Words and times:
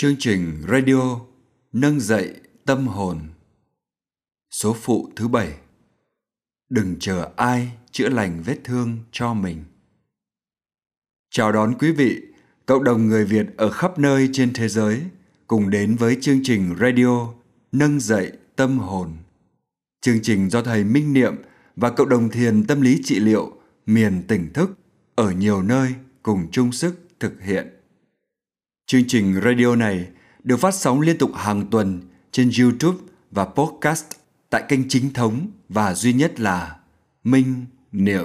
Chương 0.00 0.16
trình 0.18 0.62
radio 0.68 1.20
nâng 1.72 2.00
dậy 2.00 2.34
tâm 2.64 2.86
hồn. 2.86 3.18
Số 4.50 4.76
phụ 4.82 5.10
thứ 5.16 5.28
bảy. 5.28 5.54
Đừng 6.70 6.96
chờ 7.00 7.30
ai 7.36 7.72
chữa 7.90 8.08
lành 8.08 8.42
vết 8.44 8.56
thương 8.64 8.98
cho 9.12 9.34
mình. 9.34 9.64
Chào 11.30 11.52
đón 11.52 11.74
quý 11.78 11.92
vị, 11.92 12.20
cộng 12.66 12.84
đồng 12.84 13.08
người 13.08 13.24
Việt 13.24 13.46
ở 13.56 13.70
khắp 13.70 13.98
nơi 13.98 14.28
trên 14.32 14.52
thế 14.52 14.68
giới 14.68 15.02
cùng 15.46 15.70
đến 15.70 15.96
với 15.96 16.16
chương 16.20 16.40
trình 16.42 16.76
radio 16.80 17.28
nâng 17.72 18.00
dậy 18.00 18.32
tâm 18.56 18.78
hồn. 18.78 19.12
Chương 20.00 20.22
trình 20.22 20.50
do 20.50 20.62
thầy 20.62 20.84
Minh 20.84 21.12
Niệm 21.12 21.34
và 21.76 21.90
cộng 21.90 22.08
đồng 22.08 22.30
thiền 22.30 22.66
tâm 22.66 22.80
lý 22.80 23.00
trị 23.04 23.20
liệu 23.20 23.52
miền 23.86 24.22
tỉnh 24.28 24.52
thức 24.52 24.70
ở 25.14 25.30
nhiều 25.30 25.62
nơi 25.62 25.94
cùng 26.22 26.48
chung 26.50 26.72
sức 26.72 27.00
thực 27.20 27.42
hiện. 27.42 27.77
Chương 28.90 29.04
trình 29.08 29.40
radio 29.44 29.76
này 29.76 30.06
được 30.44 30.56
phát 30.56 30.74
sóng 30.74 31.00
liên 31.00 31.18
tục 31.18 31.30
hàng 31.34 31.66
tuần 31.70 32.00
trên 32.32 32.50
YouTube 32.60 32.98
và 33.30 33.44
podcast 33.44 34.04
tại 34.50 34.62
kênh 34.68 34.88
chính 34.88 35.12
thống 35.12 35.46
và 35.68 35.94
duy 35.94 36.12
nhất 36.12 36.40
là 36.40 36.76
Minh 37.24 37.54
Niệm. 37.92 38.24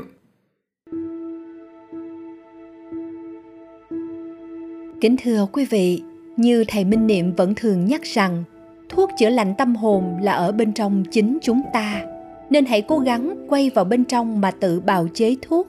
Kính 5.02 5.16
thưa 5.24 5.48
quý 5.52 5.66
vị, 5.66 6.02
như 6.38 6.64
thầy 6.68 6.86
Minh 6.86 7.08
Niệm 7.08 7.34
vẫn 7.36 7.56
thường 7.56 7.86
nhắc 7.86 8.02
rằng, 8.04 8.44
thuốc 8.90 9.10
chữa 9.20 9.30
lành 9.30 9.54
tâm 9.58 9.76
hồn 9.76 10.18
là 10.22 10.32
ở 10.34 10.52
bên 10.52 10.74
trong 10.74 11.04
chính 11.12 11.38
chúng 11.42 11.62
ta, 11.74 12.02
nên 12.50 12.66
hãy 12.66 12.82
cố 12.82 13.00
gắng 13.00 13.46
quay 13.50 13.70
vào 13.70 13.86
bên 13.86 14.06
trong 14.06 14.42
mà 14.42 14.52
tự 14.52 14.80
bào 14.80 15.08
chế 15.14 15.36
thuốc. 15.42 15.68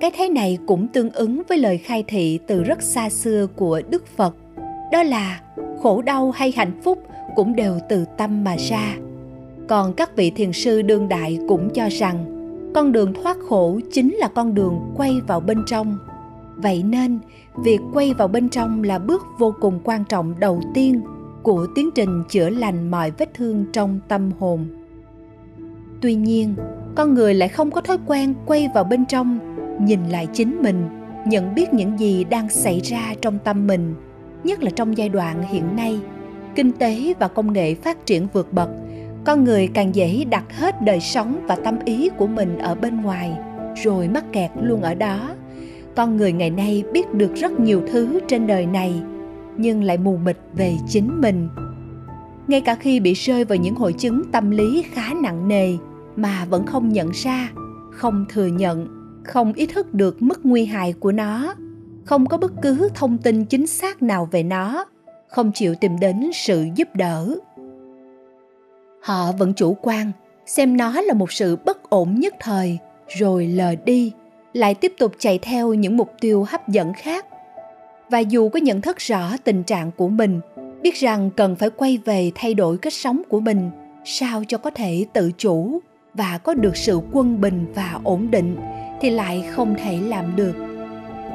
Cái 0.00 0.10
thế 0.16 0.28
này 0.28 0.58
cũng 0.66 0.88
tương 0.88 1.10
ứng 1.10 1.42
với 1.48 1.58
lời 1.58 1.78
khai 1.78 2.04
thị 2.08 2.38
từ 2.46 2.62
rất 2.62 2.82
xa 2.82 3.10
xưa 3.10 3.46
của 3.56 3.82
Đức 3.90 4.06
Phật. 4.06 4.34
Đó 4.92 5.02
là 5.02 5.40
khổ 5.82 6.02
đau 6.02 6.30
hay 6.30 6.52
hạnh 6.56 6.80
phúc 6.82 7.02
cũng 7.36 7.56
đều 7.56 7.78
từ 7.88 8.04
tâm 8.16 8.44
mà 8.44 8.56
ra. 8.56 8.96
Còn 9.68 9.92
các 9.92 10.16
vị 10.16 10.30
thiền 10.30 10.52
sư 10.52 10.82
đương 10.82 11.08
đại 11.08 11.38
cũng 11.48 11.70
cho 11.74 11.88
rằng 11.88 12.24
con 12.74 12.92
đường 12.92 13.12
thoát 13.14 13.36
khổ 13.48 13.80
chính 13.92 14.14
là 14.14 14.28
con 14.28 14.54
đường 14.54 14.80
quay 14.96 15.12
vào 15.26 15.40
bên 15.40 15.62
trong. 15.66 15.98
Vậy 16.56 16.82
nên, 16.82 17.18
việc 17.56 17.78
quay 17.94 18.14
vào 18.14 18.28
bên 18.28 18.48
trong 18.48 18.82
là 18.82 18.98
bước 18.98 19.22
vô 19.38 19.54
cùng 19.60 19.80
quan 19.84 20.04
trọng 20.04 20.34
đầu 20.40 20.60
tiên 20.74 21.00
của 21.42 21.66
tiến 21.74 21.90
trình 21.94 22.22
chữa 22.28 22.50
lành 22.50 22.90
mọi 22.90 23.10
vết 23.10 23.34
thương 23.34 23.64
trong 23.72 24.00
tâm 24.08 24.30
hồn. 24.38 24.66
Tuy 26.00 26.14
nhiên, 26.14 26.54
con 26.94 27.14
người 27.14 27.34
lại 27.34 27.48
không 27.48 27.70
có 27.70 27.80
thói 27.80 27.98
quen 28.06 28.34
quay 28.46 28.68
vào 28.74 28.84
bên 28.84 29.06
trong, 29.06 29.38
nhìn 29.80 30.00
lại 30.08 30.26
chính 30.32 30.62
mình, 30.62 30.88
nhận 31.26 31.54
biết 31.54 31.74
những 31.74 31.98
gì 31.98 32.24
đang 32.24 32.48
xảy 32.48 32.80
ra 32.80 33.14
trong 33.22 33.38
tâm 33.44 33.66
mình 33.66 33.94
nhất 34.44 34.62
là 34.62 34.70
trong 34.70 34.96
giai 34.96 35.08
đoạn 35.08 35.42
hiện 35.42 35.76
nay. 35.76 36.00
Kinh 36.54 36.72
tế 36.72 37.14
và 37.18 37.28
công 37.28 37.52
nghệ 37.52 37.74
phát 37.74 38.06
triển 38.06 38.26
vượt 38.32 38.52
bậc 38.52 38.68
con 39.28 39.44
người 39.44 39.66
càng 39.66 39.94
dễ 39.94 40.24
đặt 40.24 40.44
hết 40.58 40.82
đời 40.82 41.00
sống 41.00 41.44
và 41.48 41.56
tâm 41.56 41.78
ý 41.84 42.10
của 42.16 42.26
mình 42.26 42.58
ở 42.58 42.74
bên 42.74 43.02
ngoài 43.02 43.32
rồi 43.82 44.08
mắc 44.08 44.24
kẹt 44.32 44.50
luôn 44.62 44.82
ở 44.82 44.94
đó. 44.94 45.34
Con 45.96 46.16
người 46.16 46.32
ngày 46.32 46.50
nay 46.50 46.84
biết 46.92 47.14
được 47.14 47.34
rất 47.34 47.60
nhiều 47.60 47.82
thứ 47.92 48.20
trên 48.28 48.46
đời 48.46 48.66
này 48.66 49.02
nhưng 49.56 49.84
lại 49.84 49.98
mù 49.98 50.16
mịt 50.16 50.38
về 50.52 50.76
chính 50.88 51.20
mình. 51.20 51.48
Ngay 52.48 52.60
cả 52.60 52.74
khi 52.74 53.00
bị 53.00 53.12
rơi 53.12 53.44
vào 53.44 53.56
những 53.56 53.74
hội 53.74 53.92
chứng 53.92 54.22
tâm 54.32 54.50
lý 54.50 54.84
khá 54.92 55.14
nặng 55.22 55.48
nề 55.48 55.72
mà 56.16 56.44
vẫn 56.44 56.66
không 56.66 56.88
nhận 56.92 57.10
ra 57.10 57.50
không 57.90 58.24
thừa 58.28 58.46
nhận 58.46 58.97
không 59.28 59.52
ý 59.52 59.66
thức 59.66 59.94
được 59.94 60.22
mức 60.22 60.40
nguy 60.44 60.64
hại 60.64 60.92
của 60.92 61.12
nó, 61.12 61.54
không 62.04 62.26
có 62.26 62.38
bất 62.38 62.52
cứ 62.62 62.88
thông 62.94 63.18
tin 63.18 63.44
chính 63.44 63.66
xác 63.66 64.02
nào 64.02 64.28
về 64.30 64.42
nó, 64.42 64.84
không 65.28 65.52
chịu 65.54 65.74
tìm 65.74 65.98
đến 66.00 66.30
sự 66.34 66.66
giúp 66.74 66.88
đỡ. 66.94 67.36
Họ 69.02 69.32
vẫn 69.32 69.54
chủ 69.54 69.76
quan, 69.82 70.12
xem 70.46 70.76
nó 70.76 71.00
là 71.00 71.14
một 71.14 71.32
sự 71.32 71.56
bất 71.56 71.90
ổn 71.90 72.14
nhất 72.14 72.34
thời, 72.40 72.78
rồi 73.08 73.46
lờ 73.46 73.74
đi, 73.84 74.12
lại 74.52 74.74
tiếp 74.74 74.92
tục 74.98 75.12
chạy 75.18 75.38
theo 75.38 75.74
những 75.74 75.96
mục 75.96 76.10
tiêu 76.20 76.46
hấp 76.48 76.68
dẫn 76.68 76.92
khác. 76.92 77.26
Và 78.10 78.18
dù 78.18 78.48
có 78.48 78.58
nhận 78.58 78.80
thức 78.80 78.96
rõ 78.98 79.36
tình 79.44 79.62
trạng 79.62 79.90
của 79.96 80.08
mình, 80.08 80.40
biết 80.82 80.94
rằng 80.94 81.30
cần 81.36 81.56
phải 81.56 81.70
quay 81.70 81.98
về 82.04 82.32
thay 82.34 82.54
đổi 82.54 82.78
cách 82.78 82.92
sống 82.92 83.22
của 83.28 83.40
mình, 83.40 83.70
sao 84.04 84.42
cho 84.48 84.58
có 84.58 84.70
thể 84.70 85.06
tự 85.12 85.30
chủ 85.38 85.78
và 86.14 86.38
có 86.38 86.54
được 86.54 86.76
sự 86.76 87.00
quân 87.12 87.40
bình 87.40 87.66
và 87.74 88.00
ổn 88.04 88.30
định 88.30 88.56
thì 89.00 89.10
lại 89.10 89.48
không 89.54 89.74
thể 89.84 90.00
làm 90.00 90.36
được. 90.36 90.54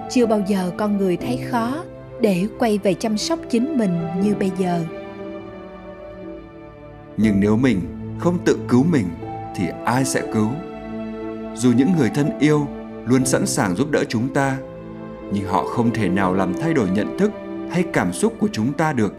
Chưa 0.10 0.26
bao 0.26 0.42
giờ 0.48 0.72
con 0.78 0.98
người 0.98 1.18
thấy 1.18 1.38
khó 1.38 1.84
để 2.22 2.48
quay 2.60 2.78
về 2.78 2.94
chăm 2.94 3.18
sóc 3.18 3.40
chính 3.50 3.78
mình 3.78 4.00
như 4.24 4.36
bây 4.40 4.52
giờ. 4.58 4.86
Nhưng 7.18 7.40
nếu 7.40 7.58
mình 7.58 7.80
không 8.20 8.38
tự 8.46 8.60
cứu 8.68 8.84
mình, 8.84 9.06
thì 9.56 9.66
ai 9.86 10.06
sẽ 10.06 10.22
cứu? 10.34 10.50
Dù 11.56 11.72
những 11.78 11.90
người 11.98 12.10
thân 12.16 12.40
yêu 12.40 12.68
luôn 13.06 13.26
sẵn 13.26 13.46
sàng 13.46 13.76
giúp 13.76 13.92
đỡ 13.92 14.04
chúng 14.10 14.34
ta, 14.34 14.58
nhưng 15.34 15.46
họ 15.46 15.64
không 15.64 15.92
thể 15.94 16.10
nào 16.10 16.34
làm 16.34 16.54
thay 16.54 16.74
đổi 16.74 16.90
nhận 16.90 17.18
thức 17.18 17.32
hay 17.72 17.84
cảm 17.94 18.14
xúc 18.14 18.34
của 18.40 18.50
chúng 18.52 18.74
ta 18.74 18.94
được. 18.94 19.14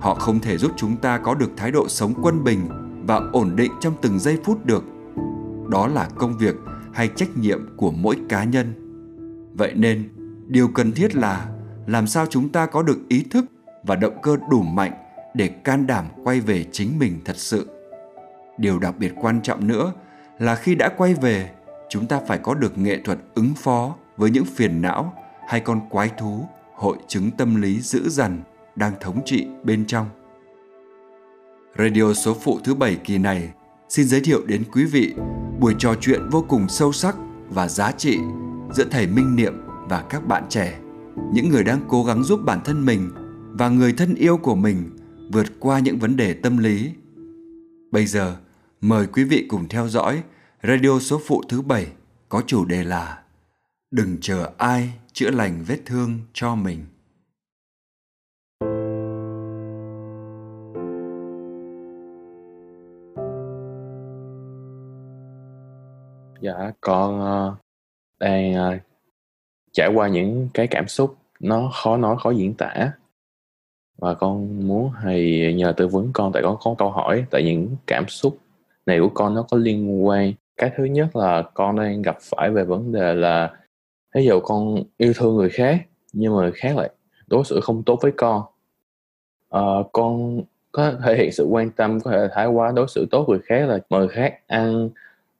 Họ 0.00 0.14
không 0.14 0.40
thể 0.40 0.56
giúp 0.56 0.70
chúng 0.76 0.96
ta 0.96 1.18
có 1.18 1.34
được 1.34 1.50
thái 1.56 1.70
độ 1.70 1.88
sống 1.88 2.12
quân 2.22 2.44
bình 2.44 2.60
và 3.06 3.20
ổn 3.32 3.56
định 3.56 3.72
trong 3.80 3.94
từng 4.02 4.18
giây 4.18 4.38
phút 4.44 4.66
được. 4.66 4.84
Đó 5.68 5.86
là 5.86 6.08
công 6.16 6.38
việc 6.38 6.54
hay 6.98 7.08
trách 7.16 7.36
nhiệm 7.36 7.76
của 7.76 7.90
mỗi 7.90 8.16
cá 8.28 8.44
nhân. 8.44 8.74
Vậy 9.54 9.72
nên, 9.74 10.08
điều 10.46 10.68
cần 10.68 10.92
thiết 10.92 11.16
là 11.16 11.48
làm 11.86 12.06
sao 12.06 12.26
chúng 12.26 12.48
ta 12.48 12.66
có 12.66 12.82
được 12.82 12.98
ý 13.08 13.24
thức 13.30 13.44
và 13.82 13.96
động 13.96 14.18
cơ 14.22 14.36
đủ 14.50 14.62
mạnh 14.62 14.92
để 15.34 15.48
can 15.48 15.86
đảm 15.86 16.06
quay 16.24 16.40
về 16.40 16.64
chính 16.72 16.98
mình 16.98 17.20
thật 17.24 17.36
sự. 17.36 17.68
Điều 18.58 18.78
đặc 18.78 18.94
biệt 18.98 19.12
quan 19.16 19.42
trọng 19.42 19.66
nữa 19.66 19.92
là 20.38 20.54
khi 20.54 20.74
đã 20.74 20.88
quay 20.96 21.14
về, 21.14 21.50
chúng 21.88 22.06
ta 22.06 22.20
phải 22.26 22.38
có 22.38 22.54
được 22.54 22.78
nghệ 22.78 23.00
thuật 23.04 23.18
ứng 23.34 23.54
phó 23.56 23.94
với 24.16 24.30
những 24.30 24.44
phiền 24.44 24.82
não 24.82 25.12
hay 25.48 25.60
con 25.60 25.80
quái 25.90 26.10
thú, 26.18 26.46
hội 26.74 26.96
chứng 27.08 27.30
tâm 27.30 27.62
lý 27.62 27.80
dữ 27.80 28.08
dằn 28.08 28.40
đang 28.76 28.92
thống 29.00 29.20
trị 29.24 29.46
bên 29.64 29.84
trong. 29.86 30.06
Radio 31.78 32.12
số 32.12 32.34
phụ 32.34 32.58
thứ 32.64 32.74
bảy 32.74 32.96
kỳ 32.96 33.18
này 33.18 33.50
xin 33.88 34.08
giới 34.08 34.20
thiệu 34.20 34.46
đến 34.46 34.64
quý 34.72 34.84
vị 34.84 35.14
buổi 35.60 35.74
trò 35.78 35.94
chuyện 36.00 36.28
vô 36.30 36.44
cùng 36.48 36.68
sâu 36.68 36.92
sắc 36.92 37.16
và 37.48 37.68
giá 37.68 37.92
trị 37.92 38.18
giữa 38.74 38.84
thầy 38.90 39.06
Minh 39.06 39.36
Niệm 39.36 39.52
và 39.88 40.02
các 40.10 40.26
bạn 40.26 40.46
trẻ, 40.48 40.80
những 41.32 41.48
người 41.48 41.64
đang 41.64 41.80
cố 41.88 42.04
gắng 42.04 42.24
giúp 42.24 42.40
bản 42.44 42.60
thân 42.64 42.84
mình 42.84 43.10
và 43.52 43.68
người 43.68 43.92
thân 43.92 44.14
yêu 44.14 44.36
của 44.36 44.54
mình 44.54 44.90
vượt 45.32 45.46
qua 45.60 45.78
những 45.78 45.98
vấn 45.98 46.16
đề 46.16 46.34
tâm 46.34 46.58
lý. 46.58 46.90
Bây 47.90 48.06
giờ, 48.06 48.36
mời 48.80 49.06
quý 49.06 49.24
vị 49.24 49.46
cùng 49.48 49.68
theo 49.68 49.88
dõi 49.88 50.22
radio 50.62 50.98
số 50.98 51.20
phụ 51.26 51.42
thứ 51.48 51.62
bảy 51.62 51.86
có 52.28 52.42
chủ 52.46 52.64
đề 52.64 52.84
là 52.84 53.22
Đừng 53.90 54.16
chờ 54.20 54.50
ai 54.58 54.92
chữa 55.12 55.30
lành 55.30 55.64
vết 55.66 55.78
thương 55.86 56.20
cho 56.32 56.54
mình. 56.54 56.84
Dạ, 66.40 66.72
con 66.80 67.20
uh, 67.20 67.54
đang 68.20 68.54
uh, 68.54 68.80
trải 69.72 69.88
qua 69.94 70.08
những 70.08 70.48
cái 70.54 70.66
cảm 70.66 70.88
xúc 70.88 71.16
nó 71.40 71.70
khó 71.74 71.96
nói 71.96 72.16
khó 72.20 72.30
diễn 72.30 72.54
tả. 72.54 72.92
Và 73.98 74.14
con 74.14 74.66
muốn 74.68 74.90
thầy 75.02 75.54
nhờ 75.54 75.72
tư 75.76 75.88
vấn 75.88 76.10
con 76.12 76.32
tại 76.32 76.42
con 76.42 76.56
có 76.60 76.74
câu 76.78 76.90
hỏi 76.90 77.24
tại 77.30 77.42
những 77.44 77.76
cảm 77.86 78.08
xúc 78.08 78.38
này 78.86 79.00
của 79.00 79.10
con 79.14 79.34
nó 79.34 79.42
có 79.42 79.56
liên 79.56 80.06
quan. 80.06 80.32
Cái 80.56 80.70
thứ 80.76 80.84
nhất 80.84 81.16
là 81.16 81.42
con 81.54 81.76
đang 81.76 82.02
gặp 82.02 82.16
phải 82.20 82.50
về 82.50 82.64
vấn 82.64 82.92
đề 82.92 83.14
là 83.14 83.56
ví 84.14 84.24
dụ 84.24 84.40
con 84.40 84.82
yêu 84.96 85.12
thương 85.16 85.36
người 85.36 85.50
khác 85.50 85.86
nhưng 86.12 86.36
mà 86.36 86.42
người 86.42 86.52
khác 86.52 86.76
lại 86.76 86.90
đối 87.26 87.44
xử 87.44 87.60
không 87.62 87.82
tốt 87.82 87.98
với 88.02 88.12
con. 88.16 88.42
À, 89.50 89.62
con 89.92 90.42
có 90.72 90.92
thể 91.04 91.16
hiện 91.16 91.32
sự 91.32 91.44
quan 91.44 91.70
tâm 91.70 92.00
có 92.00 92.10
thể 92.10 92.28
thái 92.32 92.46
quá 92.46 92.72
đối 92.76 92.88
xử 92.88 93.06
tốt 93.10 93.28
người 93.28 93.38
khác 93.44 93.66
là 93.68 93.78
mời 93.90 94.08
khác 94.08 94.34
ăn 94.46 94.90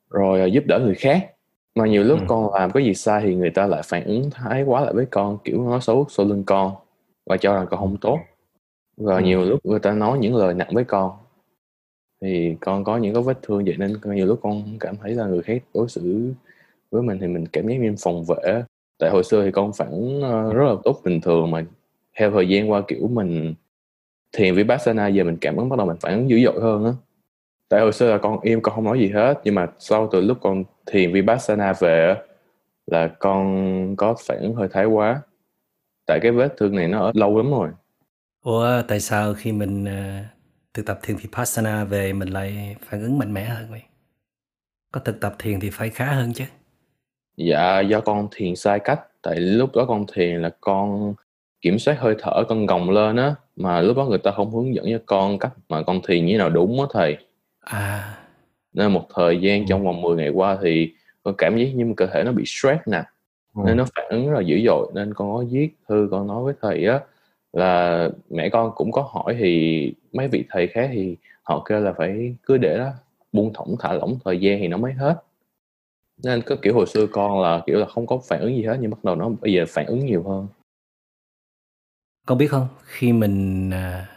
rồi 0.09 0.51
giúp 0.51 0.63
đỡ 0.67 0.79
người 0.79 0.95
khác 0.95 1.31
mà 1.75 1.87
nhiều 1.87 2.03
lúc 2.03 2.19
ừ. 2.19 2.25
con 2.27 2.53
làm 2.53 2.71
cái 2.71 2.83
gì 2.83 2.93
sai 2.93 3.21
thì 3.23 3.35
người 3.35 3.49
ta 3.49 3.67
lại 3.67 3.81
phản 3.85 4.03
ứng 4.03 4.29
thái 4.31 4.63
quá 4.63 4.81
lại 4.81 4.93
với 4.93 5.05
con 5.05 5.37
kiểu 5.43 5.63
nói 5.63 5.81
xấu 5.81 6.05
sau 6.09 6.25
lưng 6.25 6.43
con 6.45 6.75
và 7.25 7.37
cho 7.37 7.53
rằng 7.53 7.67
con 7.69 7.79
không 7.79 7.97
tốt 7.97 8.19
và 8.97 9.15
ừ. 9.15 9.21
nhiều 9.21 9.45
lúc 9.45 9.65
người 9.65 9.79
ta 9.79 9.91
nói 9.91 10.17
những 10.19 10.35
lời 10.35 10.53
nặng 10.53 10.69
với 10.73 10.83
con 10.83 11.11
thì 12.21 12.55
con 12.61 12.83
có 12.83 12.97
những 12.97 13.13
cái 13.13 13.23
vết 13.23 13.37
thương 13.41 13.65
vậy 13.65 13.75
nên 13.77 13.93
nhiều 14.05 14.25
lúc 14.25 14.39
con 14.43 14.63
cảm 14.79 14.95
thấy 14.97 15.11
là 15.11 15.25
người 15.25 15.41
khác 15.41 15.63
đối 15.73 15.89
xử 15.89 16.33
với 16.91 17.01
mình 17.01 17.17
thì 17.21 17.27
mình 17.27 17.45
cảm 17.45 17.67
giác 17.67 17.75
như 17.79 17.95
phòng 17.99 18.25
vệ 18.25 18.63
tại 18.99 19.09
hồi 19.09 19.23
xưa 19.23 19.45
thì 19.45 19.51
con 19.51 19.71
phản 19.73 20.21
ờ, 20.21 20.53
rất 20.53 20.65
là 20.65 20.75
tốt 20.83 21.01
bình 21.03 21.21
thường 21.21 21.51
mà 21.51 21.65
theo 22.17 22.31
thời 22.31 22.49
gian 22.49 22.71
qua 22.71 22.81
kiểu 22.87 23.07
mình 23.07 23.53
thiền 24.31 24.55
vipassana 24.55 25.07
giờ 25.07 25.23
mình 25.23 25.37
cảm 25.41 25.55
ứng 25.55 25.69
bắt 25.69 25.77
đầu 25.77 25.87
mình 25.87 25.97
phản 26.01 26.13
ứng 26.13 26.29
dữ 26.29 26.39
dội 26.45 26.61
hơn 26.61 26.85
á 26.85 26.91
tại 27.69 27.81
hồi 27.81 27.91
xưa 27.91 28.11
là 28.11 28.17
con 28.17 28.39
im 28.41 28.61
con 28.61 28.75
không 28.75 28.83
nói 28.83 28.99
gì 28.99 29.09
hết. 29.09 29.33
Nhưng 29.43 29.55
mà 29.55 29.67
sau 29.79 30.09
từ 30.11 30.21
lúc 30.21 30.37
con 30.41 30.63
thiền 30.85 31.13
vipassana 31.13 31.73
về 31.73 32.15
là 32.87 33.07
con 33.07 33.95
có 33.95 34.15
phản 34.27 34.39
ứng 34.39 34.55
hơi 34.55 34.67
thái 34.71 34.85
quá. 34.85 35.21
Tại 36.05 36.19
cái 36.21 36.31
vết 36.31 36.57
thương 36.57 36.75
này 36.75 36.87
nó 36.87 36.99
ở 36.99 37.11
lâu 37.15 37.37
lắm 37.37 37.51
rồi. 37.51 37.69
Ủa 38.43 38.81
tại 38.87 38.99
sao 38.99 39.33
khi 39.33 39.51
mình 39.51 39.83
uh, 39.83 40.25
thực 40.73 40.85
tập 40.85 40.99
thiền 41.03 41.15
Vipassana 41.15 41.83
về 41.83 42.13
mình 42.13 42.29
lại 42.29 42.75
phản 42.81 43.01
ứng 43.01 43.17
mạnh 43.17 43.33
mẽ 43.33 43.43
hơn 43.43 43.67
vậy? 43.71 43.81
Có 44.91 44.99
thực 44.99 45.19
tập 45.21 45.35
thiền 45.39 45.59
thì 45.59 45.69
phải 45.69 45.89
khá 45.89 46.05
hơn 46.05 46.33
chứ. 46.33 46.43
Dạ 47.37 47.79
do 47.79 48.01
con 48.01 48.27
thiền 48.31 48.55
sai 48.55 48.79
cách. 48.79 49.01
Tại 49.21 49.35
lúc 49.35 49.75
đó 49.75 49.85
con 49.87 50.05
thiền 50.13 50.41
là 50.41 50.49
con 50.61 51.13
kiểm 51.61 51.79
soát 51.79 51.99
hơi 51.99 52.15
thở 52.19 52.43
con 52.49 52.65
gồng 52.65 52.89
lên 52.89 53.15
á. 53.15 53.35
Mà 53.55 53.81
lúc 53.81 53.97
đó 53.97 54.05
người 54.05 54.17
ta 54.17 54.31
không 54.31 54.51
hướng 54.51 54.75
dẫn 54.75 54.85
cho 54.91 54.99
con 55.05 55.39
cách 55.39 55.53
mà 55.69 55.83
con 55.83 56.01
thiền 56.07 56.25
như 56.25 56.37
nào 56.37 56.49
đúng 56.49 56.81
á 56.81 56.87
thầy 56.93 57.17
À. 57.59 58.17
Nên 58.73 58.91
một 58.91 59.07
thời 59.15 59.41
gian 59.41 59.65
trong 59.67 59.83
vòng 59.85 60.01
10 60.01 60.15
ngày 60.15 60.29
qua 60.29 60.57
thì 60.61 60.93
con 61.23 61.35
cảm 61.37 61.57
giác 61.57 61.65
như 61.75 61.93
cơ 61.97 62.07
thể 62.07 62.23
nó 62.23 62.31
bị 62.31 62.43
stress 62.45 62.81
nè 62.87 63.03
Ừ. 63.55 63.61
nên 63.65 63.77
nó 63.77 63.85
phản 63.95 64.05
ứng 64.09 64.29
rất 64.29 64.35
là 64.35 64.41
dữ 64.41 64.59
dội 64.65 64.91
nên 64.93 65.13
con 65.13 65.33
có 65.33 65.43
viết 65.49 65.69
thư 65.87 66.07
con 66.11 66.27
nói 66.27 66.43
với 66.43 66.53
thầy 66.61 66.85
á 66.85 66.99
là 67.53 68.09
mẹ 68.29 68.49
con 68.49 68.71
cũng 68.75 68.91
có 68.91 69.01
hỏi 69.01 69.35
thì 69.39 69.93
mấy 70.13 70.27
vị 70.27 70.45
thầy 70.49 70.67
khác 70.67 70.89
thì 70.93 71.17
họ 71.43 71.63
kêu 71.69 71.79
là 71.79 71.93
phải 71.97 72.35
cứ 72.43 72.57
để 72.57 72.77
đó 72.77 72.89
buông 73.31 73.53
thõng 73.53 73.75
thả 73.79 73.93
lỏng 73.93 74.19
thời 74.25 74.39
gian 74.39 74.59
thì 74.59 74.67
nó 74.67 74.77
mới 74.77 74.93
hết. 74.93 75.23
Nên 76.23 76.41
có 76.41 76.55
kiểu 76.61 76.73
hồi 76.75 76.85
xưa 76.87 77.07
con 77.07 77.41
là 77.41 77.61
kiểu 77.65 77.79
là 77.79 77.85
không 77.85 78.07
có 78.07 78.17
phản 78.27 78.39
ứng 78.41 78.55
gì 78.55 78.63
hết 78.63 78.77
nhưng 78.81 78.91
bắt 78.91 79.03
đầu 79.03 79.15
nó 79.15 79.29
bây 79.41 79.53
giờ 79.53 79.65
phản 79.69 79.85
ứng 79.85 80.05
nhiều 80.05 80.23
hơn. 80.23 80.47
Con 82.25 82.37
biết 82.37 82.47
không, 82.47 82.67
khi 82.83 83.13
mình 83.13 83.69
à, 83.73 84.07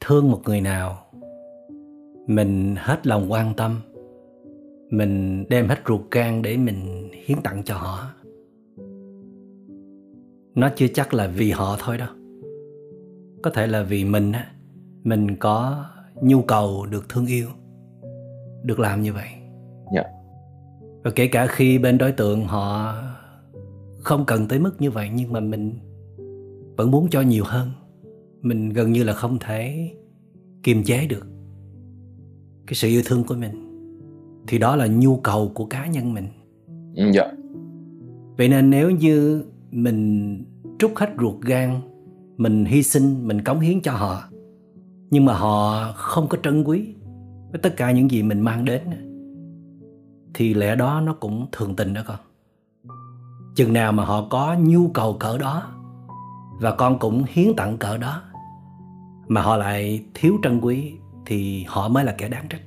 thương 0.00 0.30
một 0.30 0.40
người 0.44 0.60
nào, 0.60 1.03
mình 2.26 2.74
hết 2.78 3.06
lòng 3.06 3.32
quan 3.32 3.54
tâm, 3.54 3.80
mình 4.90 5.44
đem 5.48 5.68
hết 5.68 5.78
ruột 5.88 6.00
gan 6.10 6.42
để 6.42 6.56
mình 6.56 7.10
hiến 7.24 7.38
tặng 7.42 7.62
cho 7.64 7.76
họ. 7.76 8.10
Nó 10.54 10.70
chưa 10.76 10.86
chắc 10.94 11.14
là 11.14 11.26
vì 11.26 11.50
họ 11.50 11.76
thôi 11.80 11.98
đâu. 11.98 12.08
Có 13.42 13.50
thể 13.50 13.66
là 13.66 13.82
vì 13.82 14.04
mình 14.04 14.32
á, 14.32 14.52
mình 15.04 15.36
có 15.36 15.86
nhu 16.22 16.42
cầu 16.42 16.86
được 16.86 17.08
thương 17.08 17.26
yêu, 17.26 17.48
được 18.62 18.78
làm 18.78 19.02
như 19.02 19.12
vậy. 19.12 19.28
Dạ. 19.94 20.02
Và 21.04 21.10
kể 21.14 21.26
cả 21.26 21.46
khi 21.46 21.78
bên 21.78 21.98
đối 21.98 22.12
tượng 22.12 22.44
họ 22.44 22.94
không 23.98 24.24
cần 24.26 24.48
tới 24.48 24.58
mức 24.58 24.80
như 24.80 24.90
vậy 24.90 25.10
nhưng 25.14 25.32
mà 25.32 25.40
mình 25.40 25.72
vẫn 26.76 26.90
muốn 26.90 27.08
cho 27.10 27.20
nhiều 27.20 27.44
hơn 27.46 27.68
mình 28.44 28.68
gần 28.68 28.92
như 28.92 29.04
là 29.04 29.12
không 29.12 29.38
thể 29.38 29.90
kiềm 30.62 30.84
chế 30.84 31.06
được 31.06 31.26
cái 32.66 32.74
sự 32.74 32.88
yêu 32.88 33.02
thương 33.04 33.24
của 33.24 33.34
mình 33.34 33.70
thì 34.46 34.58
đó 34.58 34.76
là 34.76 34.86
nhu 34.86 35.16
cầu 35.16 35.52
của 35.54 35.66
cá 35.66 35.86
nhân 35.86 36.14
mình. 36.14 36.28
Ừ, 36.96 37.10
dạ. 37.14 37.32
Vậy 38.36 38.48
nên 38.48 38.70
nếu 38.70 38.90
như 38.90 39.44
mình 39.70 40.44
trút 40.78 40.90
hết 40.96 41.10
ruột 41.20 41.40
gan 41.40 41.80
mình 42.36 42.64
hy 42.64 42.82
sinh 42.82 43.28
mình 43.28 43.44
cống 43.44 43.60
hiến 43.60 43.80
cho 43.80 43.92
họ 43.92 44.22
nhưng 45.10 45.24
mà 45.24 45.34
họ 45.34 45.92
không 45.92 46.28
có 46.28 46.38
trân 46.42 46.64
quý 46.64 46.94
với 47.52 47.60
tất 47.62 47.76
cả 47.76 47.90
những 47.90 48.10
gì 48.10 48.22
mình 48.22 48.40
mang 48.40 48.64
đến 48.64 48.82
thì 50.34 50.54
lẽ 50.54 50.76
đó 50.76 51.00
nó 51.00 51.14
cũng 51.14 51.46
thường 51.52 51.76
tình 51.76 51.94
đó 51.94 52.02
con. 52.06 52.16
Chừng 53.54 53.72
nào 53.72 53.92
mà 53.92 54.04
họ 54.04 54.26
có 54.30 54.56
nhu 54.58 54.88
cầu 54.88 55.16
cỡ 55.20 55.38
đó 55.38 55.62
và 56.60 56.74
con 56.74 56.98
cũng 56.98 57.24
hiến 57.28 57.56
tặng 57.56 57.78
cỡ 57.78 57.96
đó 57.96 58.22
mà 59.28 59.42
họ 59.42 59.56
lại 59.56 60.04
thiếu 60.14 60.38
trân 60.42 60.60
quý 60.60 60.92
thì 61.26 61.64
họ 61.68 61.88
mới 61.88 62.04
là 62.04 62.14
kẻ 62.18 62.28
đáng 62.28 62.46
trách. 62.48 62.60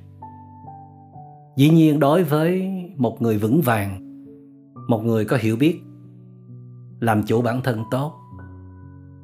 Dĩ 1.56 1.70
nhiên 1.70 2.00
đối 2.00 2.24
với 2.24 2.72
một 2.96 3.22
người 3.22 3.38
vững 3.38 3.60
vàng, 3.60 3.98
một 4.88 5.04
người 5.04 5.24
có 5.24 5.36
hiểu 5.40 5.56
biết, 5.56 5.80
làm 7.00 7.22
chủ 7.22 7.42
bản 7.42 7.60
thân 7.64 7.84
tốt, 7.90 8.14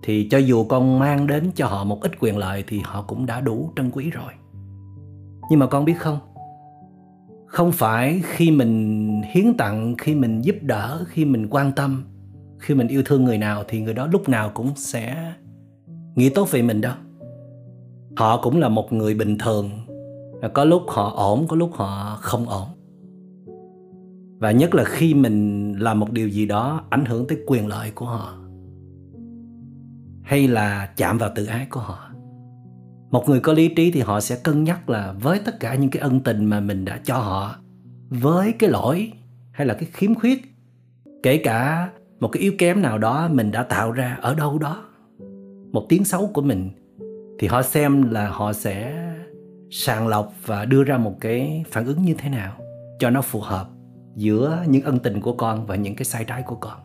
thì 0.02 0.28
cho 0.30 0.38
dù 0.38 0.64
con 0.64 0.98
mang 0.98 1.26
đến 1.26 1.50
cho 1.54 1.66
họ 1.66 1.84
một 1.84 2.00
ít 2.02 2.12
quyền 2.20 2.38
lợi 2.38 2.64
thì 2.66 2.80
họ 2.84 3.02
cũng 3.02 3.26
đã 3.26 3.40
đủ 3.40 3.70
trân 3.76 3.90
quý 3.90 4.10
rồi. 4.10 4.32
Nhưng 5.50 5.58
mà 5.58 5.66
con 5.66 5.84
biết 5.84 5.98
không? 5.98 6.18
Không 7.46 7.72
phải 7.72 8.22
khi 8.24 8.50
mình 8.50 9.22
hiến 9.32 9.56
tặng, 9.56 9.94
khi 9.98 10.14
mình 10.14 10.42
giúp 10.42 10.56
đỡ, 10.62 11.04
khi 11.08 11.24
mình 11.24 11.46
quan 11.50 11.72
tâm, 11.72 12.04
khi 12.58 12.74
mình 12.74 12.88
yêu 12.88 13.02
thương 13.04 13.24
người 13.24 13.38
nào 13.38 13.64
thì 13.68 13.80
người 13.80 13.94
đó 13.94 14.06
lúc 14.06 14.28
nào 14.28 14.50
cũng 14.54 14.72
sẽ 14.76 15.32
nghĩ 16.14 16.28
tốt 16.28 16.50
về 16.50 16.62
mình 16.62 16.80
đâu 16.80 16.94
họ 18.16 18.40
cũng 18.42 18.60
là 18.60 18.68
một 18.68 18.92
người 18.92 19.14
bình 19.14 19.38
thường. 19.38 19.70
Có 20.54 20.64
lúc 20.64 20.82
họ 20.88 21.12
ổn, 21.16 21.46
có 21.48 21.56
lúc 21.56 21.70
họ 21.74 22.18
không 22.20 22.48
ổn. 22.48 22.68
Và 24.38 24.50
nhất 24.50 24.74
là 24.74 24.84
khi 24.84 25.14
mình 25.14 25.72
làm 25.78 26.00
một 26.00 26.12
điều 26.12 26.28
gì 26.28 26.46
đó 26.46 26.84
ảnh 26.90 27.04
hưởng 27.04 27.26
tới 27.26 27.38
quyền 27.46 27.66
lợi 27.66 27.90
của 27.90 28.06
họ. 28.06 28.34
Hay 30.22 30.48
là 30.48 30.92
chạm 30.96 31.18
vào 31.18 31.30
tự 31.34 31.46
ái 31.46 31.66
của 31.70 31.80
họ. 31.80 31.98
Một 33.10 33.28
người 33.28 33.40
có 33.40 33.52
lý 33.52 33.68
trí 33.68 33.90
thì 33.90 34.00
họ 34.00 34.20
sẽ 34.20 34.36
cân 34.36 34.64
nhắc 34.64 34.88
là 34.88 35.14
với 35.22 35.40
tất 35.44 35.60
cả 35.60 35.74
những 35.74 35.90
cái 35.90 36.02
ân 36.02 36.20
tình 36.20 36.44
mà 36.44 36.60
mình 36.60 36.84
đã 36.84 37.00
cho 37.04 37.18
họ, 37.18 37.56
với 38.08 38.52
cái 38.52 38.70
lỗi 38.70 39.12
hay 39.52 39.66
là 39.66 39.74
cái 39.74 39.88
khiếm 39.92 40.14
khuyết, 40.14 40.42
kể 41.22 41.36
cả 41.36 41.90
một 42.20 42.28
cái 42.28 42.42
yếu 42.42 42.52
kém 42.58 42.82
nào 42.82 42.98
đó 42.98 43.28
mình 43.32 43.50
đã 43.50 43.62
tạo 43.62 43.92
ra 43.92 44.18
ở 44.20 44.34
đâu 44.34 44.58
đó, 44.58 44.84
một 45.72 45.86
tiếng 45.88 46.04
xấu 46.04 46.26
của 46.26 46.42
mình 46.42 46.70
thì 47.38 47.48
họ 47.48 47.62
xem 47.62 48.10
là 48.10 48.28
họ 48.28 48.52
sẽ 48.52 49.04
sàng 49.70 50.08
lọc 50.08 50.32
và 50.46 50.64
đưa 50.64 50.84
ra 50.84 50.98
một 50.98 51.16
cái 51.20 51.64
phản 51.70 51.86
ứng 51.86 52.02
như 52.02 52.14
thế 52.18 52.28
nào 52.28 52.52
cho 52.98 53.10
nó 53.10 53.22
phù 53.22 53.40
hợp 53.40 53.68
giữa 54.16 54.64
những 54.66 54.82
ân 54.82 54.98
tình 54.98 55.20
của 55.20 55.32
con 55.32 55.66
và 55.66 55.76
những 55.76 55.96
cái 55.96 56.04
sai 56.04 56.24
trái 56.24 56.42
của 56.42 56.56
con. 56.56 56.78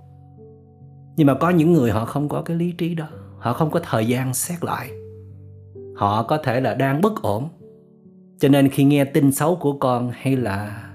Nhưng 1.17 1.27
mà 1.27 1.33
có 1.33 1.49
những 1.49 1.73
người 1.73 1.91
họ 1.91 2.05
không 2.05 2.29
có 2.29 2.41
cái 2.41 2.57
lý 2.57 2.71
trí 2.71 2.95
đó, 2.95 3.07
họ 3.37 3.53
không 3.53 3.71
có 3.71 3.79
thời 3.83 4.07
gian 4.07 4.33
xét 4.33 4.63
lại. 4.63 4.89
Họ 5.95 6.23
có 6.23 6.37
thể 6.37 6.61
là 6.61 6.73
đang 6.73 7.01
bất 7.01 7.21
ổn. 7.21 7.49
Cho 8.39 8.49
nên 8.49 8.69
khi 8.69 8.83
nghe 8.83 9.05
tin 9.05 9.31
xấu 9.31 9.55
của 9.55 9.73
con 9.73 10.11
hay 10.13 10.35
là 10.35 10.89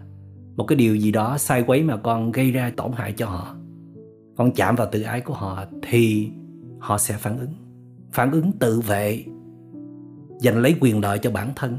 một 0.56 0.64
cái 0.64 0.76
điều 0.76 0.96
gì 0.96 1.12
đó 1.12 1.38
sai 1.38 1.64
quấy 1.66 1.82
mà 1.82 1.96
con 1.96 2.32
gây 2.32 2.50
ra 2.50 2.72
tổn 2.76 2.92
hại 2.92 3.12
cho 3.12 3.26
họ, 3.26 3.56
con 4.36 4.52
chạm 4.52 4.76
vào 4.76 4.88
tự 4.92 5.02
ái 5.02 5.20
của 5.20 5.34
họ 5.34 5.64
thì 5.82 6.30
họ 6.78 6.98
sẽ 6.98 7.16
phản 7.18 7.38
ứng. 7.38 7.52
Phản 8.12 8.30
ứng 8.30 8.52
tự 8.52 8.80
vệ 8.80 9.24
giành 10.38 10.58
lấy 10.58 10.76
quyền 10.80 11.00
lợi 11.00 11.18
cho 11.18 11.30
bản 11.30 11.52
thân, 11.56 11.78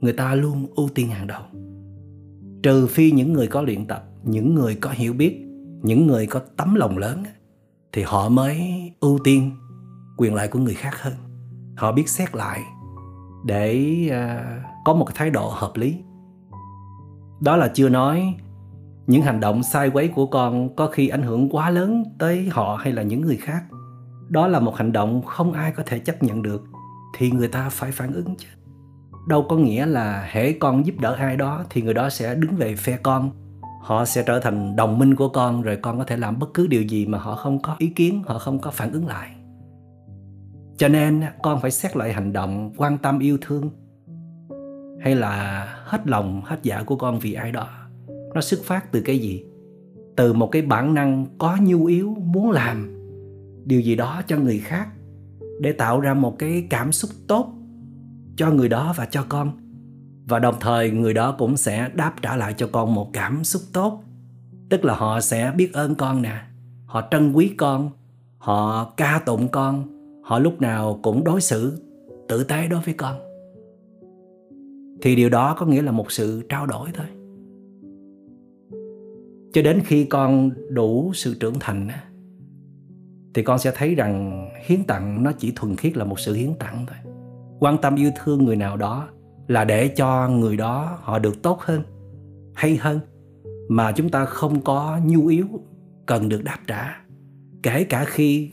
người 0.00 0.12
ta 0.12 0.34
luôn 0.34 0.66
ưu 0.76 0.88
tiên 0.94 1.08
hàng 1.08 1.26
đầu. 1.26 1.42
Trừ 2.62 2.86
phi 2.86 3.10
những 3.10 3.32
người 3.32 3.46
có 3.46 3.62
luyện 3.62 3.86
tập, 3.86 4.04
những 4.22 4.54
người 4.54 4.74
có 4.74 4.90
hiểu 4.90 5.12
biết, 5.12 5.46
những 5.82 6.06
người 6.06 6.26
có 6.26 6.40
tấm 6.56 6.74
lòng 6.74 6.98
lớn 6.98 7.22
thì 7.92 8.02
họ 8.02 8.28
mới 8.28 8.72
ưu 9.00 9.18
tiên 9.24 9.50
quyền 10.16 10.34
lợi 10.34 10.48
của 10.48 10.58
người 10.58 10.74
khác 10.74 11.02
hơn. 11.02 11.14
Họ 11.76 11.92
biết 11.92 12.08
xét 12.08 12.34
lại 12.34 12.60
để 13.44 13.84
à, 14.10 14.44
có 14.84 14.94
một 14.94 15.06
thái 15.14 15.30
độ 15.30 15.48
hợp 15.54 15.72
lý. 15.74 15.96
Đó 17.40 17.56
là 17.56 17.68
chưa 17.68 17.88
nói 17.88 18.34
những 19.06 19.22
hành 19.22 19.40
động 19.40 19.62
sai 19.62 19.90
quấy 19.90 20.08
của 20.08 20.26
con 20.26 20.76
có 20.76 20.86
khi 20.86 21.08
ảnh 21.08 21.22
hưởng 21.22 21.48
quá 21.48 21.70
lớn 21.70 22.04
tới 22.18 22.48
họ 22.48 22.76
hay 22.76 22.92
là 22.92 23.02
những 23.02 23.20
người 23.20 23.36
khác. 23.36 23.64
Đó 24.28 24.46
là 24.46 24.60
một 24.60 24.76
hành 24.76 24.92
động 24.92 25.22
không 25.22 25.52
ai 25.52 25.72
có 25.72 25.82
thể 25.86 25.98
chấp 25.98 26.22
nhận 26.22 26.42
được 26.42 26.64
thì 27.18 27.30
người 27.30 27.48
ta 27.48 27.68
phải 27.68 27.92
phản 27.92 28.12
ứng 28.12 28.36
chứ. 28.38 28.48
Đâu 29.28 29.46
có 29.48 29.56
nghĩa 29.56 29.86
là 29.86 30.28
hễ 30.30 30.52
con 30.52 30.86
giúp 30.86 30.94
đỡ 31.00 31.14
ai 31.14 31.36
đó 31.36 31.64
thì 31.70 31.82
người 31.82 31.94
đó 31.94 32.10
sẽ 32.10 32.34
đứng 32.34 32.56
về 32.56 32.76
phe 32.76 32.96
con. 32.96 33.30
Họ 33.80 34.04
sẽ 34.04 34.22
trở 34.26 34.40
thành 34.40 34.76
đồng 34.76 34.98
minh 34.98 35.14
của 35.14 35.28
con 35.28 35.62
rồi 35.62 35.76
con 35.76 35.98
có 35.98 36.04
thể 36.04 36.16
làm 36.16 36.38
bất 36.38 36.54
cứ 36.54 36.66
điều 36.66 36.82
gì 36.82 37.06
mà 37.06 37.18
họ 37.18 37.34
không 37.34 37.62
có 37.62 37.76
ý 37.78 37.88
kiến, 37.88 38.22
họ 38.26 38.38
không 38.38 38.58
có 38.58 38.70
phản 38.70 38.92
ứng 38.92 39.06
lại. 39.06 39.30
Cho 40.76 40.88
nên 40.88 41.22
con 41.42 41.60
phải 41.60 41.70
xét 41.70 41.96
lại 41.96 42.12
hành 42.12 42.32
động, 42.32 42.72
quan 42.76 42.98
tâm 42.98 43.18
yêu 43.18 43.38
thương 43.40 43.70
hay 45.00 45.14
là 45.14 45.64
hết 45.84 46.06
lòng, 46.06 46.42
hết 46.44 46.58
dạ 46.62 46.82
của 46.82 46.96
con 46.96 47.18
vì 47.18 47.32
ai 47.32 47.52
đó. 47.52 47.68
Nó 48.34 48.40
xuất 48.40 48.60
phát 48.64 48.92
từ 48.92 49.00
cái 49.00 49.18
gì? 49.18 49.44
Từ 50.16 50.32
một 50.32 50.46
cái 50.46 50.62
bản 50.62 50.94
năng 50.94 51.26
có 51.38 51.56
nhu 51.60 51.84
yếu, 51.84 52.16
muốn 52.20 52.50
làm 52.50 52.98
điều 53.64 53.80
gì 53.80 53.96
đó 53.96 54.22
cho 54.26 54.36
người 54.38 54.58
khác 54.58 54.88
để 55.60 55.72
tạo 55.72 56.00
ra 56.00 56.14
một 56.14 56.38
cái 56.38 56.66
cảm 56.70 56.92
xúc 56.92 57.10
tốt 57.28 57.52
cho 58.36 58.50
người 58.50 58.68
đó 58.68 58.94
và 58.96 59.06
cho 59.06 59.24
con. 59.28 59.52
Và 60.28 60.38
đồng 60.38 60.54
thời, 60.60 60.90
người 60.90 61.14
đó 61.14 61.34
cũng 61.38 61.56
sẽ 61.56 61.90
đáp 61.94 62.14
trả 62.22 62.36
lại 62.36 62.54
cho 62.56 62.68
con 62.72 62.94
một 62.94 63.10
cảm 63.12 63.44
xúc 63.44 63.62
tốt. 63.72 64.02
Tức 64.70 64.84
là 64.84 64.94
họ 64.94 65.20
sẽ 65.20 65.52
biết 65.56 65.72
ơn 65.72 65.94
con 65.94 66.22
nè, 66.22 66.42
họ 66.86 67.08
trân 67.10 67.32
quý 67.32 67.54
con, 67.56 67.90
họ 68.38 68.92
ca 68.96 69.22
tụng 69.26 69.48
con, 69.48 69.84
họ 70.22 70.38
lúc 70.38 70.60
nào 70.60 71.00
cũng 71.02 71.24
đối 71.24 71.40
xử 71.40 71.82
tử 72.28 72.44
tế 72.44 72.68
đối 72.68 72.80
với 72.80 72.94
con. 72.94 73.16
Thì 75.02 75.16
điều 75.16 75.28
đó 75.28 75.56
có 75.58 75.66
nghĩa 75.66 75.82
là 75.82 75.92
một 75.92 76.12
sự 76.12 76.42
trao 76.48 76.66
đổi 76.66 76.88
thôi. 76.94 77.06
Cho 79.52 79.62
đến 79.62 79.80
khi 79.84 80.04
con 80.04 80.50
đủ 80.70 81.12
sự 81.14 81.34
trưởng 81.34 81.54
thành 81.60 81.88
thì 83.34 83.42
con 83.42 83.58
sẽ 83.58 83.72
thấy 83.74 83.94
rằng 83.94 84.48
hiến 84.66 84.84
tặng 84.84 85.22
nó 85.22 85.32
chỉ 85.32 85.52
thuần 85.56 85.76
khiết 85.76 85.96
là 85.96 86.04
một 86.04 86.20
sự 86.20 86.34
hiến 86.34 86.54
tặng 86.58 86.86
thôi. 86.86 87.12
Quan 87.58 87.78
tâm 87.78 87.96
yêu 87.96 88.10
thương 88.24 88.44
người 88.44 88.56
nào 88.56 88.76
đó 88.76 89.08
là 89.48 89.64
để 89.64 89.88
cho 89.88 90.28
người 90.28 90.56
đó 90.56 90.98
họ 91.02 91.18
được 91.18 91.42
tốt 91.42 91.60
hơn, 91.60 91.82
hay 92.54 92.76
hơn, 92.76 93.00
mà 93.68 93.92
chúng 93.92 94.08
ta 94.08 94.24
không 94.24 94.60
có 94.60 94.98
nhu 95.04 95.26
yếu, 95.26 95.46
cần 96.06 96.28
được 96.28 96.44
đáp 96.44 96.58
trả. 96.66 96.96
Kể 97.62 97.84
cả 97.84 98.04
khi 98.04 98.50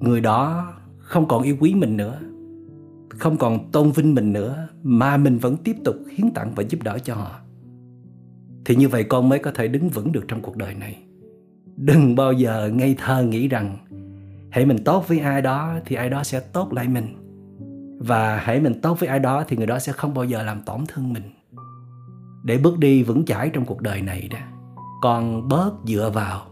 người 0.00 0.20
đó 0.20 0.72
không 0.98 1.28
còn 1.28 1.42
yêu 1.42 1.56
quý 1.60 1.74
mình 1.74 1.96
nữa, 1.96 2.20
không 3.08 3.36
còn 3.36 3.70
tôn 3.70 3.90
vinh 3.90 4.14
mình 4.14 4.32
nữa, 4.32 4.68
mà 4.82 5.16
mình 5.16 5.38
vẫn 5.38 5.56
tiếp 5.56 5.76
tục 5.84 5.96
hiến 6.16 6.30
tặng 6.30 6.52
và 6.54 6.62
giúp 6.62 6.82
đỡ 6.82 6.98
cho 6.98 7.14
họ, 7.14 7.40
thì 8.64 8.76
như 8.76 8.88
vậy 8.88 9.04
con 9.04 9.28
mới 9.28 9.38
có 9.38 9.50
thể 9.50 9.68
đứng 9.68 9.88
vững 9.88 10.12
được 10.12 10.24
trong 10.28 10.42
cuộc 10.42 10.56
đời 10.56 10.74
này 10.74 11.05
đừng 11.76 12.14
bao 12.14 12.32
giờ 12.32 12.70
ngây 12.74 12.94
thơ 12.98 13.22
nghĩ 13.22 13.48
rằng 13.48 13.76
hãy 14.50 14.66
mình 14.66 14.84
tốt 14.84 15.08
với 15.08 15.18
ai 15.18 15.42
đó 15.42 15.74
thì 15.84 15.96
ai 15.96 16.10
đó 16.10 16.24
sẽ 16.24 16.40
tốt 16.40 16.72
lại 16.72 16.88
mình. 16.88 17.14
Và 17.98 18.36
hãy 18.36 18.60
mình 18.60 18.80
tốt 18.80 19.00
với 19.00 19.08
ai 19.08 19.18
đó 19.18 19.44
thì 19.48 19.56
người 19.56 19.66
đó 19.66 19.78
sẽ 19.78 19.92
không 19.92 20.14
bao 20.14 20.24
giờ 20.24 20.42
làm 20.42 20.62
tổn 20.62 20.80
thương 20.88 21.12
mình. 21.12 21.30
Để 22.44 22.58
bước 22.58 22.78
đi 22.78 23.02
vững 23.02 23.24
chãi 23.24 23.50
trong 23.50 23.64
cuộc 23.64 23.80
đời 23.80 24.02
này 24.02 24.28
đó 24.28 24.38
con 25.00 25.48
bớt 25.48 25.72
dựa 25.84 26.10
vào 26.14 26.42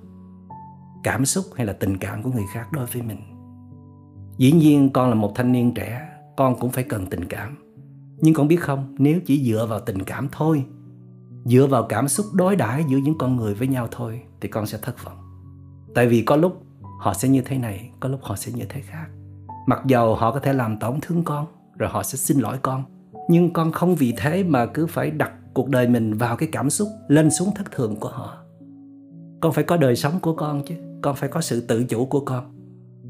cảm 1.02 1.24
xúc 1.24 1.44
hay 1.56 1.66
là 1.66 1.72
tình 1.72 1.96
cảm 1.96 2.22
của 2.22 2.30
người 2.30 2.44
khác 2.52 2.72
đối 2.72 2.86
với 2.86 3.02
mình. 3.02 3.18
Dĩ 4.38 4.52
nhiên 4.52 4.90
con 4.92 5.08
là 5.08 5.14
một 5.14 5.32
thanh 5.34 5.52
niên 5.52 5.74
trẻ, 5.74 6.08
con 6.36 6.58
cũng 6.60 6.70
phải 6.70 6.84
cần 6.84 7.06
tình 7.06 7.24
cảm. 7.24 7.56
Nhưng 8.16 8.34
con 8.34 8.48
biết 8.48 8.56
không, 8.56 8.94
nếu 8.98 9.20
chỉ 9.26 9.44
dựa 9.44 9.66
vào 9.66 9.80
tình 9.80 10.02
cảm 10.02 10.28
thôi 10.32 10.64
dựa 11.44 11.66
vào 11.66 11.86
cảm 11.88 12.08
xúc 12.08 12.26
đối 12.32 12.56
đãi 12.56 12.84
giữa 12.88 12.98
những 12.98 13.18
con 13.18 13.36
người 13.36 13.54
với 13.54 13.68
nhau 13.68 13.88
thôi 13.90 14.22
thì 14.40 14.48
con 14.48 14.66
sẽ 14.66 14.78
thất 14.82 15.04
vọng. 15.04 15.18
Tại 15.94 16.06
vì 16.06 16.22
có 16.22 16.36
lúc 16.36 16.62
họ 17.00 17.14
sẽ 17.14 17.28
như 17.28 17.42
thế 17.44 17.58
này, 17.58 17.90
có 18.00 18.08
lúc 18.08 18.20
họ 18.22 18.36
sẽ 18.36 18.52
như 18.52 18.64
thế 18.68 18.80
khác. 18.80 19.06
Mặc 19.66 19.82
dầu 19.86 20.14
họ 20.14 20.32
có 20.32 20.40
thể 20.40 20.52
làm 20.52 20.78
tổn 20.78 21.00
thương 21.02 21.24
con, 21.24 21.46
rồi 21.78 21.88
họ 21.88 22.02
sẽ 22.02 22.16
xin 22.16 22.38
lỗi 22.38 22.56
con. 22.62 22.84
Nhưng 23.28 23.52
con 23.52 23.72
không 23.72 23.94
vì 23.94 24.14
thế 24.16 24.44
mà 24.44 24.66
cứ 24.66 24.86
phải 24.86 25.10
đặt 25.10 25.32
cuộc 25.54 25.68
đời 25.68 25.88
mình 25.88 26.14
vào 26.14 26.36
cái 26.36 26.48
cảm 26.52 26.70
xúc 26.70 26.88
lên 27.08 27.30
xuống 27.30 27.54
thất 27.54 27.70
thường 27.70 27.96
của 27.96 28.08
họ. 28.08 28.36
Con 29.40 29.52
phải 29.52 29.64
có 29.64 29.76
đời 29.76 29.96
sống 29.96 30.20
của 30.20 30.34
con 30.34 30.62
chứ, 30.66 30.74
con 31.02 31.16
phải 31.16 31.28
có 31.28 31.40
sự 31.40 31.60
tự 31.60 31.84
chủ 31.84 32.06
của 32.06 32.20
con. 32.20 32.54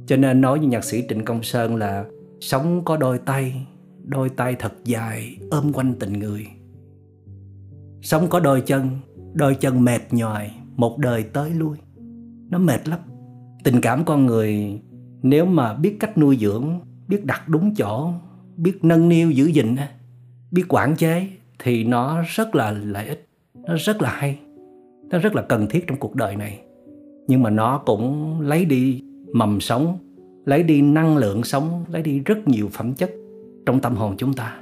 Cho 0.07 0.17
nên 0.17 0.41
nói 0.41 0.59
như 0.59 0.69
nhạc 0.69 0.85
sĩ 0.85 1.05
trịnh 1.09 1.25
công 1.25 1.43
sơn 1.43 1.77
là 1.77 2.05
sống 2.41 2.85
có 2.85 2.97
đôi 2.97 3.19
tay 3.19 3.67
đôi 4.05 4.29
tay 4.29 4.57
thật 4.59 4.73
dài, 4.85 5.37
ôm 5.51 5.73
quanh 5.73 5.95
tình 6.01 6.13
người 6.13 6.47
sống 8.05 8.29
có 8.29 8.41
đôi 8.41 8.61
chân 8.61 8.89
đôi 9.35 9.55
chân 9.55 9.85
mệt 9.85 10.01
nhòi, 10.11 10.51
một 10.77 10.99
đời 10.99 11.23
tới 11.23 11.51
lui. 11.51 11.79
Nó 12.51 12.59
mệt 12.59 12.89
lắm. 12.89 12.99
Tình 13.65 13.81
cảm 13.81 14.05
con 14.05 14.27
người, 14.27 14.81
nếu 15.23 15.47
mà 15.47 15.75
biết 15.75 15.97
cách 16.01 16.19
nuôi 16.19 16.37
dưỡng, 16.41 16.81
biết 17.09 17.25
đặt 17.25 17.49
đúng 17.49 17.75
chỗ, 17.75 18.11
biết 18.57 18.79
nâng 18.85 19.09
niu 19.09 19.31
giữ 19.31 19.47
gìn 19.47 19.77
biết 20.51 20.65
quản 20.69 20.97
chế 20.97 21.29
thì 21.59 21.85
nó 21.85 22.23
rất 22.27 22.55
là 22.55 22.71
lợi 22.71 23.07
ích, 23.07 23.29
nó 23.69 23.75
rất 23.77 24.03
là 24.03 24.11
hay, 24.11 24.39
nó 25.11 25.19
rất 25.19 25.35
là 25.35 25.43
cần 25.43 25.67
thiết 25.71 25.87
trong 25.87 25.99
cuộc 25.99 26.15
đời 26.15 26.37
này. 26.37 26.61
Nhưng 27.29 27.43
mà 27.43 27.51
nó 27.51 27.79
cũng 27.79 28.41
lấy 28.41 28.65
đi 28.65 29.03
mầm 29.33 29.61
sống, 29.61 29.99
lấy 30.45 30.63
đi 30.63 30.83
năng 30.83 31.17
lượng 31.17 31.45
sống, 31.45 31.85
lấy 31.89 32.03
đi 32.03 32.21
rất 32.21 32.49
nhiều 32.49 32.69
phẩm 32.73 32.95
chất 32.95 33.11
trong 33.67 33.81
tâm 33.81 33.95
hồn 33.95 34.15
chúng 34.19 34.33
ta. 34.33 34.57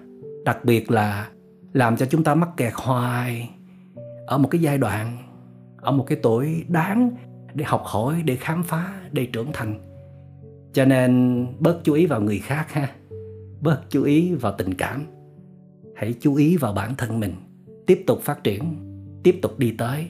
Đặc 0.45 0.65
biệt 0.65 0.91
là 0.91 1.29
làm 1.73 1.97
cho 1.97 2.07
chúng 2.07 2.25
ta 2.25 2.35
mắc 2.35 2.49
kẹt 2.57 2.73
hoài 2.77 3.51
ở 4.27 4.39
một 4.39 4.49
cái 4.49 4.61
giai 4.61 4.79
đoạn, 4.79 5.17
ở 5.77 5.93
một 5.93 6.05
cái 6.07 6.19
tuổi 6.23 6.65
đáng 6.69 7.11
để 7.55 7.65
học 7.65 7.83
hỏi, 7.85 8.23
để 8.25 8.37
khám 8.37 8.63
phá, 8.63 9.01
để 9.13 9.27
trưởng 9.27 9.49
thành. 9.53 9.81
Cho 10.73 10.85
nên 10.85 11.47
bớt 11.59 11.81
chú 11.85 11.93
ý 11.93 12.07
vào 12.07 12.21
người 12.21 12.39
khác 12.39 12.73
ha. 12.73 12.89
Bớt 13.61 13.81
chú 13.89 14.03
ý 14.03 14.35
vào 14.35 14.55
tình 14.59 14.75
cảm. 14.75 15.07
Hãy 15.97 16.15
chú 16.21 16.35
ý 16.35 16.57
vào 16.57 16.73
bản 16.73 16.95
thân 16.99 17.21
mình. 17.21 17.35
Tiếp 17.87 18.05
tục 18.07 18.21
phát 18.23 18.45
triển, 18.45 18.63
tiếp 19.23 19.39
tục 19.43 19.59
đi 19.59 19.75
tới. 19.79 20.07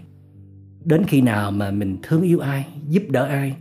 Đến 0.84 1.04
khi 1.06 1.20
nào 1.20 1.50
mà 1.50 1.70
mình 1.70 1.98
thương 2.02 2.22
yêu 2.22 2.40
ai, 2.40 2.66
giúp 2.88 3.02
đỡ 3.08 3.24
ai 3.24 3.56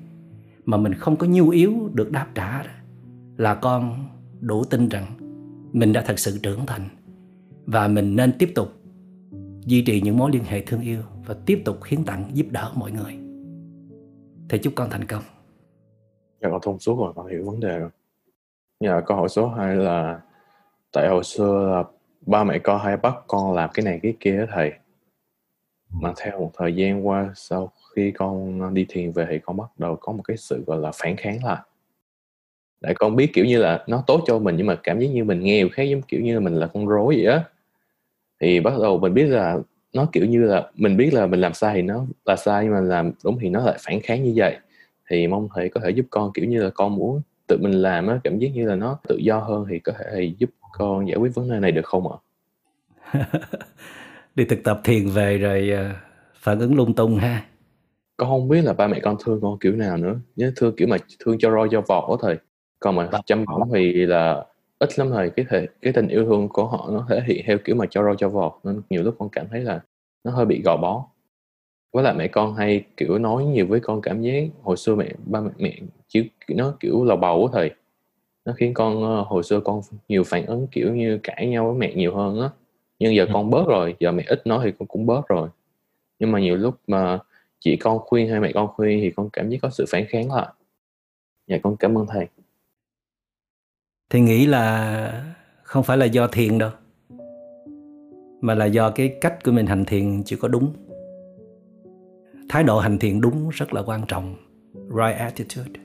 mà 0.65 0.77
mình 0.77 0.93
không 0.93 1.15
có 1.15 1.27
nhu 1.27 1.49
yếu 1.49 1.89
được 1.93 2.11
đáp 2.11 2.27
trả 2.35 2.63
là 3.37 3.55
con 3.55 4.05
đủ 4.39 4.63
tin 4.63 4.89
rằng 4.89 5.05
mình 5.73 5.93
đã 5.93 6.03
thật 6.07 6.19
sự 6.19 6.39
trưởng 6.43 6.65
thành 6.65 6.89
và 7.71 7.87
mình 7.87 8.15
nên 8.15 8.33
tiếp 8.39 8.51
tục 8.55 8.67
duy 9.65 9.81
trì 9.81 10.01
những 10.01 10.17
mối 10.17 10.31
liên 10.33 10.43
hệ 10.43 10.61
thương 10.61 10.81
yêu 10.81 11.01
và 11.25 11.35
tiếp 11.45 11.61
tục 11.65 11.83
hiến 11.83 12.05
tặng, 12.05 12.29
giúp 12.33 12.45
đỡ 12.51 12.71
mọi 12.75 12.91
người. 12.91 13.17
Thầy 14.49 14.59
chúc 14.59 14.73
con 14.75 14.89
thành 14.89 15.05
công. 15.05 15.23
Dạ 16.41 16.49
con 16.49 16.61
thông 16.61 16.79
suốt 16.79 16.99
rồi, 16.99 17.13
con 17.15 17.27
hiểu 17.27 17.45
vấn 17.45 17.59
đề 17.59 17.79
rồi. 17.79 17.89
Dạ 18.79 19.01
câu 19.05 19.17
hỏi 19.17 19.29
số 19.29 19.47
2 19.47 19.75
là, 19.75 20.21
tại 20.91 21.09
hồi 21.09 21.23
xưa 21.23 21.69
là 21.71 21.83
ba 22.25 22.43
mẹ 22.43 22.59
con 22.59 22.81
hay 22.81 22.97
bắt 22.97 23.15
con 23.27 23.53
làm 23.53 23.69
cái 23.73 23.85
này 23.85 23.99
cái 24.03 24.13
kia 24.19 24.37
đó 24.37 24.45
thầy? 24.53 24.71
Mà 25.89 26.13
theo 26.17 26.39
một 26.39 26.51
thời 26.57 26.75
gian 26.75 27.07
qua, 27.07 27.31
sau 27.35 27.71
khi 27.95 28.11
con 28.11 28.73
đi 28.73 28.85
thiền 28.89 29.11
về 29.11 29.27
thì 29.29 29.39
con 29.39 29.57
bắt 29.57 29.69
đầu 29.77 29.95
có 29.95 30.11
một 30.11 30.23
cái 30.23 30.37
sự 30.37 30.63
gọi 30.67 30.77
là 30.77 30.91
phản 30.93 31.15
kháng 31.15 31.43
lại. 31.43 31.61
Để 32.81 32.93
con 32.93 33.15
biết 33.15 33.29
kiểu 33.33 33.45
như 33.45 33.57
là 33.57 33.83
nó 33.87 34.03
tốt 34.07 34.21
cho 34.25 34.39
mình 34.39 34.55
nhưng 34.57 34.67
mà 34.67 34.79
cảm 34.83 34.99
giác 34.99 35.07
như 35.07 35.23
mình 35.23 35.43
nghèo 35.43 35.67
khác, 35.71 35.83
giống 35.83 36.01
kiểu 36.01 36.21
như 36.21 36.39
mình 36.39 36.55
là 36.55 36.67
con 36.67 36.87
rối 36.87 37.15
vậy 37.15 37.25
á 37.25 37.43
thì 38.41 38.59
bắt 38.59 38.73
đầu 38.81 38.99
mình 38.99 39.13
biết 39.13 39.25
là 39.25 39.57
nó 39.93 40.07
kiểu 40.11 40.25
như 40.25 40.43
là 40.43 40.71
mình 40.75 40.97
biết 40.97 41.13
là 41.13 41.27
mình 41.27 41.41
làm 41.41 41.53
sai 41.53 41.73
thì 41.75 41.81
nó 41.81 42.05
là 42.25 42.35
sai 42.35 42.63
nhưng 42.63 42.73
mà 42.73 42.79
làm 42.79 43.11
đúng 43.23 43.37
thì 43.41 43.49
nó 43.49 43.65
lại 43.65 43.77
phản 43.81 43.99
kháng 44.03 44.23
như 44.23 44.33
vậy. 44.35 44.57
Thì 45.09 45.27
mong 45.27 45.47
thầy 45.55 45.69
có 45.69 45.81
thể 45.83 45.89
giúp 45.89 46.05
con 46.09 46.31
kiểu 46.33 46.45
như 46.45 46.63
là 46.63 46.69
con 46.69 46.95
muốn 46.95 47.21
tự 47.47 47.57
mình 47.57 47.71
làm 47.71 48.07
á 48.07 48.19
cảm 48.23 48.39
giác 48.39 48.49
như 48.53 48.67
là 48.67 48.75
nó 48.75 48.99
tự 49.07 49.17
do 49.17 49.37
hơn 49.39 49.65
thì 49.69 49.79
có 49.79 49.91
thể 49.99 50.05
thầy 50.11 50.35
giúp 50.37 50.49
con 50.71 51.07
giải 51.07 51.17
quyết 51.17 51.35
vấn 51.35 51.49
đề 51.49 51.59
này 51.59 51.71
được 51.71 51.85
không 51.85 52.11
ạ? 52.11 52.17
Đi 54.35 54.45
thực 54.45 54.63
tập 54.63 54.81
thiền 54.83 55.07
về 55.07 55.37
rồi 55.37 55.69
ờ, 55.69 55.89
phản 56.35 56.59
ứng 56.59 56.75
lung 56.75 56.93
tung 56.93 57.17
ha. 57.17 57.45
Con 58.17 58.29
không 58.29 58.49
biết 58.49 58.61
là 58.61 58.73
ba 58.73 58.87
mẹ 58.87 58.99
con 58.99 59.15
thương 59.25 59.41
con 59.41 59.59
kiểu 59.59 59.75
nào 59.75 59.97
nữa. 59.97 60.15
Nhớ 60.35 60.51
thương 60.55 60.75
kiểu 60.75 60.87
mà 60.87 60.97
thương 61.19 61.37
cho 61.39 61.51
roi 61.51 61.67
cho 61.71 61.81
vọt 61.81 62.03
đó 62.09 62.17
thầy. 62.21 62.37
Còn 62.79 62.95
mà 62.95 63.09
chăm 63.25 63.45
bỏng 63.45 63.69
thì 63.73 63.93
là 63.93 64.45
ít 64.81 64.99
lắm 64.99 65.09
thầy 65.11 65.29
cái 65.29 65.45
thể 65.49 65.67
cái 65.81 65.93
tình 65.93 66.07
yêu 66.07 66.25
thương 66.25 66.49
của 66.49 66.65
họ 66.67 66.89
nó 66.91 67.05
thể 67.09 67.21
hiện 67.25 67.43
theo 67.47 67.57
kiểu 67.57 67.75
mà 67.75 67.85
cho 67.89 68.03
roi 68.03 68.15
cho 68.17 68.29
vọt 68.29 68.53
nên 68.63 68.81
nhiều 68.89 69.03
lúc 69.03 69.15
con 69.19 69.29
cảm 69.29 69.47
thấy 69.51 69.61
là 69.61 69.81
nó 70.23 70.31
hơi 70.31 70.45
bị 70.45 70.61
gò 70.65 70.77
bó. 70.77 71.05
Với 71.93 72.03
lại 72.03 72.13
mẹ 72.17 72.27
con 72.27 72.55
hay 72.55 72.83
kiểu 72.97 73.17
nói 73.17 73.45
nhiều 73.45 73.67
với 73.67 73.79
con 73.79 74.01
cảm 74.01 74.21
giác 74.21 74.47
hồi 74.61 74.77
xưa 74.77 74.95
mẹ 74.95 75.09
ba 75.25 75.41
mẹ, 75.41 75.51
mẹ 75.57 75.77
chứ 76.07 76.23
nó 76.47 76.73
kiểu 76.79 77.03
lầu 77.05 77.17
bầu 77.17 77.45
á 77.45 77.51
thầy. 77.53 77.71
Nó 78.45 78.53
khiến 78.53 78.73
con 78.73 79.03
ờ, 79.03 79.21
hồi 79.21 79.43
xưa 79.43 79.59
con 79.59 79.81
nhiều 80.07 80.23
phản 80.23 80.45
ứng 80.45 80.67
kiểu 80.67 80.95
như 80.95 81.19
cãi 81.23 81.47
nhau 81.47 81.65
với 81.65 81.75
mẹ 81.79 81.93
nhiều 81.95 82.15
hơn 82.15 82.41
á. 82.41 82.49
Nhưng 82.99 83.15
giờ 83.15 83.25
ừ. 83.25 83.31
con 83.33 83.49
bớt 83.49 83.67
rồi 83.67 83.95
giờ 83.99 84.11
mẹ 84.11 84.23
ít 84.27 84.47
nói 84.47 84.59
thì 84.63 84.71
con 84.79 84.87
cũng 84.87 85.05
bớt 85.05 85.27
rồi. 85.27 85.49
Nhưng 86.19 86.31
mà 86.31 86.39
nhiều 86.39 86.57
lúc 86.57 86.75
mà 86.87 87.19
chị 87.59 87.75
con 87.75 87.99
khuyên 87.99 88.29
hay 88.29 88.39
mẹ 88.39 88.51
con 88.53 88.67
khuyên 88.67 88.99
thì 89.01 89.11
con 89.11 89.29
cảm 89.29 89.49
giác 89.49 89.57
có 89.61 89.69
sự 89.69 89.85
phản 89.89 90.05
kháng 90.09 90.31
lại. 90.31 90.47
Dạ 91.47 91.57
con 91.63 91.77
cảm 91.77 91.97
ơn 91.97 92.05
thầy 92.07 92.27
thì 94.11 94.19
nghĩ 94.19 94.45
là 94.45 95.25
không 95.63 95.83
phải 95.83 95.97
là 95.97 96.05
do 96.05 96.27
thiền 96.27 96.57
đâu, 96.57 96.69
mà 98.41 98.55
là 98.55 98.65
do 98.65 98.91
cái 98.91 99.17
cách 99.21 99.43
của 99.43 99.51
mình 99.51 99.65
hành 99.65 99.85
thiền 99.85 100.23
chưa 100.23 100.37
có 100.37 100.47
đúng. 100.47 100.73
Thái 102.49 102.63
độ 102.63 102.79
hành 102.79 102.99
thiền 102.99 103.21
đúng 103.21 103.49
rất 103.49 103.73
là 103.73 103.81
quan 103.85 104.01
trọng. 104.07 104.35
Right 104.73 105.17
attitude. 105.17 105.81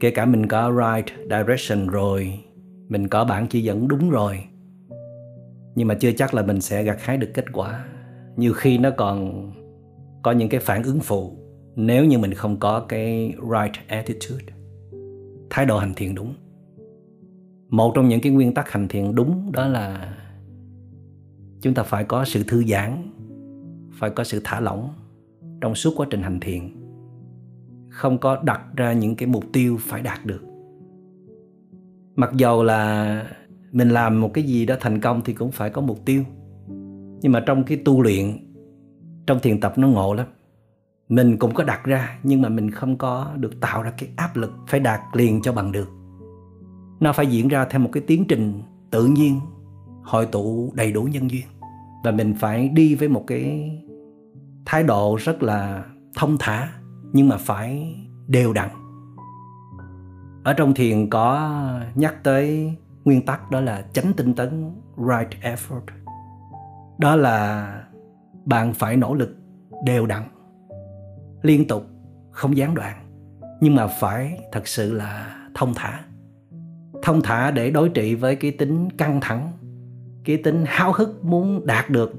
Kể 0.00 0.10
cả 0.10 0.24
mình 0.26 0.46
có 0.46 0.72
right 0.72 1.18
direction 1.30 1.86
rồi, 1.86 2.40
mình 2.88 3.08
có 3.08 3.24
bản 3.24 3.46
chỉ 3.50 3.62
dẫn 3.62 3.88
đúng 3.88 4.10
rồi, 4.10 4.40
nhưng 5.74 5.88
mà 5.88 5.94
chưa 5.94 6.12
chắc 6.12 6.34
là 6.34 6.42
mình 6.42 6.60
sẽ 6.60 6.82
gặt 6.82 6.96
hái 7.00 7.16
được 7.16 7.30
kết 7.34 7.44
quả. 7.52 7.84
Nhiều 8.36 8.52
khi 8.52 8.78
nó 8.78 8.90
còn 8.90 9.50
có 10.22 10.32
những 10.32 10.48
cái 10.48 10.60
phản 10.60 10.82
ứng 10.82 11.00
phụ 11.00 11.36
nếu 11.76 12.04
như 12.04 12.18
mình 12.18 12.34
không 12.34 12.56
có 12.56 12.80
cái 12.80 13.34
right 13.38 13.88
attitude. 13.88 14.44
Thái 15.50 15.66
độ 15.66 15.78
hành 15.78 15.94
thiền 15.94 16.14
đúng 16.14 16.34
một 17.68 17.92
trong 17.94 18.08
những 18.08 18.20
cái 18.20 18.32
nguyên 18.32 18.54
tắc 18.54 18.70
hành 18.70 18.88
thiền 18.88 19.14
đúng 19.14 19.52
đó 19.52 19.68
là 19.68 20.14
chúng 21.60 21.74
ta 21.74 21.82
phải 21.82 22.04
có 22.04 22.24
sự 22.24 22.44
thư 22.48 22.64
giãn, 22.64 23.10
phải 23.92 24.10
có 24.10 24.24
sự 24.24 24.40
thả 24.44 24.60
lỏng 24.60 24.88
trong 25.60 25.74
suốt 25.74 25.94
quá 25.96 26.06
trình 26.10 26.22
hành 26.22 26.40
thiền. 26.40 26.70
Không 27.88 28.18
có 28.18 28.40
đặt 28.42 28.62
ra 28.76 28.92
những 28.92 29.16
cái 29.16 29.28
mục 29.28 29.44
tiêu 29.52 29.76
phải 29.80 30.02
đạt 30.02 30.26
được. 30.26 30.42
Mặc 32.16 32.30
dầu 32.36 32.64
là 32.64 33.22
mình 33.72 33.88
làm 33.88 34.20
một 34.20 34.30
cái 34.34 34.44
gì 34.44 34.66
đó 34.66 34.74
thành 34.80 35.00
công 35.00 35.20
thì 35.24 35.32
cũng 35.32 35.50
phải 35.50 35.70
có 35.70 35.80
mục 35.80 36.04
tiêu. 36.04 36.24
Nhưng 37.20 37.32
mà 37.32 37.40
trong 37.46 37.64
cái 37.64 37.82
tu 37.84 38.02
luyện, 38.02 38.38
trong 39.26 39.40
thiền 39.40 39.60
tập 39.60 39.72
nó 39.76 39.88
ngộ 39.88 40.14
lắm. 40.14 40.26
Mình 41.08 41.36
cũng 41.36 41.54
có 41.54 41.64
đặt 41.64 41.84
ra 41.84 42.18
nhưng 42.22 42.42
mà 42.42 42.48
mình 42.48 42.70
không 42.70 42.98
có 42.98 43.32
được 43.36 43.60
tạo 43.60 43.82
ra 43.82 43.92
cái 43.98 44.08
áp 44.16 44.36
lực 44.36 44.52
phải 44.66 44.80
đạt 44.80 45.00
liền 45.12 45.42
cho 45.42 45.52
bằng 45.52 45.72
được 45.72 45.97
nó 47.00 47.12
phải 47.12 47.26
diễn 47.26 47.48
ra 47.48 47.64
theo 47.64 47.80
một 47.80 47.90
cái 47.92 48.02
tiến 48.06 48.24
trình 48.28 48.62
tự 48.90 49.06
nhiên, 49.06 49.40
hội 50.02 50.26
tụ 50.26 50.72
đầy 50.74 50.92
đủ 50.92 51.02
nhân 51.02 51.30
duyên. 51.30 51.46
Và 52.04 52.10
mình 52.10 52.34
phải 52.40 52.68
đi 52.68 52.94
với 52.94 53.08
một 53.08 53.24
cái 53.26 53.70
thái 54.66 54.82
độ 54.82 55.16
rất 55.16 55.42
là 55.42 55.84
thông 56.16 56.36
thả, 56.38 56.68
nhưng 57.12 57.28
mà 57.28 57.36
phải 57.36 57.94
đều 58.26 58.52
đặn. 58.52 58.68
Ở 60.44 60.52
trong 60.52 60.74
thiền 60.74 61.10
có 61.10 61.52
nhắc 61.94 62.24
tới 62.24 62.74
nguyên 63.04 63.26
tắc 63.26 63.50
đó 63.50 63.60
là 63.60 63.84
tránh 63.92 64.12
tinh 64.16 64.34
tấn, 64.34 64.72
right 64.96 65.42
effort. 65.42 65.80
Đó 66.98 67.16
là 67.16 67.72
bạn 68.44 68.74
phải 68.74 68.96
nỗ 68.96 69.14
lực 69.14 69.36
đều 69.84 70.06
đặn, 70.06 70.22
liên 71.42 71.66
tục, 71.68 71.86
không 72.30 72.56
gián 72.56 72.74
đoạn, 72.74 72.96
nhưng 73.60 73.74
mà 73.74 73.86
phải 73.86 74.38
thật 74.52 74.68
sự 74.68 74.92
là 74.92 75.36
thông 75.54 75.74
thả 75.74 76.00
thông 77.08 77.22
thả 77.22 77.50
để 77.50 77.70
đối 77.70 77.88
trị 77.88 78.14
với 78.14 78.36
cái 78.36 78.50
tính 78.50 78.88
căng 78.90 79.20
thẳng, 79.20 79.52
cái 80.24 80.36
tính 80.36 80.64
háo 80.66 80.92
hức 80.92 81.24
muốn 81.24 81.66
đạt 81.66 81.90
được. 81.90 82.12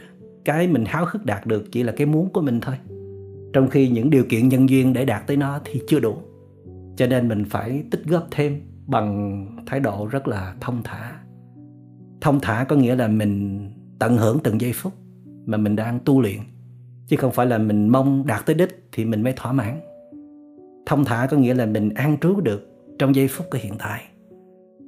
Cái 0.46 0.68
mình 0.68 0.86
háo 0.86 1.06
hức 1.12 1.26
đạt 1.26 1.46
được 1.46 1.72
chỉ 1.72 1.84
là 1.84 1.92
cái 1.92 2.08
muốn 2.08 2.30
của 2.30 2.42
mình 2.42 2.60
thôi. 2.62 2.76
Trong 3.54 3.70
khi 3.70 3.90
những 3.90 4.10
điều 4.10 4.24
kiện 4.30 4.50
nhân 4.50 4.70
duyên 4.70 4.94
để 4.94 5.06
đạt 5.06 5.28
tới 5.28 5.38
nó 5.38 5.60
thì 5.66 5.82
chưa 5.88 6.00
đủ. 6.00 6.18
Cho 6.96 7.08
nên 7.08 7.28
mình 7.28 7.46
phải 7.46 7.84
tích 7.92 8.02
góp 8.06 8.28
thêm 8.32 8.62
bằng 8.88 9.46
thái 9.68 9.80
độ 9.80 10.08
rất 10.12 10.28
là 10.28 10.56
thông 10.62 10.82
thả. 10.84 11.12
Thông 12.22 12.40
thả 12.40 12.66
có 12.70 12.76
nghĩa 12.76 12.96
là 12.96 13.08
mình 13.08 13.62
tận 14.00 14.18
hưởng 14.18 14.40
từng 14.44 14.62
giây 14.62 14.74
phút 14.74 14.94
mà 15.46 15.58
mình 15.58 15.76
đang 15.76 16.00
tu 16.06 16.22
luyện. 16.22 16.40
Chứ 17.08 17.18
không 17.18 17.32
phải 17.32 17.46
là 17.46 17.58
mình 17.58 17.90
mong 17.90 18.28
đạt 18.28 18.46
tới 18.46 18.56
đích 18.56 18.88
thì 18.92 19.06
mình 19.06 19.24
mới 19.24 19.34
thỏa 19.36 19.52
mãn. 19.52 19.80
Thông 20.86 21.06
thả 21.06 21.28
có 21.32 21.38
nghĩa 21.38 21.54
là 21.54 21.66
mình 21.66 21.90
an 21.90 22.18
trú 22.22 22.42
được 22.42 22.70
trong 23.00 23.16
giây 23.16 23.28
phút 23.28 23.48
của 23.52 23.58
hiện 23.62 23.74
tại 23.80 24.04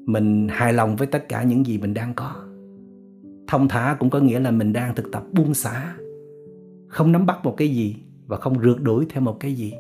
mình 0.05 0.47
hài 0.51 0.73
lòng 0.73 0.95
với 0.95 1.07
tất 1.07 1.29
cả 1.29 1.43
những 1.43 1.65
gì 1.65 1.77
mình 1.77 1.93
đang 1.93 2.13
có. 2.13 2.35
Thông 3.47 3.67
thả 3.67 3.95
cũng 3.99 4.09
có 4.09 4.19
nghĩa 4.19 4.39
là 4.39 4.51
mình 4.51 4.73
đang 4.73 4.95
thực 4.95 5.11
tập 5.11 5.23
buông 5.31 5.53
xả. 5.53 5.95
Không 6.87 7.11
nắm 7.11 7.25
bắt 7.25 7.39
một 7.43 7.53
cái 7.57 7.69
gì 7.69 7.95
và 8.27 8.37
không 8.37 8.59
rượt 8.59 8.81
đuổi 8.81 9.05
theo 9.09 9.21
một 9.21 9.39
cái 9.39 9.53
gì. 9.53 9.73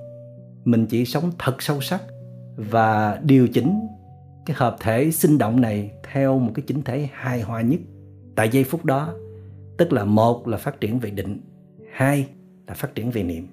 Mình 0.65 0.85
chỉ 0.85 1.05
sống 1.05 1.31
thật 1.39 1.61
sâu 1.61 1.81
sắc 1.81 2.01
và 2.55 3.19
điều 3.23 3.47
chỉnh 3.47 3.79
cái 4.45 4.55
hợp 4.59 4.75
thể 4.79 5.11
sinh 5.11 5.37
động 5.37 5.61
này 5.61 5.91
theo 6.11 6.39
một 6.39 6.51
cái 6.55 6.63
chính 6.67 6.81
thể 6.81 7.09
hài 7.13 7.41
hòa 7.41 7.61
nhất. 7.61 7.79
Tại 8.35 8.49
giây 8.49 8.63
phút 8.63 8.85
đó, 8.85 9.13
tức 9.77 9.93
là 9.93 10.05
một 10.05 10.47
là 10.47 10.57
phát 10.57 10.81
triển 10.81 10.99
về 10.99 11.09
định, 11.09 11.39
hai 11.93 12.27
là 12.67 12.73
phát 12.73 12.95
triển 12.95 13.11
về 13.11 13.23
niệm. 13.23 13.47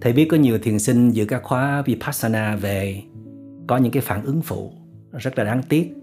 Thầy 0.00 0.12
biết 0.12 0.28
có 0.30 0.36
nhiều 0.36 0.58
thiền 0.58 0.78
sinh 0.78 1.10
giữa 1.10 1.24
các 1.24 1.42
khóa 1.42 1.82
vipassana 1.82 2.56
về 2.56 3.02
có 3.66 3.76
những 3.76 3.92
cái 3.92 4.00
phản 4.00 4.24
ứng 4.24 4.42
phụ 4.42 4.72
rất 5.18 5.38
là 5.38 5.44
đáng 5.44 5.62
tiếc. 5.68 5.94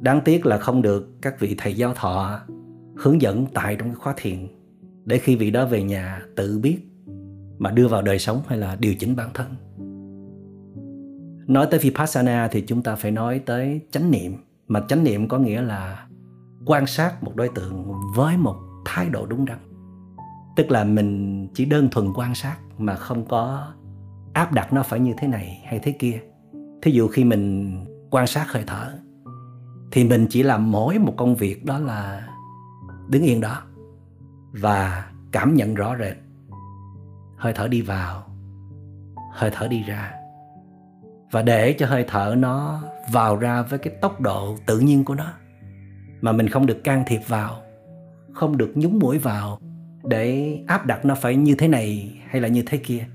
Đáng 0.00 0.20
tiếc 0.24 0.46
là 0.46 0.58
không 0.58 0.82
được 0.82 1.22
các 1.22 1.40
vị 1.40 1.54
thầy 1.58 1.74
giáo 1.74 1.94
thọ 1.94 2.40
hướng 2.96 3.22
dẫn 3.22 3.46
tại 3.54 3.76
trong 3.76 3.88
cái 3.88 3.94
khóa 3.94 4.14
thiền, 4.16 4.48
để 5.04 5.18
khi 5.18 5.36
vị 5.36 5.50
đó 5.50 5.66
về 5.66 5.82
nhà 5.82 6.22
tự 6.36 6.58
biết 6.58 6.78
mà 7.58 7.70
đưa 7.70 7.88
vào 7.88 8.02
đời 8.02 8.18
sống 8.18 8.42
hay 8.46 8.58
là 8.58 8.76
điều 8.80 8.94
chỉnh 8.94 9.16
bản 9.16 9.28
thân. 9.34 9.46
Nói 11.46 11.66
tới 11.70 11.80
vipassana 11.80 12.48
thì 12.48 12.60
chúng 12.60 12.82
ta 12.82 12.94
phải 12.94 13.10
nói 13.10 13.38
tới 13.38 13.80
chánh 13.90 14.10
niệm, 14.10 14.36
mà 14.68 14.80
chánh 14.88 15.04
niệm 15.04 15.28
có 15.28 15.38
nghĩa 15.38 15.62
là 15.62 16.06
quan 16.66 16.86
sát 16.86 17.24
một 17.24 17.36
đối 17.36 17.48
tượng 17.48 17.92
với 18.14 18.36
một 18.36 18.56
thái 18.84 19.08
độ 19.08 19.26
đúng 19.26 19.44
đắn. 19.44 19.58
Tức 20.56 20.70
là 20.70 20.84
mình 20.84 21.48
chỉ 21.54 21.64
đơn 21.64 21.88
thuần 21.90 22.12
quan 22.14 22.34
sát 22.34 22.56
mà 22.78 22.96
không 22.96 23.24
có 23.24 23.72
áp 24.32 24.52
đặt 24.52 24.72
nó 24.72 24.82
phải 24.82 25.00
như 25.00 25.12
thế 25.18 25.28
này 25.28 25.62
hay 25.64 25.78
thế 25.78 25.92
kia. 25.92 26.20
Thí 26.82 26.90
dụ 26.90 27.08
khi 27.08 27.24
mình 27.24 27.74
quan 28.10 28.26
sát 28.26 28.52
hơi 28.52 28.64
thở, 28.66 28.98
thì 29.90 30.04
mình 30.04 30.26
chỉ 30.30 30.42
làm 30.42 30.70
mỗi 30.70 30.98
một 30.98 31.14
công 31.16 31.34
việc 31.34 31.64
đó 31.64 31.78
là 31.78 32.28
đứng 33.08 33.22
yên 33.22 33.40
đó 33.40 33.62
và 34.52 35.10
cảm 35.32 35.54
nhận 35.54 35.74
rõ 35.74 35.96
rệt. 35.98 36.16
Hơi 37.36 37.52
thở 37.52 37.68
đi 37.68 37.82
vào, 37.82 38.24
hơi 39.32 39.50
thở 39.54 39.68
đi 39.68 39.82
ra. 39.82 40.12
Và 41.30 41.42
để 41.42 41.72
cho 41.78 41.86
hơi 41.86 42.04
thở 42.08 42.34
nó 42.38 42.82
vào 43.12 43.36
ra 43.36 43.62
với 43.62 43.78
cái 43.78 43.94
tốc 44.00 44.20
độ 44.20 44.56
tự 44.66 44.78
nhiên 44.78 45.04
của 45.04 45.14
nó, 45.14 45.32
mà 46.20 46.32
mình 46.32 46.48
không 46.48 46.66
được 46.66 46.84
can 46.84 47.02
thiệp 47.06 47.20
vào, 47.28 47.62
không 48.32 48.56
được 48.56 48.72
nhúng 48.74 48.98
mũi 48.98 49.18
vào 49.18 49.58
để 50.04 50.58
áp 50.66 50.86
đặt 50.86 51.04
nó 51.04 51.14
phải 51.14 51.36
như 51.36 51.54
thế 51.54 51.68
này 51.68 52.18
hay 52.28 52.40
là 52.40 52.48
như 52.48 52.62
thế 52.66 52.78
kia. 52.78 53.06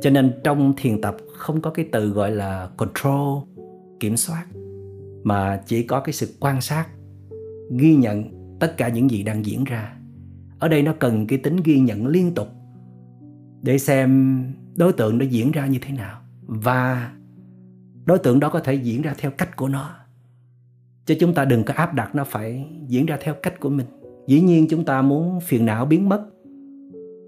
Cho 0.00 0.10
nên 0.10 0.40
trong 0.44 0.72
thiền 0.76 1.00
tập 1.00 1.16
không 1.36 1.60
có 1.60 1.70
cái 1.70 1.88
từ 1.92 2.08
gọi 2.08 2.30
là 2.30 2.68
control 2.76 3.42
kiểm 4.00 4.16
soát, 4.16 4.46
mà 5.22 5.62
chỉ 5.66 5.82
có 5.82 6.00
cái 6.00 6.12
sự 6.12 6.28
quan 6.40 6.60
sát, 6.60 6.86
ghi 7.78 7.96
nhận 7.96 8.24
tất 8.60 8.76
cả 8.76 8.88
những 8.88 9.10
gì 9.10 9.22
đang 9.22 9.46
diễn 9.46 9.64
ra. 9.64 9.96
Ở 10.58 10.68
đây 10.68 10.82
nó 10.82 10.94
cần 10.98 11.26
cái 11.26 11.38
tính 11.38 11.56
ghi 11.64 11.80
nhận 11.80 12.06
liên 12.06 12.34
tục 12.34 12.48
để 13.62 13.78
xem 13.78 14.42
đối 14.76 14.92
tượng 14.92 15.18
nó 15.18 15.24
diễn 15.24 15.52
ra 15.52 15.66
như 15.66 15.78
thế 15.82 15.94
nào, 15.94 16.20
và 16.42 17.12
đối 18.04 18.18
tượng 18.18 18.40
đó 18.40 18.48
có 18.48 18.60
thể 18.60 18.74
diễn 18.74 19.02
ra 19.02 19.14
theo 19.18 19.30
cách 19.30 19.56
của 19.56 19.68
nó. 19.68 19.90
Chứ 21.06 21.16
chúng 21.20 21.34
ta 21.34 21.44
đừng 21.44 21.64
có 21.64 21.74
áp 21.74 21.94
đặt 21.94 22.14
nó 22.14 22.24
phải 22.24 22.66
diễn 22.88 23.06
ra 23.06 23.18
theo 23.20 23.34
cách 23.42 23.60
của 23.60 23.70
mình. 23.70 23.86
Dĩ 24.26 24.40
nhiên 24.40 24.66
chúng 24.68 24.84
ta 24.84 25.02
muốn 25.02 25.40
phiền 25.40 25.66
não 25.66 25.86
biến 25.86 26.08
mất. 26.08 26.26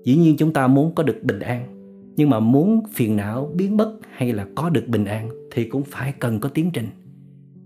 Dĩ 0.04 0.16
nhiên 0.16 0.36
chúng 0.36 0.52
ta 0.52 0.66
muốn 0.66 0.94
có 0.94 1.02
được 1.02 1.18
bình 1.22 1.40
an 1.40 1.77
nhưng 2.18 2.30
mà 2.30 2.40
muốn 2.40 2.82
phiền 2.92 3.16
não 3.16 3.50
biến 3.54 3.76
mất 3.76 3.92
hay 4.10 4.32
là 4.32 4.46
có 4.56 4.70
được 4.70 4.84
bình 4.88 5.04
an 5.04 5.28
thì 5.52 5.64
cũng 5.64 5.82
phải 5.84 6.12
cần 6.18 6.40
có 6.40 6.48
tiến 6.48 6.70
trình. 6.72 6.88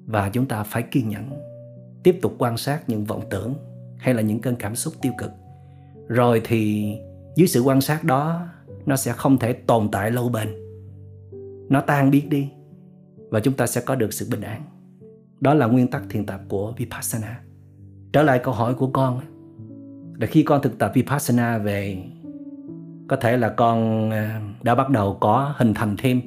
Và 0.07 0.29
chúng 0.29 0.47
ta 0.47 0.63
phải 0.63 0.83
kiên 0.83 1.09
nhẫn, 1.09 1.31
tiếp 2.03 2.19
tục 2.23 2.35
quan 2.39 2.57
sát 2.57 2.89
những 2.89 3.05
vọng 3.05 3.23
tưởng 3.31 3.55
hay 3.99 4.15
là 4.15 4.23
những 4.23 4.41
cơn 4.41 4.57
cảm 4.57 4.77
xúc 4.77 4.95
tiêu 5.01 5.13
cực. 5.19 5.31
Rồi 6.09 6.41
thì 6.45 6.93
dưới 7.37 7.49
sự 7.49 7.61
quan 7.61 7.81
sát 7.81 8.05
đó, 8.05 8.47
nó 8.87 8.97
sẽ 8.97 9.13
không 9.13 9.39
thể 9.39 9.53
tồn 9.53 9.89
tại 9.93 10.11
lâu 10.11 10.29
bền. 10.29 10.49
Nó 11.69 11.81
tan 11.81 12.11
biến 12.11 12.29
đi 12.29 12.49
và 13.31 13.41
chúng 13.41 13.55
ta 13.55 13.67
sẽ 13.67 13.81
có 13.81 13.95
được 13.95 14.13
sự 14.13 14.27
bình 14.31 14.41
an. 14.41 14.63
Đó 15.41 15.55
là 15.55 15.67
nguyên 15.67 15.89
tắc 15.89 16.03
thiền 16.11 16.27
tập 16.27 16.41
của 16.49 16.73
vipassana. 16.77 17.41
Trở 18.13 18.23
lại 18.23 18.41
câu 18.45 18.55
hỏi 18.55 18.75
của 18.75 18.91
con. 18.93 19.21
Là 20.21 20.27
khi 20.27 20.43
con 20.43 20.63
thực 20.63 20.79
tập 20.79 20.93
vipassana 20.95 21.59
về 21.59 22.05
có 23.13 23.17
thể 23.17 23.37
là 23.37 23.49
con 23.49 24.11
à, 24.11 24.41
đã 24.63 24.75
bắt 24.75 24.91
đầu 24.91 25.17
có 25.21 25.55
hình 25.57 25.75
thành 25.75 25.97
thêm 25.99 26.21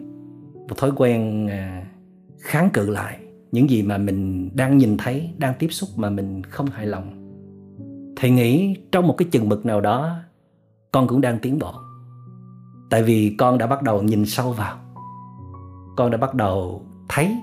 một 0.70 0.78
thói 0.78 0.92
quen 0.96 1.48
à, 1.48 1.86
kháng 2.40 2.70
cự 2.74 2.90
lại 2.90 3.20
những 3.52 3.70
gì 3.70 3.84
mà 3.84 3.98
mình 3.98 4.50
đang 4.56 4.78
nhìn 4.78 4.98
thấy, 4.98 5.34
đang 5.38 5.54
tiếp 5.60 5.68
xúc 5.68 5.90
mà 5.96 6.10
mình 6.10 6.44
không 6.44 6.66
hài 6.66 6.86
lòng. 6.86 7.32
Thầy 8.16 8.32
nghĩ 8.32 8.78
trong 8.92 9.08
một 9.08 9.16
cái 9.18 9.28
chừng 9.32 9.50
mực 9.50 9.66
nào 9.66 9.82
đó, 9.82 10.16
con 10.92 11.08
cũng 11.08 11.22
đang 11.22 11.40
tiến 11.40 11.60
bộ. 11.60 11.74
Tại 12.90 13.04
vì 13.04 13.36
con 13.38 13.58
đã 13.58 13.68
bắt 13.68 13.82
đầu 13.82 14.04
nhìn 14.04 14.26
sâu 14.26 14.52
vào. 14.52 14.78
Con 15.98 16.12
đã 16.12 16.18
bắt 16.18 16.34
đầu 16.34 16.86
thấy. 17.10 17.38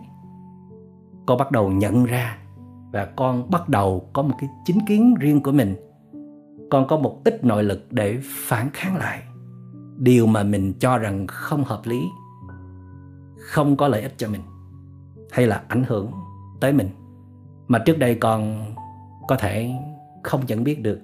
Con 1.26 1.38
bắt 1.38 1.50
đầu 1.50 1.70
nhận 1.70 2.04
ra 2.04 2.38
và 2.92 3.04
con 3.16 3.50
bắt 3.50 3.68
đầu 3.68 4.10
có 4.12 4.22
một 4.22 4.34
cái 4.38 4.50
chính 4.64 4.78
kiến 4.86 5.14
riêng 5.20 5.42
của 5.42 5.52
mình. 5.52 5.76
Con 6.70 6.86
có 6.88 6.96
một 6.96 7.20
ít 7.24 7.44
nội 7.44 7.64
lực 7.64 7.86
để 7.90 8.18
phản 8.22 8.70
kháng 8.72 8.96
lại 8.96 9.22
điều 10.02 10.26
mà 10.26 10.42
mình 10.42 10.72
cho 10.78 10.98
rằng 10.98 11.26
không 11.26 11.64
hợp 11.64 11.80
lý, 11.84 12.00
không 13.38 13.76
có 13.76 13.88
lợi 13.88 14.02
ích 14.02 14.14
cho 14.16 14.28
mình 14.28 14.40
hay 15.30 15.46
là 15.46 15.62
ảnh 15.68 15.84
hưởng 15.88 16.10
tới 16.60 16.72
mình 16.72 16.88
mà 17.68 17.78
trước 17.78 17.98
đây 17.98 18.14
còn 18.14 18.64
có 19.28 19.36
thể 19.36 19.70
không 20.22 20.40
nhận 20.46 20.64
biết 20.64 20.82
được 20.82 21.00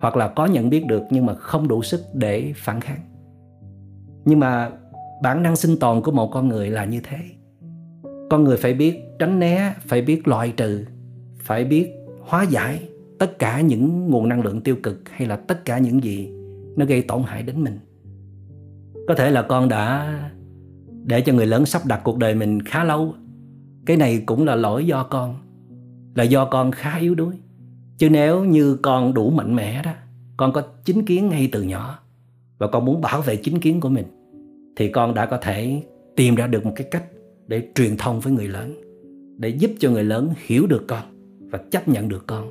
hoặc 0.00 0.16
là 0.16 0.28
có 0.28 0.46
nhận 0.46 0.70
biết 0.70 0.86
được 0.86 1.02
nhưng 1.10 1.26
mà 1.26 1.34
không 1.34 1.68
đủ 1.68 1.82
sức 1.82 2.00
để 2.14 2.52
phản 2.56 2.80
kháng. 2.80 3.00
Nhưng 4.24 4.40
mà 4.40 4.70
bản 5.22 5.42
năng 5.42 5.56
sinh 5.56 5.78
tồn 5.78 6.02
của 6.02 6.12
một 6.12 6.30
con 6.32 6.48
người 6.48 6.70
là 6.70 6.84
như 6.84 7.00
thế. 7.02 7.18
Con 8.30 8.44
người 8.44 8.56
phải 8.56 8.74
biết 8.74 9.00
tránh 9.18 9.38
né, 9.38 9.74
phải 9.86 10.02
biết 10.02 10.28
loại 10.28 10.52
trừ, 10.56 10.84
phải 11.38 11.64
biết 11.64 11.92
hóa 12.20 12.42
giải 12.42 12.88
tất 13.18 13.38
cả 13.38 13.60
những 13.60 14.10
nguồn 14.10 14.28
năng 14.28 14.42
lượng 14.42 14.60
tiêu 14.60 14.76
cực 14.82 15.08
hay 15.08 15.28
là 15.28 15.36
tất 15.36 15.64
cả 15.64 15.78
những 15.78 16.04
gì 16.04 16.32
nó 16.76 16.86
gây 16.86 17.02
tổn 17.02 17.22
hại 17.22 17.42
đến 17.42 17.64
mình 17.64 17.78
có 19.12 19.16
thể 19.16 19.30
là 19.30 19.42
con 19.42 19.68
đã 19.68 20.14
để 21.04 21.20
cho 21.20 21.32
người 21.32 21.46
lớn 21.46 21.66
sắp 21.66 21.82
đặt 21.86 22.00
cuộc 22.04 22.18
đời 22.18 22.34
mình 22.34 22.62
khá 22.62 22.84
lâu. 22.84 23.14
Cái 23.86 23.96
này 23.96 24.22
cũng 24.26 24.44
là 24.44 24.54
lỗi 24.54 24.86
do 24.86 25.02
con 25.02 25.34
là 26.14 26.24
do 26.24 26.44
con 26.44 26.70
khá 26.70 26.98
yếu 26.98 27.14
đuối. 27.14 27.34
Chứ 27.98 28.10
nếu 28.10 28.44
như 28.44 28.76
con 28.82 29.14
đủ 29.14 29.30
mạnh 29.30 29.56
mẽ 29.56 29.82
đó 29.84 29.90
con 30.36 30.52
có 30.52 30.62
chính 30.84 31.04
kiến 31.04 31.28
ngay 31.28 31.48
từ 31.52 31.62
nhỏ 31.62 31.98
và 32.58 32.66
con 32.66 32.84
muốn 32.84 33.00
bảo 33.00 33.22
vệ 33.22 33.36
chính 33.36 33.60
kiến 33.60 33.80
của 33.80 33.88
mình 33.88 34.06
thì 34.76 34.88
con 34.88 35.14
đã 35.14 35.26
có 35.26 35.36
thể 35.36 35.82
tìm 36.16 36.34
ra 36.34 36.46
được 36.46 36.66
một 36.66 36.72
cái 36.76 36.86
cách 36.90 37.04
để 37.46 37.68
truyền 37.74 37.96
thông 37.96 38.20
với 38.20 38.32
người 38.32 38.48
lớn 38.48 38.74
để 39.38 39.48
giúp 39.48 39.70
cho 39.78 39.90
người 39.90 40.04
lớn 40.04 40.30
hiểu 40.46 40.66
được 40.66 40.84
con 40.88 41.02
và 41.50 41.58
chấp 41.70 41.88
nhận 41.88 42.08
được 42.08 42.26
con. 42.26 42.48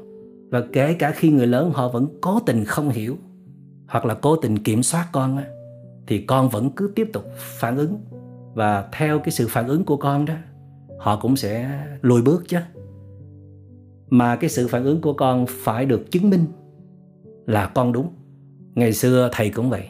Và 0.50 0.64
kể 0.74 0.94
cả 0.94 1.12
khi 1.12 1.30
người 1.30 1.48
lớn 1.48 1.72
họ 1.74 1.90
vẫn 1.90 2.08
cố 2.22 2.40
tình 2.40 2.66
không 2.66 2.90
hiểu 2.90 3.18
hoặc 3.88 4.06
là 4.06 4.14
cố 4.14 4.36
tình 4.36 4.58
kiểm 4.58 4.84
soát 4.84 5.08
con 5.12 5.38
á, 5.38 5.46
thì 6.12 6.18
con 6.18 6.50
vẫn 6.50 6.70
cứ 6.70 6.92
tiếp 6.96 7.10
tục 7.14 7.24
phản 7.36 7.78
ứng. 7.78 7.98
Và 8.54 8.90
theo 8.92 9.20
cái 9.20 9.32
sự 9.32 9.48
phản 9.50 9.68
ứng 9.68 9.86
của 9.86 9.98
con 9.98 10.26
đó, 10.26 10.34
họ 11.00 11.20
cũng 11.22 11.36
sẽ 11.36 11.84
lùi 12.02 12.22
bước 12.22 12.44
chứ. 12.48 12.58
Mà 14.10 14.36
cái 14.36 14.50
sự 14.50 14.68
phản 14.68 14.84
ứng 14.84 15.02
của 15.02 15.14
con 15.14 15.46
phải 15.50 15.86
được 15.86 16.12
chứng 16.12 16.30
minh 16.30 16.46
là 17.48 17.68
con 17.68 17.94
đúng. 17.94 18.08
Ngày 18.76 18.94
xưa 18.94 19.30
thầy 19.32 19.50
cũng 19.50 19.70
vậy. 19.70 19.84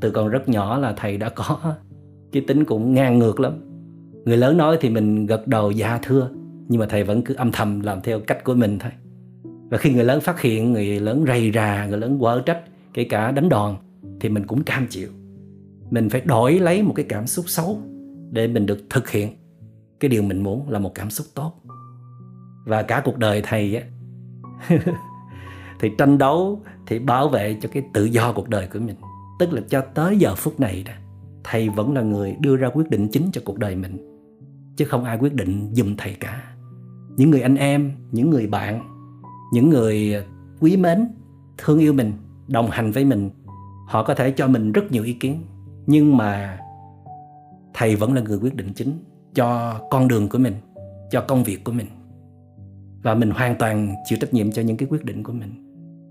Từ 0.00 0.10
còn 0.10 0.28
rất 0.28 0.48
nhỏ 0.48 0.78
là 0.78 0.94
thầy 0.96 1.16
đã 1.16 1.28
có 1.28 1.58
cái 2.32 2.44
tính 2.46 2.64
cũng 2.64 2.94
ngang 2.94 3.18
ngược 3.18 3.40
lắm. 3.40 3.52
Người 4.24 4.36
lớn 4.36 4.56
nói 4.56 4.78
thì 4.80 4.90
mình 4.90 5.26
gật 5.26 5.46
đầu 5.46 5.70
dạ 5.70 5.98
thưa, 6.02 6.30
nhưng 6.68 6.80
mà 6.80 6.86
thầy 6.86 7.04
vẫn 7.04 7.22
cứ 7.22 7.34
âm 7.34 7.52
thầm 7.52 7.80
làm 7.80 8.00
theo 8.00 8.20
cách 8.20 8.44
của 8.44 8.54
mình 8.54 8.78
thôi. 8.78 8.92
Và 9.70 9.78
khi 9.78 9.92
người 9.92 10.04
lớn 10.04 10.20
phát 10.20 10.40
hiện, 10.40 10.72
người 10.72 11.00
lớn 11.00 11.24
rầy 11.26 11.52
rà, 11.54 11.86
người 11.86 11.98
lớn 11.98 12.18
quở 12.20 12.40
trách, 12.40 12.60
kể 12.94 13.04
cả 13.04 13.30
đánh 13.30 13.48
đòn, 13.48 13.76
thì 14.20 14.28
mình 14.28 14.46
cũng 14.46 14.62
cam 14.62 14.86
chịu 14.90 15.08
mình 15.90 16.08
phải 16.08 16.20
đổi 16.20 16.58
lấy 16.58 16.82
một 16.82 16.92
cái 16.96 17.06
cảm 17.08 17.26
xúc 17.26 17.44
xấu 17.48 17.78
để 18.30 18.46
mình 18.46 18.66
được 18.66 18.78
thực 18.90 19.10
hiện. 19.10 19.36
Cái 20.00 20.08
điều 20.08 20.22
mình 20.22 20.42
muốn 20.42 20.70
là 20.70 20.78
một 20.78 20.94
cảm 20.94 21.10
xúc 21.10 21.26
tốt. 21.34 21.52
Và 22.64 22.82
cả 22.82 23.02
cuộc 23.04 23.18
đời 23.18 23.42
thầy 23.44 23.76
á, 23.76 23.82
thì 25.80 25.90
tranh 25.98 26.18
đấu, 26.18 26.62
thì 26.86 26.98
bảo 26.98 27.28
vệ 27.28 27.56
cho 27.62 27.68
cái 27.72 27.82
tự 27.92 28.04
do 28.04 28.32
cuộc 28.32 28.48
đời 28.48 28.68
của 28.72 28.78
mình. 28.78 28.96
Tức 29.38 29.52
là 29.52 29.62
cho 29.68 29.80
tới 29.94 30.18
giờ 30.18 30.34
phút 30.34 30.60
này 30.60 30.84
đó, 30.86 30.92
thầy 31.44 31.68
vẫn 31.68 31.94
là 31.94 32.00
người 32.02 32.36
đưa 32.40 32.56
ra 32.56 32.68
quyết 32.74 32.90
định 32.90 33.08
chính 33.08 33.30
cho 33.32 33.40
cuộc 33.44 33.58
đời 33.58 33.76
mình. 33.76 34.20
Chứ 34.76 34.84
không 34.84 35.04
ai 35.04 35.18
quyết 35.18 35.34
định 35.34 35.70
giùm 35.72 35.96
thầy 35.96 36.14
cả. 36.14 36.42
Những 37.16 37.30
người 37.30 37.40
anh 37.40 37.56
em, 37.56 37.92
những 38.12 38.30
người 38.30 38.46
bạn, 38.46 38.80
những 39.52 39.70
người 39.70 40.14
quý 40.60 40.76
mến, 40.76 41.08
thương 41.58 41.78
yêu 41.78 41.92
mình, 41.92 42.12
đồng 42.48 42.70
hành 42.70 42.92
với 42.92 43.04
mình, 43.04 43.30
họ 43.86 44.02
có 44.02 44.14
thể 44.14 44.30
cho 44.30 44.48
mình 44.48 44.72
rất 44.72 44.92
nhiều 44.92 45.04
ý 45.04 45.12
kiến 45.12 45.42
nhưng 45.86 46.16
mà 46.16 46.58
thầy 47.74 47.96
vẫn 47.96 48.14
là 48.14 48.20
người 48.20 48.38
quyết 48.38 48.54
định 48.54 48.72
chính 48.74 48.92
cho 49.34 49.80
con 49.90 50.08
đường 50.08 50.28
của 50.28 50.38
mình, 50.38 50.54
cho 51.10 51.20
công 51.20 51.44
việc 51.44 51.64
của 51.64 51.72
mình. 51.72 51.86
Và 53.02 53.14
mình 53.14 53.30
hoàn 53.30 53.54
toàn 53.58 53.94
chịu 54.04 54.18
trách 54.20 54.34
nhiệm 54.34 54.52
cho 54.52 54.62
những 54.62 54.76
cái 54.76 54.88
quyết 54.90 55.04
định 55.04 55.22
của 55.22 55.32
mình. 55.32 55.66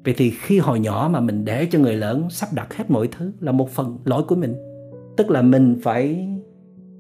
Vậy 0.06 0.14
thì 0.18 0.30
khi 0.30 0.60
hồi 0.60 0.80
nhỏ 0.80 1.10
mà 1.14 1.20
mình 1.20 1.46
để 1.46 1.66
cho 1.66 1.80
người 1.80 1.96
lớn 1.96 2.30
sắp 2.30 2.50
đặt 2.54 2.74
hết 2.74 2.92
mọi 2.92 3.08
thứ 3.08 3.32
là 3.40 3.52
một 3.52 3.70
phần 3.70 3.98
lỗi 4.06 4.24
của 4.24 4.36
mình, 4.36 4.56
tức 5.18 5.30
là 5.30 5.42
mình 5.42 5.80
phải 5.84 6.28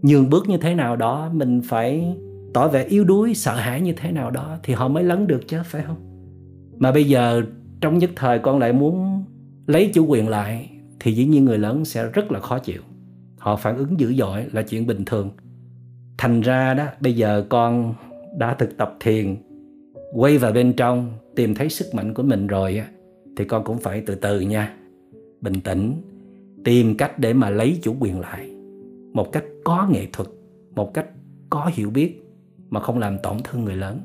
nhường 0.02 0.30
bước 0.30 0.50
như 0.50 0.58
thế 0.58 0.76
nào 0.76 0.96
đó, 0.96 1.30
mình 1.34 1.62
phải 1.66 2.16
tỏ 2.54 2.68
vẻ 2.68 2.84
yếu 2.84 3.04
đuối, 3.04 3.34
sợ 3.34 3.56
hãi 3.56 3.82
như 3.82 3.94
thế 3.98 4.12
nào 4.12 4.32
đó 4.32 4.58
thì 4.64 4.74
họ 4.74 4.88
mới 4.88 5.04
lấn 5.04 5.28
được 5.28 5.48
chứ, 5.48 5.58
phải 5.66 5.82
không? 5.82 5.98
Mà 6.78 6.92
bây 6.92 7.04
giờ 7.04 7.42
trong 7.82 7.98
nhất 7.98 8.10
thời 8.16 8.40
con 8.40 8.60
lại 8.60 8.74
muốn 8.74 9.24
lấy 9.68 9.92
chủ 9.94 10.06
quyền 10.06 10.28
lại 10.28 10.70
thì 11.00 11.12
dĩ 11.12 11.26
nhiên 11.26 11.46
người 11.46 11.58
lớn 11.58 11.86
sẽ 11.86 12.10
rất 12.14 12.32
là 12.32 12.40
khó 12.40 12.60
chịu. 12.60 12.82
Họ 13.38 13.56
phản 13.56 13.78
ứng 13.78 14.00
dữ 14.00 14.14
dội 14.14 14.46
là 14.52 14.62
chuyện 14.62 14.88
bình 14.88 15.06
thường. 15.06 15.30
Thành 16.18 16.42
ra 16.42 16.74
đó, 16.74 16.86
bây 17.00 17.14
giờ 17.14 17.46
con 17.50 17.94
đã 18.38 18.54
thực 18.54 18.78
tập 18.78 18.98
thiền, 19.00 19.36
quay 20.14 20.38
vào 20.38 20.52
bên 20.52 20.74
trong, 20.74 21.12
tìm 21.36 21.56
thấy 21.56 21.70
sức 21.70 21.96
mạnh 21.96 22.14
của 22.14 22.24
mình 22.24 22.48
rồi 22.48 22.82
thì 23.38 23.46
con 23.46 23.64
cũng 23.64 23.78
phải 23.78 24.04
từ 24.06 24.16
từ 24.16 24.40
nha. 24.40 24.76
Bình 25.42 25.62
tĩnh, 25.64 25.94
tìm 26.64 26.98
cách 26.98 27.20
để 27.20 27.34
mà 27.34 27.50
lấy 27.50 27.80
chủ 27.82 27.96
quyền 28.00 28.20
lại. 28.20 28.50
Một 29.14 29.32
cách 29.32 29.44
có 29.64 29.88
nghệ 29.92 30.08
thuật, 30.14 30.30
một 30.76 30.94
cách 30.94 31.08
có 31.50 31.72
hiểu 31.74 31.90
biết, 31.90 32.24
mà 32.70 32.80
không 32.80 33.00
làm 33.00 33.18
tổn 33.24 33.38
thương 33.44 33.66
người 33.66 33.76
lớn. 33.76 34.00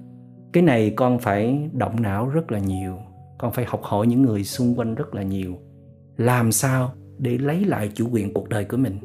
Cái 0.52 0.62
này 0.62 0.92
con 0.96 1.18
phải 1.18 1.68
động 1.72 2.02
não 2.02 2.28
rất 2.28 2.52
là 2.52 2.58
nhiều. 2.58 2.98
Con 3.38 3.52
phải 3.52 3.64
học 3.64 3.82
hỏi 3.82 4.06
những 4.06 4.22
người 4.22 4.44
xung 4.44 4.78
quanh 4.78 4.94
rất 4.94 5.14
là 5.14 5.22
nhiều 5.22 5.58
làm 6.16 6.52
sao 6.52 6.92
để 7.18 7.38
lấy 7.38 7.64
lại 7.64 7.90
chủ 7.94 8.08
quyền 8.12 8.32
cuộc 8.32 8.48
đời 8.48 8.64
của 8.64 8.76
mình? 8.76 8.98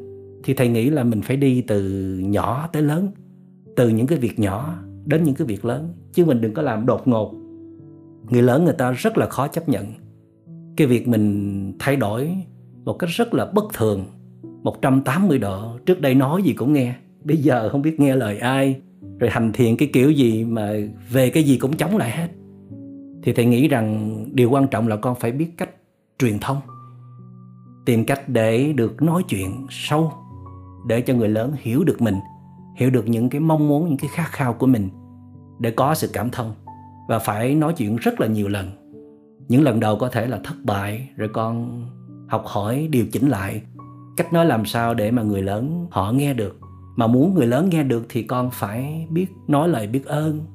Thì 0.43 0.53
thầy 0.53 0.67
nghĩ 0.67 0.89
là 0.89 1.03
mình 1.03 1.21
phải 1.21 1.37
đi 1.37 1.61
từ 1.61 1.81
nhỏ 2.19 2.69
tới 2.73 2.81
lớn, 2.81 3.07
từ 3.75 3.89
những 3.89 4.07
cái 4.07 4.17
việc 4.17 4.39
nhỏ 4.39 4.75
đến 5.05 5.23
những 5.23 5.35
cái 5.35 5.47
việc 5.47 5.65
lớn. 5.65 5.93
Chứ 6.13 6.25
mình 6.25 6.41
đừng 6.41 6.53
có 6.53 6.61
làm 6.61 6.85
đột 6.85 7.07
ngột. 7.07 7.33
Người 8.29 8.41
lớn 8.41 8.65
người 8.65 8.73
ta 8.73 8.91
rất 8.91 9.17
là 9.17 9.29
khó 9.29 9.47
chấp 9.47 9.69
nhận. 9.69 9.85
Cái 10.77 10.87
việc 10.87 11.07
mình 11.07 11.73
thay 11.79 11.95
đổi 11.95 12.35
một 12.85 12.99
cách 12.99 13.09
rất 13.09 13.33
là 13.33 13.45
bất 13.45 13.73
thường 13.73 14.05
180 14.63 15.37
độ, 15.37 15.77
trước 15.85 16.01
đây 16.01 16.15
nói 16.15 16.43
gì 16.43 16.53
cũng 16.53 16.73
nghe, 16.73 16.95
bây 17.23 17.37
giờ 17.37 17.69
không 17.69 17.81
biết 17.81 17.99
nghe 17.99 18.15
lời 18.15 18.37
ai, 18.37 18.81
rồi 19.19 19.29
hành 19.29 19.51
thiện 19.53 19.77
cái 19.77 19.89
kiểu 19.93 20.11
gì 20.11 20.43
mà 20.43 20.73
về 21.11 21.29
cái 21.29 21.43
gì 21.43 21.57
cũng 21.57 21.77
chống 21.77 21.97
lại 21.97 22.11
hết. 22.11 22.27
Thì 23.23 23.33
thầy 23.33 23.45
nghĩ 23.45 23.67
rằng 23.67 24.25
điều 24.31 24.49
quan 24.49 24.67
trọng 24.67 24.87
là 24.87 24.95
con 24.95 25.15
phải 25.19 25.31
biết 25.31 25.49
cách 25.57 25.69
truyền 26.19 26.39
thông 26.39 26.57
tìm 27.89 28.06
cách 28.06 28.30
để 28.30 28.73
được 28.73 29.02
nói 29.02 29.23
chuyện 29.30 29.67
sâu, 29.69 30.13
để 30.88 31.02
cho 31.02 31.13
người 31.13 31.30
lớn 31.30 31.54
hiểu 31.60 31.84
được 31.84 32.02
mình, 32.02 32.15
hiểu 32.75 32.89
được 32.89 33.08
những 33.08 33.30
cái 33.30 33.41
mong 33.41 33.67
muốn, 33.67 33.89
những 33.89 33.97
cái 33.97 34.10
khát 34.13 34.28
khao 34.32 34.54
của 34.54 34.67
mình, 34.67 34.89
để 35.60 35.71
có 35.71 35.95
sự 35.95 36.10
cảm 36.13 36.30
thông 36.30 36.54
và 37.08 37.19
phải 37.19 37.56
nói 37.56 37.73
chuyện 37.78 37.95
rất 37.95 38.21
là 38.21 38.28
nhiều 38.28 38.47
lần. 38.47 38.69
Những 39.47 39.63
lần 39.63 39.80
đầu 39.80 39.97
có 39.97 40.10
thể 40.10 40.28
là 40.28 40.39
thất 40.43 40.56
bại, 40.63 41.10
rồi 41.15 41.30
con 41.34 41.86
học 42.28 42.43
hỏi, 42.45 42.88
điều 42.91 43.06
chỉnh 43.12 43.30
lại. 43.30 43.62
Cách 44.17 44.34
nói 44.34 44.45
làm 44.45 44.65
sao 44.65 44.93
để 44.93 45.12
mà 45.12 45.21
người 45.21 45.41
lớn 45.41 45.88
họ 45.91 46.12
nghe 46.12 46.34
được. 46.34 46.60
Mà 46.95 47.08
muốn 47.08 47.34
người 47.34 47.47
lớn 47.47 47.69
nghe 47.69 47.84
được 47.84 48.06
thì 48.10 48.23
con 48.23 48.49
phải 48.54 49.08
biết 49.10 49.28
nói 49.47 49.69
lời 49.69 49.88
biết 49.88 50.06
ơn. 50.06 50.45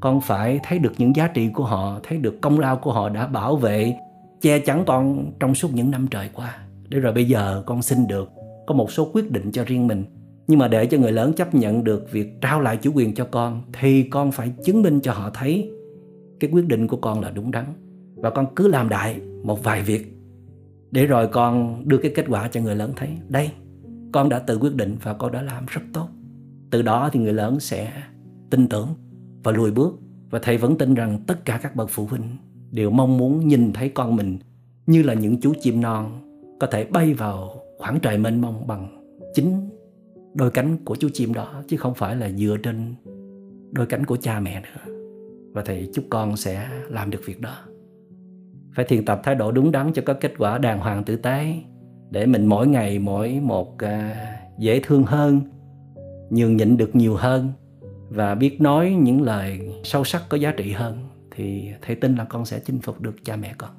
Con 0.00 0.20
phải 0.20 0.60
thấy 0.62 0.78
được 0.78 0.92
những 0.98 1.16
giá 1.16 1.28
trị 1.28 1.50
của 1.54 1.64
họ, 1.64 2.00
thấy 2.02 2.18
được 2.18 2.40
công 2.40 2.58
lao 2.58 2.76
của 2.76 2.92
họ 2.92 3.08
đã 3.08 3.26
bảo 3.26 3.56
vệ, 3.56 3.96
che 4.40 4.58
chắn 4.58 4.84
con 4.86 5.32
trong 5.40 5.54
suốt 5.54 5.74
những 5.74 5.90
năm 5.90 6.06
trời 6.10 6.30
qua 6.34 6.58
để 6.90 7.00
rồi 7.00 7.12
bây 7.12 7.24
giờ 7.24 7.62
con 7.66 7.82
xin 7.82 8.06
được 8.06 8.30
có 8.66 8.74
một 8.74 8.92
số 8.92 9.10
quyết 9.12 9.30
định 9.30 9.52
cho 9.52 9.64
riêng 9.64 9.86
mình. 9.86 10.04
Nhưng 10.46 10.58
mà 10.58 10.68
để 10.68 10.86
cho 10.86 10.98
người 10.98 11.12
lớn 11.12 11.32
chấp 11.32 11.54
nhận 11.54 11.84
được 11.84 12.12
việc 12.12 12.40
trao 12.40 12.60
lại 12.60 12.76
chủ 12.76 12.92
quyền 12.94 13.14
cho 13.14 13.24
con, 13.30 13.62
thì 13.72 14.02
con 14.02 14.32
phải 14.32 14.52
chứng 14.64 14.82
minh 14.82 15.00
cho 15.00 15.12
họ 15.12 15.30
thấy 15.34 15.70
cái 16.40 16.50
quyết 16.50 16.66
định 16.66 16.86
của 16.86 16.96
con 16.96 17.20
là 17.20 17.30
đúng 17.30 17.50
đắn. 17.50 17.64
Và 18.14 18.30
con 18.30 18.46
cứ 18.56 18.68
làm 18.68 18.88
đại 18.88 19.20
một 19.42 19.64
vài 19.64 19.82
việc 19.82 20.16
để 20.90 21.06
rồi 21.06 21.28
con 21.28 21.82
đưa 21.88 21.98
cái 21.98 22.12
kết 22.14 22.24
quả 22.28 22.48
cho 22.48 22.60
người 22.60 22.76
lớn 22.76 22.92
thấy. 22.96 23.08
Đây, 23.28 23.50
con 24.12 24.28
đã 24.28 24.38
tự 24.38 24.58
quyết 24.58 24.74
định 24.74 24.96
và 25.02 25.14
con 25.14 25.32
đã 25.32 25.42
làm 25.42 25.64
rất 25.66 25.82
tốt. 25.92 26.08
Từ 26.70 26.82
đó 26.82 27.10
thì 27.12 27.20
người 27.20 27.32
lớn 27.32 27.60
sẽ 27.60 27.92
tin 28.50 28.68
tưởng 28.68 28.88
và 29.42 29.52
lùi 29.52 29.70
bước. 29.70 29.98
Và 30.30 30.38
thầy 30.42 30.56
vẫn 30.56 30.78
tin 30.78 30.94
rằng 30.94 31.18
tất 31.26 31.44
cả 31.44 31.60
các 31.62 31.76
bậc 31.76 31.90
phụ 31.90 32.06
huynh 32.06 32.36
đều 32.70 32.90
mong 32.90 33.18
muốn 33.18 33.48
nhìn 33.48 33.72
thấy 33.72 33.88
con 33.88 34.16
mình 34.16 34.38
như 34.86 35.02
là 35.02 35.14
những 35.14 35.40
chú 35.40 35.52
chim 35.60 35.80
non 35.80 36.29
có 36.60 36.66
thể 36.66 36.84
bay 36.84 37.14
vào 37.14 37.50
khoảng 37.78 38.00
trời 38.00 38.18
mênh 38.18 38.40
mông 38.40 38.66
bằng 38.66 39.04
chính 39.34 39.70
đôi 40.34 40.50
cánh 40.50 40.84
của 40.84 40.96
chú 40.96 41.08
chim 41.12 41.34
đó, 41.34 41.62
chứ 41.68 41.76
không 41.76 41.94
phải 41.94 42.16
là 42.16 42.30
dựa 42.30 42.56
trên 42.62 42.94
đôi 43.72 43.86
cánh 43.86 44.06
của 44.06 44.16
cha 44.16 44.40
mẹ 44.40 44.60
nữa. 44.60 44.94
Và 45.52 45.62
thầy 45.62 45.90
chúc 45.94 46.04
con 46.10 46.36
sẽ 46.36 46.68
làm 46.88 47.10
được 47.10 47.20
việc 47.24 47.40
đó. 47.40 47.54
Phải 48.74 48.84
thiền 48.84 49.04
tập 49.04 49.20
thái 49.24 49.34
độ 49.34 49.52
đúng 49.52 49.72
đắn 49.72 49.92
cho 49.92 50.02
có 50.06 50.14
kết 50.14 50.32
quả 50.38 50.58
đàng 50.58 50.78
hoàng 50.78 51.04
tử 51.04 51.16
tế, 51.16 51.54
để 52.10 52.26
mình 52.26 52.46
mỗi 52.46 52.66
ngày 52.68 52.98
mỗi 52.98 53.40
một 53.40 53.78
à, 53.78 54.26
dễ 54.58 54.80
thương 54.80 55.02
hơn, 55.02 55.40
nhường 56.30 56.56
nhịn 56.56 56.76
được 56.76 56.96
nhiều 56.96 57.14
hơn, 57.14 57.48
và 58.08 58.34
biết 58.34 58.60
nói 58.60 58.96
những 59.00 59.22
lời 59.22 59.60
sâu 59.84 60.04
sắc 60.04 60.22
có 60.28 60.36
giá 60.36 60.52
trị 60.56 60.72
hơn, 60.72 60.98
thì 61.30 61.68
thầy 61.82 61.96
tin 61.96 62.16
là 62.16 62.24
con 62.24 62.44
sẽ 62.44 62.60
chinh 62.64 62.78
phục 62.78 63.00
được 63.00 63.14
cha 63.24 63.36
mẹ 63.36 63.54
con. 63.58 63.70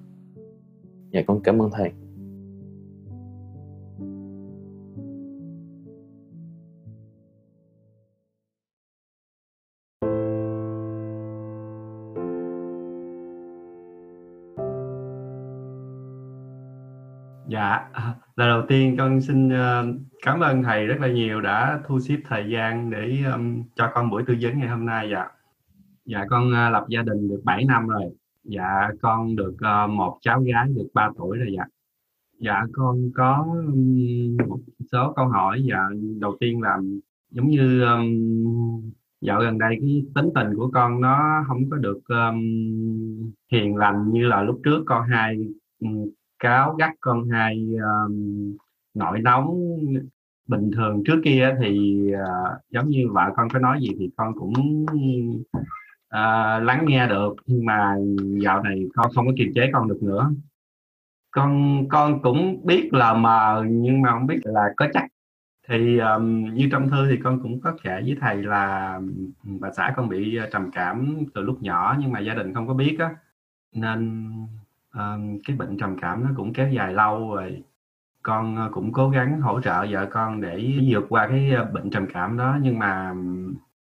Dạ 1.13 1.21
con 1.27 1.43
cảm 1.43 1.61
ơn 1.61 1.69
thầy. 1.71 1.91
Dạ, 17.61 17.89
lần 18.35 18.49
đầu 18.49 18.61
tiên 18.67 18.95
con 18.97 19.21
xin 19.21 19.49
ờ, 19.49 19.85
cảm 20.21 20.39
ơn 20.39 20.63
thầy 20.63 20.87
rất 20.87 20.95
là 20.99 21.07
nhiều 21.07 21.41
đã 21.41 21.79
thu 21.87 21.99
xếp 21.99 22.17
thời 22.25 22.49
gian 22.49 22.89
để 22.89 23.23
um, 23.33 23.63
cho 23.75 23.91
con 23.93 24.09
buổi 24.09 24.23
tư 24.27 24.35
vấn 24.41 24.59
ngày 24.59 24.67
hôm 24.69 24.85
nay 24.85 25.09
dạ. 25.11 25.27
Dạ 26.05 26.25
con 26.29 26.47
uh, 26.47 26.73
lập 26.73 26.85
gia 26.89 27.01
đình 27.01 27.29
được 27.29 27.41
7 27.43 27.65
năm 27.65 27.87
rồi. 27.87 28.03
Dạ 28.43 28.89
con 29.01 29.35
được 29.35 29.53
uh, 29.53 29.89
một 29.89 30.17
cháu 30.21 30.41
gái 30.41 30.67
được 30.75 30.87
3 30.93 31.09
tuổi 31.17 31.37
rồi 31.37 31.47
dạ. 31.57 31.63
Dạ 32.39 32.61
con 32.73 33.11
có 33.15 33.45
um, 33.67 34.37
một 34.49 34.59
số 34.91 35.13
câu 35.15 35.27
hỏi 35.27 35.63
dạ 35.69 35.79
đầu 36.19 36.37
tiên 36.39 36.61
là 36.61 36.77
giống 37.29 37.47
như 37.47 37.83
um, 37.83 38.91
dạo 39.21 39.41
gần 39.41 39.57
đây 39.57 39.77
cái 39.81 40.05
tính 40.15 40.29
tình 40.35 40.55
của 40.55 40.69
con 40.73 41.01
nó 41.01 41.43
không 41.47 41.69
có 41.69 41.77
được 41.77 41.99
um, 42.07 42.41
hiền 43.51 43.75
lành 43.75 44.11
như 44.11 44.27
là 44.27 44.41
lúc 44.41 44.59
trước 44.63 44.83
con 44.85 45.07
hai 45.07 45.37
um, 45.79 46.09
cáo 46.41 46.75
gắt 46.75 46.91
con 47.01 47.29
hai 47.29 47.67
um, 47.73 48.57
nổi 48.93 49.19
nóng 49.21 49.61
bình 50.47 50.71
thường 50.75 51.03
trước 51.05 51.21
kia 51.23 51.55
thì 51.61 52.01
uh, 52.13 52.61
giống 52.69 52.89
như 52.89 53.07
vợ 53.13 53.31
con 53.35 53.49
có 53.49 53.59
nói 53.59 53.79
gì 53.81 53.89
thì 53.99 54.09
con 54.17 54.33
cũng 54.39 54.85
uh, 56.11 56.63
lắng 56.63 56.85
nghe 56.87 57.07
được 57.07 57.35
nhưng 57.45 57.65
mà 57.65 57.95
dạo 58.43 58.63
này 58.63 58.83
con 58.95 59.11
không 59.15 59.27
có 59.27 59.33
kiềm 59.37 59.51
chế 59.55 59.69
con 59.73 59.87
được 59.87 60.03
nữa. 60.03 60.31
Con 61.31 61.83
con 61.89 62.21
cũng 62.21 62.65
biết 62.65 62.93
là 62.93 63.13
mờ 63.13 63.65
nhưng 63.69 64.01
mà 64.01 64.11
không 64.11 64.27
biết 64.27 64.39
là 64.43 64.69
có 64.77 64.87
chắc. 64.93 65.05
Thì 65.67 65.97
um, 65.97 66.53
như 66.53 66.69
trong 66.71 66.89
thư 66.89 67.09
thì 67.09 67.17
con 67.23 67.39
cũng 67.43 67.61
có 67.61 67.73
kể 67.83 68.01
với 68.05 68.17
thầy 68.21 68.43
là 68.43 68.99
bà 69.43 69.71
xã 69.77 69.93
con 69.95 70.09
bị 70.09 70.35
ờ, 70.35 70.49
trầm 70.51 70.71
cảm 70.71 71.17
từ 71.33 71.41
lúc 71.41 71.61
nhỏ 71.61 71.97
nhưng 71.99 72.11
mà 72.11 72.19
gia 72.19 72.33
đình 72.33 72.53
không 72.53 72.67
có 72.67 72.73
biết 72.73 72.95
á 72.99 73.15
nên 73.75 74.31
Ờ, 74.91 75.19
cái 75.47 75.55
bệnh 75.55 75.77
trầm 75.77 75.97
cảm 76.01 76.23
nó 76.23 76.29
cũng 76.35 76.53
kéo 76.53 76.69
dài 76.69 76.93
lâu 76.93 77.35
rồi. 77.35 77.63
Con 78.23 78.55
ờ, 78.55 78.69
cũng 78.73 78.93
cố 78.93 79.09
gắng 79.09 79.41
hỗ 79.41 79.61
trợ 79.61 79.85
vợ 79.89 80.07
con 80.11 80.41
để 80.41 80.73
vượt 80.87 81.05
qua 81.09 81.27
cái 81.27 81.51
ờ, 81.51 81.65
bệnh 81.65 81.89
trầm 81.89 82.07
cảm 82.13 82.37
đó 82.37 82.57
nhưng 82.61 82.79
mà 82.79 83.15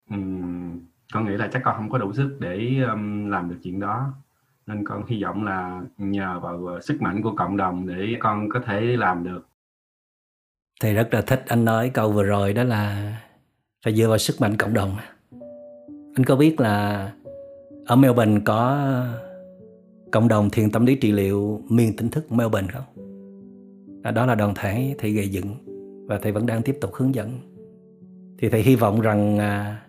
um, 0.10 0.79
con 1.13 1.25
nghĩ 1.25 1.32
là 1.32 1.49
chắc 1.53 1.62
con 1.65 1.75
không 1.77 1.89
có 1.89 1.97
đủ 1.97 2.13
sức 2.13 2.38
để 2.39 2.82
um, 2.91 3.29
làm 3.29 3.49
được 3.49 3.58
chuyện 3.63 3.79
đó. 3.79 4.13
Nên 4.67 4.86
con 4.86 5.06
hy 5.06 5.23
vọng 5.23 5.43
là 5.43 5.82
nhờ 5.97 6.39
vào 6.39 6.82
sức 6.82 7.01
mạnh 7.01 7.21
của 7.21 7.36
cộng 7.36 7.58
đồng 7.58 7.88
để 7.88 8.15
con 8.19 8.49
có 8.49 8.60
thể 8.65 8.82
làm 8.82 9.23
được. 9.23 9.47
Thì 10.82 10.93
rất 10.93 11.13
là 11.13 11.21
thích 11.21 11.43
anh 11.47 11.65
nói 11.65 11.91
câu 11.93 12.12
vừa 12.12 12.23
rồi 12.23 12.53
đó 12.53 12.63
là 12.63 13.13
phải 13.86 13.95
dựa 13.95 14.08
vào 14.08 14.17
sức 14.17 14.41
mạnh 14.41 14.58
cộng 14.58 14.73
đồng. 14.73 14.97
Anh 16.15 16.25
có 16.27 16.36
biết 16.36 16.60
là 16.60 17.12
ở 17.86 17.95
Melbourne 17.95 18.41
có 18.45 18.88
cộng 20.13 20.28
đồng 20.28 20.49
thiền 20.49 20.71
tâm 20.71 20.86
lý 20.86 20.95
trị 20.95 21.12
liệu 21.12 21.62
miền 21.69 21.95
tỉnh 21.95 22.10
thức 22.10 22.32
Melbourne 22.32 22.67
không 22.67 22.84
à, 24.04 24.12
đó 24.12 24.26
là 24.26 24.36
đoàn 24.36 24.54
thể 24.56 24.95
thầy 24.97 25.12
gây 25.12 25.30
dựng 25.30 25.47
và 26.08 26.19
thầy 26.21 26.32
vẫn 26.32 26.45
đang 26.45 26.62
tiếp 26.62 26.78
tục 26.82 26.93
hướng 26.93 27.15
dẫn. 27.15 27.39
Thì 28.38 28.49
thầy 28.49 28.62
hy 28.62 28.76
vọng 28.76 29.02
rằng 29.02 29.38
à, 29.38 29.82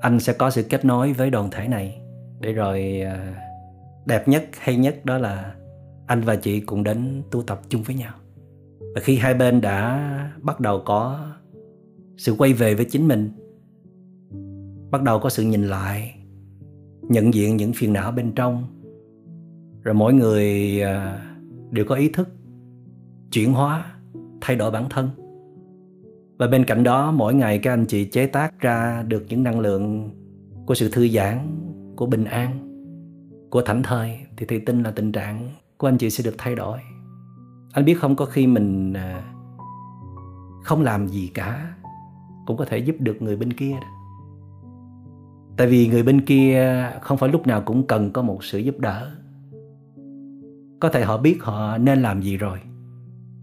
anh 0.00 0.20
sẽ 0.20 0.32
có 0.32 0.50
sự 0.50 0.62
kết 0.62 0.84
nối 0.84 1.12
với 1.12 1.30
đoàn 1.30 1.48
thể 1.50 1.68
này 1.68 2.00
để 2.40 2.52
rồi 2.52 3.00
à, 3.00 3.34
đẹp 4.06 4.28
nhất, 4.28 4.44
hay 4.58 4.76
nhất 4.76 5.04
đó 5.04 5.18
là 5.18 5.54
anh 6.06 6.20
và 6.20 6.36
chị 6.36 6.60
cùng 6.60 6.84
đến 6.84 7.22
tu 7.30 7.42
tập 7.42 7.60
chung 7.68 7.82
với 7.82 7.96
nhau. 7.96 8.14
Và 8.94 9.00
khi 9.00 9.16
hai 9.16 9.34
bên 9.34 9.60
đã 9.60 10.10
bắt 10.42 10.60
đầu 10.60 10.82
có 10.84 11.26
sự 12.16 12.34
quay 12.38 12.52
về 12.52 12.74
với 12.74 12.84
chính 12.84 13.08
mình, 13.08 13.30
bắt 14.90 15.02
đầu 15.02 15.18
có 15.18 15.30
sự 15.30 15.42
nhìn 15.42 15.64
lại, 15.64 16.14
nhận 17.02 17.34
diện 17.34 17.56
những 17.56 17.72
phiền 17.72 17.92
não 17.92 18.12
bên 18.12 18.32
trong 18.32 18.73
rồi 19.84 19.94
mỗi 19.94 20.14
người 20.14 20.80
à, 20.82 21.22
đều 21.70 21.84
có 21.84 21.94
ý 21.94 22.08
thức 22.08 22.28
chuyển 23.32 23.52
hóa, 23.52 23.84
thay 24.40 24.56
đổi 24.56 24.70
bản 24.70 24.84
thân. 24.90 25.08
Và 26.38 26.46
bên 26.46 26.64
cạnh 26.64 26.84
đó, 26.84 27.10
mỗi 27.10 27.34
ngày 27.34 27.58
các 27.58 27.72
anh 27.72 27.86
chị 27.86 28.04
chế 28.04 28.26
tác 28.26 28.60
ra 28.60 29.02
được 29.02 29.24
những 29.28 29.42
năng 29.42 29.60
lượng 29.60 30.10
của 30.66 30.74
sự 30.74 30.90
thư 30.90 31.08
giãn, 31.08 31.38
của 31.96 32.06
bình 32.06 32.24
an, 32.24 32.58
của 33.50 33.62
thảnh 33.62 33.82
thơi 33.82 34.18
thì 34.36 34.46
thì 34.46 34.58
tin 34.58 34.82
là 34.82 34.90
tình 34.90 35.12
trạng 35.12 35.50
của 35.76 35.88
anh 35.88 35.98
chị 35.98 36.10
sẽ 36.10 36.24
được 36.24 36.34
thay 36.38 36.54
đổi. 36.54 36.78
Anh 37.72 37.84
biết 37.84 37.94
không, 37.94 38.16
có 38.16 38.24
khi 38.24 38.46
mình 38.46 38.92
à, 38.92 39.22
không 40.62 40.82
làm 40.82 41.08
gì 41.08 41.30
cả 41.34 41.74
cũng 42.46 42.56
có 42.56 42.64
thể 42.64 42.78
giúp 42.78 42.96
được 42.98 43.22
người 43.22 43.36
bên 43.36 43.52
kia 43.52 43.72
đó. 43.72 43.88
Tại 45.56 45.66
vì 45.66 45.88
người 45.88 46.02
bên 46.02 46.20
kia 46.20 46.84
không 47.00 47.18
phải 47.18 47.28
lúc 47.28 47.46
nào 47.46 47.62
cũng 47.62 47.86
cần 47.86 48.12
có 48.12 48.22
một 48.22 48.44
sự 48.44 48.58
giúp 48.58 48.78
đỡ 48.78 49.10
có 50.84 50.90
thể 50.90 51.04
họ 51.04 51.18
biết 51.18 51.38
họ 51.42 51.78
nên 51.78 52.02
làm 52.02 52.22
gì 52.22 52.36
rồi 52.36 52.58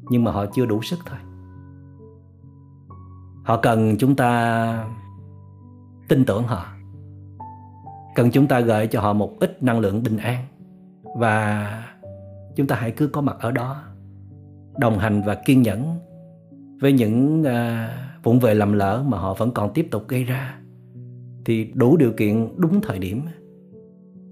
nhưng 0.09 0.23
mà 0.23 0.31
họ 0.31 0.45
chưa 0.45 0.65
đủ 0.65 0.81
sức 0.81 0.99
thôi. 1.05 1.19
Họ 3.43 3.57
cần 3.57 3.95
chúng 3.97 4.15
ta 4.15 4.85
tin 6.07 6.25
tưởng 6.25 6.43
họ 6.43 6.65
cần 8.15 8.31
chúng 8.31 8.47
ta 8.47 8.59
gửi 8.59 8.87
cho 8.87 9.01
họ 9.01 9.13
một 9.13 9.39
ít 9.39 9.63
năng 9.63 9.79
lượng 9.79 10.03
bình 10.03 10.17
an 10.17 10.45
và 11.17 11.67
chúng 12.55 12.67
ta 12.67 12.75
hãy 12.75 12.91
cứ 12.91 13.07
có 13.07 13.21
mặt 13.21 13.35
ở 13.39 13.51
đó 13.51 13.83
đồng 14.77 14.99
hành 14.99 15.21
và 15.21 15.35
kiên 15.35 15.61
nhẫn 15.61 15.99
với 16.81 16.93
những 16.93 17.41
uh, 17.41 18.23
vụn 18.23 18.39
về 18.39 18.53
lầm 18.53 18.73
lỡ 18.73 19.03
mà 19.07 19.17
họ 19.17 19.33
vẫn 19.33 19.51
còn 19.51 19.73
tiếp 19.73 19.87
tục 19.91 20.07
gây 20.07 20.23
ra. 20.23 20.59
Thì 21.45 21.71
đủ 21.73 21.97
điều 21.97 22.11
kiện 22.11 22.47
đúng 22.57 22.81
thời 22.81 22.99
điểm 22.99 23.21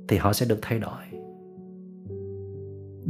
thì 0.08 0.18
họ 0.18 0.34
sẽ 0.34 0.46
được 0.46 0.60
thay 0.62 0.80
đổi. 0.80 1.09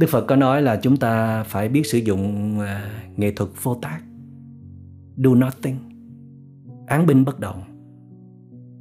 Đức 0.00 0.06
Phật 0.10 0.26
có 0.26 0.36
nói 0.36 0.62
là 0.62 0.76
chúng 0.76 0.96
ta 0.96 1.42
phải 1.42 1.68
biết 1.68 1.86
sử 1.86 1.98
dụng 1.98 2.54
uh, 2.58 3.18
nghệ 3.18 3.32
thuật 3.32 3.50
vô 3.62 3.74
tác 3.74 4.00
do 5.16 5.30
nothing. 5.34 5.76
Án 6.86 7.06
binh 7.06 7.24
bất 7.24 7.40
động. 7.40 7.62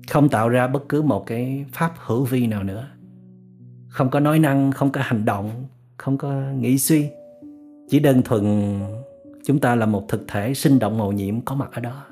Không 0.09 0.29
tạo 0.29 0.49
ra 0.49 0.67
bất 0.67 0.89
cứ 0.89 1.01
một 1.01 1.25
cái 1.25 1.65
pháp 1.71 1.93
hữu 2.05 2.25
vi 2.25 2.47
nào 2.47 2.63
nữa. 2.63 2.87
Không 3.87 4.09
có 4.09 4.19
nói 4.19 4.39
năng 4.39 4.71
không 4.71 4.91
có 4.91 5.01
hành 5.03 5.25
động 5.25 5.65
không 5.97 6.17
có 6.17 6.41
nghĩ 6.59 6.77
suy. 6.77 7.09
Chỉ 7.89 7.99
đơn 7.99 8.21
thuần 8.21 8.73
chúng 9.45 9.59
ta 9.59 9.75
là 9.75 9.85
một 9.85 10.05
thực 10.07 10.25
thể 10.27 10.53
sinh 10.53 10.79
động 10.79 10.97
màu 10.97 11.11
nhiệm 11.11 11.41
có 11.41 11.55
mặt 11.55 11.69
ở 11.71 11.81
đó 11.81 12.05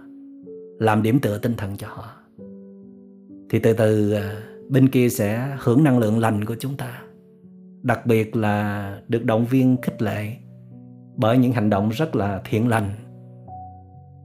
làm 0.80 1.04
điểm 1.04 1.20
tựa 1.20 1.38
tinh 1.38 1.54
thần 1.58 1.78
cho 1.78 1.88
họ. 1.88 2.10
Thì 3.50 3.60
từ 3.60 3.74
từ 3.74 4.12
à, 4.12 4.41
bên 4.70 4.89
kia 4.89 5.10
sẽ 5.10 5.58
hưởng 5.60 5.84
năng 5.84 6.00
lượng 6.00 6.20
lành 6.20 6.46
của 6.46 6.56
chúng 6.60 6.78
ta 6.78 7.02
đặc 7.82 8.06
biệt 8.06 8.36
là 8.36 9.02
được 9.08 9.26
động 9.26 9.46
viên 9.46 9.78
khích 9.82 10.02
lệ 10.02 10.32
bởi 11.18 11.38
những 11.38 11.52
hành 11.52 11.70
động 11.70 11.90
rất 11.90 12.16
là 12.16 12.42
thiện 12.46 12.68
lành. 12.68 12.92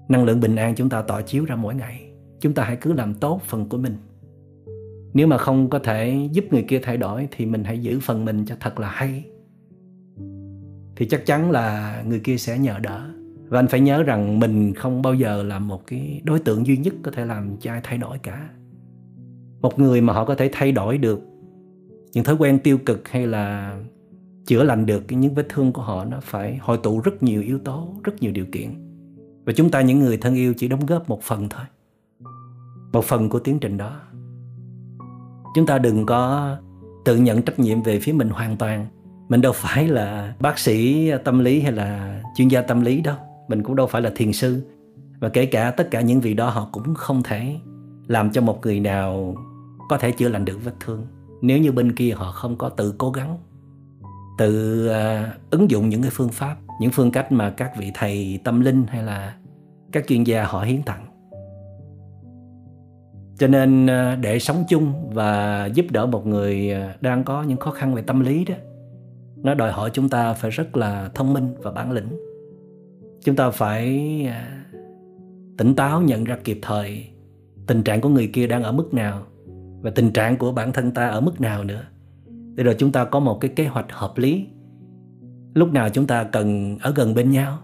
Năng 0.09 0.25
lượng 0.25 0.41
bình 0.41 0.57
an 0.57 0.75
chúng 0.75 0.88
ta 0.88 1.03
tỏ 1.03 1.23
chiếu 1.23 1.45
ra 1.45 1.57
mỗi 1.57 1.75
ngày. 1.75 2.09
Chúng 2.41 2.55
ta 2.55 2.65
hãy 2.65 2.77
cứ 2.77 2.93
làm 2.93 3.15
tốt 3.15 3.41
phần 3.47 3.69
của 3.69 3.79
mình. 3.79 3.97
Nếu 5.15 5.27
mà 5.27 5.38
không 5.38 5.71
có 5.71 5.79
thể 5.79 6.29
giúp 6.33 6.45
người 6.51 6.62
kia 6.62 6.81
thay 6.83 6.97
đổi 6.97 7.29
thì 7.31 7.47
mình 7.47 7.65
hãy 7.65 7.79
giữ 7.79 8.01
phần 8.01 8.25
mình 8.25 8.45
cho 8.45 8.57
thật 8.61 8.81
là 8.81 8.88
hay. 8.88 9.25
Thì 10.97 11.09
chắc 11.09 11.27
chắn 11.27 11.51
là 11.51 11.97
người 12.07 12.21
kia 12.21 12.37
sẽ 12.37 12.59
nhờ 12.59 12.79
đỡ. 12.79 13.11
Và 13.49 13.59
anh 13.59 13.69
phải 13.69 13.81
nhớ 13.81 14.03
rằng 14.03 14.41
mình 14.41 14.75
không 14.75 15.03
bao 15.03 15.15
giờ 15.15 15.43
là 15.43 15.59
một 15.59 15.87
cái 15.87 16.21
đối 16.25 16.38
tượng 16.38 16.67
duy 16.67 16.77
nhất 16.77 16.95
có 17.03 17.11
thể 17.11 17.25
làm 17.25 17.57
cho 17.61 17.73
ai 17.73 17.81
thay 17.83 17.99
đổi 17.99 18.19
cả. 18.19 18.49
Một 19.61 19.79
người 19.79 20.01
mà 20.01 20.12
họ 20.12 20.25
có 20.25 20.35
thể 20.35 20.51
thay 20.53 20.73
đổi 20.73 20.99
được 20.99 21.21
những 22.12 22.25
thói 22.25 22.35
quen 22.35 22.59
tiêu 22.59 22.79
cực 22.79 23.09
hay 23.09 23.27
là 23.27 23.77
chữa 24.46 24.62
lành 24.62 24.87
được, 24.87 25.05
những 25.09 25.35
vết 25.35 25.46
thương 25.48 25.72
của 25.72 25.83
họ 25.83 26.05
nó 26.05 26.20
phải 26.22 26.57
hội 26.57 26.79
tụ 26.83 27.01
rất 27.01 27.22
nhiều 27.22 27.42
yếu 27.42 27.59
tố, 27.59 27.88
rất 28.05 28.12
nhiều 28.20 28.33
điều 28.33 28.46
kiện. 28.53 28.70
Và 29.44 29.53
chúng 29.53 29.70
ta 29.70 29.81
những 29.81 29.98
người 29.98 30.16
thân 30.16 30.35
yêu 30.35 30.55
chỉ 30.57 30.68
đóng 30.68 30.87
góp 30.87 31.09
một 31.09 31.22
phần 31.22 31.48
thôi. 31.48 31.64
Một 32.92 33.05
phần 33.05 33.29
của 33.29 33.38
tiến 33.38 33.59
trình 33.59 33.77
đó. 33.77 34.01
Chúng 35.55 35.66
ta 35.66 35.79
đừng 35.79 36.07
có 36.07 36.57
tự 37.05 37.16
nhận 37.16 37.42
trách 37.42 37.59
nhiệm 37.59 37.83
về 37.83 38.01
phía 38.01 38.12
mình 38.12 38.29
hoàn 38.29 38.57
toàn. 38.57 38.87
Mình 39.29 39.40
đâu 39.40 39.53
phải 39.53 39.88
là 39.88 40.35
bác 40.40 40.59
sĩ 40.59 41.11
tâm 41.25 41.38
lý 41.38 41.61
hay 41.61 41.72
là 41.72 42.22
chuyên 42.37 42.48
gia 42.48 42.62
tâm 42.62 42.81
lý 42.81 43.01
đâu. 43.01 43.16
Mình 43.48 43.62
cũng 43.62 43.77
đâu 43.77 43.87
phải 43.87 44.03
là 44.03 44.12
thiền 44.16 44.33
sư. 44.33 44.62
Và 45.20 45.29
kể 45.29 45.46
cả 45.46 45.70
tất 45.70 45.88
cả 45.90 46.01
những 46.01 46.20
vị 46.20 46.35
đó 46.35 46.51
họ 46.51 46.68
cũng 46.72 46.94
không 46.94 47.22
thể 47.22 47.57
làm 48.07 48.31
cho 48.31 48.40
một 48.40 48.61
người 48.62 48.81
nào 48.81 49.35
có 49.88 49.98
thể 49.98 50.11
chữa 50.12 50.29
lành 50.29 50.44
được 50.44 50.59
vết 50.64 50.75
thương 50.81 51.07
nếu 51.43 51.59
như 51.59 51.73
bên 51.73 51.95
kia 51.95 52.11
họ 52.11 52.33
không 52.33 52.57
có 52.57 52.69
tự 52.69 52.95
cố 52.99 53.11
gắng 53.11 53.39
tự 54.39 54.87
uh, 54.91 55.51
ứng 55.51 55.71
dụng 55.71 55.89
những 55.89 56.03
cái 56.03 56.11
phương 56.15 56.29
pháp 56.29 56.57
những 56.81 56.91
phương 56.91 57.11
cách 57.11 57.33
mà 57.33 57.51
các 57.51 57.73
vị 57.79 57.91
thầy 57.95 58.39
tâm 58.45 58.61
linh 58.61 58.85
hay 58.89 59.03
là 59.03 59.37
các 59.93 60.05
chuyên 60.09 60.25
gia 60.25 60.45
họ 60.45 60.63
hiến 60.63 60.83
tặng. 60.83 61.07
Cho 63.39 63.47
nên 63.47 63.85
uh, 63.85 64.19
để 64.21 64.39
sống 64.39 64.65
chung 64.69 65.11
và 65.15 65.67
giúp 65.67 65.87
đỡ 65.91 66.07
một 66.07 66.27
người 66.27 66.73
à, 66.73 66.97
đang 67.01 67.25
có 67.25 67.43
những 67.43 67.59
khó 67.59 67.71
khăn 67.71 67.95
về 67.95 68.03
tâm 68.03 68.21
lý 68.21 68.45
đó 68.45 68.55
nó 69.37 69.55
đòi 69.55 69.73
hỏi 69.73 69.91
chúng 69.93 70.09
ta 70.09 70.33
phải 70.33 70.51
rất 70.51 70.77
là 70.77 71.11
thông 71.15 71.33
minh 71.33 71.55
và 71.63 71.71
bản 71.71 71.93
lĩnh. 71.93 72.09
Chúng 73.25 73.37
ta 73.37 73.51
phải 73.51 73.87
à, 74.27 74.65
tỉnh 75.59 75.75
táo 75.75 76.01
nhận 76.01 76.25
ra 76.25 76.39
kịp 76.45 76.59
thời 76.63 77.07
tình 77.67 77.83
trạng 77.83 78.01
của 78.01 78.09
người 78.09 78.31
kia 78.33 78.47
đang 78.47 78.63
ở 78.63 78.73
mức 78.73 78.95
nào 78.95 79.23
và 79.83 79.90
tình 79.90 80.11
trạng 80.11 80.37
của 80.37 80.53
bản 80.53 80.73
thân 80.73 80.90
ta 80.90 81.09
ở 81.09 81.21
mức 81.21 81.40
nào 81.40 81.64
nữa. 81.64 81.85
Để 82.55 82.64
rồi 82.64 82.75
chúng 82.79 82.92
ta 82.92 83.05
có 83.05 83.21
một 83.21 83.38
cái 83.40 83.51
kế 83.57 83.66
hoạch 83.66 83.87
hợp 83.92 84.18
lý. 84.18 84.47
Lúc 85.55 85.73
nào 85.73 85.88
chúng 85.88 86.07
ta 86.07 86.25
cần 86.25 86.79
ở 86.83 86.92
gần 86.97 87.14
bên 87.14 87.31
nhau. 87.31 87.59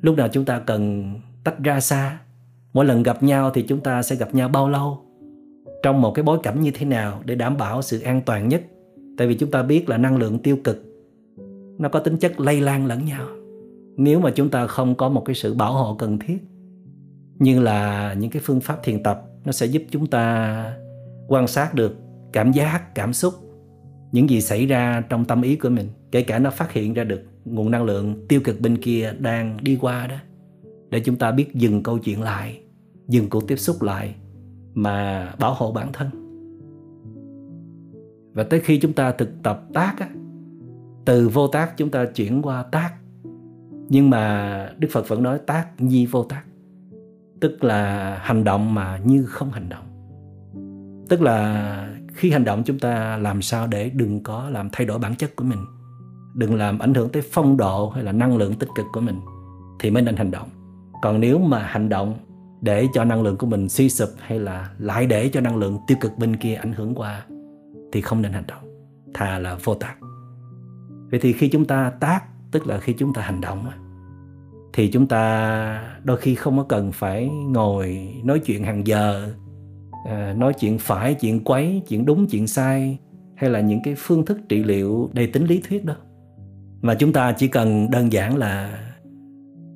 Lúc 0.00 0.16
nào 0.16 0.28
chúng 0.28 0.44
ta 0.44 0.58
cần 0.58 1.14
tách 1.44 1.58
ra 1.58 1.80
xa. 1.80 2.18
Mỗi 2.72 2.84
lần 2.84 3.02
gặp 3.02 3.22
nhau 3.22 3.50
thì 3.54 3.62
chúng 3.62 3.80
ta 3.80 4.02
sẽ 4.02 4.16
gặp 4.16 4.34
nhau 4.34 4.48
bao 4.48 4.68
lâu? 4.68 4.98
Trong 5.82 6.00
một 6.02 6.12
cái 6.14 6.22
bối 6.22 6.38
cảnh 6.42 6.60
như 6.60 6.70
thế 6.74 6.86
nào 6.86 7.20
để 7.24 7.34
đảm 7.34 7.56
bảo 7.56 7.82
sự 7.82 8.00
an 8.00 8.20
toàn 8.26 8.48
nhất? 8.48 8.62
Tại 9.18 9.28
vì 9.28 9.34
chúng 9.34 9.50
ta 9.50 9.62
biết 9.62 9.88
là 9.88 9.98
năng 9.98 10.16
lượng 10.16 10.38
tiêu 10.38 10.58
cực, 10.64 10.84
nó 11.78 11.88
có 11.88 12.00
tính 12.00 12.16
chất 12.16 12.40
lây 12.40 12.60
lan 12.60 12.86
lẫn 12.86 13.04
nhau. 13.04 13.26
Nếu 13.96 14.20
mà 14.20 14.30
chúng 14.30 14.50
ta 14.50 14.66
không 14.66 14.94
có 14.94 15.08
một 15.08 15.22
cái 15.24 15.34
sự 15.34 15.54
bảo 15.54 15.72
hộ 15.72 15.94
cần 15.94 16.18
thiết, 16.18 16.38
như 17.38 17.60
là 17.60 18.12
những 18.12 18.30
cái 18.30 18.42
phương 18.44 18.60
pháp 18.60 18.82
thiền 18.82 19.02
tập, 19.02 19.22
nó 19.44 19.52
sẽ 19.52 19.66
giúp 19.66 19.82
chúng 19.90 20.06
ta 20.06 20.76
quan 21.28 21.46
sát 21.46 21.74
được 21.74 21.96
cảm 22.32 22.52
giác 22.52 22.94
cảm 22.94 23.12
xúc 23.12 23.34
những 24.12 24.30
gì 24.30 24.40
xảy 24.40 24.66
ra 24.66 25.02
trong 25.08 25.24
tâm 25.24 25.42
ý 25.42 25.56
của 25.56 25.68
mình 25.68 25.88
kể 26.10 26.22
cả 26.22 26.38
nó 26.38 26.50
phát 26.50 26.72
hiện 26.72 26.94
ra 26.94 27.04
được 27.04 27.22
nguồn 27.44 27.70
năng 27.70 27.84
lượng 27.84 28.26
tiêu 28.28 28.40
cực 28.44 28.60
bên 28.60 28.78
kia 28.78 29.12
đang 29.18 29.56
đi 29.62 29.78
qua 29.80 30.06
đó 30.06 30.16
để 30.90 31.00
chúng 31.00 31.16
ta 31.16 31.30
biết 31.30 31.54
dừng 31.54 31.82
câu 31.82 31.98
chuyện 31.98 32.22
lại 32.22 32.60
dừng 33.08 33.30
cuộc 33.30 33.48
tiếp 33.48 33.56
xúc 33.56 33.82
lại 33.82 34.14
mà 34.74 35.28
bảo 35.38 35.54
hộ 35.54 35.72
bản 35.72 35.92
thân. 35.92 36.08
Và 38.32 38.42
tới 38.42 38.60
khi 38.60 38.78
chúng 38.78 38.92
ta 38.92 39.12
thực 39.12 39.42
tập 39.42 39.62
tác 39.74 39.94
á, 39.98 40.08
từ 41.04 41.28
vô 41.28 41.46
tác 41.46 41.76
chúng 41.76 41.90
ta 41.90 42.04
chuyển 42.04 42.42
qua 42.42 42.62
tác. 42.62 42.94
Nhưng 43.88 44.10
mà 44.10 44.72
đức 44.78 44.88
phật 44.90 45.08
vẫn 45.08 45.22
nói 45.22 45.38
tác 45.46 45.68
nhi 45.78 46.06
vô 46.06 46.24
tác 46.24 46.42
tức 47.40 47.64
là 47.64 48.14
hành 48.22 48.44
động 48.44 48.74
mà 48.74 49.00
như 49.04 49.24
không 49.24 49.50
hành 49.50 49.68
động 49.68 49.84
tức 51.08 51.22
là 51.22 51.88
khi 52.14 52.30
hành 52.30 52.44
động 52.44 52.62
chúng 52.64 52.78
ta 52.78 53.16
làm 53.16 53.42
sao 53.42 53.66
để 53.66 53.90
đừng 53.90 54.22
có 54.22 54.50
làm 54.50 54.68
thay 54.72 54.86
đổi 54.86 54.98
bản 54.98 55.14
chất 55.14 55.36
của 55.36 55.44
mình. 55.44 55.58
Đừng 56.34 56.54
làm 56.54 56.78
ảnh 56.78 56.94
hưởng 56.94 57.08
tới 57.08 57.22
phong 57.32 57.56
độ 57.56 57.90
hay 57.90 58.04
là 58.04 58.12
năng 58.12 58.36
lượng 58.36 58.54
tích 58.54 58.68
cực 58.74 58.86
của 58.92 59.00
mình 59.00 59.20
thì 59.80 59.90
mới 59.90 60.02
nên 60.02 60.16
hành 60.16 60.30
động. 60.30 60.48
Còn 61.02 61.20
nếu 61.20 61.38
mà 61.38 61.58
hành 61.58 61.88
động 61.88 62.18
để 62.60 62.86
cho 62.94 63.04
năng 63.04 63.22
lượng 63.22 63.36
của 63.36 63.46
mình 63.46 63.68
suy 63.68 63.90
sụp 63.90 64.08
hay 64.18 64.38
là 64.38 64.70
lại 64.78 65.06
để 65.06 65.28
cho 65.28 65.40
năng 65.40 65.56
lượng 65.56 65.78
tiêu 65.86 65.98
cực 66.00 66.18
bên 66.18 66.36
kia 66.36 66.54
ảnh 66.54 66.72
hưởng 66.72 66.94
qua 66.94 67.22
thì 67.92 68.00
không 68.00 68.22
nên 68.22 68.32
hành 68.32 68.46
động. 68.46 68.92
Thà 69.14 69.38
là 69.38 69.58
vô 69.64 69.74
tác 69.74 69.94
vậy 71.10 71.20
thì 71.20 71.32
khi 71.32 71.48
chúng 71.48 71.64
ta 71.64 71.90
tác, 72.00 72.20
tức 72.50 72.66
là 72.66 72.78
khi 72.78 72.92
chúng 72.92 73.12
ta 73.12 73.22
hành 73.22 73.40
động 73.40 73.66
thì 74.72 74.90
chúng 74.90 75.06
ta 75.06 75.82
đôi 76.04 76.16
khi 76.16 76.34
không 76.34 76.56
có 76.56 76.62
cần 76.68 76.92
phải 76.92 77.28
ngồi 77.28 78.14
nói 78.24 78.38
chuyện 78.38 78.64
hàng 78.64 78.86
giờ 78.86 79.34
à, 80.04 80.34
nói 80.38 80.52
chuyện 80.54 80.78
phải 80.78 81.14
chuyện 81.14 81.44
quấy 81.44 81.82
chuyện 81.88 82.04
đúng 82.04 82.26
chuyện 82.26 82.46
sai 82.46 82.98
hay 83.34 83.50
là 83.50 83.60
những 83.60 83.80
cái 83.84 83.94
phương 83.98 84.24
thức 84.24 84.38
trị 84.48 84.64
liệu 84.64 85.10
đầy 85.12 85.26
tính 85.26 85.44
lý 85.44 85.62
thuyết 85.68 85.84
đó. 85.84 85.94
Mà 86.82 86.94
chúng 86.94 87.12
ta 87.12 87.32
chỉ 87.32 87.48
cần 87.48 87.90
đơn 87.90 88.12
giản 88.12 88.36
là 88.36 88.78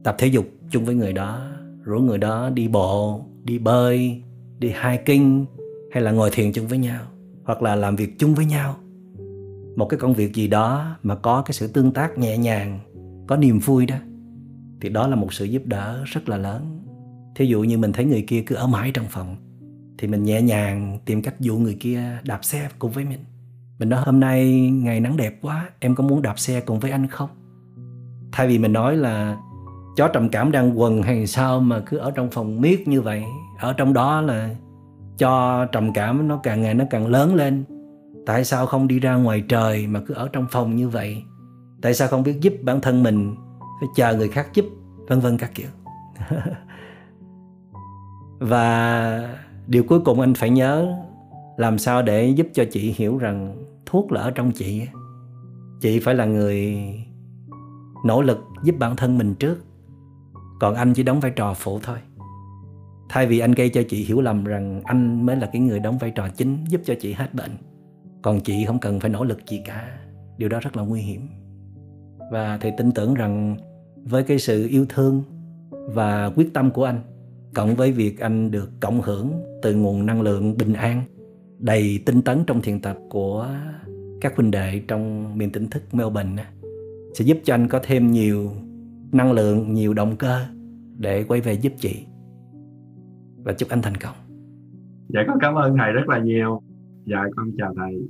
tập 0.05 0.15
thể 0.19 0.27
dục 0.27 0.47
chung 0.71 0.85
với 0.85 0.95
người 0.95 1.13
đó 1.13 1.49
rủ 1.83 1.99
người 1.99 2.19
đó 2.19 2.51
đi 2.51 2.69
bộ 2.69 3.25
đi 3.45 3.59
bơi 3.59 4.23
đi 4.59 4.69
hiking 4.69 5.45
hay 5.93 6.03
là 6.03 6.11
ngồi 6.11 6.31
thiền 6.33 6.53
chung 6.53 6.67
với 6.67 6.79
nhau 6.79 7.01
hoặc 7.45 7.63
là 7.63 7.75
làm 7.75 7.97
việc 7.97 8.19
chung 8.19 8.35
với 8.35 8.45
nhau. 8.45 8.77
Một 9.77 9.87
cái 9.87 10.01
công 10.01 10.15
việc 10.15 10.35
gì 10.35 10.49
đó 10.49 10.97
mà 11.03 11.15
có 11.15 11.43
cái 11.43 11.53
sự 11.53 11.67
tương 11.67 11.93
tác 11.93 12.19
nhẹ 12.19 12.39
nhàng 12.39 12.79
có 13.27 13.37
niềm 13.37 13.59
vui 13.59 13.87
đó 13.87 13.97
thì 14.81 14.89
đó 14.89 15.07
là 15.07 15.17
một 15.17 15.33
sự 15.33 15.45
giúp 15.45 15.63
đỡ 15.67 16.03
rất 16.05 16.29
là 16.29 16.37
lớn. 16.37 16.79
Thí 17.35 17.47
dụ 17.47 17.63
như 17.63 17.79
mình 17.79 17.93
thấy 17.93 18.05
người 18.05 18.25
kia 18.29 18.43
cứ 18.47 18.55
ở 18.55 18.67
mãi 18.67 18.91
trong 18.95 19.07
phòng 19.09 19.37
thì 20.03 20.09
mình 20.09 20.25
nhẹ 20.25 20.43
nhàng 20.43 20.99
tìm 21.05 21.23
cách 21.23 21.41
dụ 21.41 21.57
người 21.57 21.77
kia 21.81 22.03
đạp 22.25 22.45
xe 22.45 22.69
cùng 22.79 22.91
với 22.91 23.05
mình. 23.05 23.19
Mình 23.79 23.89
nói, 23.89 24.03
hôm 24.07 24.21
nay 24.21 24.71
ngày 24.71 25.01
nắng 25.01 25.17
đẹp 25.17 25.39
quá, 25.43 25.71
em 25.81 25.95
có 25.95 26.05
muốn 26.05 26.23
đạp 26.23 26.39
xe 26.39 26.61
cùng 26.61 26.81
với 26.81 26.91
anh 26.91 27.07
không? 27.07 27.29
Thay 28.33 28.47
vì 28.47 28.59
mình 28.59 28.73
nói 28.73 28.97
là, 28.97 29.37
chó 29.97 30.09
trầm 30.09 30.29
cảm 30.29 30.53
đang 30.53 30.81
quần 30.81 31.03
hay 31.03 31.27
sao 31.27 31.61
mà 31.61 31.81
cứ 31.87 31.97
ở 31.97 32.11
trong 32.11 32.31
phòng 32.31 32.61
miết 32.61 32.89
như 32.89 33.01
vậy? 33.01 33.25
Ở 33.59 33.73
trong 33.73 33.93
đó 33.93 34.21
là, 34.21 34.51
cho 35.19 35.65
trầm 35.73 35.93
cảm 35.93 36.29
nó 36.29 36.41
càng 36.43 36.63
ngày 36.63 36.75
nó 36.75 36.85
càng 36.91 37.07
lớn 37.07 37.35
lên. 37.35 37.65
Tại 38.27 38.45
sao 38.45 38.67
không 38.67 38.89
đi 38.89 39.01
ra 39.01 39.15
ngoài 39.15 39.45
trời 39.49 39.87
mà 39.87 40.01
cứ 40.07 40.15
ở 40.15 40.29
trong 40.33 40.47
phòng 40.51 40.77
như 40.77 40.89
vậy? 40.89 41.23
Tại 41.83 41.95
sao 41.95 42.09
không 42.09 42.23
biết 42.23 42.41
giúp 42.41 42.53
bản 42.63 42.81
thân 42.81 43.03
mình, 43.03 43.35
phải 43.81 43.89
chờ 43.97 44.17
người 44.17 44.29
khác 44.29 44.49
giúp? 44.55 44.65
Vân 45.09 45.21
vân 45.21 45.39
các 45.39 45.51
kiểu. 45.55 45.69
Và 48.39 49.37
điều 49.67 49.85
cuối 49.85 50.01
cùng 50.01 50.21
anh 50.21 50.35
phải 50.35 50.51
nhớ, 50.51 50.99
làm 51.57 51.79
sao 51.79 52.03
để 52.03 52.29
giúp 52.29 52.47
cho 52.53 52.65
chị 52.73 52.95
hiểu 52.97 53.19
rằng 53.19 53.65
thuốc 53.87 54.13
là 54.13 54.21
ở 54.21 54.31
trong 54.31 54.53
chị 54.53 54.83
chị 55.81 56.01
phải 56.01 56.15
là 56.15 56.25
người 56.25 56.85
nỗ 58.05 58.23
lực 58.23 58.39
giúp 58.65 58.75
bản 58.79 58.97
thân 58.97 59.19
mình 59.19 59.35
trước, 59.35 59.65
còn 60.61 60.75
anh 60.75 60.95
chỉ 60.95 61.03
đóng 61.03 61.21
vai 61.21 61.31
trò 61.31 61.55
phụ 61.55 61.79
thôi. 61.83 61.99
Thay 63.09 63.27
vì 63.27 63.39
anh 63.39 63.53
gây 63.53 63.69
cho 63.69 63.83
chị 63.89 64.05
hiểu 64.05 64.21
lầm 64.21 64.45
rằng 64.45 64.81
anh 64.85 65.27
mới 65.27 65.37
là 65.37 65.51
cái 65.53 65.63
người 65.63 65.81
đóng 65.81 65.99
vai 65.99 66.11
trò 66.11 66.29
chính 66.29 66.65
giúp 66.69 66.81
cho 66.85 66.95
chị 67.01 67.13
hết 67.13 67.35
bệnh, 67.35 67.51
còn 68.23 68.41
chị 68.41 68.65
không 68.65 68.79
cần 68.79 69.01
phải 69.01 69.11
nỗ 69.11 69.25
lực 69.25 69.47
gì 69.49 69.63
cả. 69.65 69.99
Điều 70.39 70.49
đó 70.49 70.61
rất 70.63 70.77
là 70.77 70.83
nguy 70.83 71.01
hiểm. 71.01 71.29
Và 72.31 72.59
thầy 72.61 72.73
tin 72.79 72.93
tưởng 72.93 73.15
rằng 73.15 73.57
với 74.05 74.23
cái 74.23 74.39
sự 74.39 74.69
yêu 74.69 74.87
thương 74.89 75.23
và 75.71 76.31
quyết 76.37 76.55
tâm 76.55 76.71
của 76.71 76.85
anh 76.85 77.01
cộng 77.55 77.75
với 77.75 77.93
việc 77.93 78.21
anh 78.21 78.51
được 78.51 78.71
cộng 78.81 79.01
hưởng 79.01 79.33
từ 79.63 79.75
nguồn 79.75 80.07
năng 80.07 80.23
lượng 80.23 80.57
bình 80.59 80.73
an 80.73 81.03
đầy 81.59 82.03
tinh 82.07 82.23
tấn 82.23 82.45
trong 82.47 82.61
thiền 82.63 82.81
tập 82.81 82.99
của 83.11 83.49
các 84.21 84.37
huynh 84.37 84.51
đệ 84.51 84.83
trong 84.89 85.33
miền 85.39 85.51
tỉnh 85.51 85.67
thức 85.71 85.83
Melbourne 85.93 86.45
sẽ 87.15 87.25
giúp 87.25 87.39
cho 87.45 87.55
anh 87.55 87.69
có 87.69 87.81
thêm 87.83 88.11
nhiều 88.11 88.51
năng 89.13 89.33
lượng, 89.33 89.75
nhiều 89.75 89.95
động 89.95 90.17
cơ 90.17 90.45
để 90.99 91.25
quay 91.25 91.41
về 91.41 91.53
giúp 91.53 91.73
chị 91.77 92.07
và 93.45 93.53
chúc 93.53 93.69
anh 93.69 93.83
thành 93.83 93.97
công. 93.97 94.15
Dạ 95.09 95.21
con 95.29 95.39
cảm 95.41 95.55
ơn 95.55 95.77
thầy 95.79 95.93
rất 95.93 96.09
là 96.09 96.19
nhiều. 96.19 96.63
Dạ 97.07 97.19
con 97.37 97.51
chào 97.59 97.75
thầy. 97.77 98.09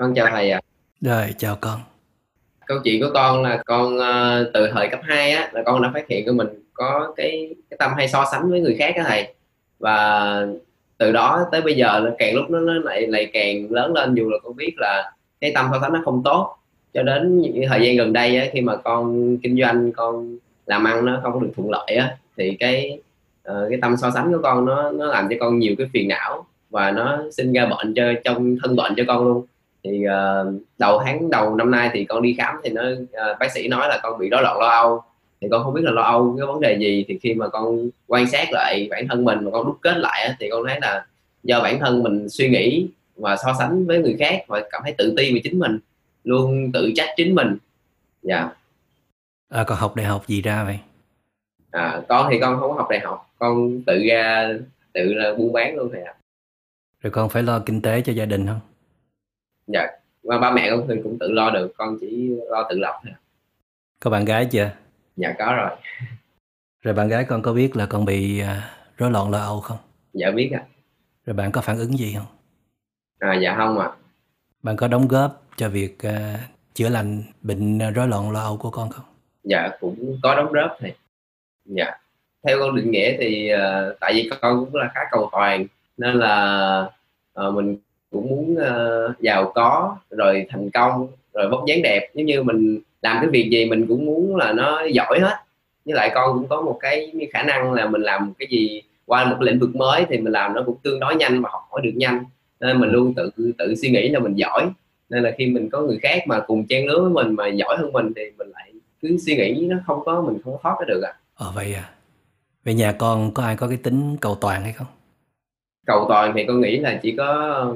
Con 0.00 0.14
chào 0.14 0.26
thầy 0.30 0.50
ạ. 0.50 0.60
À. 0.64 0.66
Rồi, 1.00 1.34
chào 1.38 1.56
con. 1.60 1.80
Câu 2.66 2.78
chuyện 2.84 3.00
của 3.00 3.10
con 3.14 3.42
là 3.42 3.62
con 3.66 3.96
uh, 3.96 4.52
từ 4.54 4.68
thời 4.72 4.88
cấp 4.88 5.00
2 5.02 5.30
á 5.30 5.50
là 5.52 5.62
con 5.66 5.82
đã 5.82 5.90
phát 5.94 6.08
hiện 6.08 6.26
của 6.26 6.32
mình 6.32 6.48
có 6.72 7.12
cái 7.16 7.54
cái 7.70 7.76
tâm 7.78 7.90
hay 7.96 8.08
so 8.08 8.24
sánh 8.32 8.50
với 8.50 8.60
người 8.60 8.76
khác 8.78 8.94
á 8.96 9.04
thầy. 9.06 9.34
Và 9.78 10.46
từ 10.98 11.12
đó 11.12 11.46
tới 11.52 11.60
bây 11.60 11.76
giờ 11.76 12.00
nó 12.04 12.10
càng 12.18 12.34
lúc 12.34 12.50
nó, 12.50 12.60
nó 12.60 12.72
lại 12.72 13.06
lại 13.06 13.30
càng 13.32 13.70
lớn 13.70 13.92
lên 13.92 14.14
dù 14.14 14.30
là 14.30 14.36
con 14.42 14.56
biết 14.56 14.72
là 14.76 15.12
cái 15.40 15.52
tâm 15.54 15.68
so 15.72 15.78
sánh 15.80 15.92
nó 15.92 16.00
không 16.04 16.22
tốt 16.24 16.56
cho 16.94 17.02
đến 17.02 17.40
những 17.40 17.64
thời 17.68 17.86
gian 17.86 17.96
gần 17.96 18.12
đây 18.12 18.36
á, 18.36 18.46
khi 18.52 18.60
mà 18.60 18.76
con 18.76 19.36
kinh 19.42 19.60
doanh 19.60 19.92
con 19.92 20.38
làm 20.66 20.84
ăn 20.84 21.04
nó 21.04 21.20
không 21.22 21.40
được 21.40 21.50
thuận 21.56 21.70
lợi 21.70 21.96
á 21.96 22.16
thì 22.36 22.56
cái 22.60 22.98
uh, 23.50 23.54
cái 23.70 23.78
tâm 23.82 23.96
so 23.96 24.10
sánh 24.10 24.32
của 24.32 24.40
con 24.42 24.64
nó 24.64 24.90
nó 24.90 25.06
làm 25.06 25.28
cho 25.30 25.36
con 25.40 25.58
nhiều 25.58 25.74
cái 25.78 25.86
phiền 25.92 26.08
não 26.08 26.46
và 26.70 26.90
nó 26.90 27.22
sinh 27.32 27.52
ra 27.52 27.66
bệnh 27.66 27.94
cho 27.94 28.02
trong 28.24 28.56
thân 28.62 28.76
bệnh 28.76 28.94
cho 28.96 29.04
con 29.06 29.28
luôn 29.28 29.46
thì 29.84 30.04
uh, 30.06 30.62
đầu 30.78 31.00
tháng 31.04 31.30
đầu 31.30 31.56
năm 31.56 31.70
nay 31.70 31.90
thì 31.92 32.04
con 32.04 32.22
đi 32.22 32.34
khám 32.38 32.56
thì 32.64 32.70
nó 32.70 32.82
uh, 32.92 33.38
bác 33.40 33.52
sĩ 33.52 33.68
nói 33.68 33.88
là 33.88 34.00
con 34.02 34.18
bị 34.18 34.28
rối 34.28 34.42
loạn 34.42 34.58
lo 34.58 34.66
âu. 34.66 35.02
Thì 35.40 35.48
con 35.50 35.64
không 35.64 35.74
biết 35.74 35.82
là 35.84 35.90
lo 35.90 36.02
âu 36.02 36.34
cái 36.38 36.46
vấn 36.46 36.60
đề 36.60 36.78
gì. 36.78 37.04
Thì 37.08 37.18
khi 37.22 37.34
mà 37.34 37.48
con 37.48 37.88
quan 38.06 38.26
sát 38.26 38.52
lại 38.52 38.88
bản 38.90 39.08
thân 39.08 39.24
mình 39.24 39.44
và 39.44 39.50
con 39.50 39.66
đúc 39.66 39.78
kết 39.80 39.96
lại 39.96 40.34
thì 40.40 40.48
con 40.50 40.62
thấy 40.68 40.78
là 40.80 41.06
do 41.42 41.60
bản 41.60 41.78
thân 41.80 42.02
mình 42.02 42.28
suy 42.28 42.48
nghĩ 42.48 42.88
và 43.16 43.36
so 43.36 43.54
sánh 43.58 43.86
với 43.86 43.98
người 43.98 44.16
khác 44.18 44.44
và 44.48 44.62
cảm 44.70 44.82
thấy 44.84 44.94
tự 44.98 45.14
ti 45.16 45.34
về 45.34 45.40
chính 45.44 45.58
mình 45.58 45.78
luôn 46.24 46.70
tự 46.72 46.92
trách 46.96 47.08
chính 47.16 47.34
mình. 47.34 47.56
Dạ. 48.22 48.36
Yeah. 48.36 48.56
à, 49.48 49.64
con 49.64 49.78
học 49.78 49.96
đại 49.96 50.06
học 50.06 50.26
gì 50.26 50.42
ra 50.42 50.64
vậy? 50.64 50.78
À, 51.70 52.02
con 52.08 52.28
thì 52.30 52.38
con 52.40 52.60
không 52.60 52.70
có 52.70 52.76
học 52.76 52.86
đại 52.90 53.00
học. 53.00 53.26
Con 53.38 53.82
tự 53.86 54.02
ra 54.08 54.48
tự 54.92 55.14
là 55.14 55.34
buôn 55.34 55.52
bán 55.52 55.76
luôn 55.76 55.88
thầy 55.92 56.02
ạ. 56.02 56.14
Rồi 57.02 57.10
con 57.10 57.28
phải 57.28 57.42
lo 57.42 57.58
kinh 57.66 57.82
tế 57.82 58.00
cho 58.00 58.12
gia 58.12 58.24
đình 58.24 58.46
không 58.46 58.60
dạ 59.72 59.86
và 60.22 60.38
ba 60.38 60.50
mẹ 60.50 60.70
con 60.70 60.86
thì 60.88 60.94
cũng 61.02 61.18
tự 61.18 61.30
lo 61.30 61.50
được 61.50 61.72
con 61.76 61.96
chỉ 62.00 62.30
lo 62.48 62.66
tự 62.70 62.78
lập 62.78 63.00
thôi. 63.04 63.12
Có 64.00 64.10
bạn 64.10 64.24
gái 64.24 64.46
chưa? 64.50 64.70
Dạ 65.16 65.34
có 65.38 65.54
rồi. 65.56 65.70
Rồi 66.82 66.94
bạn 66.94 67.08
gái 67.08 67.24
con 67.24 67.42
có 67.42 67.52
biết 67.52 67.76
là 67.76 67.86
con 67.86 68.04
bị 68.04 68.42
uh, 68.42 68.46
rối 68.96 69.10
loạn 69.10 69.30
lo 69.30 69.38
âu 69.38 69.60
không? 69.60 69.78
Dạ 70.12 70.30
biết 70.30 70.50
ạ. 70.54 70.62
Rồi 71.26 71.34
bạn 71.34 71.52
có 71.52 71.60
phản 71.60 71.78
ứng 71.78 71.98
gì 71.98 72.14
không? 72.16 72.26
À 73.18 73.34
dạ 73.42 73.54
không 73.56 73.78
ạ. 73.78 73.90
Bạn 74.62 74.76
có 74.76 74.88
đóng 74.88 75.08
góp 75.08 75.42
cho 75.56 75.68
việc 75.68 75.98
uh, 76.06 76.40
chữa 76.74 76.88
lành 76.88 77.22
bệnh 77.42 77.78
rối 77.94 78.08
loạn 78.08 78.30
lo 78.30 78.40
âu 78.40 78.56
của 78.56 78.70
con 78.70 78.90
không? 78.90 79.04
Dạ 79.44 79.70
cũng 79.80 80.18
có 80.22 80.34
đóng 80.34 80.52
góp 80.52 80.76
thì. 80.80 80.92
Dạ. 81.64 81.98
Theo 82.46 82.58
con 82.60 82.76
định 82.76 82.90
nghĩa 82.90 83.16
thì 83.18 83.52
uh, 83.54 84.00
tại 84.00 84.12
vì 84.14 84.30
con 84.40 84.64
cũng 84.64 84.74
là 84.74 84.90
khá 84.94 85.00
cầu 85.10 85.28
toàn 85.32 85.66
nên 85.96 86.14
là 86.14 86.88
uh, 87.40 87.54
mình 87.54 87.76
cũng 88.10 88.28
muốn 88.28 88.56
uh, 88.56 89.20
giàu 89.20 89.52
có 89.54 89.96
rồi 90.10 90.46
thành 90.50 90.70
công 90.70 91.08
rồi 91.34 91.48
vóc 91.50 91.64
dáng 91.66 91.82
đẹp. 91.82 92.10
Giống 92.14 92.26
như 92.26 92.42
mình 92.42 92.78
làm 93.02 93.16
cái 93.20 93.30
việc 93.30 93.48
gì 93.50 93.64
mình 93.64 93.86
cũng 93.88 94.06
muốn 94.06 94.36
là 94.36 94.52
nó 94.52 94.84
giỏi 94.84 95.20
hết. 95.20 95.36
Với 95.84 95.94
lại 95.94 96.10
con 96.14 96.38
cũng 96.38 96.48
có 96.48 96.60
một 96.60 96.78
cái 96.80 97.12
khả 97.32 97.42
năng 97.42 97.72
là 97.72 97.86
mình 97.86 98.02
làm 98.02 98.32
cái 98.38 98.48
gì 98.50 98.82
qua 99.06 99.24
một 99.24 99.36
lĩnh 99.40 99.58
vực 99.58 99.76
mới 99.76 100.04
thì 100.08 100.18
mình 100.18 100.32
làm 100.32 100.54
nó 100.54 100.62
cũng 100.66 100.76
tương 100.82 101.00
đối 101.00 101.16
nhanh 101.16 101.42
và 101.42 101.48
học 101.52 101.62
hỏi 101.70 101.80
được 101.84 101.92
nhanh. 101.94 102.24
Nên 102.60 102.80
mình 102.80 102.90
luôn 102.90 103.14
tự 103.14 103.52
tự 103.58 103.74
suy 103.74 103.90
nghĩ 103.90 104.08
là 104.08 104.18
mình 104.18 104.34
giỏi. 104.34 104.70
Nên 105.08 105.22
là 105.22 105.30
khi 105.38 105.46
mình 105.46 105.70
có 105.70 105.80
người 105.80 105.98
khác 106.02 106.22
mà 106.26 106.40
cùng 106.40 106.66
trang 106.66 106.86
lứa 106.86 107.00
với 107.00 107.10
mình 107.10 107.36
mà 107.36 107.48
giỏi 107.48 107.76
hơn 107.78 107.92
mình 107.92 108.12
thì 108.16 108.22
mình 108.38 108.48
lại 108.50 108.72
cứ 109.02 109.16
suy 109.26 109.36
nghĩ 109.36 109.66
nó 109.70 109.76
không 109.86 110.04
có 110.04 110.22
mình 110.22 110.38
không 110.44 110.52
có 110.52 110.58
thoát 110.62 110.86
được 110.88 111.02
à. 111.02 111.12
Ờ 111.34 111.52
vậy 111.54 111.74
à. 111.74 111.90
Về 112.64 112.74
nhà 112.74 112.92
con 112.92 113.34
có 113.34 113.42
ai 113.42 113.56
có 113.56 113.68
cái 113.68 113.76
tính 113.76 114.16
cầu 114.20 114.34
toàn 114.34 114.62
hay 114.62 114.72
không? 114.72 114.86
Cầu 115.86 116.04
toàn 116.08 116.32
thì 116.36 116.44
con 116.48 116.60
nghĩ 116.60 116.78
là 116.78 117.00
chỉ 117.02 117.14
có, 117.16 117.66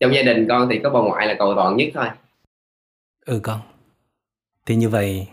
trong 0.00 0.14
gia 0.14 0.22
đình 0.22 0.46
con 0.48 0.68
thì 0.70 0.78
có 0.78 0.90
bà 0.90 1.00
ngoại 1.00 1.26
là 1.26 1.34
cầu 1.38 1.52
toàn 1.56 1.76
nhất 1.76 1.88
thôi. 1.94 2.06
Ừ 3.26 3.40
con. 3.42 3.60
Thì 4.66 4.76
như 4.76 4.88
vậy, 4.88 5.26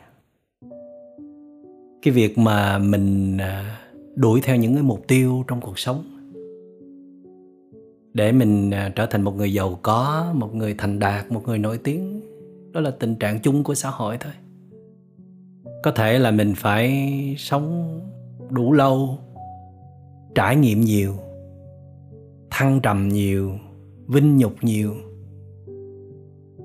cái 2.01 2.13
việc 2.13 2.37
mà 2.37 2.77
mình 2.77 3.37
à, 3.37 3.79
đuổi 4.15 4.41
theo 4.43 4.55
những 4.55 4.73
cái 4.73 4.83
mục 4.83 5.07
tiêu 5.07 5.43
trong 5.47 5.61
cuộc 5.61 5.79
sống, 5.79 6.03
để 8.13 8.31
mình 8.31 8.71
à, 8.71 8.91
trở 8.95 9.05
thành 9.05 9.21
một 9.21 9.35
người 9.35 9.53
giàu 9.53 9.79
có, 9.81 10.31
một 10.33 10.55
người 10.55 10.75
thành 10.77 10.99
đạt, 10.99 11.31
một 11.31 11.41
người 11.45 11.57
nổi 11.57 11.79
tiếng, 11.83 12.21
đó 12.71 12.81
là 12.81 12.91
tình 12.91 13.15
trạng 13.15 13.39
chung 13.39 13.63
của 13.63 13.75
xã 13.75 13.89
hội 13.89 14.17
thôi. 14.19 14.33
Có 15.83 15.91
thể 15.91 16.19
là 16.19 16.31
mình 16.31 16.53
phải 16.55 17.15
sống 17.37 17.99
đủ 18.49 18.73
lâu, 18.73 19.17
trải 20.35 20.55
nghiệm 20.55 20.81
nhiều 20.81 21.13
thăng 22.51 22.79
trầm 22.83 23.09
nhiều 23.09 23.51
vinh 24.07 24.37
nhục 24.37 24.63
nhiều 24.63 24.95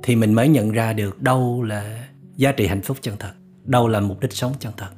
thì 0.02 0.16
mình 0.16 0.34
mới 0.34 0.48
nhận 0.48 0.70
ra 0.70 0.92
được 0.92 1.22
đâu 1.22 1.62
là 1.62 2.08
giá 2.36 2.52
trị 2.52 2.66
hạnh 2.66 2.82
phúc 2.82 2.96
chân 3.00 3.14
thật 3.18 3.32
đâu 3.64 3.88
là 3.88 4.00
mục 4.00 4.20
đích 4.20 4.32
sống 4.32 4.52
chân 4.58 4.72
thật. 4.76 4.90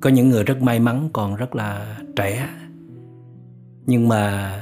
Có 0.00 0.10
những 0.10 0.28
người 0.28 0.44
rất 0.44 0.62
may 0.62 0.80
mắn 0.80 1.08
còn 1.12 1.36
rất 1.36 1.54
là 1.54 2.00
trẻ 2.16 2.48
nhưng 3.86 4.08
mà 4.08 4.52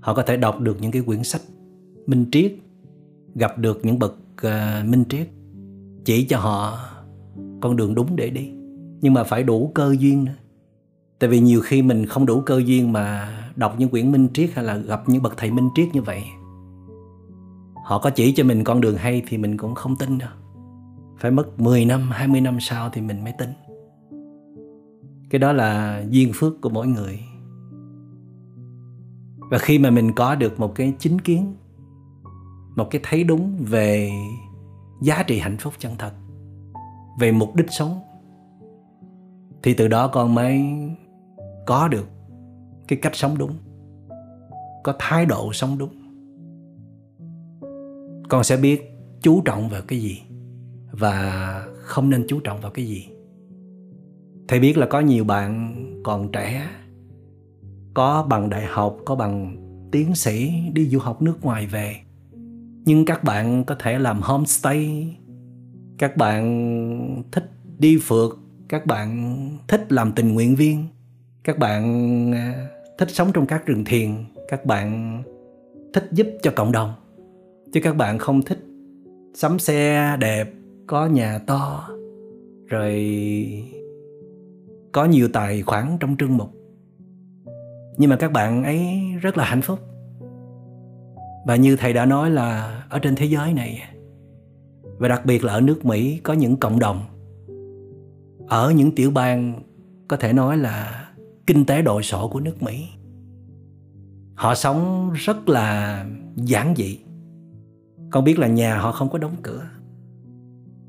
họ 0.00 0.14
có 0.14 0.22
thể 0.22 0.36
đọc 0.36 0.60
được 0.60 0.76
những 0.80 0.92
cái 0.92 1.02
quyển 1.02 1.24
sách 1.24 1.42
minh 2.06 2.26
triết 2.32 2.54
gặp 3.34 3.58
được 3.58 3.80
những 3.82 3.98
bậc 3.98 4.14
uh, 4.46 4.88
minh 4.88 5.04
triết 5.08 5.28
chỉ 6.04 6.24
cho 6.24 6.38
họ 6.38 6.78
con 7.60 7.76
đường 7.76 7.94
đúng 7.94 8.16
để 8.16 8.30
đi. 8.30 8.50
Nhưng 9.00 9.14
mà 9.14 9.24
phải 9.24 9.42
đủ 9.42 9.70
cơ 9.74 9.94
duyên 9.98 10.24
nữa 10.24 10.32
tại 11.22 11.28
vì 11.30 11.40
nhiều 11.40 11.60
khi 11.60 11.82
mình 11.82 12.06
không 12.06 12.26
đủ 12.26 12.40
cơ 12.40 12.62
duyên 12.64 12.92
mà 12.92 13.28
đọc 13.56 13.74
những 13.78 13.88
quyển 13.88 14.12
minh 14.12 14.28
triết 14.34 14.50
hay 14.54 14.64
là 14.64 14.76
gặp 14.76 15.02
những 15.06 15.22
bậc 15.22 15.36
thầy 15.36 15.50
minh 15.50 15.68
triết 15.74 15.88
như 15.92 16.02
vậy. 16.02 16.24
Họ 17.84 17.98
có 17.98 18.10
chỉ 18.10 18.32
cho 18.32 18.44
mình 18.44 18.64
con 18.64 18.80
đường 18.80 18.96
hay 18.96 19.22
thì 19.28 19.38
mình 19.38 19.56
cũng 19.56 19.74
không 19.74 19.96
tin 19.96 20.18
đâu. 20.18 20.28
Phải 21.18 21.30
mất 21.30 21.60
10 21.60 21.84
năm 21.84 22.10
20 22.10 22.40
năm 22.40 22.60
sau 22.60 22.90
thì 22.90 23.00
mình 23.00 23.24
mới 23.24 23.32
tin. 23.38 23.48
Cái 25.30 25.38
đó 25.38 25.52
là 25.52 26.02
duyên 26.10 26.32
phước 26.34 26.60
của 26.60 26.68
mỗi 26.68 26.86
người. 26.86 27.20
Và 29.50 29.58
khi 29.58 29.78
mà 29.78 29.90
mình 29.90 30.12
có 30.12 30.34
được 30.34 30.60
một 30.60 30.74
cái 30.74 30.94
chính 30.98 31.20
kiến, 31.20 31.54
một 32.76 32.90
cái 32.90 33.00
thấy 33.04 33.24
đúng 33.24 33.56
về 33.58 34.10
giá 35.02 35.22
trị 35.22 35.38
hạnh 35.38 35.56
phúc 35.56 35.72
chân 35.78 35.92
thật, 35.98 36.12
về 37.20 37.32
mục 37.32 37.56
đích 37.56 37.70
sống, 37.70 38.00
thì 39.62 39.74
từ 39.74 39.88
đó 39.88 40.08
con 40.08 40.34
mới 40.34 40.62
có 41.66 41.88
được 41.88 42.08
cái 42.88 42.98
cách 43.02 43.16
sống 43.16 43.38
đúng, 43.38 43.52
có 44.84 44.94
thái 44.98 45.26
độ 45.26 45.52
sống 45.52 45.78
đúng, 45.78 45.94
con 48.28 48.44
sẽ 48.44 48.56
biết 48.56 48.90
chú 49.22 49.42
trọng 49.44 49.68
vào 49.68 49.82
cái 49.88 50.00
gì 50.00 50.22
và 50.90 51.66
không 51.74 52.10
nên 52.10 52.24
chú 52.28 52.40
trọng 52.40 52.60
vào 52.60 52.70
cái 52.70 52.86
gì. 52.86 53.08
Thầy 54.48 54.60
biết 54.60 54.78
là 54.78 54.86
có 54.86 55.00
nhiều 55.00 55.24
bạn 55.24 55.74
còn 56.04 56.32
trẻ, 56.32 56.68
có 57.94 58.26
bằng 58.28 58.50
đại 58.50 58.66
học, 58.66 58.96
có 59.04 59.14
bằng 59.14 59.56
tiến 59.92 60.14
sĩ 60.14 60.52
đi 60.72 60.88
du 60.88 60.98
học 60.98 61.22
nước 61.22 61.44
ngoài 61.44 61.66
về. 61.66 61.96
Nhưng 62.84 63.04
các 63.04 63.24
bạn 63.24 63.64
có 63.64 63.76
thể 63.78 63.98
làm 63.98 64.20
homestay, 64.22 65.08
các 65.98 66.16
bạn 66.16 67.24
thích 67.32 67.50
đi 67.78 67.98
phượt, 68.02 68.38
các 68.68 68.86
bạn 68.86 69.48
thích 69.68 69.92
làm 69.92 70.12
tình 70.12 70.34
nguyện 70.34 70.56
viên 70.56 70.86
các 71.44 71.58
bạn 71.58 71.82
à, 72.34 72.68
thích 72.98 73.10
sống 73.10 73.30
trong 73.34 73.46
các 73.46 73.66
rừng 73.66 73.84
thiền, 73.84 74.10
các 74.48 74.66
bạn 74.66 75.22
thích 75.92 76.08
giúp 76.12 76.26
cho 76.42 76.52
cộng 76.56 76.72
đồng. 76.72 76.92
Chứ 77.72 77.80
các 77.82 77.96
bạn 77.96 78.18
không 78.18 78.42
thích 78.42 78.58
sắm 79.34 79.58
xe 79.58 80.16
đẹp, 80.20 80.52
có 80.86 81.06
nhà 81.06 81.38
to, 81.46 81.88
rồi 82.66 83.14
có 84.92 85.04
nhiều 85.04 85.28
tài 85.32 85.62
khoản 85.62 85.96
trong 86.00 86.16
trưng 86.16 86.36
mục. 86.36 86.50
Nhưng 87.96 88.10
mà 88.10 88.16
các 88.16 88.32
bạn 88.32 88.64
ấy 88.64 89.00
rất 89.20 89.36
là 89.36 89.44
hạnh 89.44 89.62
phúc. 89.62 89.78
Và 91.46 91.56
như 91.56 91.76
thầy 91.76 91.92
đã 91.92 92.06
nói 92.06 92.30
là 92.30 92.82
ở 92.88 92.98
trên 92.98 93.14
thế 93.14 93.26
giới 93.26 93.52
này, 93.52 93.82
và 94.98 95.08
đặc 95.08 95.26
biệt 95.26 95.44
là 95.44 95.52
ở 95.52 95.60
nước 95.60 95.84
mỹ, 95.84 96.20
có 96.22 96.32
những 96.32 96.56
cộng 96.56 96.78
đồng. 96.78 97.00
Ở 98.48 98.70
những 98.70 98.94
tiểu 98.94 99.10
bang, 99.10 99.62
có 100.08 100.16
thể 100.16 100.32
nói 100.32 100.56
là 100.56 101.01
kinh 101.52 101.64
tế 101.64 101.82
đồ 101.82 102.02
sổ 102.02 102.28
của 102.28 102.40
nước 102.40 102.62
mỹ. 102.62 102.88
Họ 104.34 104.54
sống 104.54 105.10
rất 105.12 105.48
là 105.48 106.04
giản 106.36 106.74
dị. 106.76 106.98
Con 108.10 108.24
biết 108.24 108.38
là 108.38 108.46
nhà 108.46 108.78
họ 108.78 108.92
không 108.92 109.10
có 109.10 109.18
đóng 109.18 109.36
cửa. 109.42 109.68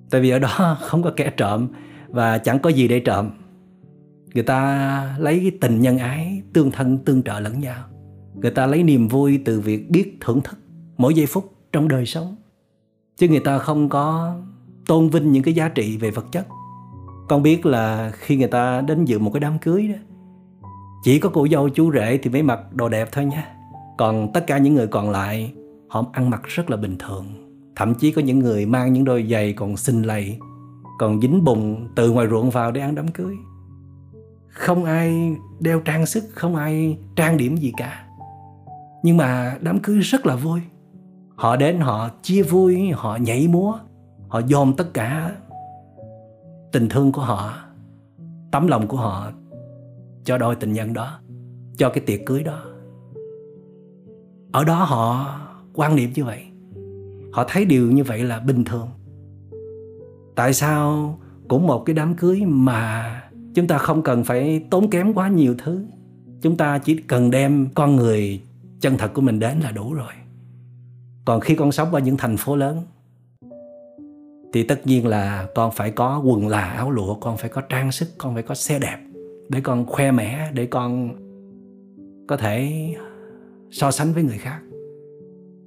Tại 0.10 0.22
vì 0.22 0.30
ở 0.30 0.40
đó 0.40 0.78
không 0.82 1.04
có 1.04 1.12
kẻ 1.16 1.32
trộm 1.38 1.68
và 2.08 2.38
chẳng 2.38 2.60
có 2.60 2.70
gì 2.70 2.88
để 2.88 3.00
trộm. 3.00 3.30
Người 4.34 4.44
ta 4.44 5.16
lấy 5.20 5.40
cái 5.40 5.52
tình 5.62 5.82
nhân 5.82 5.98
ái, 5.98 6.42
tương 6.54 6.72
thân, 6.72 6.98
tương 6.98 7.24
trợ 7.24 7.40
lẫn 7.40 7.60
nhau. 7.60 7.84
Người 8.36 8.52
ta 8.52 8.68
lấy 8.68 8.84
niềm 8.84 9.08
vui 9.08 9.42
từ 9.46 9.60
việc 9.60 9.92
biết 9.92 10.18
thưởng 10.22 10.42
thức 10.42 10.58
mỗi 10.98 11.14
giây 11.14 11.26
phút 11.26 11.54
trong 11.72 11.88
đời 11.88 12.06
sống. 12.06 12.36
Chứ 13.18 13.28
người 13.28 13.40
ta 13.40 13.58
không 13.58 13.90
có 13.90 14.36
tôn 14.86 15.10
vinh 15.10 15.32
những 15.32 15.44
cái 15.44 15.54
giá 15.54 15.70
trị 15.70 15.98
về 15.98 16.12
vật 16.12 16.26
chất. 16.32 16.48
Con 17.30 17.44
biết 17.44 17.66
là 17.66 18.12
khi 18.14 18.36
người 18.36 18.48
ta 18.48 18.82
đến 18.82 19.06
dự 19.06 19.20
một 19.20 19.32
cái 19.34 19.40
đám 19.40 19.60
cưới 19.60 19.88
đó 19.88 20.13
chỉ 21.04 21.20
có 21.20 21.30
cô 21.34 21.48
dâu 21.48 21.70
chú 21.70 21.92
rể 21.92 22.20
thì 22.24 22.30
mới 22.30 22.44
mặc 22.44 22.60
đồ 22.74 22.90
đẹp 22.90 23.10
thôi 23.12 23.26
nha 23.26 23.54
còn 23.98 24.34
tất 24.34 24.48
cả 24.48 24.58
những 24.58 24.74
người 24.74 24.88
còn 24.88 25.10
lại, 25.10 25.54
họ 25.88 26.06
ăn 26.14 26.30
mặc 26.30 26.42
rất 26.44 26.70
là 26.70 26.78
bình 26.78 26.98
thường. 27.00 27.26
Thậm 27.76 27.96
chí 27.96 28.12
có 28.12 28.22
những 28.22 28.40
người 28.40 28.66
mang 28.66 28.94
những 28.94 29.06
đôi 29.06 29.28
giày 29.32 29.54
còn 29.54 29.78
xinh 29.78 30.02
lầy, 30.02 30.38
còn 31.00 31.22
dính 31.22 31.44
bùn 31.44 31.88
từ 31.96 32.12
ngoài 32.12 32.28
ruộng 32.28 32.50
vào 32.50 32.72
để 32.72 32.82
ăn 32.82 32.96
đám 32.96 33.08
cưới. 33.08 33.36
Không 34.48 34.86
ai 34.86 35.36
đeo 35.60 35.80
trang 35.80 36.06
sức, 36.06 36.24
không 36.34 36.56
ai 36.56 36.98
trang 37.16 37.38
điểm 37.38 37.58
gì 37.58 37.74
cả. 37.78 38.06
Nhưng 39.04 39.18
mà 39.18 39.58
đám 39.62 39.80
cưới 39.80 40.00
rất 40.00 40.26
là 40.26 40.36
vui. 40.36 40.60
Họ 41.36 41.56
đến, 41.56 41.80
họ 41.80 42.10
chia 42.22 42.44
vui, 42.44 42.92
họ 42.92 43.16
nhảy 43.16 43.48
múa, 43.48 43.80
họ 44.28 44.42
dồn 44.48 44.76
tất 44.76 44.94
cả 44.94 45.32
tình 46.72 46.90
thương 46.90 47.12
của 47.12 47.22
họ, 47.22 47.54
tấm 48.52 48.68
lòng 48.68 48.88
của 48.88 48.98
họ 48.98 49.32
cho 50.24 50.38
đôi 50.38 50.56
tình 50.56 50.74
nhân 50.74 50.94
đó, 50.94 51.20
cho 51.78 51.90
cái 51.90 52.04
tiệc 52.06 52.20
cưới 52.26 52.44
đó. 52.44 52.64
Ở 54.52 54.64
đó 54.64 54.84
họ 54.84 55.40
quan 55.74 55.96
niệm 55.96 56.12
như 56.16 56.24
vậy, 56.24 56.44
họ 57.32 57.46
thấy 57.48 57.66
điều 57.66 57.92
như 57.92 58.04
vậy 58.04 58.24
là 58.24 58.40
bình 58.40 58.64
thường. 58.64 58.88
Tại 60.36 60.54
sao 60.54 61.18
cũng 61.48 61.68
một 61.68 61.84
cái 61.86 61.94
đám 61.94 62.16
cưới 62.16 62.42
mà 62.46 63.22
chúng 63.54 63.68
ta 63.68 63.78
không 63.78 64.02
cần 64.02 64.24
phải 64.24 64.66
tốn 64.70 64.90
kém 64.90 65.14
quá 65.14 65.28
nhiều 65.28 65.56
thứ? 65.58 65.86
Chúng 66.42 66.58
ta 66.58 66.78
chỉ 66.78 66.96
cần 66.96 67.32
đem 67.32 67.68
con 67.74 67.96
người 67.96 68.42
chân 68.80 68.98
thật 68.98 69.14
của 69.14 69.22
mình 69.22 69.40
đến 69.40 69.60
là 69.60 69.72
đủ 69.72 69.94
rồi. 69.94 70.14
Còn 71.26 71.40
khi 71.40 71.56
con 71.56 71.72
sống 71.72 71.94
ở 71.94 72.00
những 72.00 72.18
thành 72.18 72.38
phố 72.38 72.56
lớn, 72.56 72.82
thì 74.54 74.64
tất 74.64 74.88
nhiên 74.88 75.08
là 75.08 75.48
con 75.56 75.72
phải 75.72 75.92
có 75.92 76.20
quần 76.26 76.48
là 76.48 76.70
áo 76.70 76.92
lụa, 76.92 77.16
con 77.16 77.38
phải 77.38 77.50
có 77.50 77.62
trang 77.62 77.92
sức, 77.92 78.10
con 78.18 78.34
phải 78.34 78.44
có 78.44 78.56
xe 78.56 78.80
đẹp 78.80 78.98
để 79.50 79.62
con 79.62 79.86
khoe 79.86 80.12
mẽ, 80.12 80.52
để 80.54 80.66
con 80.66 81.16
có 82.28 82.38
thể 82.38 82.72
so 83.72 83.92
sánh 83.92 84.14
với 84.14 84.24
người 84.24 84.38
khác. 84.38 84.60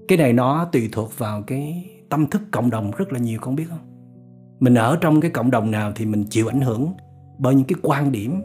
Cái 0.09 0.19
này 0.19 0.33
nó 0.33 0.69
tùy 0.73 0.89
thuộc 0.93 1.19
vào 1.19 1.43
cái 1.43 1.91
tâm 2.09 2.27
thức 2.27 2.43
cộng 2.51 2.71
đồng 2.71 2.91
rất 2.97 3.13
là 3.13 3.19
nhiều, 3.19 3.39
con 3.43 3.57
biết 3.57 3.65
không? 3.69 3.79
Mình 4.61 4.75
ở 4.75 4.99
trong 5.01 5.21
cái 5.21 5.31
cộng 5.31 5.51
đồng 5.51 5.71
nào 5.71 5.93
thì 5.95 6.07
mình 6.07 6.25
chịu 6.31 6.47
ảnh 6.47 6.61
hưởng 6.61 6.93
bởi 7.39 7.55
những 7.55 7.67
cái 7.67 7.79
quan 7.83 8.13
điểm, 8.13 8.43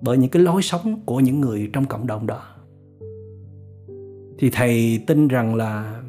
bởi 0.00 0.18
những 0.18 0.30
cái 0.30 0.42
lối 0.42 0.62
sống 0.62 1.00
của 1.06 1.20
những 1.20 1.40
người 1.40 1.70
trong 1.72 1.84
cộng 1.84 2.06
đồng 2.06 2.26
đó. 2.26 2.42
Thì 4.38 4.50
thầy 4.52 5.00
tin 5.06 5.28
rằng 5.28 5.54
là 5.54 6.02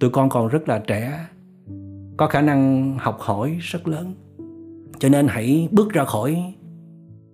tụi 0.00 0.10
con 0.10 0.28
còn 0.28 0.48
rất 0.48 0.68
là 0.68 0.78
trẻ, 0.78 1.26
có 2.16 2.26
khả 2.26 2.40
năng 2.40 2.94
học 2.98 3.16
hỏi 3.20 3.56
rất 3.60 3.88
lớn. 3.88 4.14
Cho 4.98 5.08
nên 5.08 5.26
hãy 5.28 5.68
bước 5.70 5.90
ra 5.92 6.04
khỏi 6.04 6.54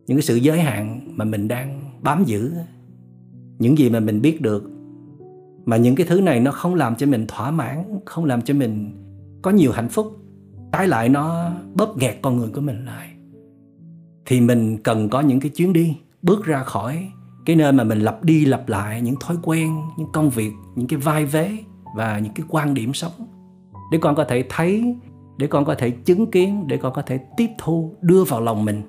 những 0.06 0.16
cái 0.18 0.22
sự 0.22 0.36
giới 0.36 0.60
hạn 0.60 1.00
mà 1.16 1.24
mình 1.24 1.48
đang 1.48 1.80
bám 2.02 2.24
giữ, 2.24 2.52
những 3.58 3.78
gì 3.78 3.90
mà 3.90 4.00
mình 4.00 4.22
biết 4.22 4.40
được, 4.40 4.70
mà 5.64 5.76
những 5.76 5.94
cái 5.94 6.06
thứ 6.06 6.20
này 6.20 6.40
nó 6.40 6.52
không 6.52 6.74
làm 6.74 6.96
cho 6.96 7.06
mình 7.06 7.26
thỏa 7.28 7.50
mãn, 7.50 8.00
không 8.04 8.24
làm 8.24 8.42
cho 8.42 8.54
mình 8.54 9.02
có 9.42 9.50
nhiều 9.50 9.72
hạnh 9.72 9.88
phúc, 9.88 10.16
trái 10.72 10.88
lại 10.88 11.08
nó 11.08 11.50
bóp 11.74 11.96
nghẹt 11.96 12.16
con 12.22 12.36
người 12.36 12.48
của 12.54 12.60
mình 12.60 12.84
lại. 12.84 13.08
Thì 14.26 14.40
mình 14.40 14.78
cần 14.82 15.08
có 15.08 15.20
những 15.20 15.40
cái 15.40 15.50
chuyến 15.50 15.72
đi, 15.72 15.96
bước 16.22 16.44
ra 16.44 16.62
khỏi 16.62 17.08
cái 17.44 17.56
nơi 17.56 17.72
mà 17.72 17.84
mình 17.84 18.00
lặp 18.00 18.24
đi 18.24 18.44
lặp 18.44 18.68
lại 18.68 19.02
những 19.02 19.14
thói 19.20 19.36
quen, 19.42 19.76
những 19.98 20.08
công 20.12 20.30
việc, 20.30 20.52
những 20.74 20.86
cái 20.86 20.98
vai 20.98 21.24
vế 21.24 21.56
và 21.96 22.18
những 22.18 22.32
cái 22.34 22.46
quan 22.48 22.74
điểm 22.74 22.94
sống. 22.94 23.12
Để 23.92 23.98
con 23.98 24.14
có 24.14 24.24
thể 24.24 24.44
thấy, 24.48 24.96
để 25.38 25.46
con 25.46 25.64
có 25.64 25.74
thể 25.74 25.90
chứng 25.90 26.30
kiến, 26.30 26.64
để 26.66 26.76
con 26.76 26.92
có 26.94 27.02
thể 27.02 27.18
tiếp 27.36 27.48
thu, 27.58 27.94
đưa 28.00 28.24
vào 28.24 28.40
lòng 28.40 28.64
mình 28.64 28.82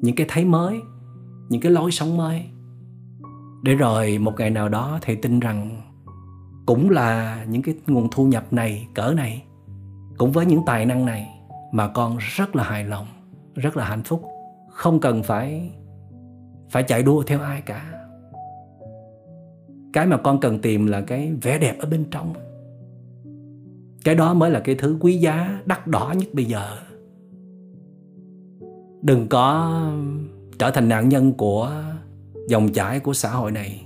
những 0.00 0.16
cái 0.16 0.26
thấy 0.30 0.44
mới, 0.44 0.80
những 1.48 1.60
cái 1.60 1.72
lối 1.72 1.90
sống 1.90 2.16
mới. 2.16 2.44
Để 3.62 3.74
rồi 3.74 4.18
một 4.18 4.34
ngày 4.38 4.50
nào 4.50 4.68
đó 4.68 4.98
thầy 5.02 5.16
tin 5.16 5.40
rằng 5.40 5.82
cũng 6.66 6.90
là 6.90 7.44
những 7.48 7.62
cái 7.62 7.74
nguồn 7.86 8.08
thu 8.10 8.26
nhập 8.26 8.52
này, 8.52 8.88
cỡ 8.94 9.12
này, 9.16 9.44
cũng 10.18 10.32
với 10.32 10.46
những 10.46 10.60
tài 10.66 10.86
năng 10.86 11.06
này 11.06 11.28
mà 11.72 11.88
con 11.88 12.16
rất 12.18 12.56
là 12.56 12.64
hài 12.64 12.84
lòng, 12.84 13.06
rất 13.54 13.76
là 13.76 13.84
hạnh 13.84 14.02
phúc. 14.02 14.22
Không 14.70 15.00
cần 15.00 15.22
phải 15.22 15.70
phải 16.70 16.82
chạy 16.82 17.02
đua 17.02 17.22
theo 17.22 17.40
ai 17.40 17.60
cả. 17.60 17.92
Cái 19.92 20.06
mà 20.06 20.16
con 20.16 20.40
cần 20.40 20.58
tìm 20.60 20.86
là 20.86 21.00
cái 21.00 21.32
vẻ 21.42 21.58
đẹp 21.58 21.76
ở 21.78 21.88
bên 21.88 22.04
trong. 22.10 22.34
Cái 24.04 24.14
đó 24.14 24.34
mới 24.34 24.50
là 24.50 24.60
cái 24.60 24.74
thứ 24.74 24.98
quý 25.00 25.18
giá 25.18 25.60
đắt 25.66 25.86
đỏ 25.86 26.14
nhất 26.18 26.28
bây 26.32 26.44
giờ 26.44 26.76
đừng 29.02 29.28
có 29.28 29.80
trở 30.58 30.70
thành 30.70 30.88
nạn 30.88 31.08
nhân 31.08 31.32
của 31.32 31.72
dòng 32.48 32.68
chảy 32.72 33.00
của 33.00 33.12
xã 33.12 33.30
hội 33.30 33.50
này. 33.50 33.84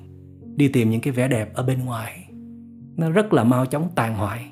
Đi 0.57 0.69
tìm 0.69 0.91
những 0.91 1.01
cái 1.01 1.13
vẻ 1.13 1.29
đẹp 1.29 1.55
ở 1.55 1.63
bên 1.63 1.85
ngoài. 1.85 2.29
Nó 2.97 3.11
rất 3.11 3.33
là 3.33 3.45
mau 3.45 3.67
chóng 3.67 3.89
tàn 3.95 4.15
hoại. 4.15 4.49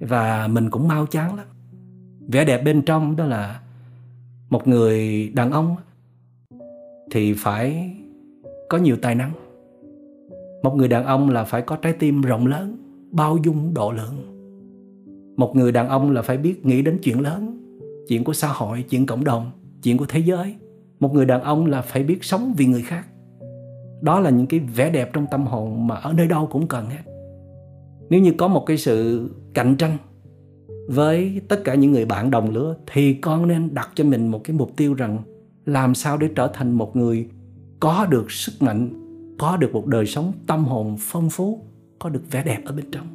Và 0.00 0.48
mình 0.48 0.70
cũng 0.70 0.88
mau 0.88 1.06
chán 1.06 1.34
lắm. 1.34 1.46
Vẻ 2.28 2.44
đẹp 2.44 2.62
bên 2.64 2.82
trong 2.82 3.16
đó 3.16 3.24
là 3.24 3.60
một 4.50 4.68
người 4.68 5.28
đàn 5.28 5.50
ông 5.50 5.76
thì 7.10 7.34
phải 7.34 7.96
có 8.68 8.78
nhiều 8.78 8.96
tài 9.02 9.14
năng. 9.14 9.32
Một 10.62 10.76
người 10.76 10.88
đàn 10.88 11.04
ông 11.04 11.30
là 11.30 11.44
phải 11.44 11.62
có 11.62 11.76
trái 11.76 11.92
tim 11.92 12.22
rộng 12.22 12.46
lớn, 12.46 12.76
bao 13.10 13.38
dung 13.44 13.74
độ 13.74 13.92
lượng. 13.92 14.16
Một 15.36 15.56
người 15.56 15.72
đàn 15.72 15.88
ông 15.88 16.10
là 16.10 16.22
phải 16.22 16.36
biết 16.36 16.66
nghĩ 16.66 16.82
đến 16.82 16.98
chuyện 17.02 17.20
lớn 17.20 17.63
chuyện 18.08 18.24
của 18.24 18.32
xã 18.32 18.48
hội, 18.48 18.84
chuyện 18.90 19.06
cộng 19.06 19.24
đồng, 19.24 19.50
chuyện 19.82 19.96
của 19.96 20.06
thế 20.08 20.20
giới. 20.20 20.54
Một 21.00 21.14
người 21.14 21.24
đàn 21.24 21.42
ông 21.42 21.66
là 21.66 21.82
phải 21.82 22.02
biết 22.02 22.24
sống 22.24 22.54
vì 22.56 22.66
người 22.66 22.82
khác. 22.82 23.06
Đó 24.00 24.20
là 24.20 24.30
những 24.30 24.46
cái 24.46 24.60
vẻ 24.60 24.90
đẹp 24.90 25.10
trong 25.12 25.26
tâm 25.30 25.46
hồn 25.46 25.86
mà 25.86 25.94
ở 25.94 26.12
nơi 26.12 26.26
đâu 26.26 26.48
cũng 26.50 26.68
cần 26.68 26.86
hết. 26.90 27.02
Nếu 28.10 28.20
như 28.20 28.32
có 28.38 28.48
một 28.48 28.66
cái 28.66 28.78
sự 28.78 29.28
cạnh 29.54 29.76
tranh 29.76 29.96
với 30.88 31.40
tất 31.48 31.64
cả 31.64 31.74
những 31.74 31.92
người 31.92 32.04
bạn 32.04 32.30
đồng 32.30 32.50
lứa, 32.50 32.76
thì 32.92 33.14
con 33.14 33.48
nên 33.48 33.74
đặt 33.74 33.90
cho 33.94 34.04
mình 34.04 34.28
một 34.28 34.40
cái 34.44 34.56
mục 34.56 34.70
tiêu 34.76 34.94
rằng 34.94 35.18
làm 35.66 35.94
sao 35.94 36.16
để 36.16 36.28
trở 36.36 36.48
thành 36.48 36.72
một 36.72 36.96
người 36.96 37.28
có 37.80 38.06
được 38.10 38.30
sức 38.30 38.62
mạnh, 38.62 38.88
có 39.38 39.56
được 39.56 39.72
một 39.72 39.86
đời 39.86 40.06
sống 40.06 40.32
tâm 40.46 40.64
hồn 40.64 40.96
phong 40.98 41.30
phú, 41.30 41.60
có 41.98 42.08
được 42.08 42.22
vẻ 42.30 42.42
đẹp 42.44 42.58
ở 42.64 42.72
bên 42.72 42.90
trong. 42.90 43.06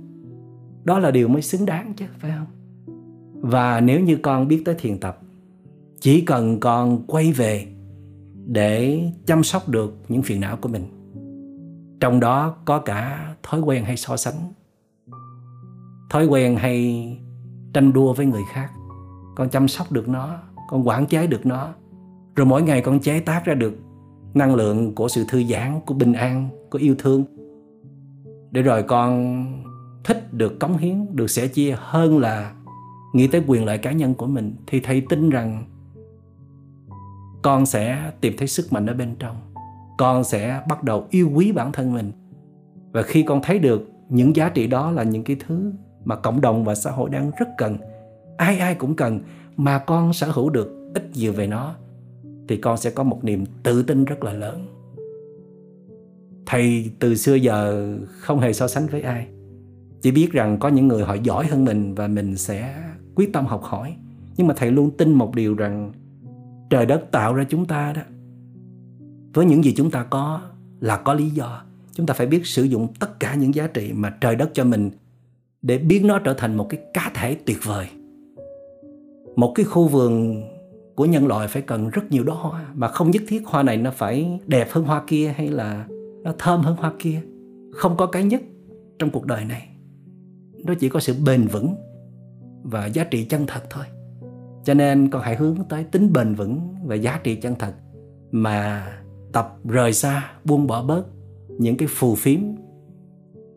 Đó 0.83 0.99
là 0.99 1.11
điều 1.11 1.27
mới 1.27 1.41
xứng 1.41 1.65
đáng 1.65 1.93
chứ, 1.97 2.05
phải 2.19 2.31
không? 2.37 2.59
Và 3.41 3.81
nếu 3.81 3.99
như 3.99 4.17
con 4.23 4.47
biết 4.47 4.61
tới 4.65 4.75
thiền 4.79 4.99
tập, 4.99 5.19
chỉ 5.99 6.21
cần 6.21 6.59
con 6.59 7.03
quay 7.07 7.31
về 7.31 7.67
để 8.45 9.03
chăm 9.25 9.43
sóc 9.43 9.69
được 9.69 9.97
những 10.07 10.21
phiền 10.21 10.39
não 10.39 10.57
của 10.57 10.69
mình, 10.69 10.83
trong 11.99 12.19
đó 12.19 12.55
có 12.65 12.79
cả 12.79 13.35
thói 13.43 13.61
quen 13.61 13.83
hay 13.83 13.97
so 13.97 14.17
sánh, 14.17 14.53
thói 16.09 16.25
quen 16.25 16.55
hay 16.55 17.07
tranh 17.73 17.93
đua 17.93 18.13
với 18.13 18.25
người 18.25 18.43
khác. 18.53 18.71
Con 19.35 19.49
chăm 19.49 19.67
sóc 19.67 19.91
được 19.91 20.09
nó, 20.09 20.37
con 20.69 20.87
quản 20.87 21.05
chế 21.05 21.27
được 21.27 21.45
nó, 21.45 21.73
rồi 22.35 22.45
mỗi 22.45 22.61
ngày 22.61 22.81
con 22.81 22.99
chế 22.99 23.19
tác 23.19 23.45
ra 23.45 23.53
được 23.53 23.73
năng 24.33 24.55
lượng 24.55 24.95
của 24.95 25.07
sự 25.07 25.25
thư 25.29 25.43
giãn, 25.43 25.79
của 25.85 25.93
bình 25.93 26.13
an, 26.13 26.49
của 26.69 26.77
yêu 26.77 26.95
thương. 26.99 27.23
Để 28.51 28.61
rồi 28.61 28.83
con 28.83 29.45
thích 30.03 30.33
được 30.33 30.59
cống 30.59 30.77
hiến, 30.77 31.15
được 31.15 31.27
sẻ 31.27 31.47
chia 31.47 31.75
hơn 31.79 32.19
là 32.19 32.53
nghĩ 33.14 33.28
tới 33.28 33.43
quyền 33.47 33.66
lợi 33.66 33.78
cá 33.78 33.91
nhân 33.91 34.14
của 34.14 34.28
mình 34.28 34.55
thì 34.68 34.80
thầy 34.80 35.01
tin 35.10 35.30
rằng 35.30 35.66
con 37.41 37.66
sẽ 37.66 38.12
tìm 38.22 38.34
thấy 38.38 38.47
sức 38.47 38.74
mạnh 38.74 38.86
ở 38.86 38.93
bên 38.93 39.16
trong. 39.20 39.36
Con 39.97 40.24
sẽ 40.24 40.62
bắt 40.70 40.84
đầu 40.84 41.07
yêu 41.10 41.32
quý 41.34 41.51
bản 41.51 41.72
thân 41.72 41.93
mình. 41.93 42.12
Và 42.91 43.01
khi 43.01 43.24
con 43.24 43.41
thấy 43.43 43.60
được 43.60 43.89
những 44.10 44.36
giá 44.36 44.49
trị 44.49 44.68
đó 44.68 44.91
là 44.91 45.03
những 45.03 45.24
cái 45.24 45.38
thứ 45.47 45.72
mà 46.05 46.16
cộng 46.16 46.41
đồng 46.41 46.64
và 46.64 46.76
xã 46.76 46.91
hội 46.91 47.10
đang 47.10 47.32
rất 47.39 47.47
cần, 47.57 47.78
ai 48.38 48.57
ai 48.60 48.76
cũng 48.76 48.95
cần 48.95 49.20
mà 49.57 49.80
con 49.80 50.14
sở 50.14 50.32
hữu 50.32 50.49
được 50.49 50.91
ít 50.93 51.10
nhiều 51.14 51.34
về 51.34 51.47
nó, 51.47 51.76
thì 52.47 52.57
con 52.57 52.78
sẽ 52.78 52.89
có 52.89 53.03
một 53.03 53.24
niềm 53.24 53.45
tự 53.64 53.84
tin 53.84 54.05
rất 54.05 54.24
là 54.24 54.34
lớn. 54.34 54.66
Thầy 56.45 56.91
từ 56.99 57.16
xưa 57.16 57.36
giờ 57.36 57.93
không 58.10 58.39
hề 58.39 58.53
so 58.53 58.68
sánh 58.68 58.88
với 58.88 59.01
ai. 59.01 59.28
Chỉ 60.01 60.12
biết 60.12 60.32
rằng 60.32 60.57
có 60.60 60.70
những 60.70 60.88
người 60.88 61.03
họ 61.03 61.14
giỏi 61.14 61.45
hơn 61.45 61.66
mình 61.66 61.95
và 61.95 62.07
mình 62.07 62.38
sẽ 62.38 62.76
quyết 63.16 63.34
tâm 63.34 63.45
học 63.45 63.64
hỏi. 63.64 63.95
Nhưng 64.38 64.47
mà 64.47 64.53
thầy 64.57 64.72
luôn 64.72 64.91
tin 64.97 65.14
một 65.14 65.36
điều 65.36 65.55
rằng 65.55 65.91
trời 66.70 66.86
đất 66.86 67.12
tạo 67.12 67.34
ra 67.34 67.43
chúng 67.49 67.66
ta 67.66 67.93
đó. 67.93 68.01
Với 69.34 69.45
những 69.45 69.64
gì 69.64 69.74
chúng 69.78 69.91
ta 69.91 70.03
có 70.03 70.41
là 70.80 70.97
có 70.97 71.14
lý 71.14 71.30
do. 71.30 71.64
Chúng 71.93 72.05
ta 72.05 72.14
phải 72.14 72.28
biết 72.28 72.45
sử 72.45 72.64
dụng 72.64 72.88
tất 72.99 73.20
cả 73.20 73.36
những 73.36 73.55
giá 73.55 73.68
trị 73.68 73.91
mà 73.93 74.10
trời 74.22 74.36
đất 74.36 74.49
cho 74.53 74.64
mình 74.64 74.91
để 75.62 75.78
biến 75.78 76.07
nó 76.07 76.20
trở 76.20 76.34
thành 76.34 76.57
một 76.57 76.70
cái 76.70 76.80
cá 76.93 77.12
thể 77.16 77.38
tuyệt 77.45 77.57
vời. 77.64 77.88
Một 79.36 79.51
cái 79.55 79.66
khu 79.66 79.88
vườn 79.88 80.43
của 80.95 81.05
nhân 81.05 81.28
loại 81.28 81.47
phải 81.47 81.62
cần 81.62 81.89
rất 81.89 82.12
nhiều 82.12 82.24
đóa 82.24 82.36
hoa, 82.36 82.66
mà 82.74 82.88
không 82.88 83.12
nhất 83.12 83.22
thiết 83.28 83.41
hoa 83.45 83.64
này 83.64 83.78
nó 83.78 83.91
phải 83.91 84.39
đẹp 84.47 84.68
hơn 84.72 84.86
hoa 84.86 85.03
kia 85.07 85.34
hay 85.38 85.47
là 85.47 85.88
nó 86.24 86.34
thơm 86.39 86.62
hơn 86.62 86.76
hoa 86.76 86.93
kia. 86.99 87.22
Không 87.72 87.97
có 87.97 88.05
cái 88.05 88.24
nhất 88.24 88.41
trong 88.99 89.10
cuộc 89.10 89.26
đời 89.26 89.45
này. 89.45 89.70
Nó 90.64 90.74
chỉ 90.80 90.89
có 90.89 90.99
sự 90.99 91.16
bền 91.26 91.47
vững 91.47 91.76
và 92.64 92.86
giá 92.86 93.03
trị 93.03 93.26
chân 93.26 93.45
thật 93.47 93.64
thôi. 93.70 93.86
Cho 94.64 94.74
nên 94.74 95.10
con 95.10 95.22
hãy 95.22 95.36
hướng 95.36 95.57
tới 95.70 95.84
tính 95.84 96.14
bền 96.14 96.36
vững 96.36 96.76
và 96.84 96.95
giá 96.95 97.20
trị 97.24 97.36
chân 97.36 97.55
thật 97.60 97.74
mà 98.32 98.88
tập 99.34 99.57
rời 99.64 99.93
xa, 99.93 100.32
buông 100.45 100.68
bỏ 100.68 100.84
bớt 100.84 101.05
những 101.60 101.78
cái 101.78 101.88
phù 101.91 102.16
phiếm, 102.16 102.39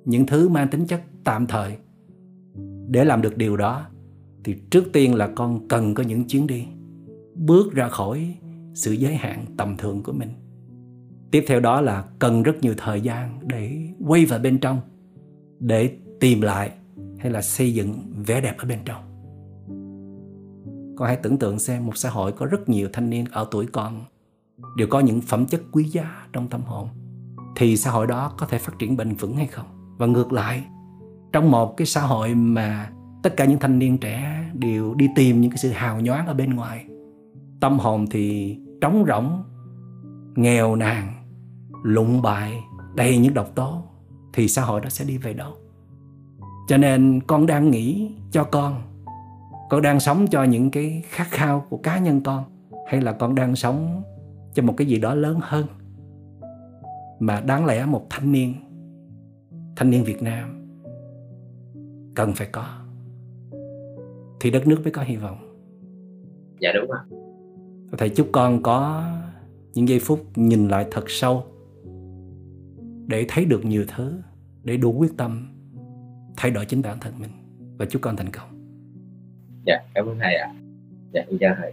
những 0.05 0.27
thứ 0.27 0.49
mang 0.49 0.69
tính 0.69 0.87
chất 0.87 1.01
tạm 1.25 1.47
thời. 1.47 1.77
Để 2.89 3.05
làm 3.05 3.23
được 3.23 3.37
điều 3.37 3.57
đó, 3.57 3.87
thì 4.45 4.55
trước 4.71 4.85
tiên 4.93 5.15
là 5.15 5.27
con 5.35 5.69
cần 5.69 5.95
có 5.95 6.03
những 6.03 6.25
chuyến 6.25 6.47
đi, 6.47 6.67
bước 7.35 7.73
ra 7.73 7.89
khỏi 7.89 8.35
sự 8.75 8.93
giới 8.93 9.15
hạn 9.15 9.45
tầm 9.57 9.77
thường 9.77 10.03
của 10.03 10.13
mình. 10.13 10.29
Tiếp 11.31 11.45
theo 11.47 11.61
đó 11.61 11.81
là 11.81 12.05
cần 12.19 12.43
rất 12.43 12.53
nhiều 12.61 12.75
thời 12.77 13.01
gian 13.01 13.39
để 13.43 13.89
quay 14.07 14.25
vào 14.25 14.39
bên 14.39 14.59
trong, 14.59 14.81
để 15.59 15.91
tìm 16.21 16.41
lại 16.41 16.71
hay 17.23 17.33
là 17.33 17.43
xây 17.43 17.75
dựng 17.75 18.13
vẻ 18.27 18.41
đẹp 18.41 18.55
ở 18.59 18.65
bên 18.65 18.79
trong? 18.85 19.03
Con 20.97 21.09
hãy 21.09 21.17
tưởng 21.17 21.39
tượng 21.39 21.59
xem 21.59 21.87
một 21.87 21.97
xã 21.97 22.11
hội 22.11 22.33
có 22.33 22.47
rất 22.47 22.69
nhiều 22.69 22.89
thanh 22.93 23.11
niên 23.11 23.25
ở 23.31 23.47
tuổi 23.51 23.67
con 23.67 24.05
đều 24.77 24.89
có 24.91 25.01
những 25.01 25.21
phẩm 25.21 25.47
chất 25.47 25.63
quý 25.73 25.85
giá 25.85 26.27
trong 26.33 26.49
tâm 26.49 26.61
hồn, 26.61 26.89
thì 27.57 27.77
xã 27.77 27.91
hội 27.91 28.07
đó 28.07 28.33
có 28.39 28.47
thể 28.47 28.59
phát 28.59 28.73
triển 28.79 28.97
bền 28.97 29.15
vững 29.15 29.37
hay 29.37 29.47
không? 29.47 29.67
Và 29.99 30.07
ngược 30.07 30.33
lại, 30.33 30.65
trong 31.33 31.51
một 31.51 31.77
cái 31.77 31.87
xã 31.87 32.01
hội 32.01 32.35
mà 32.35 32.93
tất 33.23 33.37
cả 33.37 33.45
những 33.45 33.59
thanh 33.59 33.79
niên 33.79 33.99
trẻ 33.99 34.45
đều 34.55 34.95
đi 34.95 35.09
tìm 35.17 35.41
những 35.41 35.51
cái 35.51 35.59
sự 35.59 35.71
hào 35.71 36.01
nhoáng 36.01 36.27
ở 36.27 36.35
bên 36.35 36.55
ngoài, 36.55 36.87
tâm 37.61 37.79
hồn 37.79 38.07
thì 38.11 38.57
trống 38.81 39.05
rỗng, 39.09 39.43
nghèo 40.35 40.77
nàn, 40.77 41.13
lụng 41.83 42.23
bại, 42.23 42.61
đầy 42.95 43.19
những 43.19 43.35
độc 43.35 43.55
tố, 43.55 43.83
thì 44.33 44.49
xã 44.49 44.63
hội 44.63 44.81
đó 44.81 44.89
sẽ 44.89 45.05
đi 45.05 45.19
về 45.19 45.35
đâu? 45.35 45.53
Cho 46.73 46.79
nên 46.79 47.21
con 47.27 47.47
đang 47.47 47.71
nghĩ 47.71 48.11
cho 48.31 48.45
con. 48.45 48.83
Con 49.71 49.83
đang 49.83 50.01
sống 50.01 50.27
cho 50.31 50.45
những 50.45 50.71
cái 50.71 51.03
khát 51.07 51.27
khao 51.31 51.67
của 51.71 51.77
cá 51.77 51.99
nhân 51.99 52.21
con 52.21 52.45
hay 52.87 53.01
là 53.01 53.13
con 53.13 53.35
đang 53.35 53.57
sống 53.57 54.03
cho 54.55 54.63
một 54.63 54.75
cái 54.77 54.87
gì 54.87 54.99
đó 54.99 55.15
lớn 55.15 55.39
hơn. 55.43 55.67
Mà 57.19 57.41
đáng 57.41 57.67
lẽ 57.67 57.85
một 57.85 58.07
thanh 58.11 58.33
niên 58.33 58.55
thanh 59.77 59.91
niên 59.91 60.05
Việt 60.05 60.23
Nam 60.23 60.67
cần 62.15 62.33
phải 62.35 62.49
có. 62.53 62.65
Thì 64.41 64.51
đất 64.51 64.67
nước 64.67 64.81
mới 64.83 64.91
có 64.91 65.03
hy 65.03 65.17
vọng. 65.17 65.39
Dạ 66.61 66.71
đúng 66.75 66.91
ạ. 66.91 67.01
Thầy 67.99 68.09
chúc 68.09 68.29
con 68.33 68.63
có 68.63 69.05
những 69.75 69.89
giây 69.89 70.01
phút 70.01 70.21
nhìn 70.35 70.69
lại 70.69 70.87
thật 70.91 71.05
sâu 71.09 71.45
để 73.07 73.27
thấy 73.29 73.45
được 73.45 73.65
nhiều 73.65 73.85
thứ 73.97 74.21
để 74.63 74.77
đủ 74.77 74.93
quyết 74.93 75.17
tâm 75.17 75.52
thay 76.37 76.51
đổi 76.51 76.65
chính 76.65 76.83
bản 76.83 76.99
thân 77.01 77.15
mình. 77.19 77.31
Và 77.79 77.87
chúc 77.87 78.03
con 78.03 78.17
thành 78.17 78.31
công. 78.31 78.49
Dạ 79.67 79.77
cảm 79.95 80.07
ơn 80.07 80.19
thầy 80.19 80.35
ạ. 80.35 80.55
Dạ 81.13 81.21
em 81.29 81.39
chào 81.41 81.55
thầy. 81.59 81.73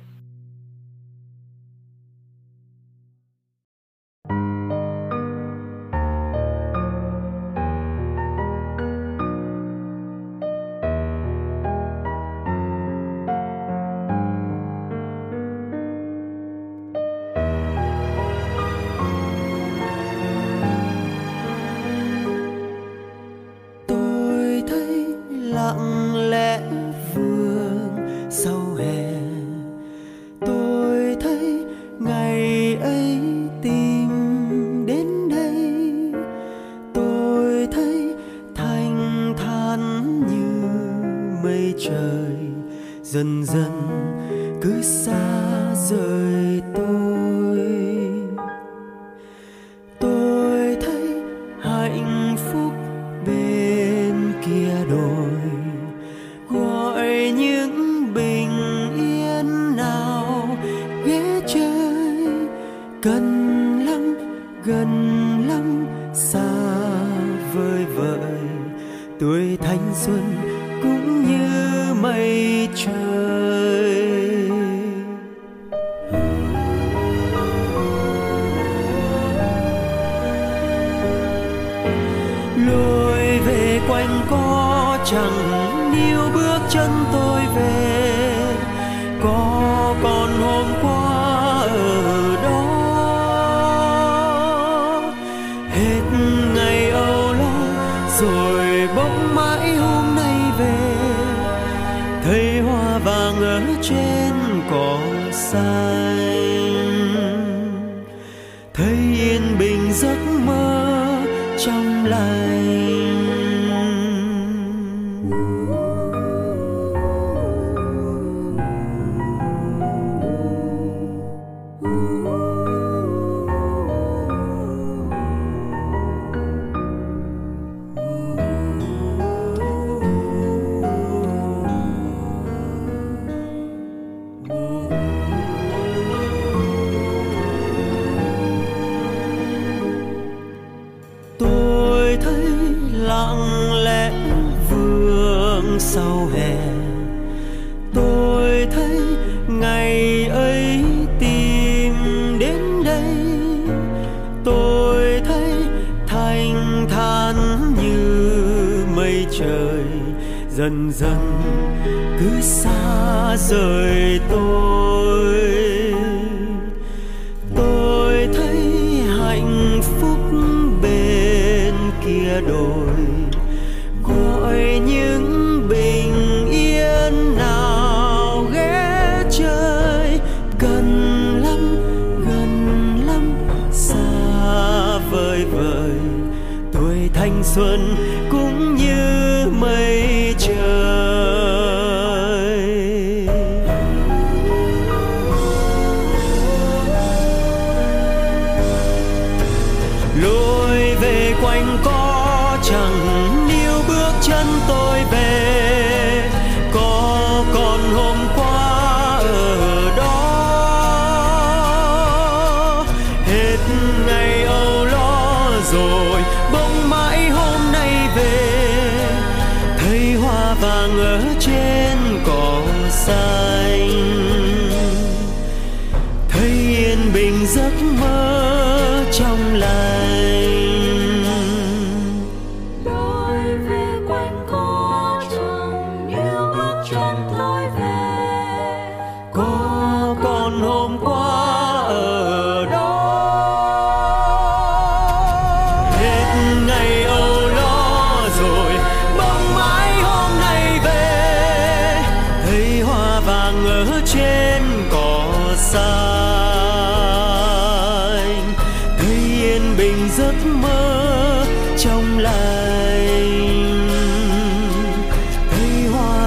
Trên 103.90 104.34
cỏ 104.72 105.00
xanh 105.32 105.89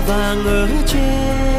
vàng 0.06 0.44
ở 0.44 0.68
trên. 0.86 1.51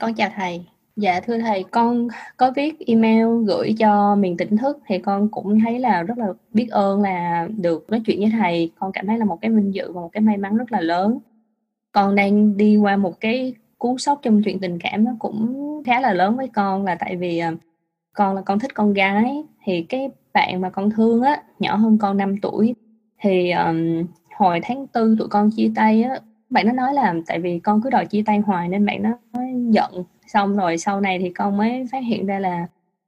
Con 0.00 0.14
chào 0.14 0.30
thầy. 0.36 0.64
Dạ 0.96 1.20
thưa 1.20 1.38
thầy, 1.38 1.64
con 1.70 2.08
có 2.36 2.52
viết 2.56 2.78
email 2.86 3.26
gửi 3.46 3.74
cho 3.78 4.16
miền 4.16 4.36
tỉnh 4.36 4.56
thức 4.56 4.78
thì 4.86 4.98
con 4.98 5.28
cũng 5.28 5.60
thấy 5.60 5.78
là 5.78 6.02
rất 6.02 6.18
là 6.18 6.26
biết 6.52 6.68
ơn 6.70 7.02
là 7.02 7.48
được 7.56 7.90
nói 7.90 8.02
chuyện 8.06 8.20
với 8.20 8.30
thầy. 8.30 8.70
Con 8.78 8.92
cảm 8.92 9.06
thấy 9.06 9.18
là 9.18 9.24
một 9.24 9.38
cái 9.40 9.50
vinh 9.50 9.74
dự 9.74 9.92
và 9.92 10.00
một 10.00 10.08
cái 10.12 10.20
may 10.20 10.36
mắn 10.36 10.56
rất 10.56 10.72
là 10.72 10.80
lớn. 10.80 11.18
Con 11.92 12.14
đang 12.14 12.56
đi 12.56 12.76
qua 12.76 12.96
một 12.96 13.20
cái 13.20 13.54
cú 13.78 13.98
sốc 13.98 14.18
trong 14.22 14.42
chuyện 14.42 14.60
tình 14.60 14.78
cảm 14.78 15.04
nó 15.04 15.12
cũng 15.18 15.56
khá 15.86 16.00
là 16.00 16.12
lớn 16.12 16.36
với 16.36 16.48
con 16.48 16.84
là 16.84 16.94
tại 16.94 17.16
vì 17.16 17.38
à, 17.38 17.52
con 18.14 18.36
là 18.36 18.42
con 18.42 18.58
thích 18.58 18.74
con 18.74 18.92
gái 18.92 19.44
thì 19.64 19.82
cái 19.82 20.10
bạn 20.34 20.60
mà 20.60 20.70
con 20.70 20.90
thương 20.90 21.22
á 21.22 21.42
nhỏ 21.58 21.76
hơn 21.76 21.98
con 21.98 22.16
5 22.16 22.36
tuổi 22.42 22.74
thì 23.22 23.50
um, 23.50 24.06
hồi 24.36 24.60
tháng 24.62 24.86
tư 24.86 25.16
tụi 25.18 25.28
con 25.28 25.50
chia 25.56 25.72
tay 25.76 26.02
á 26.02 26.20
bạn 26.50 26.66
nó 26.66 26.72
nói 26.72 26.94
là 26.94 27.14
tại 27.26 27.40
vì 27.40 27.58
con 27.58 27.82
cứ 27.82 27.90
đòi 27.90 28.06
chia 28.06 28.22
tay 28.26 28.38
hoài 28.38 28.68
nên 28.68 28.86
bạn 28.86 29.02
nó 29.02 29.10
giận. 29.70 30.04
Xong 30.26 30.56
rồi 30.56 30.78
sau 30.78 31.00
này 31.00 31.18
thì 31.18 31.30
con 31.30 31.56
mới 31.56 31.86
phát 31.92 32.04
hiện 32.04 32.26
ra 32.26 32.38
là 32.38 32.66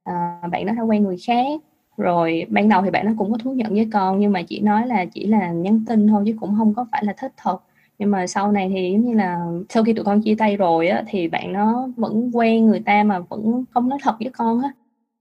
uh, 0.09 0.51
bạn 0.51 0.65
nó 0.65 0.73
đã 0.73 0.81
quen 0.81 1.03
người 1.03 1.17
khác. 1.27 1.61
Rồi 1.97 2.45
ban 2.49 2.69
đầu 2.69 2.81
thì 2.81 2.89
bạn 2.89 3.05
nó 3.05 3.11
cũng 3.17 3.31
có 3.31 3.37
thú 3.37 3.53
nhận 3.53 3.73
với 3.73 3.89
con 3.93 4.19
nhưng 4.19 4.31
mà 4.31 4.41
chỉ 4.41 4.59
nói 4.59 4.87
là 4.87 5.05
chỉ 5.05 5.25
là 5.25 5.51
nhắn 5.51 5.83
tin 5.87 6.07
thôi 6.07 6.23
chứ 6.27 6.35
cũng 6.39 6.55
không 6.57 6.73
có 6.73 6.85
phải 6.91 7.03
là 7.05 7.13
thích 7.17 7.33
thật. 7.37 7.57
Nhưng 7.99 8.11
mà 8.11 8.27
sau 8.27 8.51
này 8.51 8.71
thì 8.75 8.91
giống 8.91 9.05
như 9.05 9.13
là 9.13 9.45
sau 9.69 9.83
khi 9.83 9.93
tụi 9.93 10.05
con 10.05 10.21
chia 10.21 10.35
tay 10.35 10.57
rồi 10.57 10.87
á 10.87 11.03
thì 11.07 11.27
bạn 11.27 11.53
nó 11.53 11.87
vẫn 11.95 12.31
quen 12.33 12.67
người 12.67 12.79
ta 12.79 13.03
mà 13.03 13.19
vẫn 13.19 13.65
không 13.71 13.89
nói 13.89 13.99
thật 14.03 14.15
với 14.19 14.29
con 14.29 14.61
á. 14.61 14.69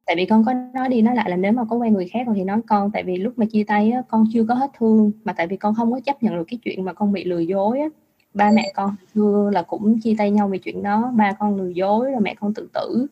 Tại 0.06 0.16
vì 0.16 0.26
con 0.26 0.44
có 0.44 0.54
nói 0.74 0.88
đi 0.88 1.02
nói 1.02 1.16
lại 1.16 1.30
là 1.30 1.36
nếu 1.36 1.52
mà 1.52 1.64
có 1.64 1.76
quen 1.76 1.94
người 1.94 2.08
khác 2.08 2.26
rồi 2.26 2.36
thì 2.36 2.44
nói 2.44 2.60
con 2.66 2.90
tại 2.90 3.02
vì 3.02 3.16
lúc 3.16 3.32
mà 3.38 3.46
chia 3.46 3.64
tay 3.64 3.90
á 3.90 4.02
con 4.08 4.24
chưa 4.32 4.44
có 4.44 4.54
hết 4.54 4.70
thương. 4.78 5.12
Mà 5.24 5.32
tại 5.32 5.46
vì 5.46 5.56
con 5.56 5.74
không 5.74 5.92
có 5.92 6.00
chấp 6.00 6.22
nhận 6.22 6.36
được 6.36 6.44
cái 6.48 6.58
chuyện 6.64 6.84
mà 6.84 6.92
con 6.92 7.12
bị 7.12 7.24
lừa 7.24 7.40
dối 7.40 7.80
á 7.80 7.86
ba 8.34 8.50
mẹ 8.54 8.72
con 8.74 8.94
thưa 9.14 9.50
là 9.52 9.62
cũng 9.62 10.00
chia 10.00 10.14
tay 10.18 10.30
nhau 10.30 10.48
vì 10.48 10.58
chuyện 10.58 10.82
đó. 10.82 11.12
Ba 11.16 11.32
con 11.32 11.56
lừa 11.56 11.68
dối 11.68 12.10
rồi 12.10 12.20
mẹ 12.20 12.34
con 12.34 12.54
tự 12.54 12.68
tử. 12.74 13.06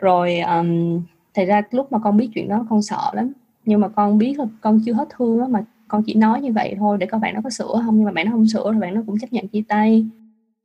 Rồi 0.00 0.38
um, 0.38 1.02
thật 1.34 1.44
ra 1.48 1.62
lúc 1.70 1.92
mà 1.92 1.98
con 1.98 2.16
biết 2.16 2.28
chuyện 2.34 2.48
đó 2.48 2.66
con 2.70 2.82
sợ 2.82 3.10
lắm. 3.14 3.32
Nhưng 3.64 3.80
mà 3.80 3.88
con 3.88 4.18
biết 4.18 4.38
là 4.38 4.44
con 4.60 4.80
chưa 4.86 4.92
hết 4.92 5.08
thương 5.10 5.38
đó 5.38 5.46
mà 5.48 5.64
con 5.88 6.02
chỉ 6.06 6.14
nói 6.14 6.40
như 6.40 6.52
vậy 6.52 6.74
thôi 6.78 6.98
để 6.98 7.06
coi 7.06 7.20
bạn 7.20 7.34
nó 7.34 7.40
có 7.44 7.50
sửa 7.50 7.80
không? 7.84 7.96
Nhưng 7.96 8.04
mà 8.04 8.12
bạn 8.12 8.26
nó 8.26 8.32
không 8.32 8.48
sửa 8.48 8.72
rồi 8.72 8.80
bạn 8.80 8.94
nó 8.94 9.02
cũng 9.06 9.18
chấp 9.18 9.32
nhận 9.32 9.48
chia 9.48 9.62
tay. 9.68 10.06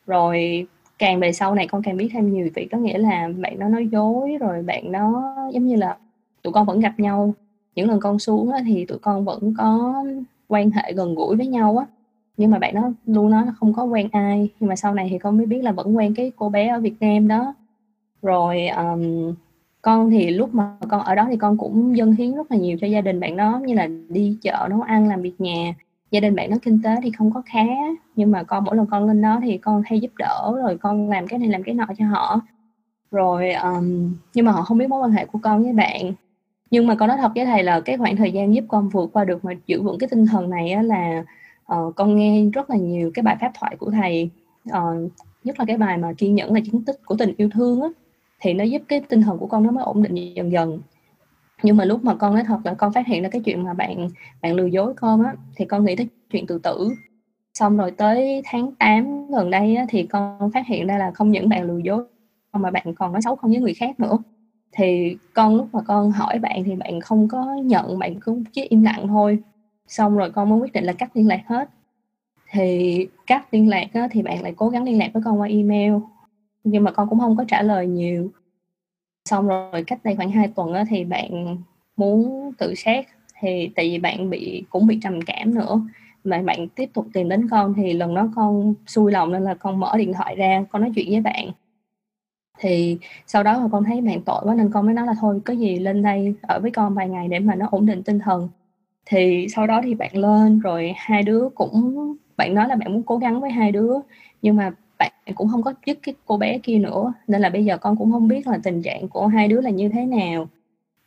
Rồi 0.08 0.68
càng 1.00 1.20
về 1.20 1.32
sau 1.34 1.56
này 1.56 1.68
con 1.68 1.82
càng 1.82 1.98
biết 1.98 2.10
thêm 2.14 2.34
nhiều 2.34 2.50
việc 2.56 2.68
có 2.72 2.78
nghĩa 2.78 2.98
là 2.98 3.30
bạn 3.40 3.60
nó 3.60 3.70
nói 3.70 3.88
dối 3.92 4.38
rồi 4.40 4.64
bạn 4.64 4.92
nó 4.92 5.36
giống 5.54 5.68
như 5.68 5.76
là 5.76 5.98
tụi 6.42 6.54
con 6.54 6.66
vẫn 6.66 6.80
gặp 6.80 6.94
nhau. 7.00 7.34
Những 7.76 7.90
lần 7.90 8.00
con 8.00 8.20
xuống 8.20 8.52
thì 8.66 8.86
tụi 8.86 9.00
con 9.00 9.26
vẫn 9.26 9.54
có 9.58 10.04
quan 10.48 10.72
hệ 10.72 10.94
gần 10.94 11.16
gũi 11.16 11.36
với 11.36 11.48
nhau 11.48 11.78
á 11.78 11.86
nhưng 12.42 12.52
mà 12.52 12.60
bạn 12.60 12.76
nó 12.76 12.92
luôn 13.06 13.30
nói 13.30 13.46
là 13.46 13.52
không 13.60 13.74
có 13.74 13.84
quen 13.84 14.08
ai. 14.12 14.50
Nhưng 14.60 14.70
mà 14.70 14.76
sau 14.76 14.94
này 14.94 15.08
thì 15.10 15.18
con 15.18 15.38
mới 15.38 15.46
biết 15.46 15.62
là 15.64 15.72
vẫn 15.72 15.98
quen 15.98 16.14
cái 16.16 16.32
cô 16.36 16.50
bé 16.50 16.68
ở 16.68 16.80
Việt 16.80 16.96
Nam 17.00 17.28
đó. 17.28 17.54
Rồi 18.22 18.68
um, 18.68 19.34
con 19.82 20.10
thì 20.10 20.30
lúc 20.30 20.54
mà 20.54 20.76
con 20.90 21.02
ở 21.02 21.16
đó 21.16 21.28
thì 21.30 21.38
con 21.38 21.58
cũng 21.58 21.98
dâng 21.98 22.12
hiến 22.12 22.36
rất 22.36 22.52
là 22.52 22.58
nhiều 22.58 22.78
cho 22.82 22.88
gia 22.88 23.02
đình 23.02 23.20
bạn 23.20 23.38
đó. 23.38 23.62
Như 23.66 23.74
là 23.74 23.88
đi 24.10 24.38
chợ 24.42 24.68
nấu 24.70 24.82
ăn 24.82 25.08
làm 25.08 25.22
việc 25.22 25.42
nhà. 25.42 25.74
Gia 26.12 26.20
đình 26.20 26.36
bạn 26.36 26.50
nó 26.50 26.58
kinh 26.62 26.82
tế 26.84 26.96
thì 27.04 27.12
không 27.12 27.32
có 27.34 27.42
khá. 27.46 27.66
Nhưng 28.16 28.32
mà 28.32 28.44
con 28.44 28.64
mỗi 28.64 28.76
lần 28.76 28.86
con 28.86 29.08
lên 29.08 29.22
đó 29.22 29.40
thì 29.44 29.58
con 29.58 29.82
hay 29.86 30.00
giúp 30.00 30.12
đỡ 30.18 30.54
rồi 30.64 30.78
con 30.78 31.10
làm 31.10 31.28
cái 31.28 31.40
này 31.40 31.50
làm 31.50 31.64
cái 31.64 31.76
nọ 31.76 31.86
cho 31.98 32.06
họ. 32.06 32.42
Rồi 33.12 33.52
um, 33.54 34.14
nhưng 34.34 34.46
mà 34.46 34.52
họ 34.52 34.62
không 34.62 34.78
biết 34.78 34.90
mối 34.90 35.02
quan 35.02 35.12
hệ 35.12 35.26
của 35.26 35.40
con 35.42 35.64
với 35.64 35.74
bạn. 35.74 36.14
Nhưng 36.72 36.88
mà 36.88 36.96
con 36.96 37.08
nói 37.10 37.18
thật 37.18 37.32
với 37.36 37.46
thầy 37.46 37.64
là 37.64 37.80
cái 37.80 37.98
khoảng 37.98 38.16
thời 38.16 38.32
gian 38.32 38.56
giúp 38.56 38.66
con 38.68 38.90
vượt 38.90 39.10
qua 39.14 39.26
được 39.26 39.46
mà 39.46 39.54
giữ 39.68 39.82
vững 39.82 39.98
cái 40.00 40.10
tinh 40.12 40.26
thần 40.26 40.50
này 40.50 40.72
á, 40.72 40.82
là 40.82 41.24
uh, 41.76 41.96
con 41.96 42.16
nghe 42.16 42.46
rất 42.54 42.70
là 42.70 42.76
nhiều 42.76 43.12
cái 43.14 43.24
bài 43.24 43.38
pháp 43.42 43.52
thoại 43.60 43.76
của 43.80 43.92
thầy. 43.92 44.30
Uh, 44.70 45.12
nhất 45.44 45.60
là 45.60 45.66
cái 45.66 45.78
bài 45.78 45.98
mà 45.98 46.14
kiên 46.18 46.36
nhẫn 46.36 46.54
là 46.54 46.60
chứng 46.66 46.86
tích 46.86 47.00
của 47.06 47.16
tình 47.20 47.34
yêu 47.38 47.50
thương 47.54 47.82
á 47.82 47.88
thì 48.40 48.54
nó 48.54 48.64
giúp 48.64 48.82
cái 48.88 49.02
tinh 49.10 49.22
thần 49.22 49.38
của 49.38 49.48
con 49.48 49.64
nó 49.64 49.72
mới 49.72 49.84
ổn 49.84 50.04
định 50.04 50.34
dần 50.36 50.52
dần. 50.52 50.80
Nhưng 51.64 51.78
mà 51.78 51.86
lúc 51.86 52.04
mà 52.04 52.16
con 52.16 52.34
nói 52.34 52.44
thật 52.48 52.60
là 52.64 52.74
con 52.74 52.94
phát 52.94 53.08
hiện 53.08 53.24
ra 53.24 53.30
cái 53.30 53.42
chuyện 53.46 53.64
mà 53.64 53.74
bạn 53.74 54.10
bạn 54.42 54.54
lừa 54.54 54.66
dối 54.66 54.94
con 54.94 55.24
á 55.24 55.34
thì 55.56 55.66
con 55.66 55.86
nghĩ 55.86 55.96
tới 55.96 56.08
chuyện 56.32 56.48
tự 56.48 56.60
tử. 56.64 56.92
Xong 57.54 57.78
rồi 57.78 57.92
tới 57.92 58.42
tháng 58.46 58.72
8 58.76 59.32
gần 59.32 59.50
đây 59.50 59.76
á, 59.76 59.86
thì 59.90 60.04
con 60.04 60.52
phát 60.52 60.68
hiện 60.68 60.88
ra 60.88 60.98
là 60.98 61.12
không 61.12 61.32
những 61.32 61.50
bạn 61.50 61.64
lừa 61.64 61.78
dối 61.78 62.04
mà 62.54 62.72
bạn 62.72 62.96
còn 62.96 63.12
nói 63.12 63.22
xấu 63.22 63.36
không 63.36 63.52
với 63.52 63.60
người 63.60 63.74
khác 63.74 64.00
nữa. 64.00 64.18
Thì 64.72 65.18
con 65.34 65.56
lúc 65.56 65.68
mà 65.74 65.82
con 65.82 66.12
hỏi 66.12 66.40
bạn 66.40 66.64
thì 66.64 66.76
bạn 66.76 67.02
không 67.02 67.28
có 67.28 67.56
nhận 67.64 68.00
bạn 68.00 68.20
cứ 68.20 68.44
chỉ 68.54 68.64
im 68.64 68.84
lặng 68.84 69.08
thôi 69.08 69.40
xong 69.92 70.18
rồi 70.18 70.32
con 70.32 70.50
mới 70.50 70.60
quyết 70.60 70.74
định 70.74 70.84
là 70.84 70.94
cắt 70.94 71.10
liên 71.14 71.28
lạc 71.28 71.42
hết. 71.46 71.70
Thì 72.52 73.08
cắt 73.28 73.54
liên 73.54 73.70
lạc 73.70 73.88
á, 73.94 74.08
thì 74.12 74.22
bạn 74.22 74.42
lại 74.42 74.54
cố 74.58 74.70
gắng 74.70 74.84
liên 74.84 75.00
lạc 75.00 75.10
với 75.14 75.24
con 75.26 75.40
qua 75.40 75.48
email 75.48 75.94
nhưng 76.64 76.84
mà 76.84 76.92
con 76.92 77.10
cũng 77.10 77.20
không 77.20 77.38
có 77.38 77.44
trả 77.48 77.62
lời 77.62 77.88
nhiều. 77.88 78.32
Xong 79.30 79.48
rồi 79.48 79.84
cách 79.88 80.00
đây 80.04 80.16
khoảng 80.16 80.32
2 80.32 80.48
tuần 80.48 80.74
á, 80.74 80.84
thì 80.90 81.04
bạn 81.04 81.58
muốn 81.98 82.52
tự 82.58 82.76
sát 82.76 83.08
thì 83.40 83.72
tại 83.76 83.90
vì 83.90 84.00
bạn 84.00 84.30
bị 84.30 84.64
cũng 84.70 84.88
bị 84.88 85.00
trầm 85.04 85.22
cảm 85.22 85.56
nữa. 85.56 85.82
Mà 86.24 86.42
bạn 86.42 86.68
tiếp 86.68 86.90
tục 86.94 87.08
tìm 87.14 87.30
đến 87.30 87.50
con 87.50 87.74
thì 87.74 87.94
lần 87.94 88.16
đó 88.16 88.30
con 88.36 88.74
xui 88.88 89.12
lòng 89.12 89.32
nên 89.32 89.44
là 89.44 89.54
con 89.54 89.80
mở 89.80 89.98
điện 89.98 90.14
thoại 90.14 90.36
ra 90.36 90.66
con 90.72 90.82
nói 90.82 90.92
chuyện 90.96 91.12
với 91.12 91.22
bạn. 91.22 91.52
Thì 92.60 92.98
sau 93.28 93.44
đó 93.44 93.58
là 93.58 93.68
con 93.72 93.84
thấy 93.84 94.02
bạn 94.02 94.22
tội 94.22 94.42
quá 94.44 94.56
nên 94.56 94.72
con 94.72 94.86
mới 94.86 94.96
nói 94.96 95.06
là 95.06 95.14
thôi 95.22 95.42
có 95.46 95.54
gì 95.54 95.80
lên 95.80 96.04
đây 96.04 96.36
ở 96.42 96.60
với 96.60 96.72
con 96.72 96.94
vài 96.94 97.10
ngày 97.10 97.28
để 97.28 97.40
mà 97.40 97.56
nó 97.56 97.68
ổn 97.72 97.86
định 97.86 98.04
tinh 98.04 98.20
thần 98.20 98.50
thì 99.06 99.48
sau 99.56 99.68
đó 99.68 99.82
thì 99.84 99.96
bạn 99.96 100.18
lên 100.18 100.60
rồi 100.60 100.94
hai 100.98 101.24
đứa 101.24 101.50
cũng 101.56 101.96
bạn 102.38 102.54
nói 102.56 102.68
là 102.68 102.76
bạn 102.76 102.94
muốn 102.94 103.04
cố 103.04 103.18
gắng 103.18 103.42
với 103.42 103.52
hai 103.52 103.72
đứa 103.72 103.94
nhưng 104.42 104.56
mà 104.56 104.72
bạn 105.00 105.12
cũng 105.36 105.50
không 105.50 105.64
có 105.64 105.74
dứt 105.86 106.00
cái 106.04 106.16
cô 106.26 106.38
bé 106.38 106.58
kia 106.58 106.78
nữa. 106.80 107.14
Nên 107.28 107.42
là 107.42 107.50
bây 107.50 107.66
giờ 107.66 107.78
con 107.78 107.96
cũng 107.98 108.12
không 108.12 108.28
biết 108.28 108.48
là 108.48 108.60
tình 108.64 108.82
trạng 108.82 109.08
của 109.10 109.28
hai 109.28 109.48
đứa 109.48 109.62
là 109.62 109.70
như 109.70 109.90
thế 109.90 110.06
nào. 110.06 110.48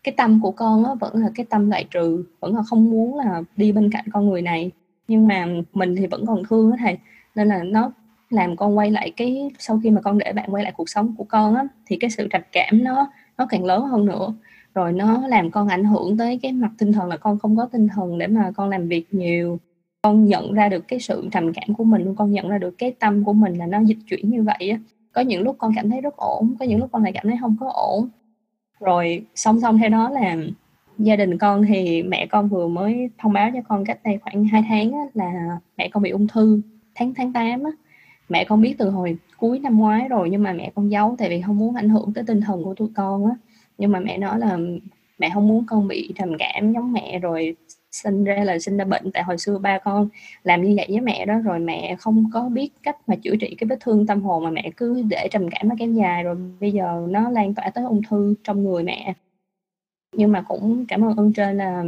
Cái 0.05 0.15
tâm 0.17 0.41
của 0.43 0.51
con 0.51 0.85
á, 0.85 0.95
vẫn 0.95 1.17
là 1.17 1.31
cái 1.35 1.47
tâm 1.51 1.71
loại 1.71 1.85
trừ 1.91 2.25
vẫn 2.41 2.57
là 2.57 2.63
không 2.63 2.91
muốn 2.91 3.19
là 3.19 3.43
đi 3.57 3.73
bên 3.73 3.91
cạnh 3.91 4.05
con 4.13 4.29
người 4.31 4.43
này. 4.43 4.71
Nhưng 5.09 5.29
mà 5.29 5.47
mình 5.75 5.97
thì 5.97 6.07
vẫn 6.07 6.27
còn 6.27 6.43
thương 6.49 6.71
á 6.73 6.77
thầy. 6.81 6.99
Nên 7.35 7.49
là 7.49 7.63
nó 7.63 7.93
làm 8.31 8.57
con 8.57 8.79
quay 8.79 8.91
lại 8.91 9.13
cái 9.17 9.51
sau 9.59 9.81
khi 9.83 9.91
mà 9.91 10.01
con 10.01 10.19
để 10.19 10.33
bạn 10.33 10.55
quay 10.55 10.65
lại 10.65 10.73
cuộc 10.77 10.89
sống 10.89 11.15
của 11.19 11.25
con 11.25 11.55
á 11.55 11.65
thì 11.87 11.97
cái 12.01 12.11
sự 12.11 12.29
trạch 12.33 12.47
cảm 12.53 12.85
nó 12.85 13.11
nó 13.39 13.47
càng 13.47 13.65
lớn 13.65 13.83
hơn 13.87 14.07
nữa 14.07 14.35
rồi 14.75 14.93
nó 14.93 15.27
làm 15.29 15.51
con 15.51 15.69
ảnh 15.69 15.85
hưởng 15.85 16.17
tới 16.17 16.39
cái 16.43 16.53
mặt 16.53 16.71
tinh 16.79 16.93
thần 16.93 17.09
là 17.09 17.17
con 17.17 17.39
không 17.39 17.57
có 17.57 17.67
tinh 17.73 17.89
thần 17.89 18.19
để 18.19 18.27
mà 18.27 18.53
con 18.57 18.69
làm 18.69 18.89
việc 18.89 19.07
nhiều. 19.11 19.59
Con 20.03 20.25
nhận 20.25 20.53
ra 20.53 20.69
được 20.69 20.89
cái 20.89 21.01
sự 21.01 21.29
trầm 21.33 21.53
cảm 21.53 21.75
của 21.75 21.85
mình 21.85 22.05
luôn 22.05 22.17
con 22.17 22.33
nhận 22.33 22.49
ra 22.49 22.59
được 22.59 22.75
cái 22.79 22.95
tâm 22.99 23.25
của 23.25 23.33
mình 23.33 23.59
là 23.59 23.67
nó 23.67 23.81
dịch 23.81 23.99
chuyển 24.11 24.31
như 24.31 24.43
vậy 24.43 24.71
á. 24.71 24.79
Có 25.13 25.21
những 25.21 25.43
lúc 25.43 25.57
con 25.59 25.73
cảm 25.77 25.91
thấy 25.91 26.01
rất 26.01 26.17
ổn 26.17 26.55
có 26.59 26.65
những 26.65 26.81
lúc 26.81 26.89
con 26.93 27.03
lại 27.03 27.13
cảm 27.13 27.29
thấy 27.29 27.37
không 27.41 27.57
có 27.61 27.71
ổn. 27.75 28.09
Rồi 28.81 29.27
song 29.35 29.61
song 29.61 29.79
theo 29.79 29.89
đó 29.89 30.11
là 30.11 30.37
gia 30.99 31.17
đình 31.17 31.39
con 31.39 31.63
thì 31.69 32.03
mẹ 32.03 32.27
con 32.27 32.49
vừa 32.49 32.69
mới 32.69 33.11
thông 33.19 33.33
báo 33.33 33.51
cho 33.55 33.61
con 33.69 33.85
cách 33.85 33.99
đây 34.05 34.19
khoảng 34.23 34.45
2 34.45 34.65
tháng 34.69 34.93
á, 34.93 34.99
là 35.15 35.59
mẹ 35.77 35.89
con 35.89 36.03
bị 36.03 36.11
ung 36.11 36.27
thư 36.27 36.61
tháng 36.95 37.15
tháng 37.15 37.33
8 37.33 37.65
á. 37.65 37.71
mẹ 38.29 38.45
con 38.45 38.61
biết 38.61 38.75
từ 38.79 38.91
hồi 38.91 39.19
cuối 39.39 39.59
năm 39.59 39.79
ngoái 39.79 40.09
rồi 40.09 40.31
nhưng 40.31 40.43
mà 40.43 40.53
mẹ 40.53 40.73
con 40.75 40.91
giấu 40.91 41.15
tại 41.19 41.29
vì 41.29 41.41
không 41.41 41.59
muốn 41.59 41.75
ảnh 41.75 41.89
hưởng 41.89 42.13
tới 42.15 42.25
tinh 42.27 42.41
thần 42.41 42.65
của 42.65 42.75
tụi 42.75 42.89
con 42.95 43.27
á 43.27 43.37
nhưng 43.79 43.93
mà 43.93 44.01
mẹ 44.01 44.19
nói 44.19 44.39
là 44.39 44.59
mẹ 45.19 45.31
không 45.35 45.49
muốn 45.49 45.65
con 45.67 45.89
bị 45.89 46.13
trầm 46.17 46.33
cảm 46.39 46.73
giống 46.73 46.93
mẹ 46.93 47.19
rồi 47.19 47.57
sinh 47.91 48.25
ra 48.25 48.45
là 48.45 48.59
sinh 48.59 48.77
ra 48.77 48.85
bệnh. 48.85 49.13
Tại 49.13 49.23
hồi 49.23 49.39
xưa 49.39 49.59
ba 49.59 49.79
con 49.79 50.09
làm 50.45 50.63
như 50.63 50.75
vậy 50.77 50.87
với 50.89 51.01
mẹ 51.01 51.27
đó 51.27 51.39
rồi 51.39 51.59
mẹ 51.59 51.97
không 51.99 52.31
có 52.33 52.49
biết 52.49 52.71
cách 52.83 52.97
mà 53.07 53.17
chữa 53.17 53.37
trị 53.41 53.55
cái 53.59 53.69
vết 53.69 53.77
thương 53.81 54.07
tâm 54.07 54.23
hồn 54.23 54.45
mà 54.45 54.51
mẹ 54.51 54.71
cứ 54.77 55.03
để 55.03 55.29
trầm 55.31 55.49
cảm 55.51 55.69
nó 55.69 55.75
kéo 55.79 55.93
dài 55.93 56.23
rồi 56.23 56.37
bây 56.61 56.73
giờ 56.73 57.07
nó 57.09 57.31
lan 57.31 57.55
tỏa 57.55 57.71
tới 57.71 57.85
ung 57.85 58.03
thư 58.09 58.35
trong 58.45 58.65
người 58.65 58.83
mẹ. 58.83 59.15
Nhưng 60.17 60.33
mà 60.33 60.43
cũng 60.49 60.87
cảm 60.89 61.05
ơn 61.05 61.17
ơn 61.17 61.33
trên 61.33 61.57
là 61.57 61.85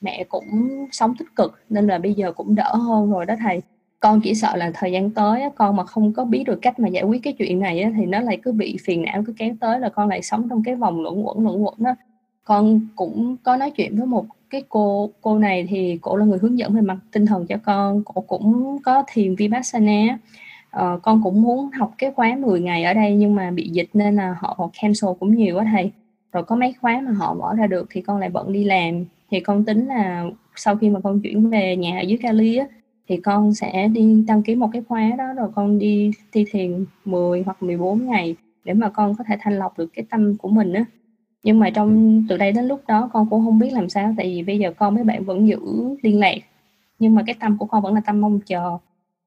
mẹ 0.00 0.24
cũng 0.28 0.68
sống 0.92 1.14
tích 1.18 1.36
cực 1.36 1.54
nên 1.68 1.86
là 1.86 1.98
bây 1.98 2.14
giờ 2.14 2.32
cũng 2.32 2.54
đỡ 2.54 2.74
hơn 2.74 3.10
rồi 3.10 3.26
đó 3.26 3.34
thầy 3.40 3.62
con 4.00 4.20
chỉ 4.20 4.34
sợ 4.34 4.56
là 4.56 4.70
thời 4.74 4.92
gian 4.92 5.10
tới 5.10 5.42
con 5.56 5.76
mà 5.76 5.84
không 5.84 6.12
có 6.12 6.24
biết 6.24 6.44
được 6.46 6.58
cách 6.62 6.78
mà 6.78 6.88
giải 6.88 7.02
quyết 7.04 7.22
cái 7.22 7.32
chuyện 7.32 7.60
này 7.60 7.92
thì 7.96 8.06
nó 8.06 8.20
lại 8.20 8.38
cứ 8.42 8.52
bị 8.52 8.76
phiền 8.84 9.02
não 9.02 9.22
cứ 9.26 9.32
kéo 9.38 9.54
tới 9.60 9.80
là 9.80 9.88
con 9.88 10.08
lại 10.08 10.22
sống 10.22 10.48
trong 10.48 10.62
cái 10.62 10.74
vòng 10.74 11.02
luẩn 11.02 11.22
quẩn 11.22 11.40
luẩn 11.40 11.62
quẩn 11.62 11.74
đó 11.78 11.94
con 12.44 12.80
cũng 12.96 13.36
có 13.42 13.56
nói 13.56 13.70
chuyện 13.70 13.96
với 13.96 14.06
một 14.06 14.26
cái 14.50 14.62
cô 14.68 15.10
cô 15.20 15.38
này 15.38 15.66
thì 15.70 15.98
cổ 16.02 16.16
là 16.16 16.24
người 16.24 16.38
hướng 16.38 16.58
dẫn 16.58 16.74
về 16.74 16.80
mặt 16.80 16.98
tinh 17.12 17.26
thần 17.26 17.46
cho 17.46 17.56
con 17.64 18.04
cổ 18.04 18.20
cũng 18.20 18.78
có 18.84 19.04
thiền 19.06 19.34
vipassana 19.34 20.18
ờ, 20.70 20.98
con 21.02 21.22
cũng 21.24 21.42
muốn 21.42 21.70
học 21.70 21.94
cái 21.98 22.12
khóa 22.16 22.36
10 22.38 22.60
ngày 22.60 22.84
ở 22.84 22.94
đây 22.94 23.14
nhưng 23.14 23.34
mà 23.34 23.50
bị 23.50 23.68
dịch 23.68 23.88
nên 23.94 24.16
là 24.16 24.36
họ 24.40 24.70
cancel 24.82 25.10
cũng 25.20 25.36
nhiều 25.36 25.56
quá 25.56 25.64
thầy. 25.72 25.90
Rồi 26.32 26.44
có 26.44 26.56
mấy 26.56 26.74
khóa 26.80 27.00
mà 27.04 27.12
họ 27.12 27.34
mở 27.34 27.54
ra 27.54 27.66
được 27.66 27.86
thì 27.90 28.02
con 28.02 28.18
lại 28.18 28.28
bận 28.28 28.52
đi 28.52 28.64
làm. 28.64 29.04
Thì 29.30 29.40
con 29.40 29.64
tính 29.64 29.86
là 29.86 30.24
sau 30.56 30.76
khi 30.76 30.90
mà 30.90 31.00
con 31.00 31.20
chuyển 31.20 31.50
về 31.50 31.76
nhà 31.76 31.98
ở 31.98 32.02
dưới 32.02 32.18
Cali 32.22 32.56
á 32.56 32.66
thì 33.08 33.16
con 33.16 33.54
sẽ 33.54 33.88
đi 33.88 34.24
đăng 34.26 34.42
ký 34.42 34.54
một 34.54 34.68
cái 34.72 34.82
khóa 34.88 35.10
đó 35.18 35.24
rồi 35.36 35.48
con 35.54 35.78
đi 35.78 36.10
thi 36.32 36.44
thiền 36.50 36.84
10 37.04 37.42
hoặc 37.42 37.62
14 37.62 38.06
ngày 38.06 38.36
để 38.64 38.74
mà 38.74 38.88
con 38.88 39.14
có 39.18 39.24
thể 39.28 39.36
thanh 39.40 39.58
lọc 39.58 39.78
được 39.78 39.86
cái 39.94 40.04
tâm 40.10 40.36
của 40.36 40.48
mình 40.48 40.72
á. 40.72 40.84
Nhưng 41.42 41.58
mà 41.58 41.70
trong 41.70 42.22
từ 42.28 42.36
đây 42.36 42.52
đến 42.52 42.64
lúc 42.64 42.80
đó 42.88 43.10
con 43.12 43.30
cũng 43.30 43.44
không 43.44 43.58
biết 43.58 43.72
làm 43.72 43.88
sao 43.88 44.14
tại 44.16 44.26
vì 44.26 44.42
bây 44.42 44.58
giờ 44.58 44.72
con 44.78 44.94
với 44.94 45.04
bạn 45.04 45.24
vẫn 45.24 45.48
giữ 45.48 45.58
liên 46.02 46.20
lạc 46.20 46.38
nhưng 46.98 47.14
mà 47.14 47.22
cái 47.26 47.34
tâm 47.40 47.58
của 47.58 47.66
con 47.66 47.82
vẫn 47.82 47.94
là 47.94 48.00
tâm 48.06 48.20
mong 48.20 48.40
chờ. 48.46 48.78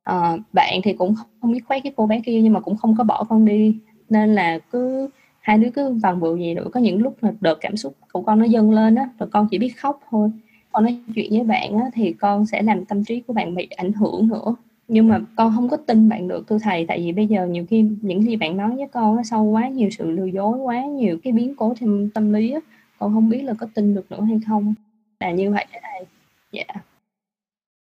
À, 0.04 0.38
bạn 0.54 0.80
thì 0.84 0.94
cũng 0.94 1.16
không 1.42 1.52
biết 1.52 1.62
khoét 1.68 1.84
cái 1.84 1.94
cô 1.96 2.08
bé 2.08 2.22
kia 2.26 2.42
nhưng 2.42 2.54
mà 2.54 2.60
cũng 2.60 2.78
không 2.78 2.96
có 2.98 3.04
bỏ 3.04 3.24
con 3.30 3.46
đi 3.46 3.78
nên 4.10 4.36
là 4.36 4.60
cứ 4.72 5.10
hai 5.40 5.58
đứa 5.58 5.70
cứ 5.70 5.94
vòng 6.04 6.20
bự 6.20 6.38
gì 6.38 6.54
nữa 6.54 6.68
có 6.74 6.80
những 6.80 7.02
lúc 7.02 7.18
mà 7.22 7.34
đợt 7.42 7.58
cảm 7.62 7.78
xúc 7.78 7.94
của 8.12 8.22
con 8.22 8.40
nó 8.40 8.46
dâng 8.46 8.72
lên 8.72 8.96
á 8.96 9.10
rồi 9.20 9.30
con 9.32 9.48
chỉ 9.52 9.58
biết 9.58 9.74
khóc 9.78 10.00
thôi 10.10 10.32
con 10.72 10.84
nói 10.84 11.00
chuyện 11.16 11.32
với 11.32 11.44
bạn 11.44 11.78
á, 11.78 11.86
thì 11.94 12.14
con 12.14 12.46
sẽ 12.46 12.62
làm 12.62 12.86
tâm 12.86 13.04
trí 13.04 13.22
của 13.22 13.34
bạn 13.34 13.56
bị 13.56 13.68
ảnh 13.78 13.94
hưởng 13.94 14.28
nữa. 14.28 14.56
Nhưng 14.88 15.08
mà 15.08 15.20
con 15.36 15.54
không 15.56 15.70
có 15.70 15.78
tin 15.78 16.10
bạn 16.10 16.28
được 16.28 16.48
thưa 16.48 16.58
thầy 16.62 16.86
tại 16.86 17.00
vì 17.00 17.12
bây 17.12 17.28
giờ 17.28 17.46
nhiều 17.48 17.66
khi 17.70 17.86
những 18.02 18.24
gì 18.24 18.36
bạn 18.36 18.58
nói 18.58 18.76
với 18.76 18.88
con 18.88 19.16
nó 19.16 19.24
sâu 19.24 19.44
quá 19.44 19.68
nhiều 19.68 19.90
sự 19.90 20.12
lừa 20.12 20.26
dối 20.26 20.58
quá 20.58 20.86
nhiều 20.86 21.18
cái 21.24 21.34
biến 21.34 21.56
cố 21.56 21.74
thêm 21.80 22.10
tâm 22.10 22.34
lý 22.34 22.52
á 22.52 22.60
con 23.00 23.14
không 23.14 23.30
biết 23.30 23.42
là 23.42 23.54
có 23.54 23.68
tin 23.74 23.96
được 23.96 24.12
nữa 24.12 24.22
hay 24.22 24.40
không. 24.48 24.74
Là 25.20 25.32
như 25.32 25.52
vậy 25.52 25.66
thầy. 25.72 26.06
Dạ. 26.52 26.82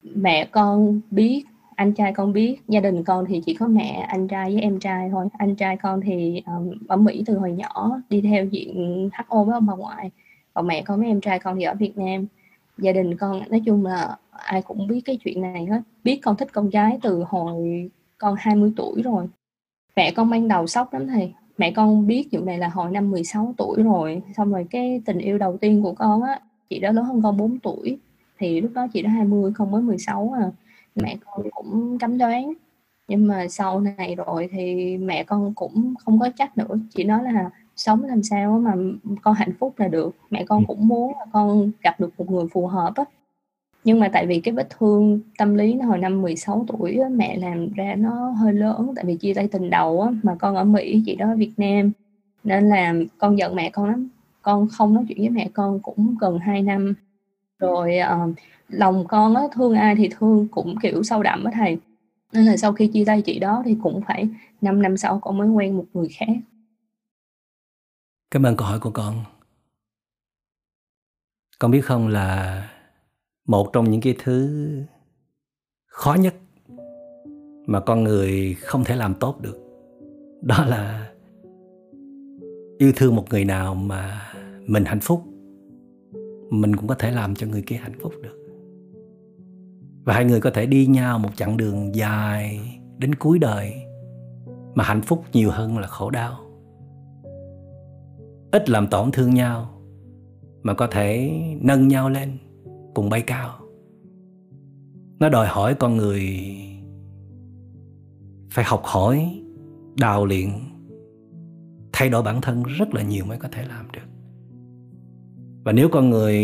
Mẹ 0.02 0.44
con 0.44 1.00
biết 1.10 1.44
anh 1.76 1.92
trai 1.92 2.12
con 2.12 2.32
biết 2.32 2.56
gia 2.68 2.80
đình 2.80 3.04
con 3.04 3.24
thì 3.28 3.42
chỉ 3.46 3.54
có 3.54 3.68
mẹ 3.68 4.06
anh 4.08 4.28
trai 4.28 4.52
với 4.52 4.62
em 4.62 4.80
trai 4.80 5.08
thôi. 5.10 5.26
Anh 5.38 5.54
trai 5.54 5.76
con 5.76 6.00
thì 6.00 6.42
um, 6.46 6.70
ở 6.88 6.96
mỹ 6.96 7.22
từ 7.26 7.38
hồi 7.38 7.52
nhỏ 7.52 8.00
đi 8.08 8.20
theo 8.20 8.44
diện 8.44 9.08
ho 9.12 9.44
với 9.44 9.54
ông 9.54 9.66
bà 9.66 9.74
ngoại. 9.74 10.10
Còn 10.54 10.66
mẹ 10.66 10.82
con 10.82 10.98
với 11.00 11.08
em 11.08 11.20
trai 11.20 11.38
con 11.38 11.56
thì 11.56 11.62
ở 11.64 11.74
việt 11.74 11.98
nam 11.98 12.26
gia 12.78 12.92
đình 12.92 13.16
con, 13.16 13.42
nói 13.50 13.62
chung 13.66 13.86
là 13.86 14.16
ai 14.30 14.62
cũng 14.62 14.86
biết 14.88 15.00
cái 15.04 15.16
chuyện 15.16 15.42
này 15.42 15.66
hết. 15.66 15.80
Biết 16.04 16.20
con 16.22 16.36
thích 16.36 16.48
con 16.52 16.70
gái 16.70 16.98
từ 17.02 17.24
hồi 17.28 17.90
con 18.18 18.34
20 18.38 18.72
tuổi 18.76 19.02
rồi. 19.02 19.26
Mẹ 19.96 20.10
con 20.10 20.30
ban 20.30 20.48
đầu 20.48 20.66
sốc 20.66 20.92
lắm 20.92 21.06
thầy. 21.06 21.32
Mẹ 21.58 21.70
con 21.70 22.06
biết 22.06 22.28
chuyện 22.30 22.46
này 22.46 22.58
là 22.58 22.68
hồi 22.68 22.90
năm 22.90 23.10
16 23.10 23.54
tuổi 23.56 23.82
rồi. 23.82 24.22
Xong 24.36 24.52
rồi 24.52 24.66
cái 24.70 25.02
tình 25.04 25.18
yêu 25.18 25.38
đầu 25.38 25.56
tiên 25.56 25.82
của 25.82 25.92
con 25.92 26.22
á, 26.22 26.40
chị 26.70 26.78
đó 26.78 26.92
lớn 26.92 27.04
hơn 27.04 27.22
con 27.22 27.36
4 27.36 27.58
tuổi. 27.58 27.98
Thì 28.38 28.60
lúc 28.60 28.72
đó 28.74 28.86
chị 28.92 29.02
đó 29.02 29.10
20 29.10 29.52
con 29.56 29.70
mới 29.70 29.82
16 29.82 30.34
à. 30.40 30.50
Mẹ 30.94 31.16
con 31.24 31.50
cũng 31.50 31.98
cấm 31.98 32.18
đoán. 32.18 32.52
Nhưng 33.08 33.26
mà 33.26 33.48
sau 33.48 33.80
này 33.80 34.14
rồi 34.14 34.48
thì 34.52 34.96
mẹ 34.96 35.24
con 35.24 35.54
cũng 35.54 35.94
không 36.04 36.18
có 36.20 36.30
chắc 36.36 36.58
nữa. 36.58 36.78
Chị 36.94 37.04
nói 37.04 37.22
là 37.24 37.50
sống 37.76 38.04
làm 38.04 38.22
sao 38.22 38.58
mà 38.58 38.74
con 39.22 39.34
hạnh 39.34 39.52
phúc 39.58 39.74
là 39.76 39.88
được. 39.88 40.16
Mẹ 40.30 40.44
con 40.44 40.64
cũng 40.66 40.88
muốn 40.88 41.12
là 41.18 41.26
con 41.32 41.70
gặp 41.82 42.00
được 42.00 42.10
một 42.18 42.30
người 42.30 42.46
phù 42.52 42.66
hợp 42.66 42.92
á. 42.96 43.04
Nhưng 43.84 44.00
mà 44.00 44.08
tại 44.12 44.26
vì 44.26 44.40
cái 44.40 44.54
vết 44.54 44.70
thương 44.78 45.20
tâm 45.38 45.54
lý 45.54 45.74
nó 45.74 45.86
hồi 45.86 45.98
năm 45.98 46.22
16 46.22 46.64
tuổi 46.68 46.96
á, 46.96 47.08
mẹ 47.08 47.36
làm 47.36 47.72
ra 47.72 47.94
nó 47.98 48.30
hơi 48.30 48.52
lớn 48.52 48.92
tại 48.96 49.04
vì 49.04 49.16
chia 49.16 49.34
tay 49.34 49.48
tình 49.48 49.70
đầu 49.70 50.00
á, 50.00 50.10
mà 50.22 50.34
con 50.34 50.56
ở 50.56 50.64
Mỹ 50.64 51.02
chị 51.06 51.14
đó 51.16 51.26
ở 51.30 51.36
Việt 51.36 51.52
Nam. 51.56 51.90
Nên 52.44 52.68
là 52.68 52.94
con 53.18 53.38
giận 53.38 53.54
mẹ 53.54 53.70
con 53.70 53.88
lắm. 53.90 54.08
Con 54.42 54.68
không 54.68 54.94
nói 54.94 55.04
chuyện 55.08 55.18
với 55.18 55.30
mẹ 55.30 55.48
con 55.54 55.80
cũng 55.80 56.16
gần 56.20 56.38
2 56.38 56.62
năm. 56.62 56.94
Rồi 57.58 57.98
uh, 58.28 58.34
lòng 58.68 59.04
con 59.08 59.34
á, 59.34 59.42
thương 59.54 59.74
ai 59.74 59.94
thì 59.96 60.08
thương 60.18 60.48
cũng 60.50 60.76
kiểu 60.82 61.02
sâu 61.02 61.22
đậm 61.22 61.44
á 61.44 61.52
thầy. 61.54 61.78
Nên 62.32 62.44
là 62.44 62.56
sau 62.56 62.72
khi 62.72 62.86
chia 62.86 63.04
tay 63.04 63.22
chị 63.22 63.38
đó 63.38 63.62
thì 63.64 63.76
cũng 63.82 64.00
phải 64.06 64.28
5 64.60 64.82
năm 64.82 64.96
sau 64.96 65.18
con 65.20 65.38
mới 65.38 65.48
quen 65.48 65.76
một 65.76 65.84
người 65.94 66.08
khác 66.18 66.36
cảm 68.34 68.42
ơn 68.42 68.56
câu 68.56 68.68
hỏi 68.68 68.80
của 68.80 68.90
con. 68.90 69.24
Con 71.58 71.70
biết 71.70 71.80
không 71.80 72.08
là 72.08 72.70
một 73.46 73.72
trong 73.72 73.90
những 73.90 74.00
cái 74.00 74.14
thứ 74.18 74.68
khó 75.86 76.14
nhất 76.14 76.34
mà 77.66 77.80
con 77.80 78.04
người 78.04 78.54
không 78.54 78.84
thể 78.84 78.96
làm 78.96 79.14
tốt 79.14 79.40
được. 79.40 79.58
Đó 80.42 80.64
là 80.64 81.12
yêu 82.78 82.92
thương 82.96 83.16
một 83.16 83.24
người 83.30 83.44
nào 83.44 83.74
mà 83.74 84.32
mình 84.66 84.84
hạnh 84.84 85.00
phúc, 85.00 85.22
mình 86.50 86.76
cũng 86.76 86.86
có 86.86 86.94
thể 86.94 87.10
làm 87.10 87.34
cho 87.34 87.46
người 87.46 87.62
kia 87.66 87.76
hạnh 87.76 87.98
phúc 88.02 88.12
được. 88.22 88.46
Và 90.04 90.14
hai 90.14 90.24
người 90.24 90.40
có 90.40 90.50
thể 90.50 90.66
đi 90.66 90.86
nhau 90.86 91.18
một 91.18 91.30
chặng 91.36 91.56
đường 91.56 91.94
dài 91.94 92.60
đến 92.98 93.14
cuối 93.14 93.38
đời 93.38 93.74
mà 94.74 94.84
hạnh 94.84 95.02
phúc 95.02 95.24
nhiều 95.32 95.50
hơn 95.50 95.78
là 95.78 95.86
khổ 95.86 96.10
đau 96.10 96.43
ít 98.54 98.70
làm 98.70 98.86
tổn 98.86 99.10
thương 99.12 99.34
nhau, 99.34 99.80
mà 100.62 100.74
có 100.74 100.86
thể 100.86 101.32
nâng 101.60 101.88
nhau 101.88 102.10
lên, 102.10 102.38
cùng 102.94 103.10
bay 103.10 103.22
cao. 103.22 103.58
Nó 105.18 105.28
đòi 105.28 105.46
hỏi 105.46 105.74
con 105.74 105.96
người 105.96 106.22
phải 108.50 108.64
học 108.64 108.82
hỏi, 108.84 109.42
đào 110.00 110.26
luyện, 110.26 110.48
thay 111.92 112.08
đổi 112.08 112.22
bản 112.22 112.40
thân 112.40 112.62
rất 112.62 112.94
là 112.94 113.02
nhiều 113.02 113.24
mới 113.24 113.38
có 113.38 113.48
thể 113.52 113.64
làm 113.68 113.86
được. 113.92 114.08
Và 115.64 115.72
nếu 115.72 115.88
con 115.88 116.10
người 116.10 116.38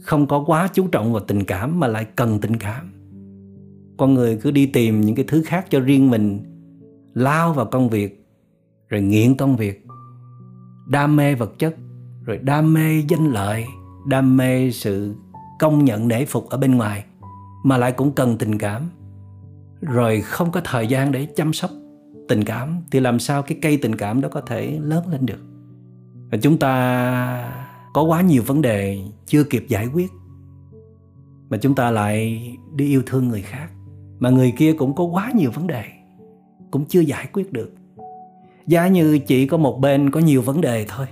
không 0.00 0.26
có 0.26 0.44
quá 0.46 0.68
chú 0.72 0.88
trọng 0.88 1.12
vào 1.12 1.22
tình 1.28 1.44
cảm 1.44 1.80
mà 1.80 1.86
lại 1.86 2.06
cần 2.16 2.38
tình 2.40 2.56
cảm, 2.56 2.92
con 3.96 4.14
người 4.14 4.38
cứ 4.42 4.50
đi 4.50 4.66
tìm 4.66 5.00
những 5.00 5.14
cái 5.14 5.24
thứ 5.28 5.42
khác 5.46 5.66
cho 5.70 5.80
riêng 5.80 6.10
mình, 6.10 6.40
lao 7.14 7.52
vào 7.52 7.66
công 7.66 7.88
việc, 7.88 8.26
rồi 8.88 9.02
nghiện 9.02 9.36
công 9.36 9.56
việc 9.56 9.87
đam 10.88 11.16
mê 11.16 11.34
vật 11.34 11.58
chất, 11.58 11.76
rồi 12.24 12.38
đam 12.38 12.74
mê 12.74 13.02
danh 13.08 13.32
lợi, 13.32 13.64
đam 14.06 14.36
mê 14.36 14.70
sự 14.70 15.14
công 15.58 15.84
nhận 15.84 16.08
nể 16.08 16.24
phục 16.24 16.48
ở 16.48 16.58
bên 16.58 16.76
ngoài, 16.76 17.04
mà 17.64 17.78
lại 17.78 17.92
cũng 17.92 18.12
cần 18.12 18.38
tình 18.38 18.58
cảm. 18.58 18.82
Rồi 19.80 20.20
không 20.20 20.50
có 20.50 20.60
thời 20.64 20.86
gian 20.86 21.12
để 21.12 21.26
chăm 21.36 21.52
sóc 21.52 21.70
tình 22.28 22.44
cảm, 22.44 22.82
thì 22.90 23.00
làm 23.00 23.18
sao 23.18 23.42
cái 23.42 23.58
cây 23.62 23.78
tình 23.82 23.94
cảm 23.94 24.20
đó 24.20 24.28
có 24.28 24.40
thể 24.40 24.78
lớn 24.82 25.08
lên 25.08 25.26
được? 25.26 25.40
Và 26.30 26.38
chúng 26.42 26.58
ta 26.58 27.52
có 27.92 28.02
quá 28.02 28.20
nhiều 28.20 28.42
vấn 28.46 28.62
đề 28.62 28.98
chưa 29.26 29.44
kịp 29.44 29.64
giải 29.68 29.86
quyết, 29.86 30.10
mà 31.50 31.56
chúng 31.56 31.74
ta 31.74 31.90
lại 31.90 32.48
đi 32.74 32.88
yêu 32.88 33.02
thương 33.06 33.28
người 33.28 33.42
khác, 33.42 33.68
mà 34.18 34.30
người 34.30 34.52
kia 34.56 34.72
cũng 34.72 34.94
có 34.94 35.04
quá 35.04 35.32
nhiều 35.34 35.50
vấn 35.50 35.66
đề 35.66 35.84
cũng 36.70 36.84
chưa 36.84 37.00
giải 37.00 37.28
quyết 37.32 37.52
được 37.52 37.70
giá 38.68 38.88
như 38.88 39.18
chỉ 39.18 39.46
có 39.46 39.56
một 39.56 39.78
bên 39.80 40.10
có 40.10 40.20
nhiều 40.20 40.42
vấn 40.42 40.60
đề 40.60 40.84
thôi. 40.88 41.06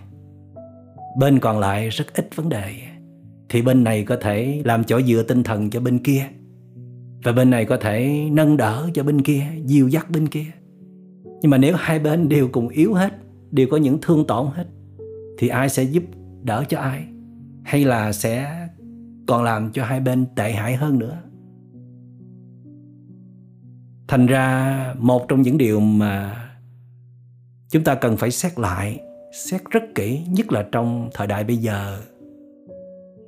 Bên 1.18 1.38
còn 1.38 1.58
lại 1.58 1.88
rất 1.88 2.04
ít 2.14 2.36
vấn 2.36 2.48
đề. 2.48 2.74
Thì 3.48 3.62
bên 3.62 3.84
này 3.84 4.04
có 4.04 4.16
thể 4.20 4.62
làm 4.64 4.84
chỗ 4.84 5.00
dựa 5.02 5.22
tinh 5.22 5.42
thần 5.42 5.70
cho 5.70 5.80
bên 5.80 5.98
kia. 5.98 6.22
Và 7.24 7.32
bên 7.32 7.50
này 7.50 7.64
có 7.64 7.76
thể 7.76 8.28
nâng 8.32 8.56
đỡ 8.56 8.88
cho 8.94 9.02
bên 9.02 9.22
kia, 9.22 9.42
dìu 9.64 9.88
dắt 9.88 10.10
bên 10.10 10.28
kia. 10.28 10.46
Nhưng 11.40 11.50
mà 11.50 11.58
nếu 11.58 11.74
hai 11.76 11.98
bên 11.98 12.28
đều 12.28 12.48
cùng 12.52 12.68
yếu 12.68 12.94
hết, 12.94 13.12
đều 13.50 13.66
có 13.70 13.76
những 13.76 13.98
thương 14.02 14.26
tổn 14.26 14.46
hết, 14.54 14.66
thì 15.38 15.48
ai 15.48 15.68
sẽ 15.68 15.82
giúp 15.82 16.04
đỡ 16.42 16.64
cho 16.68 16.78
ai? 16.78 17.04
Hay 17.64 17.84
là 17.84 18.12
sẽ 18.12 18.66
còn 19.26 19.44
làm 19.44 19.72
cho 19.72 19.84
hai 19.84 20.00
bên 20.00 20.26
tệ 20.36 20.52
hại 20.52 20.76
hơn 20.76 20.98
nữa? 20.98 21.18
Thành 24.08 24.26
ra, 24.26 24.94
một 24.98 25.28
trong 25.28 25.42
những 25.42 25.58
điều 25.58 25.80
mà 25.80 26.45
chúng 27.76 27.84
ta 27.84 27.94
cần 27.94 28.16
phải 28.16 28.30
xét 28.30 28.58
lại, 28.58 29.00
xét 29.32 29.60
rất 29.70 29.82
kỹ, 29.94 30.20
nhất 30.28 30.52
là 30.52 30.66
trong 30.72 31.10
thời 31.14 31.26
đại 31.26 31.44
bây 31.44 31.56
giờ. 31.56 31.98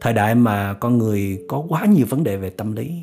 Thời 0.00 0.12
đại 0.12 0.34
mà 0.34 0.74
con 0.74 0.98
người 0.98 1.38
có 1.48 1.64
quá 1.68 1.86
nhiều 1.86 2.06
vấn 2.08 2.24
đề 2.24 2.36
về 2.36 2.50
tâm 2.50 2.72
lý. 2.72 3.02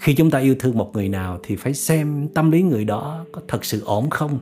Khi 0.00 0.14
chúng 0.14 0.30
ta 0.30 0.38
yêu 0.38 0.54
thương 0.58 0.78
một 0.78 0.90
người 0.94 1.08
nào 1.08 1.38
thì 1.42 1.56
phải 1.56 1.74
xem 1.74 2.28
tâm 2.34 2.50
lý 2.50 2.62
người 2.62 2.84
đó 2.84 3.24
có 3.32 3.40
thật 3.48 3.64
sự 3.64 3.82
ổn 3.84 4.10
không. 4.10 4.38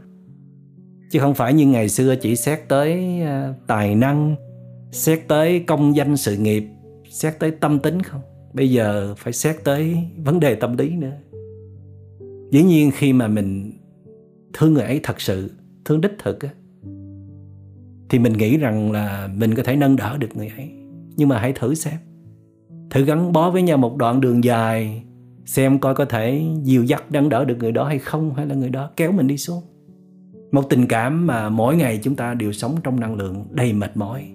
Chứ 1.11 1.19
không 1.19 1.35
phải 1.35 1.55
như 1.55 1.67
ngày 1.67 1.89
xưa 1.89 2.15
chỉ 2.17 2.37
xét 2.37 2.69
tới 2.69 3.21
à, 3.21 3.55
tài 3.67 3.95
năng, 3.95 4.37
xét 4.93 5.21
tới 5.29 5.65
công 5.67 5.97
danh 5.97 6.17
sự 6.17 6.37
nghiệp, 6.37 6.65
xét 7.11 7.39
tới 7.39 7.51
tâm 7.51 7.79
tính 7.79 8.03
không. 8.03 8.21
Bây 8.53 8.71
giờ 8.71 9.15
phải 9.19 9.33
xét 9.33 9.57
tới 9.65 9.97
vấn 10.25 10.41
đề 10.41 10.55
tâm 10.55 10.77
lý 10.77 10.91
nữa. 10.91 11.17
Dĩ 12.51 12.63
nhiên 12.63 12.91
khi 12.91 13.13
mà 13.13 13.29
mình 13.29 13.73
thương 14.53 14.75
người 14.75 14.85
ấy 14.85 15.01
thật 15.03 15.21
sự 15.21 15.51
thương 15.85 16.01
đích 16.01 16.13
thực 16.19 16.41
á, 16.41 16.51
thì 18.09 18.19
mình 18.19 18.33
nghĩ 18.33 18.57
rằng 18.57 18.93
là 18.93 19.29
mình 19.37 19.55
có 19.55 19.63
thể 19.63 19.77
nâng 19.77 19.97
đỡ 19.97 20.17
được 20.19 20.37
người 20.37 20.49
ấy. 20.49 20.71
Nhưng 21.17 21.29
mà 21.29 21.39
hãy 21.39 21.53
thử 21.53 21.75
xem. 21.75 21.95
Thử 22.91 23.05
gắn 23.05 23.33
bó 23.33 23.51
với 23.51 23.63
nhau 23.63 23.79
một 23.79 23.97
đoạn 23.97 24.21
đường 24.21 24.45
dài, 24.45 25.05
xem 25.45 25.79
coi 25.79 25.95
có 25.95 26.05
thể 26.05 26.45
dìu 26.63 26.85
dắt, 26.85 27.05
nâng 27.11 27.29
đỡ 27.29 27.45
được 27.45 27.57
người 27.59 27.73
đó 27.73 27.85
hay 27.85 27.99
không, 27.99 28.35
hay 28.35 28.47
là 28.47 28.55
người 28.55 28.71
đó 28.71 28.91
kéo 28.97 29.13
mình 29.13 29.27
đi 29.27 29.37
xuống. 29.37 29.63
Một 30.53 30.71
tình 30.71 30.87
cảm 30.87 31.27
mà 31.27 31.49
mỗi 31.49 31.77
ngày 31.77 32.01
chúng 32.03 32.17
ta 32.17 32.35
đều 32.35 32.53
sống 32.53 32.77
trong 32.85 33.01
năng 33.01 33.15
lượng 33.15 33.47
đầy 33.51 33.73
mệt 33.73 33.97
mỏi, 33.97 34.31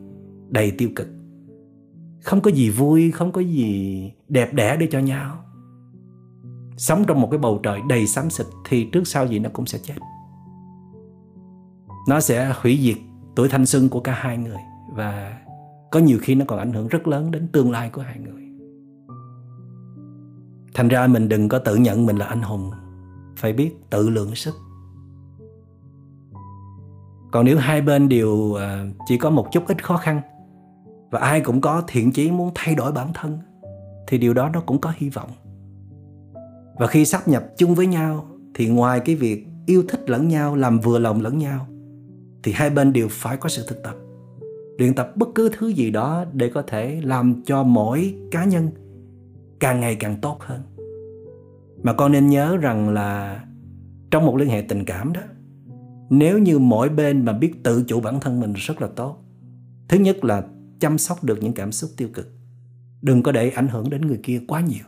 đầy 0.49 0.71
tiêu 0.71 0.89
cực. 0.95 1.07
Không 2.21 2.41
có 2.41 2.51
gì 2.51 2.69
vui, 2.69 3.11
không 3.11 3.31
có 3.31 3.41
gì 3.41 4.11
đẹp 4.27 4.53
đẽ 4.53 4.77
để 4.79 4.87
cho 4.91 4.99
nhau. 4.99 5.43
Sống 6.77 7.03
trong 7.07 7.21
một 7.21 7.27
cái 7.31 7.37
bầu 7.37 7.59
trời 7.63 7.79
đầy 7.89 8.07
xám 8.07 8.29
xịt 8.29 8.45
thì 8.69 8.87
trước 8.91 9.07
sau 9.07 9.27
gì 9.27 9.39
nó 9.39 9.49
cũng 9.53 9.65
sẽ 9.65 9.79
chết 9.83 9.95
nó 12.07 12.19
sẽ 12.19 12.53
hủy 12.61 12.79
diệt 12.81 12.97
tuổi 13.35 13.49
thanh 13.49 13.65
xuân 13.65 13.89
của 13.89 13.99
cả 13.99 14.13
hai 14.13 14.37
người 14.37 14.59
và 14.93 15.37
có 15.91 15.99
nhiều 15.99 16.17
khi 16.21 16.35
nó 16.35 16.45
còn 16.47 16.59
ảnh 16.59 16.73
hưởng 16.73 16.87
rất 16.87 17.07
lớn 17.07 17.31
đến 17.31 17.47
tương 17.47 17.71
lai 17.71 17.89
của 17.89 18.01
hai 18.01 18.19
người. 18.19 18.43
Thành 20.73 20.87
ra 20.87 21.07
mình 21.07 21.29
đừng 21.29 21.49
có 21.49 21.59
tự 21.59 21.75
nhận 21.75 22.05
mình 22.05 22.17
là 22.17 22.25
anh 22.25 22.41
hùng. 22.41 22.71
Phải 23.35 23.53
biết 23.53 23.75
tự 23.89 24.09
lượng 24.09 24.35
sức. 24.35 24.55
Còn 27.31 27.45
nếu 27.45 27.57
hai 27.57 27.81
bên 27.81 28.09
đều 28.09 28.53
à, 28.53 28.85
chỉ 29.07 29.17
có 29.17 29.29
một 29.29 29.47
chút 29.51 29.67
ít 29.67 29.83
khó 29.83 29.97
khăn 29.97 30.21
và 31.09 31.19
ai 31.19 31.41
cũng 31.41 31.61
có 31.61 31.83
thiện 31.87 32.11
chí 32.11 32.31
muốn 32.31 32.51
thay 32.55 32.75
đổi 32.75 32.91
bản 32.91 33.07
thân, 33.13 33.39
thì 34.07 34.17
điều 34.17 34.33
đó 34.33 34.49
nó 34.53 34.61
cũng 34.61 34.81
có 34.81 34.93
hy 34.95 35.09
vọng. 35.09 35.29
Và 36.77 36.87
khi 36.87 37.05
sắp 37.05 37.27
nhập 37.27 37.43
chung 37.57 37.75
với 37.75 37.87
nhau, 37.87 38.25
thì 38.53 38.67
ngoài 38.67 38.99
cái 38.99 39.15
việc 39.15 39.47
yêu 39.65 39.83
thích 39.87 40.09
lẫn 40.09 40.27
nhau, 40.27 40.55
làm 40.55 40.79
vừa 40.79 40.99
lòng 40.99 41.21
lẫn 41.21 41.37
nhau 41.37 41.67
thì 42.43 42.51
hai 42.51 42.69
bên 42.69 42.93
đều 42.93 43.07
phải 43.11 43.37
có 43.37 43.49
sự 43.49 43.63
thực 43.67 43.83
tập. 43.83 43.95
Luyện 44.77 44.93
tập 44.93 45.11
bất 45.15 45.29
cứ 45.35 45.49
thứ 45.57 45.67
gì 45.67 45.91
đó 45.91 46.25
để 46.33 46.51
có 46.53 46.61
thể 46.61 47.01
làm 47.03 47.43
cho 47.45 47.63
mỗi 47.63 48.15
cá 48.31 48.45
nhân 48.45 48.69
càng 49.59 49.79
ngày 49.79 49.95
càng 49.95 50.17
tốt 50.21 50.37
hơn. 50.39 50.61
Mà 51.83 51.93
con 51.93 52.11
nên 52.11 52.27
nhớ 52.27 52.57
rằng 52.57 52.89
là 52.89 53.43
trong 54.11 54.25
một 54.25 54.37
liên 54.37 54.49
hệ 54.49 54.61
tình 54.61 54.85
cảm 54.85 55.13
đó, 55.13 55.21
nếu 56.09 56.39
như 56.39 56.59
mỗi 56.59 56.89
bên 56.89 57.25
mà 57.25 57.33
biết 57.33 57.63
tự 57.63 57.83
chủ 57.87 57.99
bản 57.99 58.19
thân 58.19 58.39
mình 58.39 58.53
rất 58.55 58.81
là 58.81 58.87
tốt, 58.87 59.17
thứ 59.87 59.97
nhất 59.97 60.25
là 60.25 60.43
chăm 60.79 60.97
sóc 60.97 61.23
được 61.23 61.43
những 61.43 61.53
cảm 61.53 61.71
xúc 61.71 61.89
tiêu 61.97 62.07
cực, 62.13 62.27
đừng 63.01 63.23
có 63.23 63.31
để 63.31 63.49
ảnh 63.49 63.67
hưởng 63.67 63.89
đến 63.89 64.01
người 64.01 64.19
kia 64.23 64.41
quá 64.47 64.61
nhiều. 64.61 64.85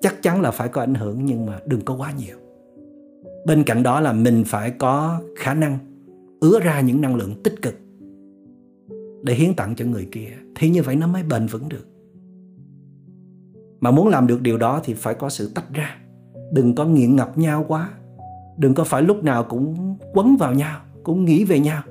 Chắc 0.00 0.22
chắn 0.22 0.40
là 0.40 0.50
phải 0.50 0.68
có 0.68 0.80
ảnh 0.80 0.94
hưởng 0.94 1.24
nhưng 1.24 1.46
mà 1.46 1.58
đừng 1.66 1.80
có 1.80 1.94
quá 1.94 2.12
nhiều. 2.18 2.36
Bên 3.46 3.64
cạnh 3.64 3.82
đó 3.82 4.00
là 4.00 4.12
mình 4.12 4.44
phải 4.46 4.70
có 4.70 5.20
khả 5.36 5.54
năng 5.54 5.78
ứa 6.44 6.60
ra 6.60 6.80
những 6.80 7.00
năng 7.00 7.16
lượng 7.16 7.34
tích 7.44 7.62
cực 7.62 7.74
để 9.22 9.34
hiến 9.34 9.54
tặng 9.54 9.74
cho 9.76 9.84
người 9.84 10.08
kia, 10.12 10.28
thì 10.54 10.70
như 10.70 10.82
vậy 10.82 10.96
nó 10.96 11.06
mới 11.06 11.22
bền 11.22 11.46
vững 11.46 11.68
được. 11.68 11.86
Mà 13.80 13.90
muốn 13.90 14.08
làm 14.08 14.26
được 14.26 14.42
điều 14.42 14.58
đó 14.58 14.80
thì 14.84 14.94
phải 14.94 15.14
có 15.14 15.28
sự 15.28 15.50
tách 15.54 15.72
ra. 15.72 15.96
Đừng 16.52 16.74
có 16.74 16.84
nghiện 16.84 17.16
ngập 17.16 17.38
nhau 17.38 17.64
quá. 17.68 17.90
Đừng 18.58 18.74
có 18.74 18.84
phải 18.84 19.02
lúc 19.02 19.24
nào 19.24 19.44
cũng 19.44 19.96
quấn 20.14 20.36
vào 20.36 20.54
nhau, 20.54 20.80
cũng 21.02 21.24
nghĩ 21.24 21.44
về 21.44 21.60
nhau. 21.60 21.82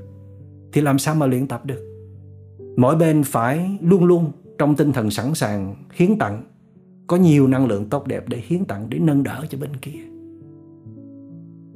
Thì 0.74 0.82
làm 0.82 1.00
sao 1.00 1.16
mà 1.16 1.26
luyện 1.26 1.48
tập 1.48 1.66
được? 1.66 2.08
Mỗi 2.78 2.96
bên 2.96 3.24
phải 3.24 3.78
luôn 3.82 4.06
luôn 4.06 4.32
trong 4.58 4.76
tinh 4.76 4.92
thần 4.92 5.12
sẵn 5.12 5.34
sàng 5.34 5.76
hiến 5.94 6.18
tặng, 6.18 6.44
có 7.08 7.18
nhiều 7.18 7.48
năng 7.48 7.68
lượng 7.68 7.90
tốt 7.90 8.08
đẹp 8.08 8.30
để 8.30 8.42
hiến 8.48 8.66
tặng, 8.66 8.90
để 8.90 9.00
nâng 9.00 9.24
đỡ 9.24 9.46
cho 9.50 9.58
bên 9.58 9.76
kia. 9.82 10.00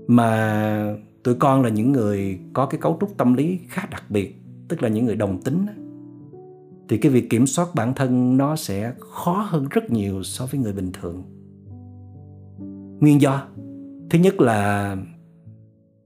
Mà 0.07 1.07
tụi 1.24 1.36
con 1.36 1.63
là 1.63 1.70
những 1.70 1.91
người 1.91 2.39
có 2.53 2.65
cái 2.65 2.82
cấu 2.82 2.97
trúc 3.01 3.18
tâm 3.18 3.34
lý 3.34 3.59
khá 3.68 3.86
đặc 3.91 4.03
biệt, 4.09 4.41
tức 4.68 4.84
là 4.84 4.89
những 4.89 5.05
người 5.05 5.15
đồng 5.15 5.41
tính 5.41 5.65
thì 6.89 6.97
cái 6.97 7.11
việc 7.11 7.30
kiểm 7.30 7.47
soát 7.47 7.68
bản 7.76 7.93
thân 7.93 8.38
nó 8.38 8.55
sẽ 8.55 8.93
khó 8.99 9.47
hơn 9.49 9.65
rất 9.70 9.91
nhiều 9.91 10.24
so 10.24 10.45
với 10.45 10.59
người 10.59 10.74
bình 10.74 10.91
thường. 10.91 11.24
Nguyên 12.99 13.22
do, 13.22 13.43
thứ 14.09 14.20
nhất 14.20 14.41
là 14.41 14.95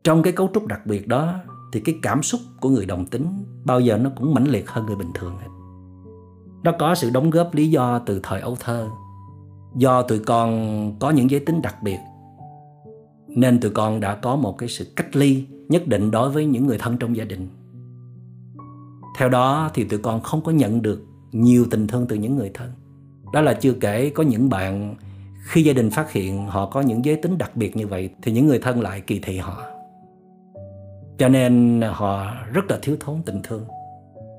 trong 0.03 0.23
cái 0.23 0.33
cấu 0.33 0.49
trúc 0.53 0.67
đặc 0.67 0.85
biệt 0.85 1.07
đó, 1.07 1.35
thì 1.73 1.79
cái 1.79 1.95
cảm 2.01 2.23
xúc 2.23 2.41
của 2.59 2.69
người 2.69 2.85
đồng 2.85 3.05
tính 3.05 3.25
bao 3.65 3.79
giờ 3.79 3.97
nó 3.97 4.09
cũng 4.15 4.33
mãnh 4.33 4.47
liệt 4.47 4.69
hơn 4.69 4.85
người 4.85 4.95
bình 4.95 5.11
thường 5.13 5.37
nó 6.63 6.71
có 6.79 6.95
sự 6.95 7.09
đóng 7.09 7.29
góp 7.29 7.55
lý 7.55 7.69
do 7.69 7.99
từ 7.99 8.19
thời 8.23 8.41
ấu 8.41 8.57
thơ. 8.59 8.89
Do 9.75 10.01
tụi 10.01 10.19
con 10.19 10.93
có 10.99 11.09
những 11.09 11.31
giới 11.31 11.39
tính 11.39 11.61
đặc 11.61 11.83
biệt 11.83 11.97
nên 13.35 13.59
tụi 13.59 13.71
con 13.71 13.99
đã 13.99 14.15
có 14.15 14.35
một 14.35 14.57
cái 14.57 14.69
sự 14.69 14.87
cách 14.95 15.15
ly 15.15 15.45
nhất 15.69 15.87
định 15.87 16.11
đối 16.11 16.29
với 16.29 16.45
những 16.45 16.67
người 16.67 16.77
thân 16.77 16.97
trong 16.97 17.15
gia 17.15 17.23
đình. 17.23 17.47
Theo 19.17 19.29
đó 19.29 19.71
thì 19.73 19.83
tụi 19.83 19.99
con 19.99 20.21
không 20.21 20.41
có 20.41 20.51
nhận 20.51 20.81
được 20.81 21.05
nhiều 21.31 21.65
tình 21.71 21.87
thương 21.87 22.05
từ 22.07 22.15
những 22.15 22.35
người 22.35 22.51
thân. 22.53 22.71
Đó 23.33 23.41
là 23.41 23.53
chưa 23.53 23.73
kể 23.73 24.09
có 24.09 24.23
những 24.23 24.49
bạn, 24.49 24.95
khi 25.43 25.63
gia 25.63 25.73
đình 25.73 25.89
phát 25.89 26.11
hiện 26.11 26.47
họ 26.47 26.65
có 26.65 26.81
những 26.81 27.05
giới 27.05 27.15
tính 27.15 27.37
đặc 27.37 27.55
biệt 27.55 27.75
như 27.75 27.87
vậy, 27.87 28.09
thì 28.21 28.31
những 28.31 28.47
người 28.47 28.59
thân 28.59 28.81
lại 28.81 29.01
kỳ 29.01 29.19
thị 29.19 29.37
họ. 29.37 29.63
Cho 31.17 31.29
nên 31.29 31.81
họ 31.91 32.33
rất 32.53 32.71
là 32.71 32.79
thiếu 32.81 32.97
thốn 32.99 33.21
tình 33.25 33.41
thương. 33.43 33.65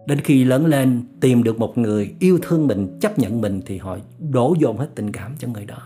Đến 0.07 0.20
khi 0.20 0.45
lớn 0.45 0.66
lên, 0.66 1.03
tìm 1.20 1.43
được 1.43 1.59
một 1.59 1.78
người 1.78 2.14
yêu 2.18 2.38
thương 2.43 2.66
mình, 2.66 2.99
chấp 3.01 3.18
nhận 3.18 3.40
mình, 3.40 3.61
thì 3.66 3.78
họ 3.78 3.99
đổ 4.30 4.57
dồn 4.59 4.78
hết 4.78 4.88
tình 4.95 5.12
cảm 5.12 5.34
cho 5.38 5.49
người 5.49 5.66
đó. 5.66 5.82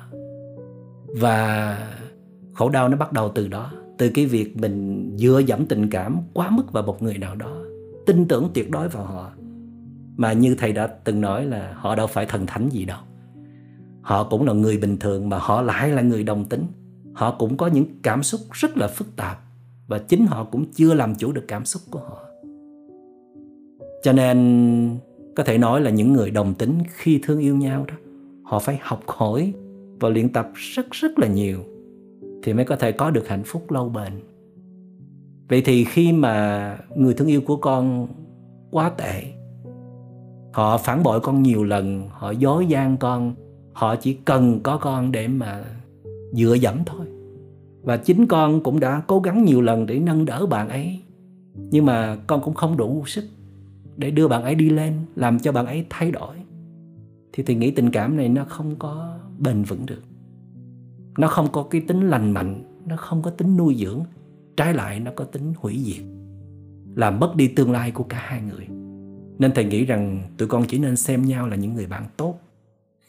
Và 1.20 1.78
khổ 2.56 2.68
đau 2.68 2.88
nó 2.88 2.96
bắt 2.96 3.12
đầu 3.12 3.32
từ 3.34 3.48
đó. 3.48 3.72
Từ 3.98 4.08
cái 4.08 4.26
việc 4.26 4.56
mình 4.56 5.10
dựa 5.16 5.42
dẫm 5.46 5.66
tình 5.66 5.90
cảm 5.90 6.18
quá 6.32 6.50
mức 6.50 6.72
vào 6.72 6.82
một 6.82 7.02
người 7.02 7.18
nào 7.18 7.36
đó, 7.36 7.56
tin 8.06 8.28
tưởng 8.28 8.48
tuyệt 8.54 8.70
đối 8.70 8.88
vào 8.88 9.04
họ. 9.04 9.32
Mà 10.16 10.32
như 10.32 10.54
thầy 10.54 10.72
đã 10.72 10.86
từng 10.86 11.20
nói 11.20 11.46
là 11.46 11.74
họ 11.76 11.94
đâu 11.94 12.06
phải 12.06 12.26
thần 12.26 12.46
thánh 12.46 12.68
gì 12.68 12.84
đâu. 12.84 12.98
Họ 14.02 14.24
cũng 14.24 14.46
là 14.46 14.52
người 14.52 14.76
bình 14.76 14.96
thường 14.96 15.28
mà 15.28 15.38
họ 15.38 15.62
lại 15.62 15.88
là 15.88 16.02
người 16.02 16.24
đồng 16.24 16.44
tính. 16.44 16.66
Họ 17.12 17.36
cũng 17.38 17.56
có 17.56 17.66
những 17.66 17.84
cảm 18.02 18.22
xúc 18.22 18.40
rất 18.52 18.76
là 18.76 18.88
phức 18.88 19.16
tạp 19.16 19.38
và 19.88 19.98
chính 19.98 20.26
họ 20.26 20.44
cũng 20.44 20.72
chưa 20.72 20.94
làm 20.94 21.14
chủ 21.14 21.32
được 21.32 21.44
cảm 21.48 21.64
xúc 21.64 21.82
của 21.90 21.98
họ. 21.98 22.22
Cho 24.02 24.12
nên, 24.12 24.98
có 25.36 25.44
thể 25.44 25.58
nói 25.58 25.80
là 25.80 25.90
những 25.90 26.12
người 26.12 26.30
đồng 26.30 26.54
tính 26.54 26.78
khi 26.88 27.20
thương 27.22 27.38
yêu 27.38 27.56
nhau 27.56 27.84
đó, 27.88 27.94
họ 28.42 28.58
phải 28.58 28.78
học 28.82 29.02
hỏi 29.06 29.52
và 30.00 30.08
luyện 30.08 30.32
tập 30.32 30.50
rất 30.54 30.90
rất 30.90 31.18
là 31.18 31.26
nhiều 31.26 31.58
thì 32.46 32.52
mới 32.52 32.64
có 32.64 32.76
thể 32.76 32.92
có 32.92 33.10
được 33.10 33.28
hạnh 33.28 33.42
phúc 33.44 33.70
lâu 33.70 33.88
bền. 33.88 34.12
Vậy 35.48 35.62
thì 35.64 35.84
khi 35.84 36.12
mà 36.12 36.78
người 36.96 37.14
thương 37.14 37.28
yêu 37.28 37.40
của 37.40 37.56
con 37.56 38.08
quá 38.70 38.90
tệ, 38.90 39.22
họ 40.52 40.78
phản 40.78 41.02
bội 41.02 41.20
con 41.20 41.42
nhiều 41.42 41.64
lần, 41.64 42.08
họ 42.10 42.30
dối 42.30 42.66
gian 42.66 42.96
con, 42.96 43.34
họ 43.72 43.96
chỉ 43.96 44.14
cần 44.14 44.60
có 44.62 44.76
con 44.76 45.12
để 45.12 45.28
mà 45.28 45.64
dựa 46.32 46.54
dẫm 46.54 46.78
thôi. 46.86 47.06
Và 47.82 47.96
chính 47.96 48.26
con 48.26 48.62
cũng 48.62 48.80
đã 48.80 49.02
cố 49.06 49.20
gắng 49.20 49.44
nhiều 49.44 49.60
lần 49.60 49.86
để 49.86 49.98
nâng 49.98 50.24
đỡ 50.24 50.46
bạn 50.46 50.68
ấy, 50.68 51.00
nhưng 51.54 51.86
mà 51.86 52.16
con 52.26 52.40
cũng 52.42 52.54
không 52.54 52.76
đủ 52.76 53.02
sức 53.06 53.24
để 53.96 54.10
đưa 54.10 54.28
bạn 54.28 54.42
ấy 54.42 54.54
đi 54.54 54.70
lên, 54.70 54.94
làm 55.16 55.38
cho 55.38 55.52
bạn 55.52 55.66
ấy 55.66 55.86
thay 55.90 56.10
đổi. 56.10 56.36
Thì 57.32 57.42
thì 57.42 57.54
nghĩ 57.54 57.70
tình 57.70 57.90
cảm 57.90 58.16
này 58.16 58.28
nó 58.28 58.44
không 58.44 58.76
có 58.78 59.18
bền 59.38 59.62
vững 59.62 59.86
được 59.86 60.02
nó 61.18 61.28
không 61.28 61.52
có 61.52 61.62
cái 61.62 61.80
tính 61.80 62.10
lành 62.10 62.32
mạnh, 62.32 62.62
nó 62.86 62.96
không 62.96 63.22
có 63.22 63.30
tính 63.30 63.56
nuôi 63.56 63.74
dưỡng. 63.74 64.04
Trái 64.56 64.74
lại, 64.74 65.00
nó 65.00 65.10
có 65.16 65.24
tính 65.24 65.52
hủy 65.56 65.82
diệt, 65.84 66.04
làm 66.94 67.20
mất 67.20 67.36
đi 67.36 67.48
tương 67.48 67.72
lai 67.72 67.90
của 67.90 68.04
cả 68.04 68.18
hai 68.20 68.42
người. 68.42 68.66
Nên 69.38 69.52
thầy 69.54 69.64
nghĩ 69.64 69.84
rằng 69.84 70.22
tụi 70.38 70.48
con 70.48 70.64
chỉ 70.68 70.78
nên 70.78 70.96
xem 70.96 71.22
nhau 71.22 71.46
là 71.46 71.56
những 71.56 71.74
người 71.74 71.86
bạn 71.86 72.04
tốt. 72.16 72.40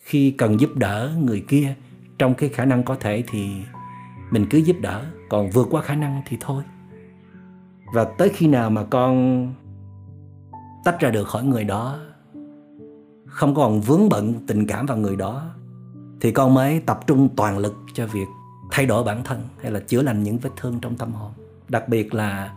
Khi 0.04 0.32
cần 0.32 0.60
giúp 0.60 0.70
đỡ 0.76 1.12
người 1.20 1.44
kia, 1.48 1.76
trong 2.20 2.34
cái 2.34 2.50
khả 2.50 2.66
năng 2.66 2.84
có 2.84 2.96
thể 2.96 3.24
thì 3.28 3.50
mình 4.32 4.46
cứ 4.50 4.58
giúp 4.58 4.76
đỡ, 4.82 5.06
còn 5.30 5.50
vượt 5.50 5.68
qua 5.72 5.82
khả 5.82 5.96
năng 5.96 6.22
thì 6.28 6.38
thôi. 6.40 6.64
Và 7.94 8.04
tới 8.18 8.30
khi 8.30 8.48
nào 8.48 8.70
mà 8.70 8.84
con 8.84 9.48
tách 10.86 11.00
ra 11.00 11.10
được 11.10 11.28
khỏi 11.28 11.44
người 11.44 11.64
đó, 11.64 12.00
không 13.26 13.56
còn 13.56 13.82
vướng 13.82 14.10
bận 14.10 14.34
tình 14.48 14.68
cảm 14.68 14.86
vào 14.86 14.98
người 14.98 15.16
đó 15.16 15.57
thì 16.22 16.32
con 16.32 16.54
mới 16.54 16.80
tập 16.80 17.00
trung 17.08 17.30
toàn 17.36 17.58
lực 17.58 17.76
cho 17.94 18.08
việc 18.08 18.28
thay 18.72 18.86
đổi 18.86 19.04
bản 19.04 19.24
thân 19.24 19.42
hay 19.62 19.72
là 19.72 19.80
chữa 19.80 20.02
lành 20.02 20.24
những 20.24 20.38
vết 20.38 20.50
thương 20.58 20.80
trong 20.80 20.96
tâm 20.96 21.12
hồn. 21.12 21.32
Đặc 21.70 21.90
biệt 21.90 22.14
là 22.14 22.54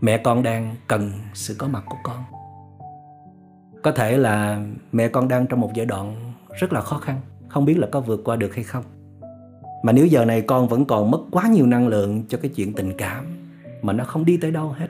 mẹ 0.00 0.18
con 0.18 0.42
đang 0.42 0.76
cần 0.86 1.12
sự 1.34 1.54
có 1.58 1.68
mặt 1.68 1.82
của 1.86 1.96
con. 2.04 2.24
Có 3.82 3.92
thể 3.92 4.18
là 4.18 4.66
mẹ 4.92 5.08
con 5.08 5.28
đang 5.28 5.46
trong 5.46 5.60
một 5.60 5.70
giai 5.74 5.86
đoạn 5.86 6.32
rất 6.60 6.72
là 6.72 6.80
khó 6.80 6.98
khăn, 6.98 7.20
không 7.48 7.64
biết 7.64 7.78
là 7.78 7.88
có 7.92 8.00
vượt 8.00 8.20
qua 8.24 8.36
được 8.36 8.54
hay 8.54 8.64
không. 8.64 8.84
Mà 9.82 9.92
nếu 9.92 10.06
giờ 10.06 10.24
này 10.24 10.42
con 10.42 10.68
vẫn 10.68 10.84
còn 10.84 11.10
mất 11.10 11.20
quá 11.30 11.48
nhiều 11.48 11.66
năng 11.66 11.88
lượng 11.88 12.24
cho 12.28 12.38
cái 12.42 12.50
chuyện 12.54 12.72
tình 12.72 12.92
cảm, 12.98 13.24
mà 13.82 13.92
nó 13.92 14.04
không 14.04 14.24
đi 14.24 14.36
tới 14.36 14.50
đâu 14.50 14.68
hết. 14.68 14.88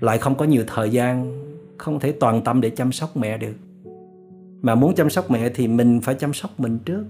Lại 0.00 0.18
không 0.18 0.34
có 0.34 0.44
nhiều 0.44 0.64
thời 0.66 0.90
gian, 0.90 1.40
không 1.78 2.00
thể 2.00 2.12
toàn 2.12 2.44
tâm 2.44 2.60
để 2.60 2.70
chăm 2.70 2.92
sóc 2.92 3.16
mẹ 3.16 3.38
được 3.38 3.54
mà 4.62 4.74
muốn 4.74 4.94
chăm 4.94 5.10
sóc 5.10 5.30
mẹ 5.30 5.48
thì 5.48 5.68
mình 5.68 6.00
phải 6.00 6.14
chăm 6.14 6.32
sóc 6.32 6.60
mình 6.60 6.78
trước. 6.78 7.04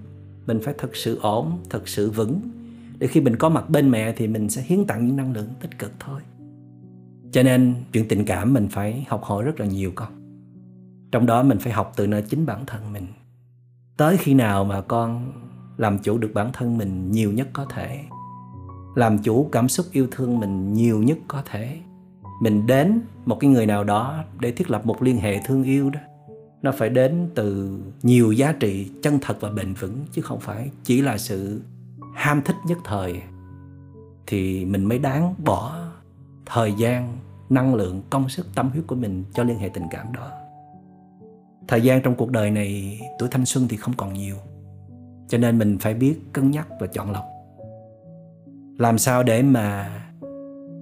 Mình 0.46 0.61
phải 0.62 0.74
thật 0.78 0.96
sự 0.96 1.18
ổn, 1.22 1.59
thật 1.70 1.88
sự 1.88 2.11
vững. 2.11 2.40
Để 2.98 3.07
khi 3.07 3.20
mình 3.20 3.36
có 3.36 3.48
mặt 3.48 3.70
bên 3.70 3.90
mẹ 3.90 4.12
thì 4.12 4.28
mình 4.28 4.51
sẽ 4.51 4.62
hiến 4.62 4.84
tặng 4.86 5.07
những 5.07 5.16
năng 5.16 5.32
lượng 5.32 5.48
tích 5.61 5.78
cực 5.78 5.92
thôi. 5.98 6.20
Cho 7.32 7.42
nên 7.42 7.74
chuyện 7.92 8.09
tình 8.09 8.24
cảm 8.24 8.55
mình 8.55 8.68
phải 8.68 9.05
học 9.09 9.24
hỏi 9.24 9.44
rất 9.44 9.61
là 9.61 9.66
nhiều 9.66 9.92
con. 9.94 10.09
Trong 11.12 11.26
đó 11.26 11.42
mình 11.42 11.59
phải 11.59 11.72
học 11.72 11.92
từ 11.96 12.07
nơi 12.07 12.22
chính 12.22 12.46
bản 12.46 12.66
thân 12.66 12.92
mình. 12.92 13.07
Tới 13.96 14.16
khi 14.16 14.34
nào 14.34 14.64
mà 14.64 14.80
con 14.80 15.32
làm 15.76 15.98
chủ 15.98 16.18
được 16.18 16.30
bản 16.34 16.51
thân 16.53 16.78
mình 16.78 17.11
nhiều 17.11 17.32
nhất 17.32 17.48
có 17.53 17.64
thể. 17.64 18.01
Làm 18.94 19.18
chủ 19.18 19.48
cảm 19.53 19.68
xúc 19.68 19.86
yêu 19.92 20.07
thương 20.11 20.40
mình 20.40 20.72
nhiều 20.72 21.03
nhất 21.03 21.18
có 21.28 21.42
thể. 21.51 21.78
Mình 22.42 22.66
đến 22.66 23.01
một 23.26 23.36
cái 23.40 23.51
người 23.51 23.66
nào 23.66 23.84
đó 23.84 24.24
để 24.40 24.53
thiết 24.53 24.70
lập 24.70 24.86
một 24.86 25.03
liên 25.03 25.16
hệ 25.16 25.40
thương 25.46 25.62
yêu 25.62 25.90
đó 25.90 26.01
nó 26.62 26.72
phải 26.72 26.88
đến 26.88 27.28
từ 27.34 27.78
nhiều 28.02 28.32
giá 28.32 28.52
trị 28.52 28.90
chân 29.02 29.18
thật 29.22 29.36
và 29.40 29.50
bền 29.50 29.74
vững, 29.74 29.98
chứ 30.12 30.22
không 30.22 30.40
phải 30.40 30.70
chỉ 30.84 31.02
là 31.02 31.18
sự 31.18 31.61
ham 32.14 32.42
thích 32.42 32.56
nhất 32.66 32.78
thời. 32.84 33.22
Thì 34.26 34.64
mình 34.64 34.84
mới 34.84 34.98
đáng 34.98 35.34
bỏ 35.44 35.78
thời 36.46 36.72
gian, 36.72 37.16
năng 37.48 37.74
lượng, 37.74 38.02
công 38.11 38.28
sức, 38.28 38.46
tâm 38.54 38.70
huyết 38.70 38.84
của 38.86 38.94
mình 38.94 39.24
cho 39.34 39.44
liên 39.44 39.58
hệ 39.58 39.68
tình 39.68 39.84
cảm 39.90 40.12
đó. 40.12 40.30
Thời 41.68 41.80
gian 41.80 42.02
trong 42.02 42.14
cuộc 42.14 42.30
đời 42.30 42.50
này, 42.50 43.00
tuổi 43.18 43.28
thanh 43.28 43.46
xuân 43.46 43.66
thì 43.68 43.76
không 43.76 43.94
còn 43.96 44.12
nhiều. 44.12 44.36
Cho 45.28 45.38
nên 45.38 45.58
mình 45.58 45.78
phải 45.78 45.94
biết 45.94 46.18
cân 46.32 46.50
nhắc 46.50 46.68
và 46.80 46.86
chọn 46.86 47.11
lọc. 47.11 47.24
Làm 48.78 48.98
sao 48.98 49.22
để 49.22 49.42
mà 49.42 49.96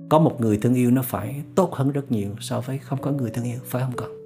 có 0.08 0.18
một 0.18 0.40
người 0.40 0.58
thương 0.58 0.74
yêu 0.74 0.90
nó 0.90 1.02
phải 1.02 1.42
tốt 1.54 1.74
hơn 1.74 1.92
rất 1.92 2.12
nhiều 2.12 2.30
so 2.40 2.60
với 2.60 2.78
không 2.78 3.02
có 3.02 3.10
người 3.10 3.30
thương 3.30 3.44
yêu, 3.44 3.58
phải 3.64 3.82
không 3.82 3.92
con? 3.96 4.17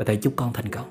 Và 0.00 0.04
thầy 0.04 0.16
chúc 0.16 0.32
con 0.36 0.52
thành 0.52 0.64
công. 0.70 0.86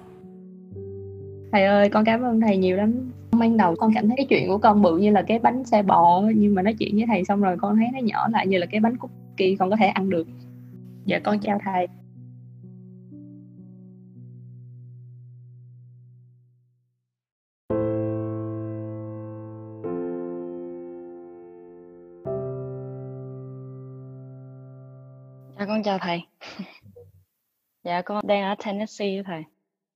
Thầy 1.51 1.65
ơi 1.65 1.89
con 1.89 2.05
cảm 2.05 2.21
ơn 2.21 2.41
thầy 2.41 2.57
nhiều 2.57 2.77
lắm. 2.77 3.11
Ban 3.39 3.57
đầu 3.57 3.75
con 3.75 3.91
cảm 3.95 4.07
thấy 4.07 4.17
cái 4.17 4.25
chuyện 4.29 4.47
của 4.47 4.57
con 4.57 4.81
bự 4.81 4.97
như 4.97 5.11
là 5.11 5.21
cái 5.21 5.39
bánh 5.39 5.65
xe 5.65 5.83
bò 5.83 6.21
nhưng 6.35 6.55
mà 6.55 6.61
nói 6.61 6.75
chuyện 6.79 6.95
với 6.95 7.05
thầy 7.07 7.25
xong 7.25 7.41
rồi 7.41 7.57
con 7.61 7.77
thấy 7.77 7.87
nó 7.93 7.99
nhỏ 7.99 8.27
lại 8.31 8.47
như 8.47 8.57
là 8.57 8.65
cái 8.65 8.79
bánh 8.81 8.97
cookie 8.97 9.55
con 9.59 9.69
có 9.69 9.75
thể 9.75 9.87
ăn 9.87 10.09
được. 10.09 10.27
Dạ 11.05 11.19
con 11.19 11.39
chào 11.39 11.59
thầy. 11.65 11.87
Dạ 25.59 25.65
con 25.67 25.83
chào 25.83 25.97
thầy. 26.01 26.21
Dạ 27.83 28.01
con 28.01 28.27
đang 28.27 28.43
ở 28.43 28.55
Tennessee 28.65 29.23
thầy. 29.25 29.43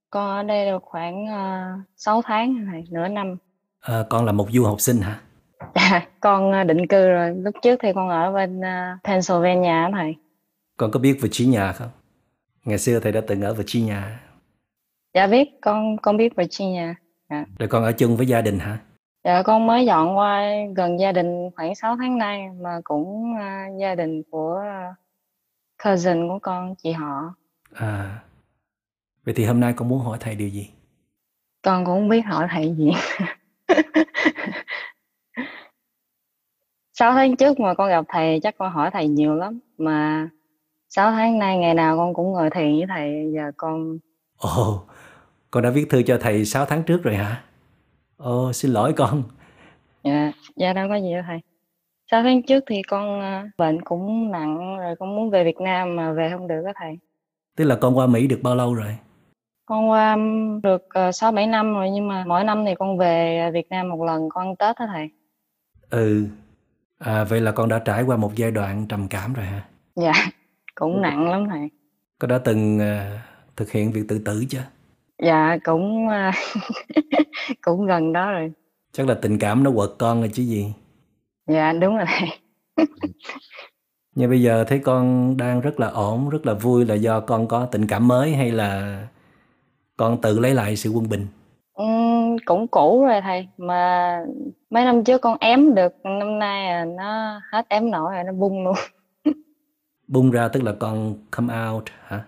Con 0.10 0.30
ở 0.30 0.44
đây 0.44 0.66
được 0.66 0.84
khoảng 0.84 1.28
ờ, 1.28 1.64
6 1.96 2.22
tháng 2.22 2.66
thầy, 2.72 2.84
nửa 2.92 3.08
năm. 3.08 3.38
À, 3.80 4.04
con 4.10 4.26
là 4.26 4.32
một 4.32 4.48
du 4.52 4.64
học 4.64 4.82
sinh 4.82 4.98
hả? 4.98 5.22
Dạ, 5.76 6.08
con 6.20 6.62
uh, 6.62 6.68
định 6.68 6.88
cư 6.88 7.10
rồi. 7.10 7.36
Lúc 7.36 7.56
trước 7.62 7.80
thì 7.82 7.90
con 7.96 8.10
ở 8.10 8.32
bên 8.32 8.60
uh, 8.60 9.04
Pennsylvania 9.04 9.92
thầy. 9.92 10.16
Con 10.78 10.92
có 10.92 11.00
biết 11.00 11.18
Virginia 11.22 11.72
không? 11.76 11.90
Ngày 12.66 12.78
xưa 12.78 13.00
thầy 13.00 13.12
đã 13.12 13.22
từng 13.28 13.42
ở 13.42 13.54
Virginia. 13.54 14.02
Dạ 15.14 15.28
biết, 15.28 15.50
con 15.62 15.98
con 15.98 16.18
biết 16.18 16.36
Virginia. 16.36 16.94
Dạ. 17.30 17.46
Rồi 17.60 17.70
con 17.70 17.84
ở 17.84 17.92
chung 17.92 18.18
với 18.18 18.26
gia 18.26 18.42
đình 18.42 18.60
hả? 18.60 18.78
Dạ 19.24 19.44
con 19.44 19.68
mới 19.68 19.86
dọn 19.86 20.18
qua 20.18 20.44
gần 20.76 21.00
gia 21.00 21.12
đình 21.12 21.50
khoảng 21.56 21.76
6 21.76 21.96
tháng 21.98 22.18
nay 22.18 22.50
mà 22.62 22.82
cũng 22.84 23.34
uh, 23.34 23.80
gia 23.82 23.96
đình 23.96 24.24
của 24.32 24.62
uh, 24.62 24.96
cousin 25.84 26.28
của 26.28 26.40
con 26.42 26.76
chị 26.76 26.92
họ 26.92 27.34
à 27.74 28.20
vậy 29.26 29.34
thì 29.34 29.46
hôm 29.46 29.60
nay 29.60 29.74
con 29.74 29.90
muốn 29.90 30.00
hỏi 30.00 30.18
thầy 30.22 30.36
điều 30.36 30.48
gì? 30.48 30.70
Con 31.62 31.86
cũng 31.86 31.96
không 31.96 32.10
biết 32.10 32.22
hỏi 32.22 32.48
thầy 32.52 32.76
gì. 32.78 32.92
Sáu 36.94 37.14
tháng 37.14 37.36
trước 37.36 37.60
mà 37.60 37.74
con 37.74 37.90
gặp 37.90 38.06
thầy 38.08 38.40
chắc 38.44 38.56
con 38.58 38.72
hỏi 38.72 38.90
thầy 38.94 39.08
nhiều 39.08 39.36
lắm. 39.36 39.60
Mà 39.78 40.30
sáu 40.90 41.12
tháng 41.12 41.40
nay 41.40 41.58
ngày 41.58 41.74
nào 41.74 41.98
con 41.98 42.14
cũng 42.14 42.32
ngồi 42.32 42.50
thiền 42.50 42.78
với 42.78 42.86
thầy 42.88 43.32
giờ 43.36 43.52
con 43.58 43.98
ồ 44.38 44.72
oh, 44.72 44.88
con 45.52 45.64
đã 45.64 45.70
viết 45.70 45.86
thư 45.90 46.04
cho 46.04 46.18
thầy 46.22 46.46
6 46.46 46.66
tháng 46.66 46.84
trước 46.84 47.04
rồi 47.04 47.16
hả? 47.16 47.44
Ồ 48.18 48.48
oh, 48.48 48.56
xin 48.56 48.72
lỗi 48.72 48.94
con. 48.94 49.24
Dạ 50.04 50.32
dạ 50.56 50.74
đâu 50.74 50.90
có 50.90 50.96
gì 50.96 51.14
đâu 51.14 51.24
thầy. 51.28 51.40
6 52.12 52.24
tháng 52.24 52.44
trước 52.44 52.64
thì 52.68 52.82
con, 52.82 53.22
a, 53.22 53.50
bệnh 53.58 53.82
cũng 53.82 54.32
nặng 54.32 54.78
rồi 54.78 54.96
con 55.00 55.16
muốn 55.16 55.30
về 55.30 55.44
Việt 55.44 55.62
Nam 55.62 55.96
mà 55.96 56.12
về 56.12 56.30
không 56.32 56.48
được 56.48 56.64
á 56.66 56.74
thầy. 56.76 56.98
Tức 57.56 57.66
là 57.66 57.76
con 57.76 57.98
qua 57.98 58.08
Mỹ 58.08 58.28
được 58.28 58.40
bao 58.44 58.56
lâu 58.56 58.74
rồi? 58.74 58.98
con 59.66 59.90
qua 59.90 60.18
được 60.64 60.90
ờ, 60.90 61.12
sáu 61.12 61.32
bảy 61.32 61.48
năm 61.48 61.74
rồi 61.74 61.90
nhưng 61.90 62.08
mà 62.08 62.24
mỗi 62.28 62.44
năm 62.44 62.66
thì 62.66 62.76
con 62.80 62.98
về 62.98 63.50
Việt 63.54 63.70
Nam 63.70 63.90
một 63.90 64.04
lần 64.04 64.30
con 64.30 64.48
ăn 64.48 64.56
Tết 64.56 64.80
đó 64.80 64.86
thầy. 64.94 65.10
Ừ. 65.90 66.26
À, 67.00 67.24
vậy 67.24 67.42
là 67.42 67.52
con 67.52 67.70
đã 67.70 67.80
trải 67.80 68.04
qua 68.04 68.18
một 68.18 68.32
giai 68.36 68.52
đoạn 68.52 68.86
trầm 68.90 69.08
cảm 69.08 69.34
rồi 69.34 69.46
hả? 69.46 69.66
Dạ, 69.96 70.14
cũng 70.76 71.02
nặng 71.02 71.30
lắm 71.30 71.46
thầy. 71.50 71.70
Có 72.20 72.28
đã 72.28 72.38
từng 72.38 72.80
à, 72.80 73.24
thực 73.56 73.72
hiện 73.72 73.92
việc 73.92 74.04
tự 74.08 74.20
tử 74.20 74.46
chưa? 74.50 74.64
Dạ 75.24 75.58
cũng 75.64 76.10
à, 76.10 76.34
cũng 77.62 77.86
gần 77.86 78.14
đó 78.14 78.32
rồi. 78.32 78.52
Chắc 78.92 79.08
là 79.08 79.14
tình 79.14 79.40
cảm 79.40 79.64
nó 79.64 79.72
quật 79.76 79.90
con 80.00 80.20
rồi 80.20 80.30
chứ 80.34 80.44
gì. 80.44 80.74
Dạ 81.48 81.74
đúng 81.74 81.98
rồi 81.98 82.06
thầy. 82.08 82.30
Nhưng 84.16 84.30
bây 84.30 84.42
giờ 84.42 84.64
thấy 84.68 84.80
con 84.80 85.38
đang 85.38 85.62
rất 85.62 85.80
là 85.80 85.88
ổn, 85.88 86.30
rất 86.30 86.46
là 86.46 86.54
vui 86.54 86.86
là 86.86 86.96
do 86.96 87.20
con 87.20 87.48
có 87.48 87.66
tình 87.66 87.88
cảm 87.88 88.08
mới 88.08 88.36
hay 88.36 88.52
là 88.52 89.00
con 89.98 90.22
tự 90.22 90.40
lấy 90.40 90.54
lại 90.54 90.76
sự 90.76 90.90
quân 90.90 91.10
bình? 91.10 91.28
Ừm, 91.74 92.38
cũng 92.46 92.68
cũ 92.68 93.06
rồi 93.06 93.22
thầy 93.22 93.48
mà 93.58 94.20
mấy 94.70 94.86
năm 94.86 95.04
trước 95.04 95.22
con 95.22 95.38
ém 95.40 95.76
được 95.76 95.94
năm 96.04 96.40
nay 96.40 96.68
à, 96.68 96.86
nó 96.86 97.42
hết 97.52 97.66
ém 97.70 97.92
nổi 97.92 98.14
rồi 98.16 98.24
nó 98.24 98.32
bung 98.32 98.64
luôn. 98.64 98.76
Bung 100.08 100.32
ra 100.32 100.48
tức 100.48 100.64
là 100.64 100.74
con 100.80 101.16
come 101.32 101.54
out 101.70 101.84
hả? 102.04 102.24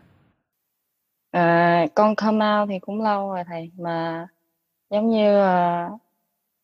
À, 1.31 1.85
con 1.95 2.15
come 2.15 2.45
out 2.45 2.69
thì 2.69 2.79
cũng 2.79 3.01
lâu 3.01 3.29
rồi 3.29 3.43
thầy 3.47 3.71
mà 3.77 4.27
giống 4.89 5.09
như 5.09 5.39
à, 5.39 5.89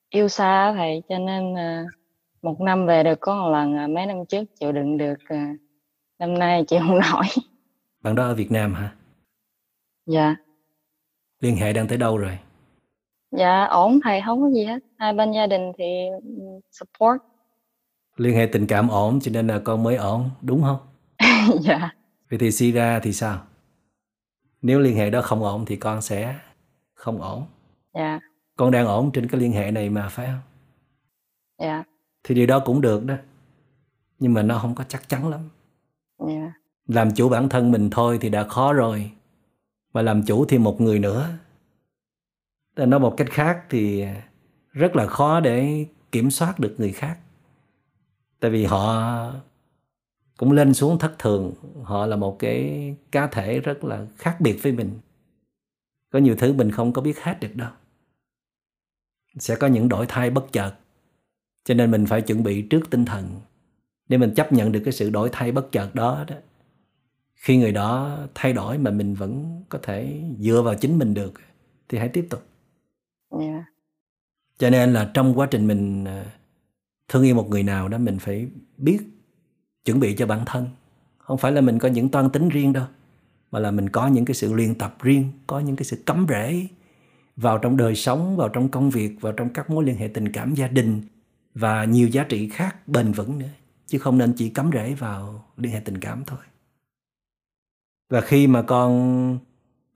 yêu 0.10 0.28
xa 0.28 0.74
thầy 0.74 1.04
cho 1.10 1.18
nên 1.18 1.56
à, 1.58 1.86
một 2.42 2.62
năm 2.62 2.86
về 2.86 3.04
được 3.04 3.20
có 3.20 3.36
một 3.36 3.50
lần 3.52 3.76
à, 3.78 3.88
mấy 3.88 4.06
năm 4.06 4.18
trước 4.30 4.44
chịu 4.60 4.72
đựng 4.72 4.98
được 4.98 5.18
à, 5.28 5.56
năm 6.20 6.40
nay 6.40 6.64
chịu 6.68 6.80
không 6.80 7.00
nổi. 7.00 7.26
Bạn 8.02 8.16
đó 8.16 8.24
ở 8.24 8.36
Việt 8.36 8.52
Nam 8.52 8.74
hả? 8.74 8.96
Dạ. 10.06 10.36
Liên 11.40 11.56
hệ 11.56 11.74
đang 11.74 11.88
tới 11.88 11.98
đâu 11.98 12.18
rồi? 12.18 12.38
Dạ 13.32 13.64
ổn 13.64 14.00
thầy 14.04 14.22
không 14.26 14.42
có 14.42 14.50
gì 14.50 14.66
hết. 14.66 14.80
Hai 14.98 15.14
bên 15.14 15.32
gia 15.32 15.48
đình 15.48 15.72
thì 15.78 15.86
ừ, 16.24 16.60
support. 16.72 17.22
Liên 18.18 18.36
hệ 18.36 18.46
tình 18.52 18.68
cảm 18.68 18.88
ổn 18.88 19.20
cho 19.20 19.32
nên 19.32 19.48
là 19.48 19.60
con 19.64 19.84
mới 19.84 19.96
ổn, 19.96 20.30
đúng 20.42 20.62
không? 20.64 20.78
dạ. 21.62 21.96
Vậy 22.30 22.40
thì 22.40 22.52
suy 22.52 22.72
ra 22.72 23.00
thì 23.04 23.14
sao? 23.14 23.42
Nếu 24.62 24.80
liên 24.80 24.96
hệ 24.96 25.10
đó 25.10 25.22
không 25.22 25.44
ổn 25.44 25.66
thì 25.66 25.76
con 25.76 26.02
sẽ 26.02 26.36
không 26.94 27.22
ổn. 27.22 27.46
Dạ. 27.94 28.20
Con 28.58 28.72
đang 28.72 28.86
ổn 28.88 29.12
trên 29.14 29.28
cái 29.28 29.42
liên 29.42 29.52
hệ 29.52 29.72
này 29.72 29.90
mà 29.90 30.08
phải 30.10 30.28
không? 30.28 30.42
Dạ. 31.60 31.84
Thì 32.24 32.36
điều 32.36 32.48
đó 32.48 32.60
cũng 32.66 32.82
được 32.82 33.06
đó. 33.06 33.16
Nhưng 34.20 34.34
mà 34.34 34.44
nó 34.44 34.60
không 34.60 34.76
có 34.76 34.84
chắc 34.84 35.10
chắn 35.10 35.30
lắm. 35.30 35.50
Dạ. 36.20 36.54
Làm 36.88 37.12
chủ 37.12 37.30
bản 37.30 37.50
thân 37.50 37.72
mình 37.72 37.90
thôi 37.90 38.18
thì 38.22 38.30
đã 38.30 38.48
khó 38.48 38.74
rồi. 38.74 39.12
Mà 39.94 40.02
làm 40.02 40.24
chủ 40.24 40.46
thêm 40.46 40.64
một 40.64 40.82
người 40.82 41.00
nữa. 41.00 41.30
Để 42.76 42.86
nói 42.86 43.00
một 43.00 43.14
cách 43.18 43.28
khác 43.32 43.66
thì 43.70 44.06
rất 44.72 44.96
là 44.96 45.08
khó 45.08 45.40
để 45.40 45.86
kiểm 46.12 46.32
soát 46.32 46.60
được 46.60 46.76
người 46.78 46.92
khác. 46.92 47.18
Tại 48.40 48.52
vì 48.52 48.66
họ 48.66 49.34
cũng 50.38 50.52
lên 50.52 50.74
xuống 50.74 51.00
thất 51.00 51.20
thường. 51.20 51.54
Họ 51.84 52.06
là 52.06 52.16
một 52.16 52.40
cái 52.40 52.96
cá 53.12 53.28
thể 53.28 53.60
rất 53.60 53.84
là 53.84 54.06
khác 54.18 54.38
biệt 54.42 54.60
với 54.64 54.72
mình. 54.72 55.00
Có 56.10 56.20
nhiều 56.20 56.36
thứ 56.36 56.54
mình 56.54 56.72
không 56.72 56.94
có 56.94 57.02
biết 57.02 57.20
hết 57.20 57.40
được 57.40 57.56
đâu. 57.56 57.70
Sẽ 59.40 59.56
có 59.56 59.68
những 59.68 59.90
đổi 59.90 60.06
thay 60.10 60.30
bất 60.30 60.52
chợt. 60.52 60.74
Cho 61.64 61.74
nên 61.74 61.92
mình 61.92 62.06
phải 62.06 62.22
chuẩn 62.22 62.44
bị 62.44 62.62
trước 62.62 62.90
tinh 62.90 63.06
thần 63.06 63.40
để 64.10 64.18
mình 64.18 64.34
chấp 64.36 64.54
nhận 64.54 64.72
được 64.72 64.82
cái 64.86 64.94
sự 64.94 65.10
đổi 65.10 65.30
thay 65.32 65.52
bất 65.52 65.72
chợt 65.72 65.96
đó 65.96 66.26
đó. 66.28 66.36
Khi 67.36 67.58
người 67.58 67.72
đó 67.72 68.20
thay 68.36 68.54
đổi 68.54 68.78
mà 68.78 68.92
mình 68.92 69.14
vẫn 69.14 69.64
có 69.70 69.80
thể 69.84 70.22
dựa 70.40 70.62
vào 70.62 70.76
chính 70.76 71.00
mình 71.00 71.14
được 71.14 71.34
thì 71.90 71.98
hãy 71.98 72.10
tiếp 72.10 72.28
tục. 72.30 72.44
Dạ. 73.40 73.66
Cho 74.58 74.70
nên 74.70 74.94
là 74.94 75.12
trong 75.14 75.40
quá 75.40 75.48
trình 75.52 75.68
mình 75.68 76.06
à, 76.06 76.26
thương 77.08 77.24
yêu 77.24 77.36
một 77.36 77.50
người 77.50 77.64
nào 77.64 77.88
đó 77.88 77.98
mình 77.98 78.20
phải 78.20 78.48
biết 78.78 79.00
chuẩn 79.86 80.00
bị 80.00 80.16
cho 80.16 80.26
bản 80.26 80.42
thân. 80.46 80.68
Không 81.18 81.38
phải 81.38 81.52
là 81.52 81.62
mình 81.62 81.80
có 81.80 81.88
những 81.88 82.10
toan 82.10 82.30
tính 82.30 82.50
riêng 82.50 82.74
đâu, 82.74 82.86
mà 83.52 83.60
là 83.60 83.72
mình 83.72 83.90
có 83.90 84.08
những 84.08 84.26
cái 84.26 84.36
sự 84.36 84.54
luyện 84.54 84.76
tập 84.76 84.96
riêng, 85.02 85.32
có 85.48 85.60
những 85.60 85.76
cái 85.76 85.84
sự 85.84 86.04
cắm 86.06 86.26
rễ 86.30 86.68
vào 87.36 87.58
trong 87.58 87.78
đời 87.78 87.96
sống, 87.96 88.38
vào 88.38 88.50
trong 88.50 88.70
công 88.70 88.90
việc, 88.90 89.22
vào 89.22 89.34
trong 89.34 89.50
các 89.50 89.70
mối 89.70 89.86
liên 89.86 89.96
hệ 89.96 90.08
tình 90.08 90.32
cảm 90.32 90.56
gia 90.56 90.68
đình 90.68 91.02
và 91.54 91.86
nhiều 91.86 92.08
giá 92.08 92.24
trị 92.24 92.50
khác 92.50 92.88
bền 92.88 93.12
vững 93.12 93.40
nữa. 93.40 93.50
Chứ 93.88 94.00
không 94.00 94.18
nên 94.18 94.34
chỉ 94.38 94.50
cắm 94.50 94.70
rễ 94.74 94.94
vào 94.94 95.46
liên 95.58 95.72
hệ 95.72 95.80
tình 95.80 95.98
cảm 95.98 96.24
thôi. 96.28 96.40
Và 98.10 98.22
khi 98.22 98.48
mà 98.48 98.62
con 98.62 99.40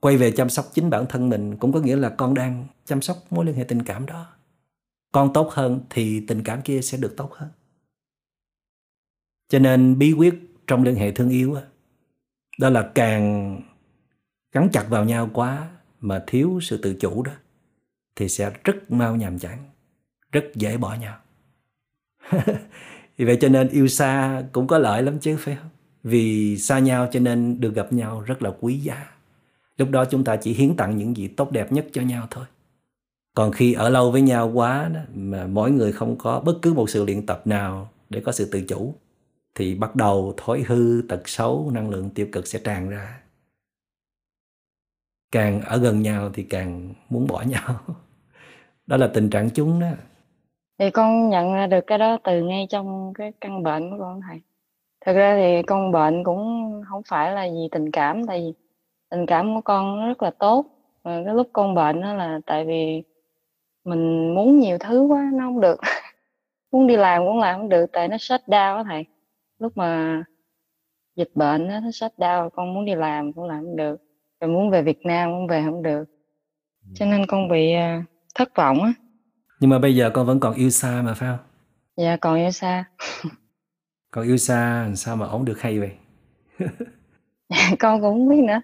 quay 0.00 0.16
về 0.16 0.32
chăm 0.32 0.48
sóc 0.48 0.66
chính 0.74 0.90
bản 0.90 1.06
thân 1.08 1.28
mình 1.28 1.56
cũng 1.56 1.72
có 1.72 1.80
nghĩa 1.80 1.96
là 1.96 2.08
con 2.08 2.34
đang 2.34 2.66
chăm 2.84 3.02
sóc 3.02 3.16
mối 3.30 3.44
liên 3.44 3.54
hệ 3.54 3.64
tình 3.64 3.82
cảm 3.82 4.06
đó. 4.06 4.26
Con 5.12 5.32
tốt 5.32 5.50
hơn 5.52 5.80
thì 5.90 6.26
tình 6.26 6.42
cảm 6.42 6.62
kia 6.62 6.80
sẽ 6.82 6.98
được 6.98 7.14
tốt 7.16 7.32
hơn. 7.32 7.48
Cho 9.48 9.58
nên 9.58 9.98
bí 9.98 10.12
quyết 10.12 10.34
trong 10.66 10.82
liên 10.82 10.94
hệ 10.94 11.12
thương 11.12 11.28
yêu 11.28 11.56
đó 12.58 12.70
là 12.70 12.90
càng 12.94 13.56
gắn 14.52 14.68
chặt 14.72 14.86
vào 14.88 15.04
nhau 15.04 15.30
quá 15.32 15.70
mà 16.00 16.24
thiếu 16.26 16.58
sự 16.62 16.80
tự 16.82 16.96
chủ 17.00 17.22
đó 17.22 17.32
thì 18.16 18.28
sẽ 18.28 18.52
rất 18.64 18.90
mau 18.90 19.16
nhàm 19.16 19.38
chán, 19.38 19.70
rất 20.32 20.44
dễ 20.54 20.76
bỏ 20.76 20.94
nhau. 20.94 21.18
Vì 23.16 23.24
vậy 23.24 23.38
cho 23.40 23.48
nên 23.48 23.68
yêu 23.68 23.88
xa 23.88 24.42
cũng 24.52 24.66
có 24.66 24.78
lợi 24.78 25.02
lắm 25.02 25.18
chứ 25.20 25.36
phải 25.38 25.56
không? 25.56 25.70
Vì 26.02 26.56
xa 26.58 26.78
nhau 26.78 27.08
cho 27.12 27.20
nên 27.20 27.60
được 27.60 27.74
gặp 27.74 27.92
nhau 27.92 28.20
rất 28.20 28.42
là 28.42 28.52
quý 28.60 28.78
giá. 28.78 29.06
Lúc 29.76 29.90
đó 29.90 30.04
chúng 30.04 30.24
ta 30.24 30.36
chỉ 30.36 30.52
hiến 30.52 30.76
tặng 30.76 30.96
những 30.96 31.16
gì 31.16 31.28
tốt 31.28 31.50
đẹp 31.50 31.72
nhất 31.72 31.86
cho 31.92 32.02
nhau 32.02 32.26
thôi. 32.30 32.44
Còn 33.34 33.52
khi 33.52 33.72
ở 33.72 33.88
lâu 33.88 34.10
với 34.10 34.22
nhau 34.22 34.50
quá 34.54 34.90
đó, 34.94 35.00
mà 35.14 35.46
mỗi 35.46 35.70
người 35.70 35.92
không 35.92 36.18
có 36.18 36.40
bất 36.40 36.58
cứ 36.62 36.74
một 36.74 36.90
sự 36.90 37.04
luyện 37.04 37.26
tập 37.26 37.46
nào 37.46 37.90
để 38.10 38.20
có 38.20 38.32
sự 38.32 38.48
tự 38.52 38.60
chủ 38.60 38.94
thì 39.54 39.74
bắt 39.74 39.96
đầu 39.96 40.34
thói 40.36 40.64
hư, 40.66 41.02
tật 41.08 41.28
xấu, 41.28 41.70
năng 41.74 41.90
lượng 41.90 42.10
tiêu 42.10 42.26
cực 42.32 42.46
sẽ 42.46 42.58
tràn 42.58 42.88
ra. 42.88 43.20
Càng 45.32 45.60
ở 45.60 45.78
gần 45.78 46.02
nhau 46.02 46.30
thì 46.34 46.42
càng 46.42 46.94
muốn 47.08 47.26
bỏ 47.26 47.42
nhau. 47.48 47.80
Đó 48.86 48.96
là 48.96 49.10
tình 49.14 49.30
trạng 49.30 49.50
chúng 49.50 49.80
đó. 49.80 49.90
Thì 50.78 50.90
con 50.90 51.28
nhận 51.28 51.54
ra 51.54 51.66
được 51.66 51.86
cái 51.86 51.98
đó 51.98 52.18
từ 52.24 52.42
ngay 52.42 52.66
trong 52.70 53.12
cái 53.14 53.32
căn 53.40 53.62
bệnh 53.62 53.90
của 53.90 53.96
con 53.98 54.20
thầy. 54.28 54.40
Thực 55.06 55.12
ra 55.12 55.36
thì 55.36 55.62
con 55.62 55.92
bệnh 55.92 56.24
cũng 56.24 56.72
không 56.88 57.02
phải 57.08 57.32
là 57.32 57.46
vì 57.52 57.68
tình 57.72 57.90
cảm, 57.90 58.26
tại 58.26 58.40
vì 58.40 58.52
tình 59.10 59.26
cảm 59.26 59.54
của 59.54 59.60
con 59.60 60.00
nó 60.00 60.08
rất 60.08 60.22
là 60.22 60.30
tốt. 60.30 60.66
Mà 61.04 61.22
cái 61.24 61.34
lúc 61.34 61.50
con 61.52 61.74
bệnh 61.74 62.00
đó 62.00 62.14
là 62.14 62.40
tại 62.46 62.64
vì 62.64 63.02
mình 63.84 64.34
muốn 64.34 64.58
nhiều 64.58 64.78
thứ 64.78 65.02
quá 65.02 65.30
nó 65.32 65.44
không 65.44 65.60
được. 65.60 65.80
muốn 66.72 66.86
đi 66.86 66.96
làm 66.96 67.22
cũng 67.26 67.38
làm 67.38 67.58
không 67.58 67.68
được 67.68 67.86
tại 67.92 68.08
nó 68.08 68.16
shut 68.18 68.40
down 68.46 68.76
á 68.76 68.84
thầy. 68.84 69.04
Lúc 69.58 69.76
mà 69.76 70.22
dịch 71.16 71.30
bệnh 71.34 71.68
đó, 71.68 71.80
nó 71.80 71.90
shut 71.90 72.12
down, 72.16 72.50
con 72.50 72.74
muốn 72.74 72.84
đi 72.84 72.94
làm 72.94 73.32
cũng 73.32 73.44
làm 73.44 73.64
không 73.64 73.76
được. 73.76 74.02
Rồi 74.40 74.50
muốn 74.50 74.70
về 74.70 74.82
Việt 74.82 75.06
Nam 75.06 75.30
cũng 75.30 75.46
về 75.46 75.62
không 75.64 75.82
được. 75.82 76.04
Cho 76.94 77.06
nên 77.06 77.26
con 77.26 77.48
bị 77.48 77.72
à, 77.72 78.02
thất 78.34 78.56
vọng 78.56 78.82
á. 78.82 78.92
Nhưng 79.60 79.70
mà 79.70 79.78
bây 79.78 79.96
giờ 79.96 80.10
con 80.14 80.26
vẫn 80.26 80.40
còn 80.40 80.54
yêu 80.54 80.70
xa 80.70 81.02
mà 81.02 81.14
phải 81.14 81.28
không? 81.28 81.46
Dạ 81.96 82.16
còn 82.16 82.36
yêu 82.36 82.50
xa. 82.50 82.84
Còn 84.10 84.24
yêu 84.24 84.36
xa 84.36 84.90
sao 84.96 85.16
mà 85.16 85.26
ổn 85.26 85.44
được 85.44 85.60
hay 85.60 85.78
vậy? 85.80 85.92
con 87.78 88.00
cũng 88.00 88.14
không 88.14 88.28
biết 88.28 88.42
nữa. 88.44 88.60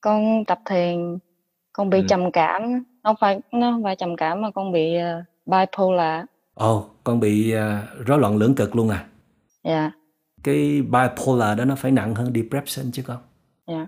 Con 0.00 0.44
tập 0.46 0.60
thiền, 0.66 1.18
con 1.72 1.90
bị 1.90 1.98
Ừ. 2.00 2.06
trầm 2.08 2.32
cảm, 2.32 2.84
không 3.04 3.16
phải 3.20 3.40
nó 3.52 3.72
không 3.72 3.82
phải 3.82 3.96
trầm 3.96 4.16
cảm 4.16 4.42
mà 4.42 4.50
con 4.50 4.72
bị 4.72 4.96
uh, 4.98 5.24
bipolar. 5.46 6.24
Ồ, 6.54 6.90
con 7.04 7.20
bị 7.20 7.52
à, 7.52 7.88
rối 8.06 8.18
loạn 8.18 8.36
lưỡng 8.36 8.54
cực 8.54 8.76
luôn 8.76 8.88
à? 8.90 9.06
Dạ, 9.64 9.90
Cái 10.42 10.82
bipolar 10.82 11.58
đó 11.58 11.64
nó 11.64 11.74
phải 11.76 11.92
nặng 11.92 12.14
hơn 12.14 12.32
depression 12.34 12.92
chứ 12.92 13.02
con. 13.06 13.18
dạ. 13.66 13.86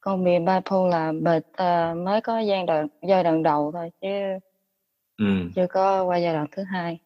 Con 0.00 0.24
bị 0.24 0.30
bipolar 0.38 1.14
but 1.22 1.42
uh, 1.62 1.96
mới 2.04 2.20
có 2.20 2.38
giai 2.40 2.66
đoạn 2.66 2.86
giai 3.08 3.22
đoạn 3.24 3.42
đầu 3.42 3.70
thôi 3.72 3.90
chứ 4.00 4.08
Ừ. 5.20 5.26
chưa 5.54 5.66
có 5.66 6.04
qua 6.04 6.16
giai 6.16 6.34
đoạn 6.34 6.46
thứ 6.52 6.62
hai. 6.62 6.98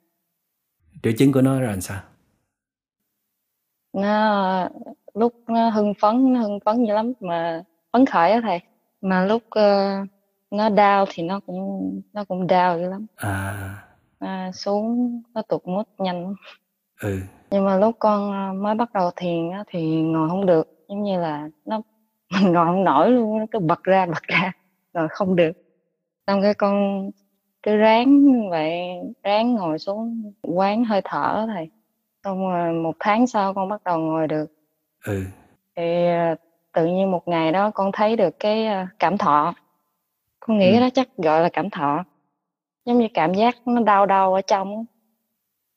Triệu 1.03 1.12
chứng 1.19 1.32
của 1.32 1.41
nó 1.43 1.61
là 1.61 1.70
làm 1.70 1.81
sao? 1.81 2.01
Nó 3.93 4.69
lúc 5.15 5.35
nó 5.49 5.69
hưng 5.70 5.95
phấn, 6.01 6.32
nó 6.32 6.41
hưng 6.41 6.59
phấn 6.65 6.85
dữ 6.85 6.95
lắm 6.95 7.12
mà 7.20 7.62
phấn 7.93 8.07
khởi 8.07 8.32
á 8.32 8.41
thầy. 8.43 8.61
Mà 9.01 9.24
lúc 9.24 9.43
uh, 9.47 10.09
nó 10.51 10.69
down 10.70 11.07
thì 11.15 11.23
nó 11.23 11.41
cũng 11.47 12.01
nó 12.12 12.24
cũng 12.24 12.47
down 12.47 12.78
dữ 12.81 12.89
lắm. 12.91 13.07
À, 13.16 13.55
À, 14.19 14.51
xuống 14.55 15.23
nó 15.35 15.43
tụt 15.43 15.66
mood 15.66 15.86
nhanh 15.99 16.23
lắm. 16.24 16.35
ừ. 17.03 17.19
Nhưng 17.51 17.65
mà 17.65 17.77
lúc 17.77 17.97
con 17.99 18.32
à, 18.32 18.53
mới 18.53 18.74
bắt 18.74 18.93
đầu 18.93 19.11
thiền 19.16 19.51
á, 19.51 19.65
thì 19.69 20.03
ngồi 20.03 20.28
không 20.28 20.47
được 20.47 20.85
giống 20.89 21.03
như 21.03 21.20
là 21.20 21.49
nó 21.65 21.81
mình 22.43 22.53
ngồi 22.53 22.66
không 22.66 22.85
nổi 22.85 23.11
luôn 23.11 23.39
nó 23.39 23.45
cứ 23.51 23.59
bật 23.59 23.82
ra 23.85 24.07
bật 24.07 24.23
ra 24.23 24.53
rồi 24.95 25.09
không 25.11 25.36
được 25.36 25.53
xong 26.27 26.43
cái 26.43 26.55
con 26.55 27.11
cứ 27.65 27.77
ráng 27.77 28.24
như 28.24 28.51
vậy 28.51 28.89
ráng 29.23 29.55
ngồi 29.55 29.78
xuống 29.78 30.32
quán 30.43 30.85
hơi 30.85 31.01
thở 31.05 31.47
thầy 31.55 31.70
xong 32.24 32.49
rồi 32.49 32.73
một 32.73 32.97
tháng 33.01 33.27
sau 33.27 33.55
con 33.55 33.69
bắt 33.69 33.85
đầu 33.85 33.99
ngồi 33.99 34.28
được. 34.28 34.47
Ừ. 35.07 35.24
thì 35.77 36.07
à, 36.07 36.36
tự 36.73 36.86
nhiên 36.86 37.11
một 37.11 37.28
ngày 37.28 37.53
đó 37.53 37.70
con 37.70 37.93
thấy 37.93 38.16
được 38.16 38.39
cái 38.41 38.66
ờ, 38.66 38.86
cảm 38.99 39.19
thọ. 39.19 39.55
Con 40.41 40.59
nghĩ 40.59 40.74
Ừ. 40.74 40.81
đó 40.81 40.89
chắc 40.95 41.09
gọi 41.16 41.43
là 41.43 41.49
cảm 41.53 41.70
thọ. 41.70 42.05
Giống 42.85 42.99
như 42.99 43.09
cảm 43.15 43.35
giác 43.35 43.57
nó 43.66 43.81
đau 43.82 44.07
đau 44.07 44.35
ở 44.35 44.41
trong 44.41 44.85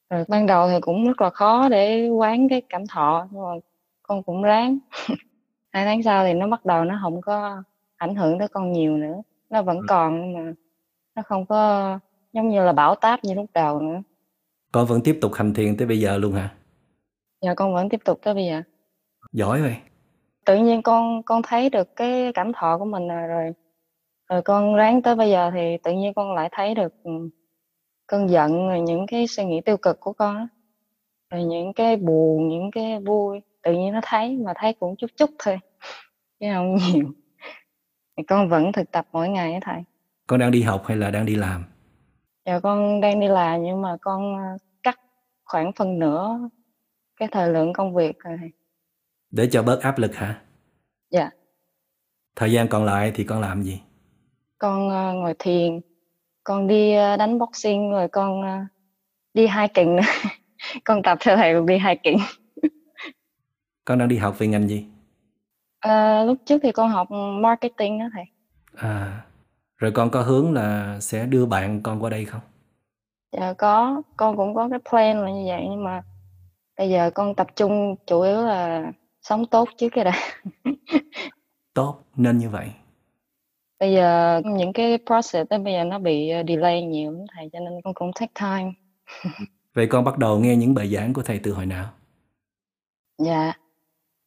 rồi 0.10 0.26
ban 0.28 0.46
đầu 0.46 0.70
thì 0.70 0.80
cũng 0.82 1.08
rất 1.08 1.22
là 1.22 1.30
khó 1.30 1.70
để 1.70 2.10
quán 2.10 2.50
cái 2.50 2.62
cảm 2.70 2.88
thọ 2.88 3.28
nhưng 3.32 3.44
mà 3.44 3.50
con 4.04 4.24
cũng 4.24 4.42
ráng. 4.44 4.78
Hai 5.72 5.86
tháng 5.86 6.04
sau 6.04 6.26
thì 6.26 6.34
nó 6.34 6.48
bắt 6.48 6.66
đầu 6.66 6.84
nó 6.84 7.00
không 7.02 7.22
có 7.22 7.64
ảnh 7.98 8.16
hưởng 8.16 8.40
tới 8.40 8.48
con 8.48 8.72
nhiều 8.72 8.98
nữa. 8.98 9.22
Nó 9.50 9.62
vẫn 9.62 9.80
còn 9.88 10.22
nhưng 10.34 10.46
mà 10.46 10.54
nó 11.18 11.24
không 11.26 11.46
có 11.46 12.00
giống 12.34 12.50
như 12.50 12.66
là 12.66 12.74
bão 12.74 12.96
táp 12.96 13.24
như 13.24 13.34
lúc 13.34 13.46
đầu 13.54 13.80
nữa. 13.82 14.02
Con 14.72 14.88
vẫn 14.88 15.02
tiếp 15.04 15.18
tục 15.22 15.34
hành 15.34 15.54
thiền 15.54 15.78
tới 15.78 15.88
bây 15.88 16.00
giờ 16.00 16.18
luôn 16.18 16.34
hả? 16.34 16.56
giờ 17.42 17.54
con 17.56 17.74
vẫn 17.74 17.90
tiếp 17.90 18.00
tục 18.06 18.20
tới 18.24 18.34
bây 18.34 18.46
giờ. 18.46 18.62
Giỏi 19.32 19.62
vậy. 19.62 19.76
tự 20.46 20.58
nhiên 20.58 20.82
con 20.82 21.24
con 21.24 21.42
thấy 21.42 21.70
được 21.70 21.96
cái 21.96 22.32
cảm 22.34 22.54
thọ 22.54 22.78
của 22.78 22.86
mình 22.86 23.08
rồi 23.08 23.28
rồi 23.28 23.54
rồi 24.30 24.42
con 24.42 24.76
ráng 24.76 25.02
tới 25.02 25.16
bây 25.16 25.30
giờ 25.30 25.52
thì 25.54 25.78
tự 25.84 25.92
nhiên 25.94 26.14
con 26.14 26.34
lại 26.36 26.50
thấy 26.52 26.76
được 26.76 26.94
ừ, 27.04 27.12
cơn 28.08 28.30
giận 28.30 28.70
rồi 28.70 28.82
những 28.82 29.06
cái 29.08 29.28
suy 29.28 29.46
nghĩ 29.46 29.62
tiêu 29.62 29.78
cực 29.78 30.00
của 30.00 30.14
con 30.14 30.48
rồi 31.30 31.44
những 31.44 31.74
cái 31.74 31.96
buồn 31.98 32.50
những 32.50 32.72
cái 32.72 33.00
vui 33.00 33.42
tự 33.64 33.74
nhiên 33.74 33.94
nó 33.94 34.00
thấy 34.04 34.38
mà 34.38 34.54
thấy 34.56 34.74
cũng 34.74 34.96
chút 34.96 35.12
chút 35.18 35.30
thôi 35.40 35.60
chứ 36.40 36.48
không 36.54 36.76
nhiều. 36.94 37.06
Thì 38.18 38.24
con 38.28 38.50
vẫn 38.50 38.72
thực 38.72 38.92
tập 38.92 39.08
mỗi 39.12 39.30
ngày 39.30 39.54
á 39.54 39.60
thầy 39.64 39.84
Con 40.28 40.40
đang 40.40 40.52
đi 40.52 40.62
học 40.62 40.84
hay 40.88 40.98
là 40.98 41.12
đang 41.12 41.26
đi 41.26 41.36
làm? 41.36 41.64
giờ 42.46 42.60
con 42.64 43.02
đang 43.02 43.20
đi 43.20 43.28
làm 43.28 43.64
nhưng 43.64 43.82
mà 43.82 43.98
con 44.02 44.36
ờ, 44.38 44.58
cắt 44.84 45.00
khoảng 45.46 45.72
phần 45.76 46.00
nửa 46.00 46.40
cái 47.20 47.28
thời 47.32 47.50
lượng 47.54 47.74
công 47.74 47.96
việc 47.96 48.20
rồi 48.20 48.38
Để 49.32 49.50
cho 49.52 49.64
bớt 49.64 49.82
áp 49.82 49.98
lực 50.00 50.16
hả? 50.16 50.42
dạ 51.10 51.30
Thời 52.36 52.52
gian 52.52 52.68
còn 52.68 52.86
lại 52.86 53.12
thì 53.16 53.24
con 53.24 53.42
làm 53.42 53.64
gì? 53.64 53.82
con 54.58 54.90
ờ, 54.90 55.14
ngồi 55.14 55.34
thiền 55.40 55.80
con 56.44 56.68
đi 56.68 56.94
ờ, 56.94 57.18
đánh 57.18 57.40
boxing 57.40 57.92
rồi 57.92 58.08
con 58.08 58.42
đi 59.34 59.48
hiking 59.48 59.96
nữa 59.96 60.02
con 60.86 61.04
tập 61.04 61.18
theo 61.22 61.38
thầy 61.38 61.54
đi 61.68 61.74
hiking 61.80 62.18
Con 63.86 63.98
đang 64.00 64.08
đi 64.08 64.18
học 64.18 64.36
về 64.40 64.48
ngành 64.48 64.68
gì? 64.68 64.86
Ờ, 65.80 66.26
lúc 66.26 66.38
trước 66.46 66.58
thì 66.64 66.72
con 66.72 66.90
học 66.90 67.08
marketing 67.42 68.00
đó 68.00 68.06
thầy 68.14 68.24
À, 68.76 69.26
rồi 69.78 69.92
con 69.92 70.10
có 70.10 70.22
hướng 70.22 70.54
là 70.54 70.98
sẽ 71.00 71.26
đưa 71.26 71.46
bạn 71.46 71.82
con 71.84 72.04
qua 72.04 72.10
đây 72.10 72.26
không? 72.26 72.42
dạ 73.32 73.54
có 73.54 74.02
con 74.18 74.38
cũng 74.38 74.56
có 74.56 74.70
cái 74.70 74.80
plan 74.90 75.24
là 75.24 75.32
như 75.32 75.46
vậy 75.48 75.68
nhưng 75.70 75.84
mà 75.84 76.02
bây 76.78 76.90
giờ 76.90 77.12
con 77.16 77.36
tập 77.36 77.48
trung 77.56 77.96
chủ 78.08 78.22
yếu 78.22 78.42
là 78.42 78.92
sống 79.22 79.46
tốt 79.46 79.70
trước 79.78 79.90
cái 79.92 80.04
đã 80.04 80.14
Tốt, 81.74 82.00
nên 82.16 82.38
như 82.38 82.50
vậy. 82.50 82.72
bây 83.80 83.94
giờ 83.94 84.42
những 84.46 84.74
cái 84.74 84.98
process 85.06 85.50
đó 85.50 85.58
bây 85.58 85.74
giờ 85.74 85.84
nó 85.84 86.00
bị 86.00 86.30
ờ, 86.30 86.44
delay 86.48 86.82
nhiều 86.84 87.12
lắm 87.12 87.22
thầy 87.36 87.50
cho 87.54 87.60
nên 87.60 87.74
con 87.84 87.94
cũng 87.94 88.12
take 88.20 88.32
time 88.40 88.74
Vậy 89.74 89.88
con 89.88 90.04
bắt 90.04 90.18
đầu 90.18 90.40
nghe 90.40 90.56
những 90.56 90.74
bài 90.74 90.88
giảng 90.94 91.14
của 91.14 91.22
thầy 91.22 91.40
từ 91.44 91.54
hồi 91.54 91.66
nào? 91.66 91.90
Dạ, 93.18 93.54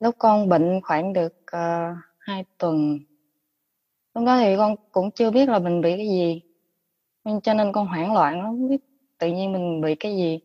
lúc 0.01 0.15
con 0.19 0.49
bệnh 0.49 0.81
khoảng 0.83 1.13
được 1.13 1.35
uh, 1.57 1.97
2 2.19 2.45
tuần. 2.59 2.99
Lúc 4.15 4.25
đó 4.27 4.39
thì 4.41 4.57
con 4.57 4.77
cũng 4.93 5.11
chưa 5.11 5.31
biết 5.31 5.49
là 5.49 5.59
mình 5.59 5.81
bị 5.81 5.97
cái 5.97 6.09
gì. 6.09 6.43
Nên 7.25 7.41
cho 7.41 7.55
nên 7.55 7.73
con 7.73 7.87
hoảng 7.87 8.15
loạn 8.15 8.39
lắm, 8.39 8.47
không 8.47 8.69
biết 8.69 8.79
tự 9.19 9.29
nhiên 9.29 9.53
mình 9.53 9.81
bị 9.81 9.95
cái 10.01 10.17
gì. 10.17 10.41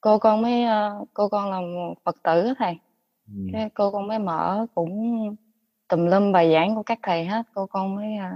Cô 0.00 0.18
con 0.18 0.42
mới 0.42 0.64
ờ, 0.64 1.04
cô 1.14 1.28
con 1.28 1.50
là 1.50 1.60
một 1.60 1.94
Phật 2.04 2.16
tử 2.22 2.46
á 2.46 2.54
thầy. 2.58 2.74
Ừ. 3.28 3.34
Cô 3.74 3.90
con 3.90 4.06
mới 4.08 4.18
mở 4.18 4.66
cũng 4.74 5.36
tùm 5.88 6.06
lum 6.06 6.32
bài 6.32 6.52
giảng 6.52 6.74
của 6.74 6.82
các 6.82 6.98
thầy 7.02 7.24
hết. 7.24 7.42
Cô 7.54 7.66
con 7.66 7.96
mới 7.96 8.16
ờ, 8.16 8.30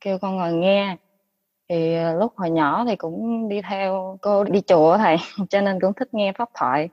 kêu 0.00 0.18
con 0.18 0.36
ngồi 0.36 0.52
nghe. 0.52 0.96
Thì 1.68 1.94
ờ, 1.96 2.14
lúc 2.14 2.32
hồi 2.36 2.50
nhỏ 2.50 2.84
thì 2.88 2.96
cũng 2.96 3.48
đi 3.48 3.60
theo 3.70 4.18
cô 4.22 4.44
đi 4.44 4.60
chùa 4.66 4.98
thầy, 4.98 5.16
cho 5.50 5.60
nên 5.60 5.80
cũng 5.80 5.92
thích 5.94 6.08
nghe 6.14 6.32
pháp 6.38 6.48
thoại 6.54 6.90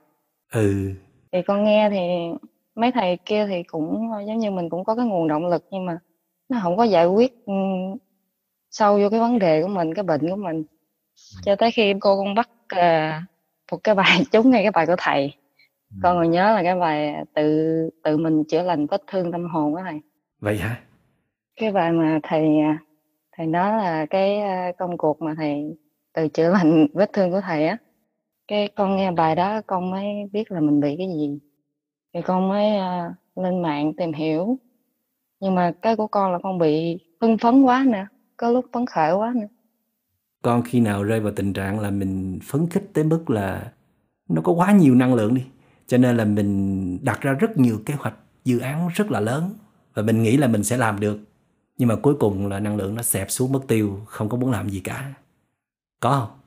Ừ, 0.52 0.94
thì 1.32 1.38
con 1.46 1.64
nghe 1.64 1.90
thì 1.90 1.98
mấy 2.74 2.92
thầy 2.92 3.18
kia 3.24 3.46
thì 3.46 3.62
cũng 3.62 4.10
giống 4.26 4.38
như 4.38 4.50
mình 4.50 4.70
cũng 4.70 4.84
có 4.84 4.94
cái 4.96 5.06
nguồn 5.06 5.28
động 5.28 5.46
lực 5.46 5.64
nhưng 5.70 5.86
mà 5.86 5.98
nó 6.48 6.58
không 6.62 6.76
có 6.76 6.84
giải 6.84 7.06
quyết 7.06 7.32
ừm, 7.44 7.96
sâu 8.70 8.98
vô 8.98 9.10
cái 9.10 9.20
vấn 9.20 9.38
đề 9.38 9.62
của 9.62 9.68
mình 9.68 9.94
cái 9.94 10.02
bệnh 10.02 10.30
của 10.30 10.36
mình. 10.36 10.64
Cho 11.42 11.56
tới 11.56 11.70
khi 11.70 11.94
cô 12.00 12.16
con 12.16 12.34
bắt 12.34 12.48
ờ, 12.68 13.10
một 13.72 13.78
cái 13.84 13.94
bài 13.94 14.22
trúng 14.32 14.50
ngay 14.50 14.62
cái 14.62 14.70
bài 14.70 14.86
của 14.86 14.96
thầy. 14.98 15.32
Con 16.02 16.16
còn 16.16 16.30
nhớ 16.30 16.52
là 16.54 16.62
cái 16.62 16.74
bài 16.76 17.14
tự 17.34 17.68
tự 18.02 18.16
mình 18.16 18.44
chữa 18.48 18.62
lành 18.62 18.86
vết 18.86 19.02
thương 19.06 19.32
tâm 19.32 19.48
hồn 19.48 19.74
đó 19.74 19.82
thầy. 19.84 20.00
Vậy 20.40 20.58
hả? 20.58 20.80
cái 21.58 21.72
bài 21.72 21.92
mà 21.92 22.20
thầy 22.22 22.58
à, 22.60 22.78
thầy 23.36 23.46
nói 23.46 23.82
là 23.82 24.06
cái 24.10 24.40
à, 24.40 24.72
công 24.78 24.98
cuộc 24.98 25.22
mà 25.22 25.34
thầy 25.36 25.76
tự 26.14 26.28
chữa 26.28 26.50
lành 26.50 26.86
vết 26.94 27.12
thương 27.12 27.30
của 27.30 27.40
thầy 27.40 27.66
á. 27.66 27.76
Cái 28.48 28.68
con 28.76 28.96
nghe 28.96 29.10
bài 29.10 29.36
đó 29.36 29.60
con 29.66 29.90
mới 29.90 30.06
biết 30.32 30.52
là 30.52 30.60
mình 30.60 30.80
bị 30.80 30.94
cái 30.98 31.08
gì. 31.08 31.38
Thì 32.14 32.22
con 32.22 32.48
mới 32.48 32.76
à, 32.76 33.14
lên 33.36 33.62
mạng 33.62 33.92
tìm 33.96 34.12
hiểu 34.12 34.58
nhưng 35.40 35.54
mà 35.54 35.72
cái 35.82 35.96
của 35.96 36.06
con 36.06 36.32
là 36.32 36.38
con 36.42 36.58
bị 36.58 36.98
hưng 37.20 37.38
phấn 37.38 37.62
quá 37.62 37.84
nữa 37.88 38.06
có 38.36 38.50
lúc 38.50 38.66
phấn 38.72 38.86
khởi 38.86 39.12
quá 39.12 39.32
nữa 39.36 39.46
Con 40.42 40.62
khi 40.62 40.80
nào 40.80 41.02
rơi 41.04 41.20
vào 41.20 41.32
tình 41.36 41.52
trạng 41.52 41.80
là 41.80 41.90
mình 41.90 42.38
phấn 42.42 42.66
khích 42.70 42.90
tới 42.94 43.04
mức 43.04 43.30
là 43.30 43.72
nó 44.28 44.42
có 44.42 44.52
quá 44.52 44.72
nhiều 44.72 44.94
năng 44.94 45.14
lượng 45.14 45.34
đi. 45.34 45.44
Cho 45.86 45.98
nên 45.98 46.16
là 46.16 46.24
mình 46.24 46.98
đặt 47.04 47.20
ra 47.20 47.32
rất 47.32 47.56
nhiều 47.58 47.80
kế 47.86 47.94
hoạch 47.94 48.14
dự 48.44 48.58
án 48.58 48.88
rất 48.94 49.10
là 49.10 49.20
lớn 49.20 49.50
và 49.94 50.02
mình 50.02 50.22
nghĩ 50.22 50.36
là 50.36 50.46
mình 50.46 50.64
sẽ 50.64 50.76
làm 50.76 51.00
được. 51.00 51.18
Nhưng 51.78 51.88
mà 51.88 51.96
cuối 51.96 52.14
cùng 52.20 52.46
là 52.48 52.60
năng 52.60 52.76
lượng 52.76 52.94
nó 52.94 53.02
xẹp 53.02 53.30
xuống 53.30 53.52
mất 53.52 53.60
tiêu, 53.68 54.00
không 54.06 54.28
có 54.28 54.36
muốn 54.36 54.50
làm 54.50 54.68
gì 54.70 54.80
cả. 54.80 55.14
Có 56.00 56.10
không? 56.10 56.38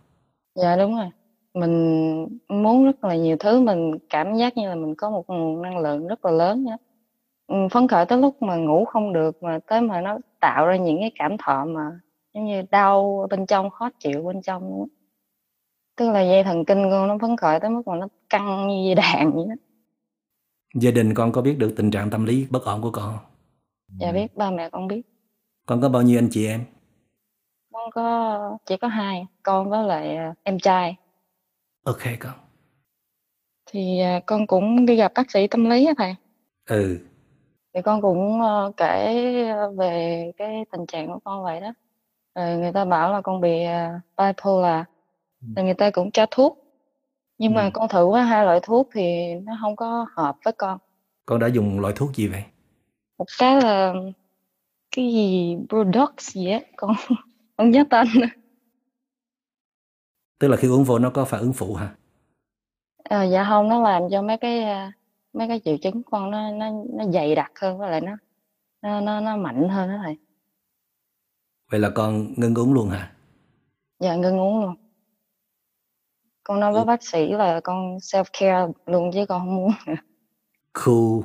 dạ 0.56 0.76
đúng 0.76 0.96
rồi 0.96 1.10
mình 1.54 2.40
muốn 2.50 2.86
rất 2.86 3.04
là 3.04 3.16
nhiều 3.16 3.38
thứ 3.40 3.62
mình 3.62 3.92
cảm 4.10 4.36
giác 4.36 4.58
như 4.58 4.70
là 4.70 4.76
mình 4.76 4.96
có 4.96 5.10
một 5.10 5.26
nguồn 5.30 5.62
năng 5.62 5.78
lượng 5.80 6.08
rất 6.08 6.26
là 6.26 6.32
lớn 6.32 6.64
nhá 6.64 6.78
Ừ, 7.52 7.68
phấn 7.72 7.88
khởi 7.88 8.06
tới 8.06 8.18
lúc 8.18 8.42
mà 8.42 8.56
ngủ 8.56 8.86
không 8.86 9.14
được 9.14 9.44
mà 9.44 9.60
tới 9.68 9.82
mà 9.82 10.02
nó 10.02 10.18
tạo 10.40 10.66
ra 10.66 10.76
những 10.78 10.98
cái 11.02 11.12
cảm 11.20 11.38
thọ 11.38 11.66
mà 11.66 12.00
giống 12.34 12.46
như 12.46 12.62
đau 12.72 13.28
bên 13.30 13.46
trong 13.46 13.70
khó 13.70 13.90
chịu 14.00 14.24
bên 14.24 14.42
trong 14.42 14.64
luôn 14.64 14.82
á. 14.82 14.96
tức 15.96 16.12
là 16.12 16.22
dây 16.22 16.44
thần 16.44 16.66
kinh 16.66 16.84
con 16.92 17.08
nó 17.08 17.18
phấn 17.22 17.38
khởi 17.38 17.60
tới 17.60 17.70
mức 17.70 17.82
mà 17.88 17.96
nó 17.96 18.08
căng 18.30 18.68
như 18.68 18.86
dây 18.86 18.96
đàn 18.96 19.32
vậy 19.36 19.46
đó 19.50 19.56
Gia 20.76 20.92
đình 20.92 21.14
con 21.14 21.32
có 21.32 21.42
biết 21.42 21.56
được 21.58 21.74
tình 21.78 21.92
trạng 21.92 22.10
tâm 22.10 22.26
lý 22.26 22.48
bất 22.50 22.64
ổn 22.64 22.82
của 22.82 22.92
con 22.92 23.18
không? 23.18 23.26
dạ 24.00 24.12
biết 24.12 24.36
ba 24.36 24.52
mẹ 24.52 24.70
con 24.70 24.88
biết 24.88 25.02
Con 25.66 25.82
có 25.82 25.90
bao 25.90 26.02
nhiêu 26.02 26.20
anh 26.20 26.30
chị 26.32 26.46
em? 26.48 26.66
con 27.74 27.92
có 27.92 28.58
chỉ 28.66 28.78
có 28.78 28.88
hai 28.88 29.26
con 29.44 29.70
với 29.70 29.84
lại 29.84 30.16
à, 30.18 30.34
em 30.44 30.60
trai 30.60 30.96
Ok 31.84 32.04
con. 32.20 32.34
thì 33.66 34.00
à, 34.00 34.20
con 34.26 34.48
cũng 34.48 34.86
đi 34.86 34.96
gặp 34.96 35.12
bác 35.16 35.32
sĩ 35.32 35.48
tâm 35.48 35.70
lý 35.70 35.86
á 35.86 35.94
thầy 35.98 36.16
Ừ, 36.66 37.00
thì 37.74 37.82
con 37.82 38.02
cũng 38.02 38.42
ờ, 38.42 38.72
kể 38.78 39.16
ờ, 39.50 39.72
về 39.72 40.32
cái 40.38 40.66
tình 40.72 40.86
trạng 40.86 41.08
của 41.08 41.20
con 41.24 41.44
vậy 41.44 41.62
đó 41.62 41.74
rồi 42.36 42.58
người 42.58 42.72
ta 42.74 42.86
bảo 42.86 43.12
là 43.14 43.22
con 43.22 43.42
bị 43.42 43.64
ờ, 43.64 44.00
bipolar 44.18 44.84
thì 45.56 45.64
người 45.64 45.74
ta 45.74 45.90
cũng 45.92 46.12
cho 46.12 46.26
thuốc 46.32 46.58
nhưng 47.38 47.54
mà 47.54 47.64
Ừ. 47.64 47.70
con 47.74 47.90
thử 47.90 48.16
hai 48.16 48.46
loại 48.46 48.60
thuốc 48.64 48.90
thì 48.94 49.36
nó 49.36 49.58
không 49.62 49.76
có 49.76 50.06
hợp 50.16 50.36
với 50.46 50.54
con 50.54 50.78
con 51.26 51.40
đã 51.40 51.48
dùng 51.48 51.80
loại 51.80 51.94
thuốc 51.98 52.14
gì 52.16 52.28
vậy? 52.28 52.44
một 53.18 53.26
cái 53.40 53.62
là 53.62 53.94
cái 54.96 55.06
gì 55.14 55.56
Brodox 55.70 56.10
gì 56.20 56.52
á 56.52 56.60
con 56.78 56.92
không 57.58 57.72
nhớ 57.72 57.84
tên 57.90 58.08
nữa. 58.16 58.28
Tức 60.40 60.48
là 60.48 60.58
khi 60.58 60.68
uống 60.68 60.84
vô 60.84 61.00
nó 61.00 61.10
có 61.10 61.26
phản 61.26 61.40
ứng 61.42 61.54
phụ 61.54 61.74
hả? 61.76 61.96
Ờ, 63.04 63.24
dạ 63.24 63.46
không 63.50 63.70
nó 63.70 63.82
làm 63.82 64.02
cho 64.12 64.22
mấy 64.22 64.38
cái 64.38 64.66
mấy 65.34 65.48
cái 65.48 65.62
triệu 65.66 65.78
chứng 65.78 66.04
con 66.04 66.32
nó 66.32 66.52
nó 66.52 66.72
nó 66.94 67.06
dày 67.14 67.36
đặc 67.36 67.52
hơn 67.62 67.78
với 67.78 67.92
lại 67.92 68.02
nó 68.02 68.18
nó 68.82 69.02
nó, 69.02 69.20
nó 69.20 69.38
mạnh 69.38 69.70
hơn 69.70 69.90
đó 69.90 69.96
thầy 70.04 70.18
Vậy 71.72 71.80
là 71.80 71.90
con 71.96 72.34
ngưng 72.38 72.56
uống 72.56 72.74
luôn 72.74 72.90
hả? 72.90 73.12
dạ 74.00 74.16
ngưng 74.16 74.40
uống 74.40 74.62
luôn 74.62 74.76
con 76.44 76.60
nói 76.60 76.74
với 76.74 76.86
bác 76.86 77.04
sĩ 77.04 77.28
là 77.32 77.60
con 77.64 77.98
self 77.98 78.24
care 78.40 78.68
luôn 78.86 79.12
chứ 79.14 79.26
con 79.26 79.40
không 79.42 79.56
muốn 79.56 79.72
nữa 79.88 79.96
Cool. 80.74 81.24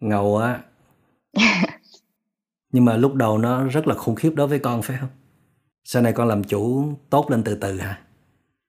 Ngầu 0.00 0.36
á. 0.36 0.62
Nhưng 2.72 2.84
mà 2.84 2.96
lúc 2.96 3.14
đầu 3.14 3.38
nó 3.38 3.64
rất 3.64 3.86
là 3.86 3.94
khủng 3.94 4.14
khiếp 4.14 4.32
đối 4.36 4.46
với 4.46 4.58
con 4.58 4.82
phải 4.82 4.96
không? 5.00 5.08
Sau 5.84 6.02
này 6.02 6.12
con 6.12 6.28
làm 6.28 6.44
chủ 6.44 6.92
tốt 7.10 7.30
lên 7.30 7.44
từ 7.44 7.54
từ 7.54 7.78
hả? 7.78 8.05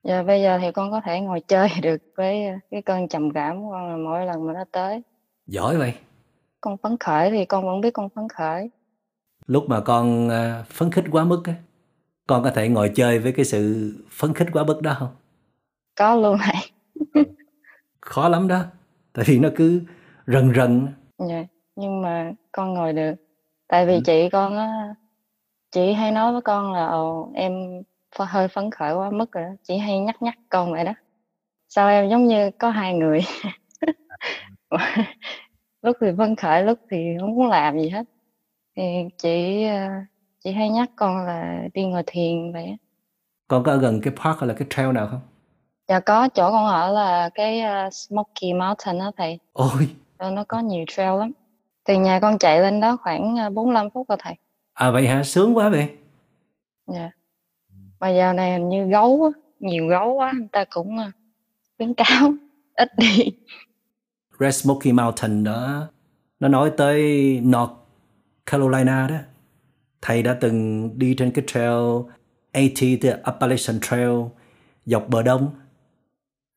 Dạ 0.08 0.24
bây 0.24 0.42
giờ 0.42 0.58
thì 0.62 0.72
con 0.72 0.92
có 0.92 1.02
thể 1.06 1.22
ngồi 1.22 1.40
chơi 1.48 1.70
được 1.84 2.02
với 2.16 2.46
cái 2.72 2.82
cơn 2.82 3.08
trầm 3.08 3.32
cảm 3.34 3.62
của 3.64 3.72
con 3.72 3.90
là 3.92 3.98
mỗi 3.98 4.26
lần 4.26 4.48
mà 4.48 4.54
nó 4.54 4.64
tới. 4.72 5.02
Giỏi 5.48 5.78
vậy. 5.78 5.94
Con 6.62 6.78
phấn 6.78 6.98
khởi 7.00 7.32
thì 7.32 7.46
con 7.46 7.66
vẫn 7.66 7.82
biết 7.82 7.92
con 7.94 8.10
phấn 8.10 8.28
khởi. 8.30 8.70
Lúc 9.48 9.64
mà 9.70 9.80
con 9.82 10.30
à, 10.30 10.64
phấn 10.70 10.92
khích 10.92 11.06
quá 11.12 11.24
mức 11.24 11.42
á, 11.46 11.54
con 12.28 12.44
có 12.44 12.52
thể 12.52 12.70
ngồi 12.70 12.92
chơi 12.96 13.20
với 13.20 13.32
cái 13.32 13.46
sự 13.46 13.94
phấn 14.10 14.34
khích 14.34 14.48
quá 14.54 14.64
mức 14.64 14.82
đó 14.82 14.96
không? 15.00 15.10
Có 15.96 16.16
luôn 16.16 16.38
này. 16.48 16.72
Khó 18.02 18.30
lắm 18.30 18.48
đó. 18.48 18.64
Tại 19.14 19.26
vì 19.28 19.40
nó 19.40 19.50
cứ 19.56 19.82
rần 20.28 20.54
rần. 20.56 20.88
Dạ. 21.30 21.44
nhưng 21.76 22.02
mà 22.02 22.34
con 22.52 22.74
ngồi 22.74 22.94
được 22.94 23.14
tại 23.68 23.86
vì 23.86 23.94
Ừ. 23.94 24.00
chị 24.06 24.30
con 24.32 24.58
á 24.58 24.96
chị 25.72 25.94
hay 25.94 26.12
nói 26.12 26.32
với 26.32 26.42
con 26.42 26.74
là 26.74 26.86
ồ 26.88 27.32
em 27.34 27.54
hơi 28.26 28.48
phấn 28.48 28.72
khởi 28.72 28.94
quá 28.94 29.10
mức 29.10 29.31
rồi 29.31 29.44
đó. 29.44 29.49
Chị 29.64 29.77
hay 29.77 29.99
nhắc 29.99 30.22
nhắc 30.22 30.35
con 30.49 30.72
vậy 30.72 30.84
đó. 30.84 30.94
Sao 31.69 31.89
em 31.89 32.10
giống 32.10 32.27
như 32.27 32.52
có 32.60 32.69
hai 32.69 32.94
người? 32.94 33.22
Lúc 35.81 35.98
thì 36.02 36.07
phấn 36.18 36.35
khởi 36.35 36.64
lúc 36.64 36.80
thì 36.91 36.98
không 37.19 37.35
muốn 37.35 37.49
làm 37.49 37.80
gì 37.80 37.89
hết. 37.89 38.03
Thì 38.76 38.84
chị 39.18 39.64
ờ, 39.64 39.89
chị 40.44 40.52
hay 40.52 40.69
nhắc 40.69 40.89
con 40.95 41.26
là 41.26 41.64
đi 41.73 41.85
ngồi 41.85 42.03
thiền 42.06 42.53
vậy 42.53 42.77
con 43.48 43.64
có 43.64 43.72
ở 43.72 43.77
gần 43.77 44.02
cái 44.02 44.14
park 44.23 44.39
hay 44.39 44.48
là 44.48 44.53
cái 44.53 44.68
trail 44.69 44.91
nào 44.91 45.07
không? 45.11 45.22
Dạ 45.88 45.99
có. 45.99 46.30
Chỗ 46.30 46.52
con 46.52 46.65
ở 46.65 46.91
là 46.91 47.30
cái 47.34 47.61
ờ, 47.61 47.89
Smoky 47.89 48.53
Mountain 48.53 48.99
đó 48.99 49.11
thầy. 49.18 49.39
Ôi. 49.53 49.89
Ờ, 50.18 50.31
nó 50.31 50.44
có 50.48 50.60
nhiều 50.60 50.85
trail 50.88 51.19
lắm. 51.19 51.31
Từ 51.85 51.94
nhà 51.94 52.19
con 52.19 52.38
chạy 52.38 52.61
lên 52.61 52.80
đó 52.80 52.98
khoảng 53.02 53.35
ờ, 53.35 53.49
45 53.49 53.89
phút 53.89 54.10
rồi 54.10 54.18
thầy. 54.22 54.34
À 54.73 54.91
vậy 54.91 55.07
hả? 55.07 55.23
Sướng 55.23 55.57
quá 55.57 55.69
vậy. 55.69 55.89
Dạ. 56.88 57.11
Mà 57.99 58.10
giờ 58.10 58.34
này 58.34 58.52
hình 58.53 58.69
như 58.69 58.86
gấu 58.86 59.24
á, 59.24 59.40
nhiều 59.60 59.88
gấu 59.88 60.14
quá 60.14 60.34
người 60.38 60.48
ta 60.52 60.65
cũng 60.69 60.98
ờ, 60.98 61.11
khuyến 61.78 61.94
cáo 61.94 62.34
ít 62.76 62.90
đi. 62.98 63.32
Red 64.40 64.56
Smoky 64.56 64.91
Mountain 64.91 65.44
đó 65.44 65.88
nó 66.40 66.48
nói 66.48 66.72
tới 66.78 67.02
North 67.44 67.74
Carolina 68.45 69.07
đó 69.07 69.15
thầy 70.02 70.24
đã 70.24 70.38
từng 70.41 70.90
đi 70.99 71.15
trên 71.18 71.32
cái 71.32 71.45
trail 71.48 72.02
AT 72.52 72.99
the 73.02 73.18
Appalachian 73.24 73.80
Trail 73.82 74.11
dọc 74.86 75.10
bờ 75.10 75.24
đông 75.24 75.49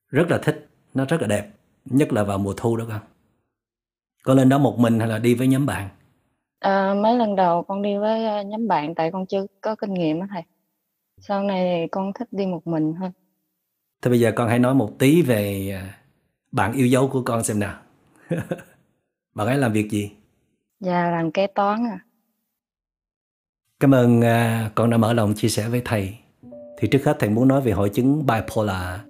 rất 0.09 0.31
là 0.31 0.39
thích 0.39 0.69
nó 0.95 1.05
rất 1.05 1.21
là 1.21 1.27
đẹp 1.27 1.49
nhất 1.85 2.12
là 2.12 2.25
vào 2.25 2.39
mùa 2.39 2.55
thu 2.57 2.77
đó 2.77 2.85
con 2.89 3.01
con 4.25 4.37
lên 4.37 4.49
đó 4.49 4.59
một 4.59 4.79
mình 4.79 4.99
hay 4.99 5.09
là 5.09 5.19
đi 5.19 5.35
với 5.35 5.47
nhóm 5.47 5.67
bạn 5.67 5.89
Ờ, 6.61 6.95
mấy 6.95 7.17
lần 7.17 7.37
đầu 7.37 7.62
con 7.62 7.83
đi 7.83 7.97
với 7.97 8.27
ờ, 8.27 8.43
nhóm 8.43 8.69
bạn 8.69 8.95
tại 8.95 9.11
con 9.12 9.27
chưa 9.27 9.47
có 9.61 9.75
kinh 9.77 9.95
nghiệm 9.95 10.21
á 10.21 10.27
thầy. 10.31 10.43
Sau 11.21 11.43
này 11.43 11.65
thì 11.65 11.89
con 11.89 12.13
thích 12.13 12.29
đi 12.31 12.47
một 12.47 12.67
mình 12.67 12.95
hơn. 12.95 13.13
Thế 14.03 14.09
bây 14.09 14.21
giờ 14.21 14.33
con 14.37 14.49
hãy 14.49 14.59
nói 14.59 14.75
một 14.75 14.99
tí 14.99 15.23
về 15.23 15.71
à, 15.71 15.99
bạn 16.53 16.73
yêu 16.73 16.87
dấu 16.87 17.09
của 17.09 17.23
con 17.23 17.45
xem 17.45 17.59
nào. 17.59 17.79
bạn 19.35 19.47
ấy 19.47 19.59
làm 19.59 19.73
việc 19.73 19.91
gì? 19.91 20.11
Và 20.81 21.11
làm 21.11 21.31
kế 21.33 21.47
toán 21.47 21.87
à. 21.87 21.99
Cảm 23.81 23.95
ơn 23.95 24.21
à, 24.21 24.71
con 24.75 24.91
đã 24.91 24.97
mở 24.97 25.13
lòng 25.13 25.35
chia 25.35 25.49
sẻ 25.49 25.69
với 25.69 25.83
thầy. 25.85 26.15
Thì 26.79 26.89
trước 26.89 27.05
hết 27.05 27.17
thầy 27.19 27.31
muốn 27.31 27.49
nói 27.49 27.61
về 27.61 27.73
hội 27.73 27.89
chứng 27.89 28.27
bipolar, 28.27 29.01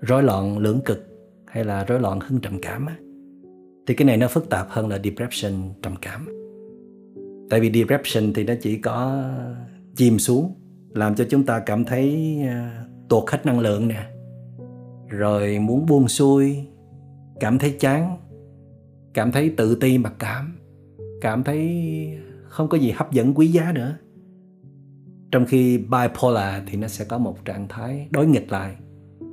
rối 0.00 0.22
loạn 0.22 0.58
lưỡng 0.58 0.80
cực 0.84 1.06
hay 1.46 1.64
là 1.64 1.84
rối 1.84 2.00
loạn 2.00 2.20
hưng 2.20 2.40
trầm 2.40 2.58
cảm 2.62 2.86
á. 2.86 2.96
Thì 3.86 3.94
cái 3.94 4.06
này 4.06 4.16
nó 4.16 4.28
phức 4.28 4.50
tạp 4.50 4.66
hơn 4.70 4.88
là 4.88 4.98
depression 5.04 5.52
trầm 5.82 5.94
cảm. 5.96 6.28
Tại 7.50 7.60
vì 7.60 7.72
depression 7.72 8.32
thì 8.32 8.44
nó 8.44 8.54
chỉ 8.62 8.78
có 8.78 9.24
chìm 9.96 10.18
xuống 10.18 10.54
làm 10.94 11.14
cho 11.14 11.26
chúng 11.30 11.46
ta 11.46 11.58
cảm 11.66 11.84
thấy 11.84 12.36
à, 12.42 12.84
tuột 13.08 13.30
hết 13.30 13.46
năng 13.46 13.60
lượng 13.60 13.88
nè. 13.88 14.10
Rồi 15.08 15.58
muốn 15.58 15.86
buông 15.86 16.08
xuôi, 16.08 16.66
cảm 17.40 17.58
thấy 17.58 17.76
chán, 17.80 18.16
cảm 19.14 19.32
thấy 19.32 19.54
tự 19.56 19.74
ti 19.74 19.98
mặc 19.98 20.14
cảm, 20.18 20.58
cảm 21.20 21.44
thấy 21.44 21.88
không 22.48 22.68
có 22.68 22.78
gì 22.78 22.90
hấp 22.90 23.12
dẫn 23.12 23.34
quý 23.34 23.46
giá 23.46 23.72
nữa. 23.72 23.94
Trong 25.30 25.46
khi 25.46 25.78
bipolar 25.78 26.62
thì 26.66 26.76
nó 26.76 26.88
sẽ 26.88 27.04
có 27.04 27.18
một 27.18 27.44
trạng 27.44 27.68
thái 27.68 28.08
đối 28.10 28.26
nghịch 28.26 28.52
lại, 28.52 28.76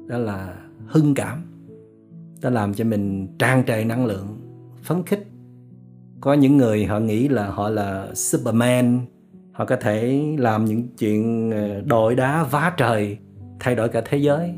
đó 0.07 0.17
là 0.17 0.55
hưng 0.87 1.13
cảm. 1.13 1.43
Nó 2.41 2.49
làm 2.49 2.73
cho 2.73 2.83
mình 2.83 3.27
tràn 3.39 3.63
trề 3.67 3.83
năng 3.83 4.05
lượng, 4.05 4.39
phấn 4.83 5.03
khích. 5.03 5.27
Có 6.21 6.33
những 6.33 6.57
người 6.57 6.85
họ 6.85 6.99
nghĩ 6.99 7.27
là 7.27 7.49
họ 7.49 7.69
là 7.69 8.07
Superman, 8.13 9.05
họ 9.55 9.65
có 9.65 9.75
thể 9.75 10.25
làm 10.37 10.65
những 10.65 10.87
chuyện 10.97 11.51
ờ, 11.51 11.81
đội 11.81 12.15
đá 12.15 12.43
vá 12.43 12.73
trời, 12.77 13.17
thay 13.59 13.75
đổi 13.75 13.89
cả 13.89 14.01
thế 14.05 14.17
giới. 14.17 14.53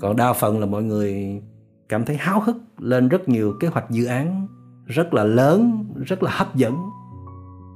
Còn 0.00 0.16
đa 0.16 0.32
phần 0.32 0.60
là 0.60 0.66
mọi 0.66 0.82
người 0.82 1.40
cảm 1.88 2.04
thấy 2.04 2.16
háo 2.16 2.40
hức 2.40 2.56
lên 2.78 3.08
rất 3.08 3.28
nhiều 3.28 3.54
kế 3.60 3.68
hoạch 3.68 3.90
dự 3.90 4.06
án 4.06 4.46
rất 4.86 5.14
là 5.14 5.24
lớn, 5.24 5.84
rất 6.06 6.22
là 6.22 6.30
hấp 6.34 6.56
dẫn 6.56 6.76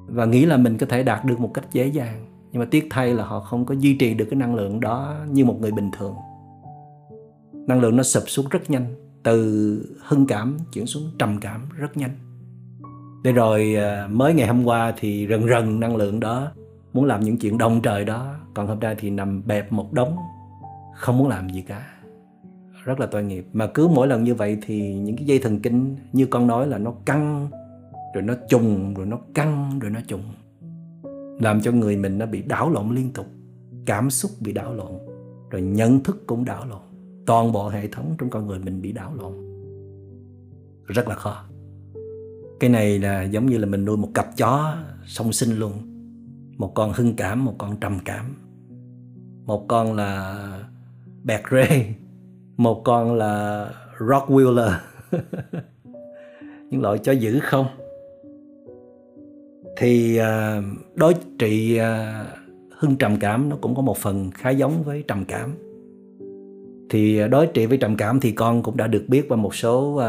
và 0.06 0.24
nghĩ 0.24 0.46
là 0.46 0.56
mình 0.56 0.78
có 0.78 0.86
thể 0.86 1.02
đạt 1.02 1.24
được 1.24 1.40
một 1.40 1.50
cách 1.54 1.64
dễ 1.72 1.86
dàng. 1.86 2.26
Nhưng 2.52 2.60
mà 2.60 2.66
tiếc 2.70 2.86
thay 2.90 3.14
là 3.14 3.24
họ 3.24 3.40
không 3.40 3.64
có 3.64 3.74
duy 3.74 3.96
trì 3.98 4.14
được 4.14 4.26
cái 4.30 4.38
năng 4.40 4.54
lượng 4.54 4.80
đó 4.80 5.16
như 5.30 5.44
một 5.44 5.60
người 5.60 5.72
bình 5.72 5.90
thường. 5.98 6.14
Năng 7.52 7.80
lượng 7.80 7.96
nó 7.96 8.02
sụp 8.02 8.22
xuống 8.26 8.46
rất 8.50 8.70
nhanh, 8.70 8.86
từ 9.22 9.96
hưng 10.02 10.26
cảm 10.26 10.58
chuyển 10.72 10.86
xuống 10.86 11.02
trầm 11.18 11.38
cảm 11.40 11.68
rất 11.76 11.96
nhanh. 11.96 12.10
Để 13.24 13.32
rồi 13.32 13.74
à, 13.74 14.08
mới 14.10 14.34
ngày 14.34 14.46
hôm 14.46 14.64
qua 14.64 14.94
thì 14.96 15.26
rần 15.30 15.48
rần 15.48 15.80
năng 15.80 15.96
lượng 15.96 16.20
đó 16.20 16.52
muốn 16.92 17.04
làm 17.04 17.20
những 17.20 17.38
chuyện 17.38 17.58
đồng 17.58 17.82
trời 17.82 18.04
đó, 18.04 18.34
còn 18.54 18.66
hôm 18.66 18.80
nay 18.80 18.96
thì 18.98 19.10
nằm 19.10 19.42
bẹp 19.46 19.72
một 19.72 19.92
đống 19.92 20.16
không 20.94 21.18
muốn 21.18 21.28
làm 21.28 21.48
gì 21.48 21.62
cả. 21.62 21.86
Rất 22.84 23.00
là 23.00 23.06
tội 23.06 23.22
nghiệp. 23.22 23.46
Mà 23.52 23.66
cứ 23.66 23.88
mỗi 23.88 24.06
lần 24.06 24.24
như 24.24 24.34
vậy 24.34 24.58
thì 24.66 24.94
những 24.94 25.16
cái 25.16 25.26
dây 25.26 25.38
thần 25.38 25.60
kinh 25.60 25.96
như 26.12 26.26
con 26.26 26.46
nói 26.46 26.66
là 26.66 26.78
nó 26.78 26.92
căng 27.04 27.48
rồi 28.14 28.22
nó 28.22 28.34
trùng 28.48 28.94
rồi 28.94 29.06
nó 29.06 29.18
căng 29.34 29.78
rồi 29.78 29.90
nó 29.90 30.00
trùng 30.06 30.22
làm 31.40 31.60
cho 31.60 31.72
người 31.72 31.96
mình 31.96 32.18
nó 32.18 32.26
bị 32.26 32.42
đảo 32.42 32.70
lộn 32.70 32.94
liên 32.94 33.12
tục 33.12 33.26
cảm 33.86 34.10
xúc 34.10 34.30
bị 34.40 34.52
đảo 34.52 34.74
lộn 34.74 34.92
rồi 35.50 35.62
nhận 35.62 36.02
thức 36.02 36.26
cũng 36.26 36.44
đảo 36.44 36.66
lộn. 36.66 36.80
Toàn 37.26 37.52
bộ 37.52 37.68
hệ 37.68 37.88
thống 37.88 38.14
trong 38.18 38.30
con 38.30 38.46
người 38.46 38.58
mình 38.58 38.82
bị 38.82 38.92
đảo 38.92 39.14
lộn. 39.14 39.32
Rất 40.86 41.08
là 41.08 41.14
khó 41.14 41.44
cái 42.64 42.68
này 42.70 42.98
là 42.98 43.22
giống 43.22 43.46
như 43.46 43.58
là 43.58 43.66
mình 43.66 43.84
nuôi 43.84 43.96
một 43.96 44.08
cặp 44.14 44.36
chó 44.36 44.76
song 45.06 45.32
sinh 45.32 45.58
luôn. 45.58 45.72
Một 46.56 46.72
con 46.74 46.92
hưng 46.92 47.16
cảm, 47.16 47.44
một 47.44 47.54
con 47.58 47.76
trầm 47.80 47.98
cảm. 48.04 48.36
Một 49.46 49.68
con 49.68 49.92
là 49.96 50.36
bẹt 51.24 51.40
rê, 51.50 51.86
một 52.56 52.82
con 52.84 53.14
là 53.14 53.68
rockwheeler 53.98 54.72
những 56.70 56.82
loại 56.82 56.98
chó 56.98 57.12
dữ 57.12 57.38
không? 57.42 57.66
Thì 59.76 60.16
à, 60.16 60.62
đối 60.94 61.14
trị 61.38 61.76
à, 61.76 62.24
hưng 62.78 62.96
trầm 62.96 63.16
cảm 63.20 63.48
nó 63.48 63.56
cũng 63.60 63.74
có 63.74 63.82
một 63.82 63.98
phần 63.98 64.30
khá 64.30 64.50
giống 64.50 64.82
với 64.82 65.04
trầm 65.08 65.24
cảm. 65.24 65.54
Thì 66.90 67.18
à, 67.18 67.26
đối 67.26 67.46
trị 67.46 67.66
với 67.66 67.78
trầm 67.78 67.96
cảm 67.96 68.20
thì 68.20 68.32
con 68.32 68.62
cũng 68.62 68.76
đã 68.76 68.86
được 68.86 69.04
biết 69.08 69.26
qua 69.28 69.36
một 69.36 69.54
số 69.54 70.00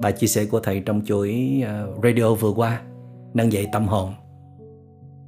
bài 0.00 0.12
chia 0.12 0.26
sẻ 0.26 0.44
của 0.44 0.60
thầy 0.60 0.80
trong 0.80 1.02
chuỗi 1.04 1.62
ờ, 1.66 1.88
radio 2.02 2.34
vừa 2.34 2.50
qua 2.50 2.82
nâng 3.34 3.52
dậy 3.52 3.66
tâm 3.72 3.86
hồn. 3.86 4.14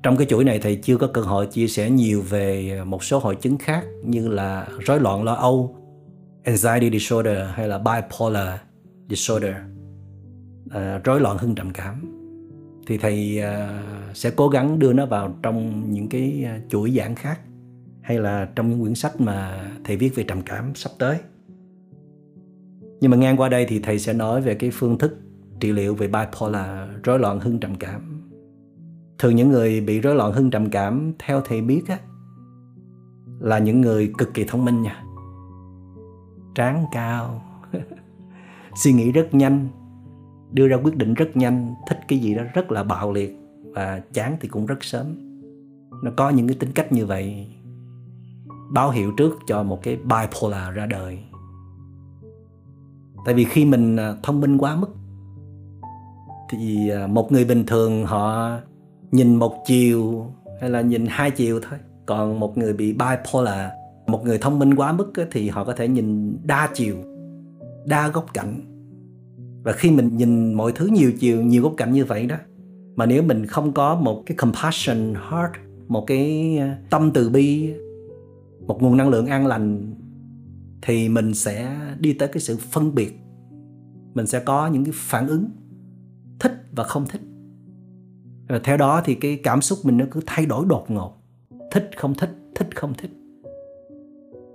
Trong 0.03 0.16
cái 0.16 0.27
chuỗi 0.27 0.44
này 0.44 0.59
thầy 0.59 0.77
chưa 0.77 0.97
có 0.97 1.07
cơ 1.07 1.20
hội 1.20 1.47
chia 1.47 1.69
sẻ 1.69 1.90
nhiều 1.90 2.23
về 2.28 2.77
ờ, 2.78 2.85
một 2.85 3.05
số 3.05 3.19
hội 3.19 3.36
chứng 3.36 3.59
khác 3.59 3.85
như 4.05 4.28
là 4.28 4.69
rối 4.86 5.01
loạn 5.01 5.23
lo 5.23 5.35
âu 5.35 5.77
anxiety 6.44 6.99
disorder 6.99 7.39
hay 7.53 7.69
là 7.69 7.78
bipolar 7.78 8.49
disorder 9.09 9.55
à, 10.70 11.01
rối 11.05 11.20
loạn 11.20 11.39
hưng 11.39 11.55
trầm 11.55 11.73
cảm. 11.73 12.19
Thì 12.86 12.99
thầy 12.99 13.40
à, 13.40 13.82
sẽ 14.15 14.31
cố 14.36 14.49
gắng 14.49 14.78
đưa 14.78 14.93
nó 14.93 15.07
vào 15.07 15.35
trong 15.43 15.85
những 15.93 16.09
cái 16.09 16.47
chuỗi 16.69 16.90
giảng 16.90 17.15
khác 17.15 17.40
hay 18.01 18.19
là 18.19 18.49
trong 18.57 18.70
những 18.70 18.81
quyển 18.81 18.94
sách 18.94 19.20
mà 19.20 19.70
thầy 19.85 19.97
viết 19.97 20.15
về 20.15 20.24
trầm 20.24 20.43
cảm 20.43 20.74
sắp 20.74 20.90
tới 20.99 21.19
nhưng 23.03 23.11
mà 23.11 23.16
ngang 23.16 23.37
qua 23.37 23.49
đây 23.49 23.66
thì 23.69 23.79
thầy 23.79 23.99
sẽ 23.99 24.12
nói 24.12 24.41
về 24.41 24.55
cái 24.55 24.70
phương 24.73 24.99
thức 24.99 25.16
trị 25.61 25.73
liệu 25.73 25.95
về 25.95 26.09
bipolar, 26.09 26.89
rối 27.05 27.19
loạn 27.19 27.41
hưng 27.41 27.61
trầm 27.61 27.74
cảm. 27.74 28.23
Thường 29.19 29.37
những 29.37 29.49
người 29.49 29.81
bị 29.81 30.01
rối 30.01 30.15
loạn 30.15 30.33
hưng 30.33 30.51
trầm 30.51 30.70
cảm, 30.70 31.12
theo 31.19 31.41
thầy 31.41 31.61
biết 31.61 31.83
á, 31.89 31.99
là 33.41 33.59
những 33.59 33.81
người 33.81 34.12
cực 34.19 34.35
kỳ 34.35 34.45
thông 34.45 34.65
minh 34.65 34.83
nha. 34.83 35.05
Tráng 36.55 36.85
cao, 36.93 37.43
suy 38.74 38.93
nghĩ 38.93 39.12
rất 39.12 39.35
nhanh, 39.35 39.69
đưa 40.51 40.69
ra 40.69 40.77
quyết 40.77 40.97
định 40.97 41.15
rất 41.15 41.37
nhanh, 41.37 41.74
thích 41.89 41.99
cái 42.09 42.19
gì 42.19 42.35
đó 42.35 42.43
rất 42.55 42.73
là 42.73 42.85
bạo 42.85 43.12
liệt 43.12 43.37
và 43.74 44.01
chán 44.12 44.37
thì 44.41 44.49
cũng 44.49 44.66
rất 44.66 44.85
sớm. 44.85 45.07
Nó 46.05 46.11
có 46.16 46.31
những 46.31 46.49
cái 46.49 46.57
tính 46.61 46.73
cách 46.74 46.93
như 46.93 47.07
vậy, 47.07 47.47
báo 48.70 48.91
hiệu 48.91 49.12
trước 49.16 49.39
cho 49.47 49.62
một 49.62 49.83
cái 49.83 49.97
bipolar 49.97 50.74
ra 50.74 50.87
đời 50.87 51.24
tại 53.24 53.35
vì 53.35 53.44
khi 53.44 53.65
mình 53.65 53.97
à, 53.97 54.15
thông 54.23 54.40
minh 54.40 54.59
quá 54.59 54.77
mức, 54.77 54.90
thì 56.51 56.89
à, 56.89 57.07
một 57.07 57.32
người 57.32 57.44
bình 57.44 57.66
thường 57.66 58.07
họ 58.07 58.51
nhìn 59.12 59.36
một 59.36 59.55
chiều 59.66 60.27
hay 60.61 60.70
là 60.70 60.81
nhìn 60.81 61.07
hai 61.09 61.31
chiều 61.31 61.61
thôi. 61.61 61.78
Còn 62.07 62.40
một 62.40 62.59
người 62.59 62.73
bị 62.73 62.93
bipolar, 62.93 63.70
một 64.07 64.24
người 64.24 64.39
thông 64.39 64.59
minh 64.59 64.74
quá 64.74 64.93
mức 64.93 65.12
thì 65.31 65.49
họ 65.49 65.65
có 65.65 65.73
thể 65.73 65.89
nhìn 65.89 66.36
đa 66.44 66.69
chiều, 66.74 66.97
đa 67.86 68.09
góc 68.09 68.27
cạnh. 68.35 68.61
Và 69.62 69.73
khi 69.73 69.90
mình 69.90 70.16
nhìn 70.16 70.55
mọi 70.55 70.73
thứ 70.73 70.86
nhiều 70.86 71.12
chiều, 71.20 71.43
nhiều 71.43 71.62
góc 71.62 71.73
cạnh 71.77 71.93
như 71.93 72.05
vậy 72.05 72.27
đó, 72.27 72.36
mà 72.97 73.07
nếu 73.07 73.23
mình 73.23 73.47
không 73.47 73.73
có 73.73 73.94
một 73.94 74.23
cái 74.27 74.36
compassion, 74.36 75.15
heart, 75.31 75.53
một 75.89 76.05
cái 76.07 76.57
à, 76.59 76.78
tâm 76.90 77.11
từ 77.15 77.28
bi, 77.28 77.73
một 78.66 78.82
nguồn 78.82 78.97
năng 78.97 79.09
lượng 79.09 79.27
an 79.27 79.47
lành 79.47 79.94
thì 80.83 81.09
mình 81.09 81.35
sẽ 81.35 81.77
đi 82.01 82.13
tới 82.13 82.29
cái 82.29 82.41
sự 82.41 82.57
phân 82.57 82.95
biệt. 82.95 83.19
Mình 84.15 84.27
sẽ 84.27 84.41
có 84.41 84.67
những 84.67 84.85
cái 84.85 84.93
phản 84.97 85.27
ứng 85.27 85.51
thích 86.41 86.53
và 86.73 86.85
không 86.85 87.07
thích. 87.07 87.21
Và 88.49 88.61
theo 88.65 88.77
đó 88.77 89.03
thì 89.05 89.15
cái 89.15 89.41
cảm 89.43 89.63
xúc 89.63 89.79
mình 89.83 89.97
nó 89.97 90.05
cứ 90.11 90.21
thay 90.27 90.47
đổi 90.47 90.67
đột 90.69 90.91
ngột. 90.91 91.17
Thích, 91.71 91.91
không 91.97 92.15
thích 92.15 92.31
thích, 92.55 92.77
không 92.77 92.95
thích. 92.95 93.11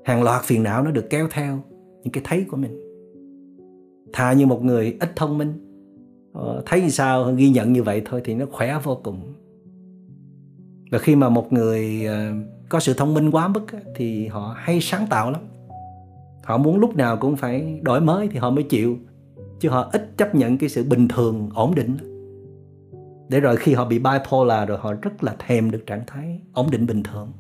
Hàng 0.06 0.24
loạt 0.24 0.44
phiền 0.44 0.64
não 0.64 0.84
nó 0.84 0.92
được 0.92 1.10
kéo 1.10 1.28
theo 1.32 1.64
những 2.04 2.12
cái 2.12 2.24
thấy 2.26 2.46
của 2.52 2.58
mình. 2.58 2.82
Thà 4.14 4.34
như 4.34 4.46
một 4.46 4.64
người 4.64 4.98
ít 5.00 5.16
thông 5.16 5.38
minh 5.38 5.54
ờ, 6.34 6.64
thấy 6.66 6.82
như 6.82 6.90
sao, 6.90 7.34
ghi 7.34 7.50
nhận 7.50 7.74
như 7.74 7.84
vậy 7.84 8.02
thôi 8.06 8.22
thì 8.24 8.36
nó 8.36 8.46
khỏe 8.52 8.80
vô 8.84 9.00
cùng. 9.04 9.34
Và 10.92 10.98
khi 10.98 11.16
mà 11.16 11.30
một 11.30 11.54
người 11.54 12.06
ờ, 12.06 12.34
có 12.70 12.80
sự 12.80 12.94
thông 12.94 13.14
minh 13.14 13.32
quá 13.32 13.48
mức 13.48 13.66
thì 13.96 14.28
họ 14.28 14.56
hay 14.58 14.82
sáng 14.82 15.08
tạo 15.10 15.32
lắm 15.32 15.42
họ 16.48 16.58
muốn 16.58 16.80
lúc 16.80 16.96
nào 16.96 17.18
cũng 17.18 17.36
phải 17.36 17.80
đổi 17.84 18.02
mới 18.02 18.28
thì 18.28 18.40
họ 18.40 18.50
mới 18.50 18.64
chịu. 18.64 18.98
Chứ 19.60 19.70
họ 19.70 19.90
ít 19.94 20.18
chấp 20.18 20.36
nhận 20.36 20.58
cái 20.58 20.70
sự 20.70 20.84
bình 20.84 21.08
thường, 21.08 21.50
ổn 21.54 21.76
định. 21.76 21.98
Để 23.30 23.40
rồi 23.40 23.58
khi 23.58 23.74
họ 23.74 23.86
bị 23.86 24.00
bipolar 24.00 24.70
rồi, 24.70 24.78
họ 24.82 24.94
rất 24.94 25.24
là 25.24 25.36
thèm 25.40 25.72
được 25.72 25.86
trạng 25.86 26.04
thái 26.08 26.42
ổn 26.54 26.72
định 26.72 26.86
bình 26.86 27.04
thường. 27.04 27.32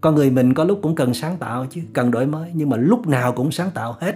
Con 0.00 0.14
người 0.14 0.30
mình 0.30 0.54
có 0.54 0.64
lúc 0.64 0.78
cũng 0.82 0.94
cần 0.94 1.14
sáng 1.14 1.36
tạo 1.38 1.66
chứ, 1.70 1.80
cần 1.92 2.10
đổi 2.10 2.26
mới. 2.26 2.50
Nhưng 2.54 2.68
mà 2.68 2.76
lúc 2.76 3.06
nào 3.06 3.32
cũng 3.32 3.50
sáng 3.50 3.70
tạo 3.74 3.94
hết. 4.00 4.14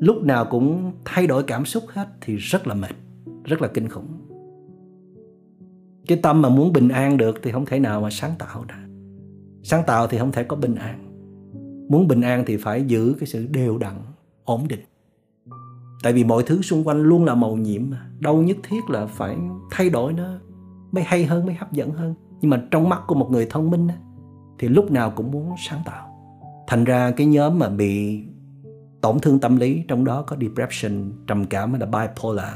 Lúc 0.00 0.24
nào 0.24 0.44
cũng 0.44 0.92
thay 1.04 1.26
đổi 1.26 1.42
cảm 1.42 1.64
xúc 1.64 1.84
hết 1.88 2.08
thì 2.20 2.36
rất 2.36 2.66
là 2.66 2.74
mệt, 2.74 2.96
rất 3.44 3.62
là 3.62 3.68
kinh 3.68 3.88
khủng. 3.88 4.08
Cái 6.06 6.18
tâm 6.22 6.42
mà 6.42 6.48
muốn 6.48 6.72
bình 6.72 6.88
an 6.88 7.16
được 7.16 7.40
thì 7.42 7.52
không 7.52 7.66
thể 7.66 7.78
nào 7.78 8.00
mà 8.00 8.10
sáng 8.10 8.32
tạo 8.38 8.64
được. 8.68 8.74
Sáng 9.62 9.82
tạo 9.86 10.06
thì 10.06 10.18
không 10.18 10.32
thể 10.32 10.44
có 10.44 10.56
bình 10.56 10.74
an 10.74 11.05
muốn 11.88 12.08
bình 12.08 12.20
an 12.20 12.44
thì 12.46 12.56
phải 12.56 12.84
giữ 12.84 13.14
cái 13.20 13.26
sự 13.26 13.46
đều 13.46 13.78
đặn, 13.78 13.94
ổn 14.44 14.68
định. 14.68 14.80
Tại 16.02 16.12
vì 16.12 16.24
mọi 16.24 16.42
thứ 16.46 16.62
xung 16.62 16.88
quanh 16.88 17.02
luôn 17.02 17.24
là 17.24 17.34
màu 17.34 17.56
nhiệm 17.56 17.90
mà. 17.90 18.10
Đâu 18.20 18.42
nhất 18.42 18.56
thiết 18.62 18.90
là 18.90 19.06
phải 19.06 19.36
thay 19.70 19.90
đổi 19.90 20.12
nó, 20.12 20.28
mới 20.92 21.04
hay 21.04 21.24
hơn, 21.24 21.46
mới 21.46 21.54
hấp 21.54 21.72
dẫn 21.72 21.90
hơn. 21.90 22.14
Nhưng 22.40 22.50
mà 22.50 22.62
trong 22.70 22.88
mắt 22.88 23.00
của 23.06 23.14
một 23.14 23.30
người 23.30 23.46
thông 23.50 23.70
minh 23.70 23.88
thì 24.58 24.68
lúc 24.68 24.90
nào 24.90 25.10
cũng 25.10 25.30
muốn 25.30 25.54
sáng 25.58 25.80
tạo. 25.84 26.08
Thành 26.66 26.84
ra 26.84 27.10
cái 27.10 27.26
nhóm 27.26 27.58
mà 27.58 27.68
bị 27.68 28.24
tổn 29.00 29.18
thương 29.18 29.38
tâm 29.38 29.56
lý, 29.56 29.82
trong 29.88 30.04
đó 30.04 30.22
có 30.22 30.36
depression, 30.40 31.12
trầm 31.26 31.44
cảm 31.44 31.70
hay 31.70 31.80
là 31.80 31.86
bipolar 31.86 32.54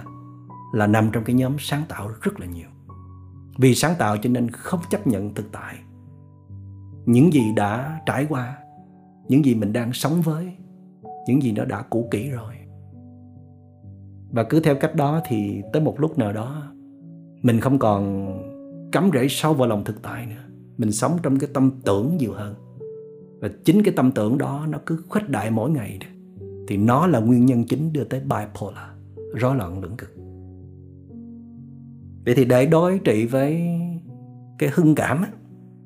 là 0.72 0.86
nằm 0.86 1.10
trong 1.12 1.24
cái 1.24 1.34
nhóm 1.36 1.56
sáng 1.58 1.82
tạo 1.88 2.08
rất 2.22 2.40
là 2.40 2.46
nhiều. 2.46 2.68
Vì 3.58 3.74
sáng 3.74 3.94
tạo 3.98 4.16
cho 4.16 4.30
nên 4.30 4.50
không 4.50 4.80
chấp 4.90 5.06
nhận 5.06 5.34
thực 5.34 5.52
tại. 5.52 5.76
Những 7.06 7.32
gì 7.32 7.42
đã 7.56 8.00
trải 8.06 8.26
qua 8.28 8.56
những 9.30 9.44
gì 9.44 9.54
mình 9.54 9.72
đang 9.72 9.92
sống 9.92 10.20
với, 10.20 10.52
những 11.26 11.42
gì 11.42 11.52
nó 11.52 11.64
đã 11.64 11.82
cũ 11.82 12.08
kỹ 12.10 12.30
rồi. 12.30 12.54
Và 14.30 14.44
cứ 14.44 14.60
theo 14.60 14.74
cách 14.74 14.94
đó 14.94 15.20
thì 15.28 15.62
tới 15.72 15.82
một 15.82 16.00
lúc 16.00 16.18
nào 16.18 16.32
đó, 16.32 16.72
mình 17.42 17.60
không 17.60 17.78
còn 17.78 18.26
cắm 18.92 19.10
rễ 19.14 19.26
sâu 19.28 19.54
vào 19.54 19.68
lòng 19.68 19.84
thực 19.84 20.02
tại 20.02 20.26
nữa. 20.26 20.42
Mình 20.78 20.92
sống 20.92 21.18
trong 21.22 21.38
cái 21.38 21.50
tâm 21.54 21.70
tưởng 21.84 22.16
nhiều 22.16 22.32
hơn. 22.32 22.54
Và 23.40 23.48
chính 23.64 23.82
cái 23.82 23.94
tâm 23.96 24.12
tưởng 24.12 24.38
đó 24.38 24.66
nó 24.68 24.78
cứ 24.86 25.02
khuếch 25.08 25.28
đại 25.28 25.50
mỗi 25.50 25.70
ngày 25.70 25.98
thì 26.68 26.76
nó 26.76 27.06
là 27.06 27.20
nguyên 27.20 27.46
nhân 27.46 27.64
chính 27.64 27.92
đưa 27.92 28.04
tới 28.04 28.20
bipolar, 28.20 28.90
rối 29.34 29.56
loạn 29.56 29.80
lưỡng 29.80 29.96
cực. 29.96 30.14
Vậy 32.24 32.34
thì 32.34 32.44
để 32.44 32.66
đối 32.66 32.98
trị 32.98 33.26
với 33.26 33.62
cái 34.58 34.70
hưng 34.72 34.94
cảm 34.94 35.24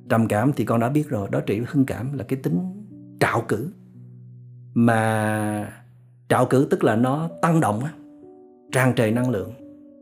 trầm 0.09 0.29
cảm 0.29 0.53
thì 0.57 0.65
con 0.65 0.81
đã 0.81 0.89
biết 0.89 1.09
rồi, 1.09 1.29
đối 1.33 1.43
trị 1.43 1.59
với 1.59 1.69
hưng 1.71 1.87
cảm 1.87 2.13
là 2.13 2.25
cái 2.25 2.39
tính 2.43 2.84
trạo 3.21 3.43
cử. 3.49 3.71
Mà 4.75 5.73
trạo 6.29 6.47
cử 6.47 6.67
tức 6.71 6.85
là 6.85 6.97
nó 6.97 7.29
tăng 7.43 7.61
động 7.61 7.85
á, 7.85 7.93
tràn 8.73 8.95
trề 8.95 9.11
năng 9.11 9.31
lượng. 9.31 9.53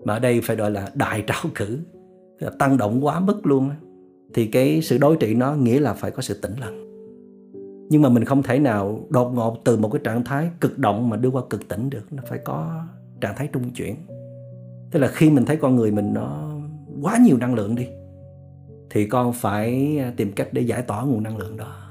Mà 0.05 0.15
ở 0.15 0.19
đây 0.19 0.41
phải 0.41 0.57
gọi 0.57 0.71
là 0.71 0.91
đại 0.95 1.25
trạo 1.27 1.51
cử 1.55 1.79
là 2.39 2.51
tăng 2.59 2.77
động 2.77 3.05
quá 3.05 3.21
mức 3.21 3.47
luôn 3.47 3.71
á. 3.71 3.77
Thì 4.35 4.47
cái 4.47 4.83
sự 4.83 4.99
đối 4.99 5.17
trị 5.17 5.35
nó 5.35 5.55
nghĩa 5.55 5.81
là 5.81 5.95
phải 5.95 6.11
có 6.11 6.23
sự 6.23 6.41
tĩnh 6.43 6.57
lặng. 6.61 6.83
Nhưng 7.91 8.03
mà 8.03 8.09
mình 8.09 8.25
không 8.25 8.43
thể 8.43 8.59
nào 8.59 9.01
đột 9.11 9.33
ngột 9.35 9.65
từ 9.65 9.77
một 9.77 9.89
cái 9.93 10.01
trạng 10.05 10.25
thái 10.25 10.51
cực 10.61 10.79
động 10.79 11.09
mà 11.09 11.17
đưa 11.17 11.31
qua 11.31 11.43
cực 11.51 11.69
tĩnh 11.69 11.91
được, 11.91 12.13
nó 12.13 12.23
phải 12.27 12.39
có 12.39 12.85
trạng 13.21 13.35
thái 13.37 13.49
trung 13.53 13.71
chuyển. 13.71 13.97
Tức 14.91 15.01
là 15.01 15.09
khi 15.09 15.31
mình 15.31 15.45
thấy 15.45 15.57
con 15.57 15.77
người 15.77 15.91
mình 15.91 16.15
nó 16.15 16.53
quá 17.03 17.19
nhiều 17.19 17.37
năng 17.37 17.55
lượng 17.55 17.75
đi, 17.75 17.87
thì 18.91 19.07
con 19.07 19.33
phải 19.33 20.01
tìm 20.17 20.33
cách 20.33 20.49
để 20.53 20.63
giải 20.63 20.83
tỏa 20.83 21.03
nguồn 21.03 21.23
năng 21.23 21.37
lượng 21.37 21.57
đó 21.57 21.82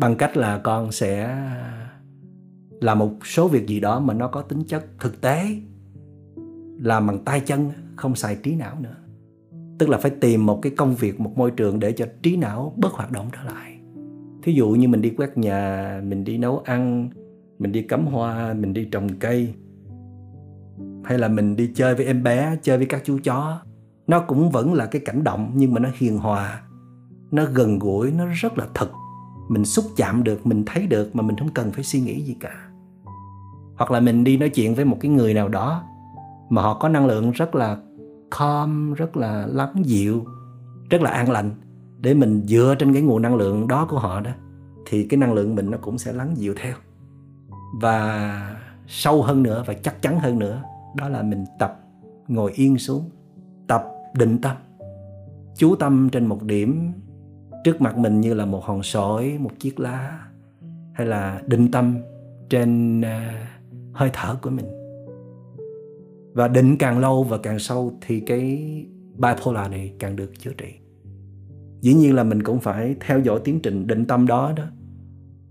bằng 0.00 0.16
cách 0.16 0.36
là 0.36 0.58
con 0.58 0.92
sẽ 0.92 1.36
làm 2.80 2.98
một 2.98 3.26
số 3.26 3.48
việc 3.48 3.66
gì 3.66 3.80
đó 3.80 4.00
mà 4.00 4.14
nó 4.14 4.28
có 4.28 4.42
tính 4.42 4.64
chất 4.66 4.84
thực 4.98 5.20
tế, 5.20 5.46
làm 6.78 7.06
bằng 7.06 7.18
tay 7.24 7.40
chân, 7.40 7.70
không 7.96 8.14
xài 8.14 8.36
trí 8.42 8.54
não 8.54 8.76
nữa. 8.80 8.96
Tức 9.78 9.88
là 9.88 9.98
phải 9.98 10.10
tìm 10.10 10.46
một 10.46 10.58
cái 10.62 10.72
công 10.76 10.94
việc, 10.94 11.20
một 11.20 11.32
môi 11.36 11.50
trường 11.50 11.80
để 11.80 11.92
cho 11.92 12.06
trí 12.22 12.36
não 12.36 12.74
bớt 12.76 12.92
hoạt 12.92 13.12
động 13.12 13.28
trở 13.32 13.54
lại. 13.54 13.76
Thí 14.42 14.52
dụ 14.52 14.70
như 14.70 14.88
mình 14.88 15.02
đi 15.02 15.10
quét 15.10 15.38
nhà, 15.38 16.00
mình 16.04 16.24
đi 16.24 16.38
nấu 16.38 16.58
ăn, 16.58 17.10
mình 17.58 17.72
đi 17.72 17.82
cắm 17.82 18.06
hoa, 18.06 18.54
mình 18.54 18.72
đi 18.72 18.84
trồng 18.84 19.08
cây, 19.18 19.54
hay 21.04 21.18
là 21.18 21.28
mình 21.28 21.56
đi 21.56 21.70
chơi 21.74 21.94
với 21.94 22.06
em 22.06 22.22
bé, 22.22 22.56
chơi 22.62 22.76
với 22.76 22.86
các 22.86 23.02
chú 23.04 23.18
chó, 23.24 23.60
nó 24.06 24.20
cũng 24.20 24.50
vẫn 24.50 24.74
là 24.74 24.86
cái 24.86 25.02
cảnh 25.04 25.24
động 25.24 25.52
nhưng 25.54 25.74
mà 25.74 25.80
nó 25.80 25.88
hiền 25.94 26.18
hòa, 26.18 26.62
nó 27.30 27.44
gần 27.54 27.78
gũi, 27.78 28.12
nó 28.12 28.26
rất 28.26 28.58
là 28.58 28.66
thật 28.74 28.90
mình 29.50 29.64
xúc 29.64 29.84
chạm 29.96 30.24
được, 30.24 30.46
mình 30.46 30.64
thấy 30.66 30.86
được 30.86 31.16
mà 31.16 31.22
mình 31.22 31.36
không 31.36 31.48
cần 31.48 31.72
phải 31.72 31.84
suy 31.84 32.00
nghĩ 32.00 32.22
gì 32.22 32.36
cả. 32.40 32.68
Hoặc 33.76 33.90
là 33.90 34.00
mình 34.00 34.24
đi 34.24 34.36
nói 34.36 34.48
chuyện 34.48 34.74
với 34.74 34.84
một 34.84 34.96
cái 35.00 35.10
người 35.10 35.34
nào 35.34 35.48
đó 35.48 35.84
mà 36.48 36.62
họ 36.62 36.74
có 36.74 36.88
năng 36.88 37.06
lượng 37.06 37.30
rất 37.30 37.54
là 37.54 37.76
calm, 38.38 38.92
rất 38.92 39.16
là 39.16 39.46
lắng 39.46 39.72
dịu, 39.84 40.24
rất 40.90 41.02
là 41.02 41.10
an 41.10 41.30
lành 41.30 41.50
để 41.98 42.14
mình 42.14 42.42
dựa 42.46 42.74
trên 42.78 42.92
cái 42.92 43.02
nguồn 43.02 43.22
năng 43.22 43.34
lượng 43.34 43.68
đó 43.68 43.86
của 43.90 43.98
họ 43.98 44.20
đó, 44.20 44.30
thì 44.86 45.04
cái 45.04 45.18
năng 45.18 45.32
lượng 45.32 45.54
mình 45.54 45.70
nó 45.70 45.78
cũng 45.80 45.98
sẽ 45.98 46.12
lắng 46.12 46.34
dịu 46.36 46.54
theo. 46.62 46.74
Và 47.80 48.56
sâu 48.86 49.22
hơn 49.22 49.42
nữa 49.42 49.64
và 49.66 49.74
chắc 49.74 50.02
chắn 50.02 50.20
hơn 50.20 50.38
nữa, 50.38 50.62
đó 50.96 51.08
là 51.08 51.22
mình 51.22 51.44
tập 51.58 51.80
ngồi 52.28 52.52
yên 52.52 52.78
xuống, 52.78 53.10
tập 53.66 53.84
định 54.14 54.38
tâm, 54.42 54.56
chú 55.56 55.74
tâm 55.74 56.08
trên 56.12 56.26
một 56.26 56.42
điểm 56.42 56.92
trước 57.64 57.80
mặt 57.80 57.98
mình 57.98 58.20
như 58.20 58.34
là 58.34 58.44
một 58.44 58.64
hòn 58.64 58.82
sỏi, 58.82 59.38
một 59.40 59.50
chiếc 59.58 59.80
lá, 59.80 60.26
hay 60.92 61.06
là 61.06 61.42
định 61.46 61.70
tâm 61.70 61.98
trên 62.48 63.00
à, 63.00 63.46
hơi 63.92 64.10
thở 64.12 64.36
của 64.42 64.50
mình. 64.50 64.66
Và 66.34 66.48
định 66.48 66.76
càng 66.76 66.98
lâu 66.98 67.24
và 67.24 67.38
càng 67.38 67.58
sâu 67.58 67.92
thì 68.00 68.20
cái 68.20 68.64
bipolar 69.16 69.70
này 69.70 69.92
càng 69.98 70.16
được 70.16 70.32
chữa 70.38 70.52
trị. 70.58 70.74
Dĩ 71.80 71.94
nhiên 71.94 72.14
là 72.14 72.24
mình 72.24 72.42
cũng 72.42 72.60
phải 72.60 72.96
theo 73.00 73.20
dõi 73.20 73.40
tiến 73.44 73.60
trình 73.62 73.86
định 73.86 74.04
tâm 74.04 74.26
đó 74.26 74.52
đó. 74.56 74.64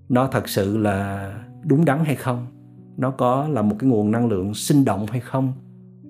Nó 0.10 0.27
thật 0.27 0.49
sự 0.49 0.77
là 0.77 1.34
đúng 1.65 1.86
đắn 1.86 2.06
hay 2.06 2.15
không? 2.15 2.48
Nó 2.98 3.11
có 3.11 3.48
là 3.48 3.61
một 3.61 3.76
cái 3.80 3.90
nguồn 3.90 4.11
năng 4.11 4.27
lượng 4.27 4.53
sinh 4.53 4.86
động 4.86 5.06
hay 5.06 5.19
không? 5.19 5.53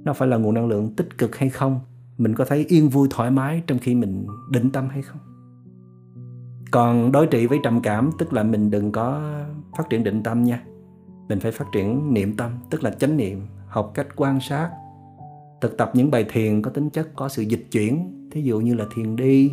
Nó 0.04 0.14
phải 0.14 0.28
là 0.28 0.38
nguồn 0.38 0.54
năng 0.54 0.68
lượng 0.68 0.96
tích 0.96 1.18
cực 1.18 1.36
hay 1.36 1.50
không? 1.50 1.80
Mình 2.18 2.36
có 2.36 2.46
thấy 2.46 2.66
yên 2.70 2.90
vui 2.90 3.08
thoải 3.12 3.32
mái 3.32 3.64
trong 3.68 3.80
khi 3.80 3.96
mình 3.96 4.28
định 4.52 4.72
tâm 4.72 4.90
hay 4.90 5.02
không? 5.02 5.29
Còn 6.72 7.12
đối 7.12 7.28
trị 7.28 7.48
với 7.48 7.60
trầm 7.64 7.82
cảm, 7.82 8.10
tức 8.18 8.34
là 8.34 8.44
mình 8.44 8.72
đừng 8.72 8.91
có 8.91 9.22
phát 9.78 9.90
triển 9.90 10.04
định 10.04 10.24
tâm 10.24 10.44
nha. 10.44 10.64
Mình 11.30 11.40
phải 11.40 11.52
phát 11.52 11.66
triển 11.74 12.14
niệm 12.14 12.38
tâm, 12.38 12.52
tức 12.70 12.84
là 12.84 12.91
chánh 12.91 13.18
niệm, 13.18 13.48
học 13.68 13.91
cách 13.94 14.08
quan 14.16 14.40
sát, 14.40 14.70
thực 15.62 15.78
tập 15.78 15.91
những 15.94 16.12
bài 16.12 16.26
thiền 16.30 16.62
có 16.62 16.72
tính 16.72 16.90
chất 16.90 17.10
có 17.16 17.30
sự 17.30 17.41
dịch 17.41 17.68
chuyển. 17.72 18.16
Thí 18.32 18.41
dụ 18.41 18.60
như 18.60 18.74
là 18.74 18.86
thiền 18.96 19.16
đi, 19.16 19.52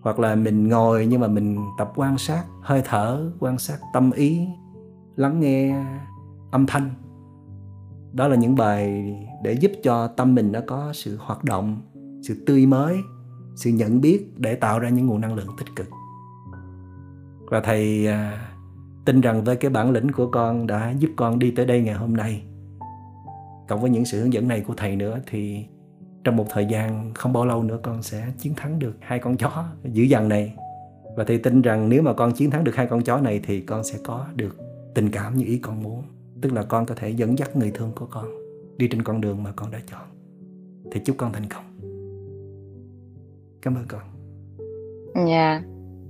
hoặc 0.00 0.18
là 0.18 0.34
mình 0.34 0.68
ngồi 0.68 1.06
nhưng 1.06 1.20
mà 1.20 1.28
mình 1.28 1.58
tập 1.78 1.92
quan 1.96 2.18
sát, 2.18 2.44
hơi 2.62 2.82
thở, 2.84 3.30
quan 3.40 3.58
sát 3.58 3.78
tâm 3.92 4.10
ý, 4.10 4.48
lắng 5.16 5.40
nghe 5.40 5.84
âm 6.50 6.66
thanh. 6.66 6.90
Đó 8.12 8.28
là 8.28 8.36
những 8.36 8.54
bài 8.54 9.14
để 9.42 9.52
giúp 9.52 9.72
cho 9.82 10.06
tâm 10.06 10.34
mình 10.34 10.52
nó 10.52 10.60
có 10.66 10.92
sự 10.92 11.16
hoạt 11.20 11.44
động, 11.44 11.80
sự 12.22 12.44
tươi 12.46 12.66
mới, 12.66 12.96
sự 13.56 13.70
nhận 13.70 14.00
biết 14.00 14.38
để 14.38 14.54
tạo 14.54 14.78
ra 14.78 14.88
những 14.88 15.06
nguồn 15.06 15.20
năng 15.20 15.34
lượng 15.34 15.48
tích 15.58 15.76
cực 15.76 15.86
và 17.50 17.60
thầy 17.60 18.06
à, 18.06 18.48
tin 19.04 19.20
rằng 19.20 19.44
với 19.44 19.56
cái 19.56 19.70
bản 19.70 19.90
lĩnh 19.90 20.12
của 20.12 20.30
con 20.30 20.66
đã 20.66 20.94
giúp 20.98 21.10
con 21.16 21.38
đi 21.38 21.50
tới 21.50 21.66
đây 21.66 21.80
ngày 21.80 21.94
hôm 21.94 22.16
nay 22.16 22.42
cộng 23.68 23.80
với 23.80 23.90
những 23.90 24.04
sự 24.04 24.20
hướng 24.20 24.32
dẫn 24.32 24.48
này 24.48 24.60
của 24.60 24.74
thầy 24.76 24.96
nữa 24.96 25.18
thì 25.26 25.66
trong 26.24 26.36
một 26.36 26.46
thời 26.50 26.66
gian 26.66 27.14
không 27.14 27.32
bao 27.32 27.46
lâu 27.46 27.62
nữa 27.62 27.78
con 27.82 28.02
sẽ 28.02 28.26
chiến 28.38 28.54
thắng 28.54 28.78
được 28.78 28.96
hai 29.00 29.18
con 29.18 29.36
chó 29.36 29.64
dữ 29.84 30.02
dằn 30.02 30.28
này. 30.28 30.54
Và 31.16 31.24
thầy 31.24 31.38
tin 31.38 31.62
rằng 31.62 31.88
nếu 31.88 32.02
mà 32.02 32.12
con 32.12 32.32
chiến 32.32 32.50
thắng 32.50 32.64
được 32.64 32.74
hai 32.74 32.86
con 32.86 33.02
chó 33.02 33.18
này 33.18 33.40
thì 33.44 33.60
con 33.60 33.84
sẽ 33.84 33.98
có 34.04 34.26
được 34.36 34.56
tình 34.94 35.10
cảm 35.10 35.36
như 35.36 35.44
ý 35.44 35.58
con 35.58 35.82
muốn 35.82 36.02
tức 36.40 36.52
là 36.52 36.62
con 36.62 36.86
có 36.86 36.94
thể 36.94 37.10
dẫn 37.10 37.38
dắt 37.38 37.56
người 37.56 37.70
thương 37.74 37.92
của 37.94 38.06
con 38.06 38.26
đi 38.78 38.88
trên 38.88 39.02
con 39.02 39.20
đường 39.20 39.42
mà 39.42 39.52
con 39.56 39.70
đã 39.70 39.80
chọn. 39.90 40.02
Thì 40.92 41.00
chúc 41.04 41.16
con 41.18 41.32
thành 41.32 41.48
công. 41.48 41.64
Cảm 43.62 43.74
ơn 43.74 43.84
con. 43.88 44.02
Dạ 45.28 45.62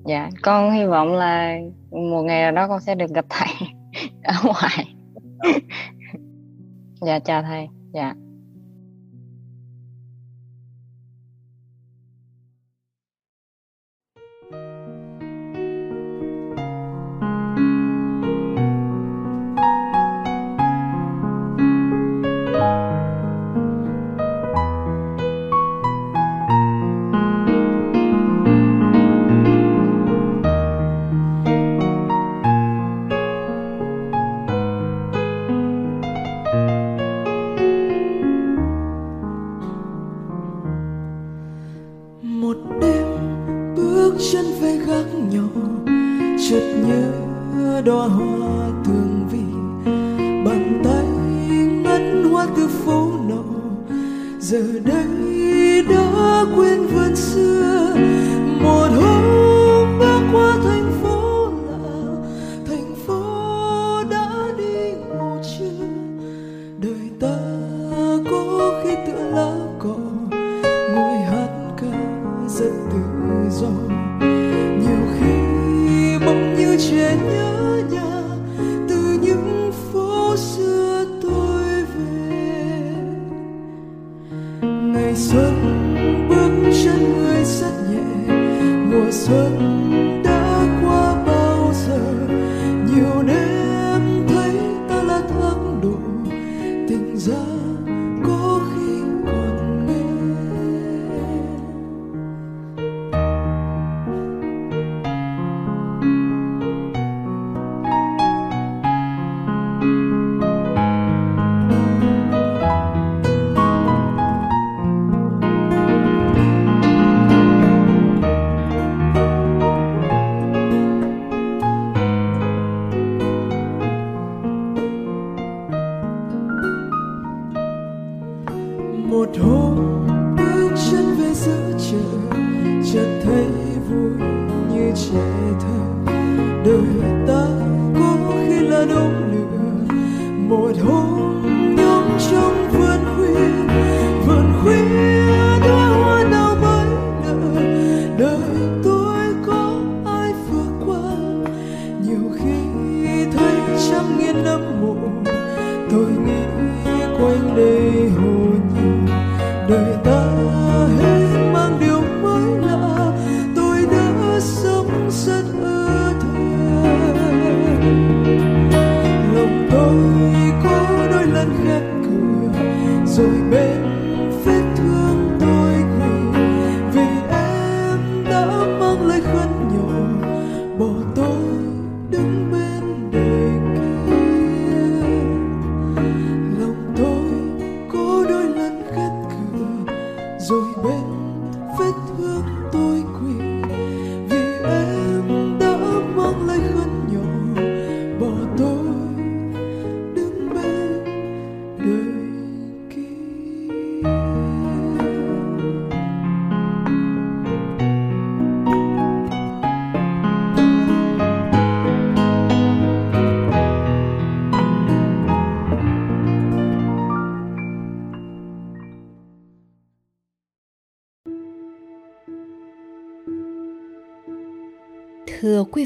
dạ 0.06 0.30
con 0.42 0.72
hy 0.72 0.84
vọng 0.84 1.14
là 1.14 1.58
một 1.90 2.22
ngày 2.22 2.42
nào 2.42 2.52
đó 2.52 2.68
con 2.68 2.80
sẽ 2.80 2.94
được 2.94 3.10
gặp 3.14 3.24
thầy 3.28 3.68
ở 4.24 4.34
ngoài. 4.44 4.94
Dạ. 7.00 7.18
Chào 7.18 7.42
thầy. 7.42 7.68
Dạ 7.94 8.14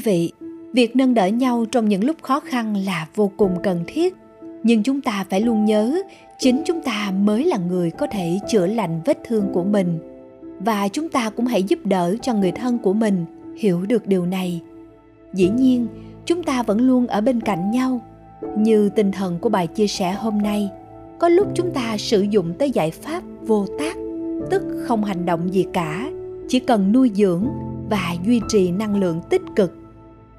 vị, 0.03 0.31
việc 0.73 0.95
nâng 0.95 1.13
đỡ 1.13 1.27
nhau 1.27 1.65
trong 1.71 1.89
những 1.89 2.03
lúc 2.03 2.15
khó 2.21 2.39
khăn 2.39 2.75
là 2.85 3.07
vô 3.15 3.31
cùng 3.37 3.55
cần 3.63 3.83
thiết, 3.87 4.15
nhưng 4.63 4.83
chúng 4.83 5.01
ta 5.01 5.25
phải 5.29 5.41
luôn 5.41 5.65
nhớ 5.65 6.01
chính 6.39 6.61
chúng 6.65 6.81
ta 6.81 7.13
mới 7.21 7.45
là 7.45 7.57
người 7.57 7.91
có 7.91 8.07
thể 8.11 8.39
chữa 8.49 8.67
lành 8.67 9.01
vết 9.05 9.17
thương 9.27 9.49
của 9.53 9.63
mình 9.63 9.99
và 10.59 10.87
chúng 10.87 11.09
ta 11.09 11.29
cũng 11.29 11.45
hãy 11.45 11.63
giúp 11.63 11.79
đỡ 11.85 12.15
cho 12.21 12.33
người 12.33 12.51
thân 12.51 12.77
của 12.77 12.93
mình 12.93 13.25
hiểu 13.57 13.81
được 13.81 14.07
điều 14.07 14.25
này. 14.25 14.61
Dĩ 15.33 15.49
nhiên, 15.49 15.87
chúng 16.25 16.43
ta 16.43 16.63
vẫn 16.63 16.81
luôn 16.81 17.07
ở 17.07 17.21
bên 17.21 17.41
cạnh 17.41 17.71
nhau. 17.71 18.01
Như 18.57 18.89
tinh 18.89 19.11
thần 19.11 19.39
của 19.39 19.49
bài 19.49 19.67
chia 19.67 19.87
sẻ 19.87 20.11
hôm 20.11 20.37
nay, 20.37 20.69
có 21.19 21.29
lúc 21.29 21.47
chúng 21.55 21.71
ta 21.71 21.97
sử 21.97 22.21
dụng 22.21 22.53
tới 22.59 22.71
giải 22.71 22.91
pháp 22.91 23.23
vô 23.41 23.65
tác, 23.79 23.95
tức 24.49 24.63
không 24.87 25.03
hành 25.03 25.25
động 25.25 25.53
gì 25.53 25.65
cả, 25.73 26.11
chỉ 26.47 26.59
cần 26.59 26.91
nuôi 26.91 27.11
dưỡng 27.15 27.47
và 27.89 28.15
duy 28.25 28.41
trì 28.49 28.71
năng 28.71 28.99
lượng 28.99 29.21
tích 29.29 29.41
cực 29.55 29.80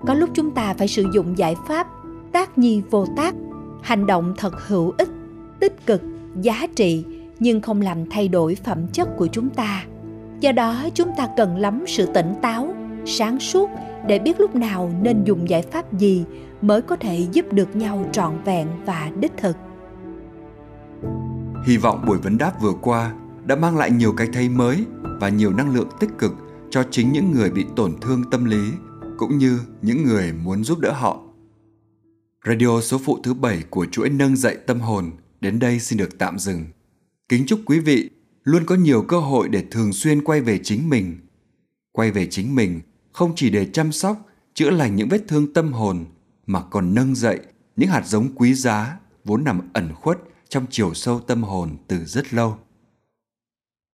có 0.06 0.14
lúc 0.14 0.30
chúng 0.34 0.50
ta 0.50 0.74
phải 0.78 0.88
sử 0.88 1.04
dụng 1.14 1.38
giải 1.38 1.56
pháp 1.68 1.86
tác 2.32 2.58
nhi 2.58 2.82
vô 2.90 3.06
tác, 3.16 3.34
hành 3.82 4.06
động 4.06 4.34
thật 4.38 4.52
hữu 4.66 4.92
ích, 4.98 5.08
tích 5.60 5.86
cực, 5.86 6.02
giá 6.40 6.66
trị, 6.76 7.04
nhưng 7.38 7.60
không 7.60 7.80
làm 7.80 8.10
thay 8.10 8.28
đổi 8.28 8.54
phẩm 8.54 8.86
chất 8.92 9.08
của 9.16 9.26
chúng 9.26 9.50
ta. 9.50 9.84
Do 10.40 10.52
đó, 10.52 10.76
chúng 10.94 11.10
ta 11.16 11.28
cần 11.36 11.56
lắm 11.56 11.84
sự 11.86 12.06
tỉnh 12.14 12.34
táo, 12.42 12.74
sáng 13.06 13.40
suốt 13.40 13.70
để 14.06 14.18
biết 14.18 14.40
lúc 14.40 14.54
nào 14.54 14.90
nên 15.02 15.24
dùng 15.24 15.48
giải 15.48 15.62
pháp 15.62 15.92
gì 15.92 16.24
mới 16.62 16.82
có 16.82 16.96
thể 16.96 17.26
giúp 17.32 17.52
được 17.52 17.76
nhau 17.76 18.04
trọn 18.12 18.32
vẹn 18.44 18.68
và 18.86 19.10
đích 19.20 19.32
thực. 19.36 19.56
Hy 21.66 21.76
vọng 21.76 22.04
buổi 22.06 22.18
vấn 22.18 22.38
đáp 22.38 22.52
vừa 22.60 22.72
qua 22.80 23.12
đã 23.44 23.56
mang 23.56 23.76
lại 23.76 23.90
nhiều 23.90 24.14
cái 24.16 24.28
thấy 24.32 24.48
mới 24.48 24.84
và 25.20 25.28
nhiều 25.28 25.50
năng 25.50 25.74
lượng 25.74 25.88
tích 26.00 26.10
cực 26.18 26.32
cho 26.70 26.84
chính 26.90 27.12
những 27.12 27.32
người 27.32 27.50
bị 27.50 27.66
tổn 27.76 27.92
thương 28.00 28.22
tâm 28.30 28.44
lý 28.44 28.70
cũng 29.22 29.38
như 29.38 29.60
những 29.82 30.04
người 30.04 30.32
muốn 30.32 30.64
giúp 30.64 30.78
đỡ 30.78 30.92
họ. 30.92 31.22
Radio 32.46 32.80
số 32.80 32.98
phụ 32.98 33.18
thứ 33.22 33.34
7 33.34 33.64
của 33.70 33.86
chuỗi 33.86 34.10
nâng 34.10 34.36
dậy 34.36 34.56
tâm 34.66 34.80
hồn 34.80 35.10
đến 35.40 35.58
đây 35.58 35.80
xin 35.80 35.98
được 35.98 36.18
tạm 36.18 36.38
dừng. 36.38 36.64
Kính 37.28 37.46
chúc 37.46 37.60
quý 37.66 37.78
vị 37.78 38.10
luôn 38.44 38.66
có 38.66 38.74
nhiều 38.74 39.02
cơ 39.02 39.18
hội 39.18 39.48
để 39.48 39.64
thường 39.70 39.92
xuyên 39.92 40.24
quay 40.24 40.40
về 40.40 40.58
chính 40.58 40.88
mình. 40.88 41.18
Quay 41.92 42.10
về 42.10 42.26
chính 42.26 42.54
mình 42.54 42.80
không 43.12 43.32
chỉ 43.36 43.50
để 43.50 43.66
chăm 43.66 43.92
sóc, 43.92 44.28
chữa 44.54 44.70
lành 44.70 44.96
những 44.96 45.08
vết 45.08 45.28
thương 45.28 45.52
tâm 45.52 45.72
hồn 45.72 46.04
mà 46.46 46.62
còn 46.62 46.94
nâng 46.94 47.14
dậy 47.14 47.40
những 47.76 47.88
hạt 47.88 48.02
giống 48.06 48.34
quý 48.34 48.54
giá 48.54 48.98
vốn 49.24 49.44
nằm 49.44 49.60
ẩn 49.72 49.94
khuất 49.94 50.18
trong 50.48 50.66
chiều 50.70 50.94
sâu 50.94 51.20
tâm 51.20 51.42
hồn 51.42 51.76
từ 51.88 52.04
rất 52.04 52.34
lâu. 52.34 52.58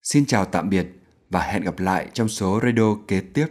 Xin 0.02 0.26
chào 0.26 0.44
tạm 0.44 0.70
biệt 0.70 0.86
và 1.30 1.42
hẹn 1.42 1.62
gặp 1.62 1.78
lại 1.78 2.08
trong 2.12 2.28
số 2.28 2.60
radio 2.62 2.96
kế 3.08 3.20
tiếp. 3.20 3.46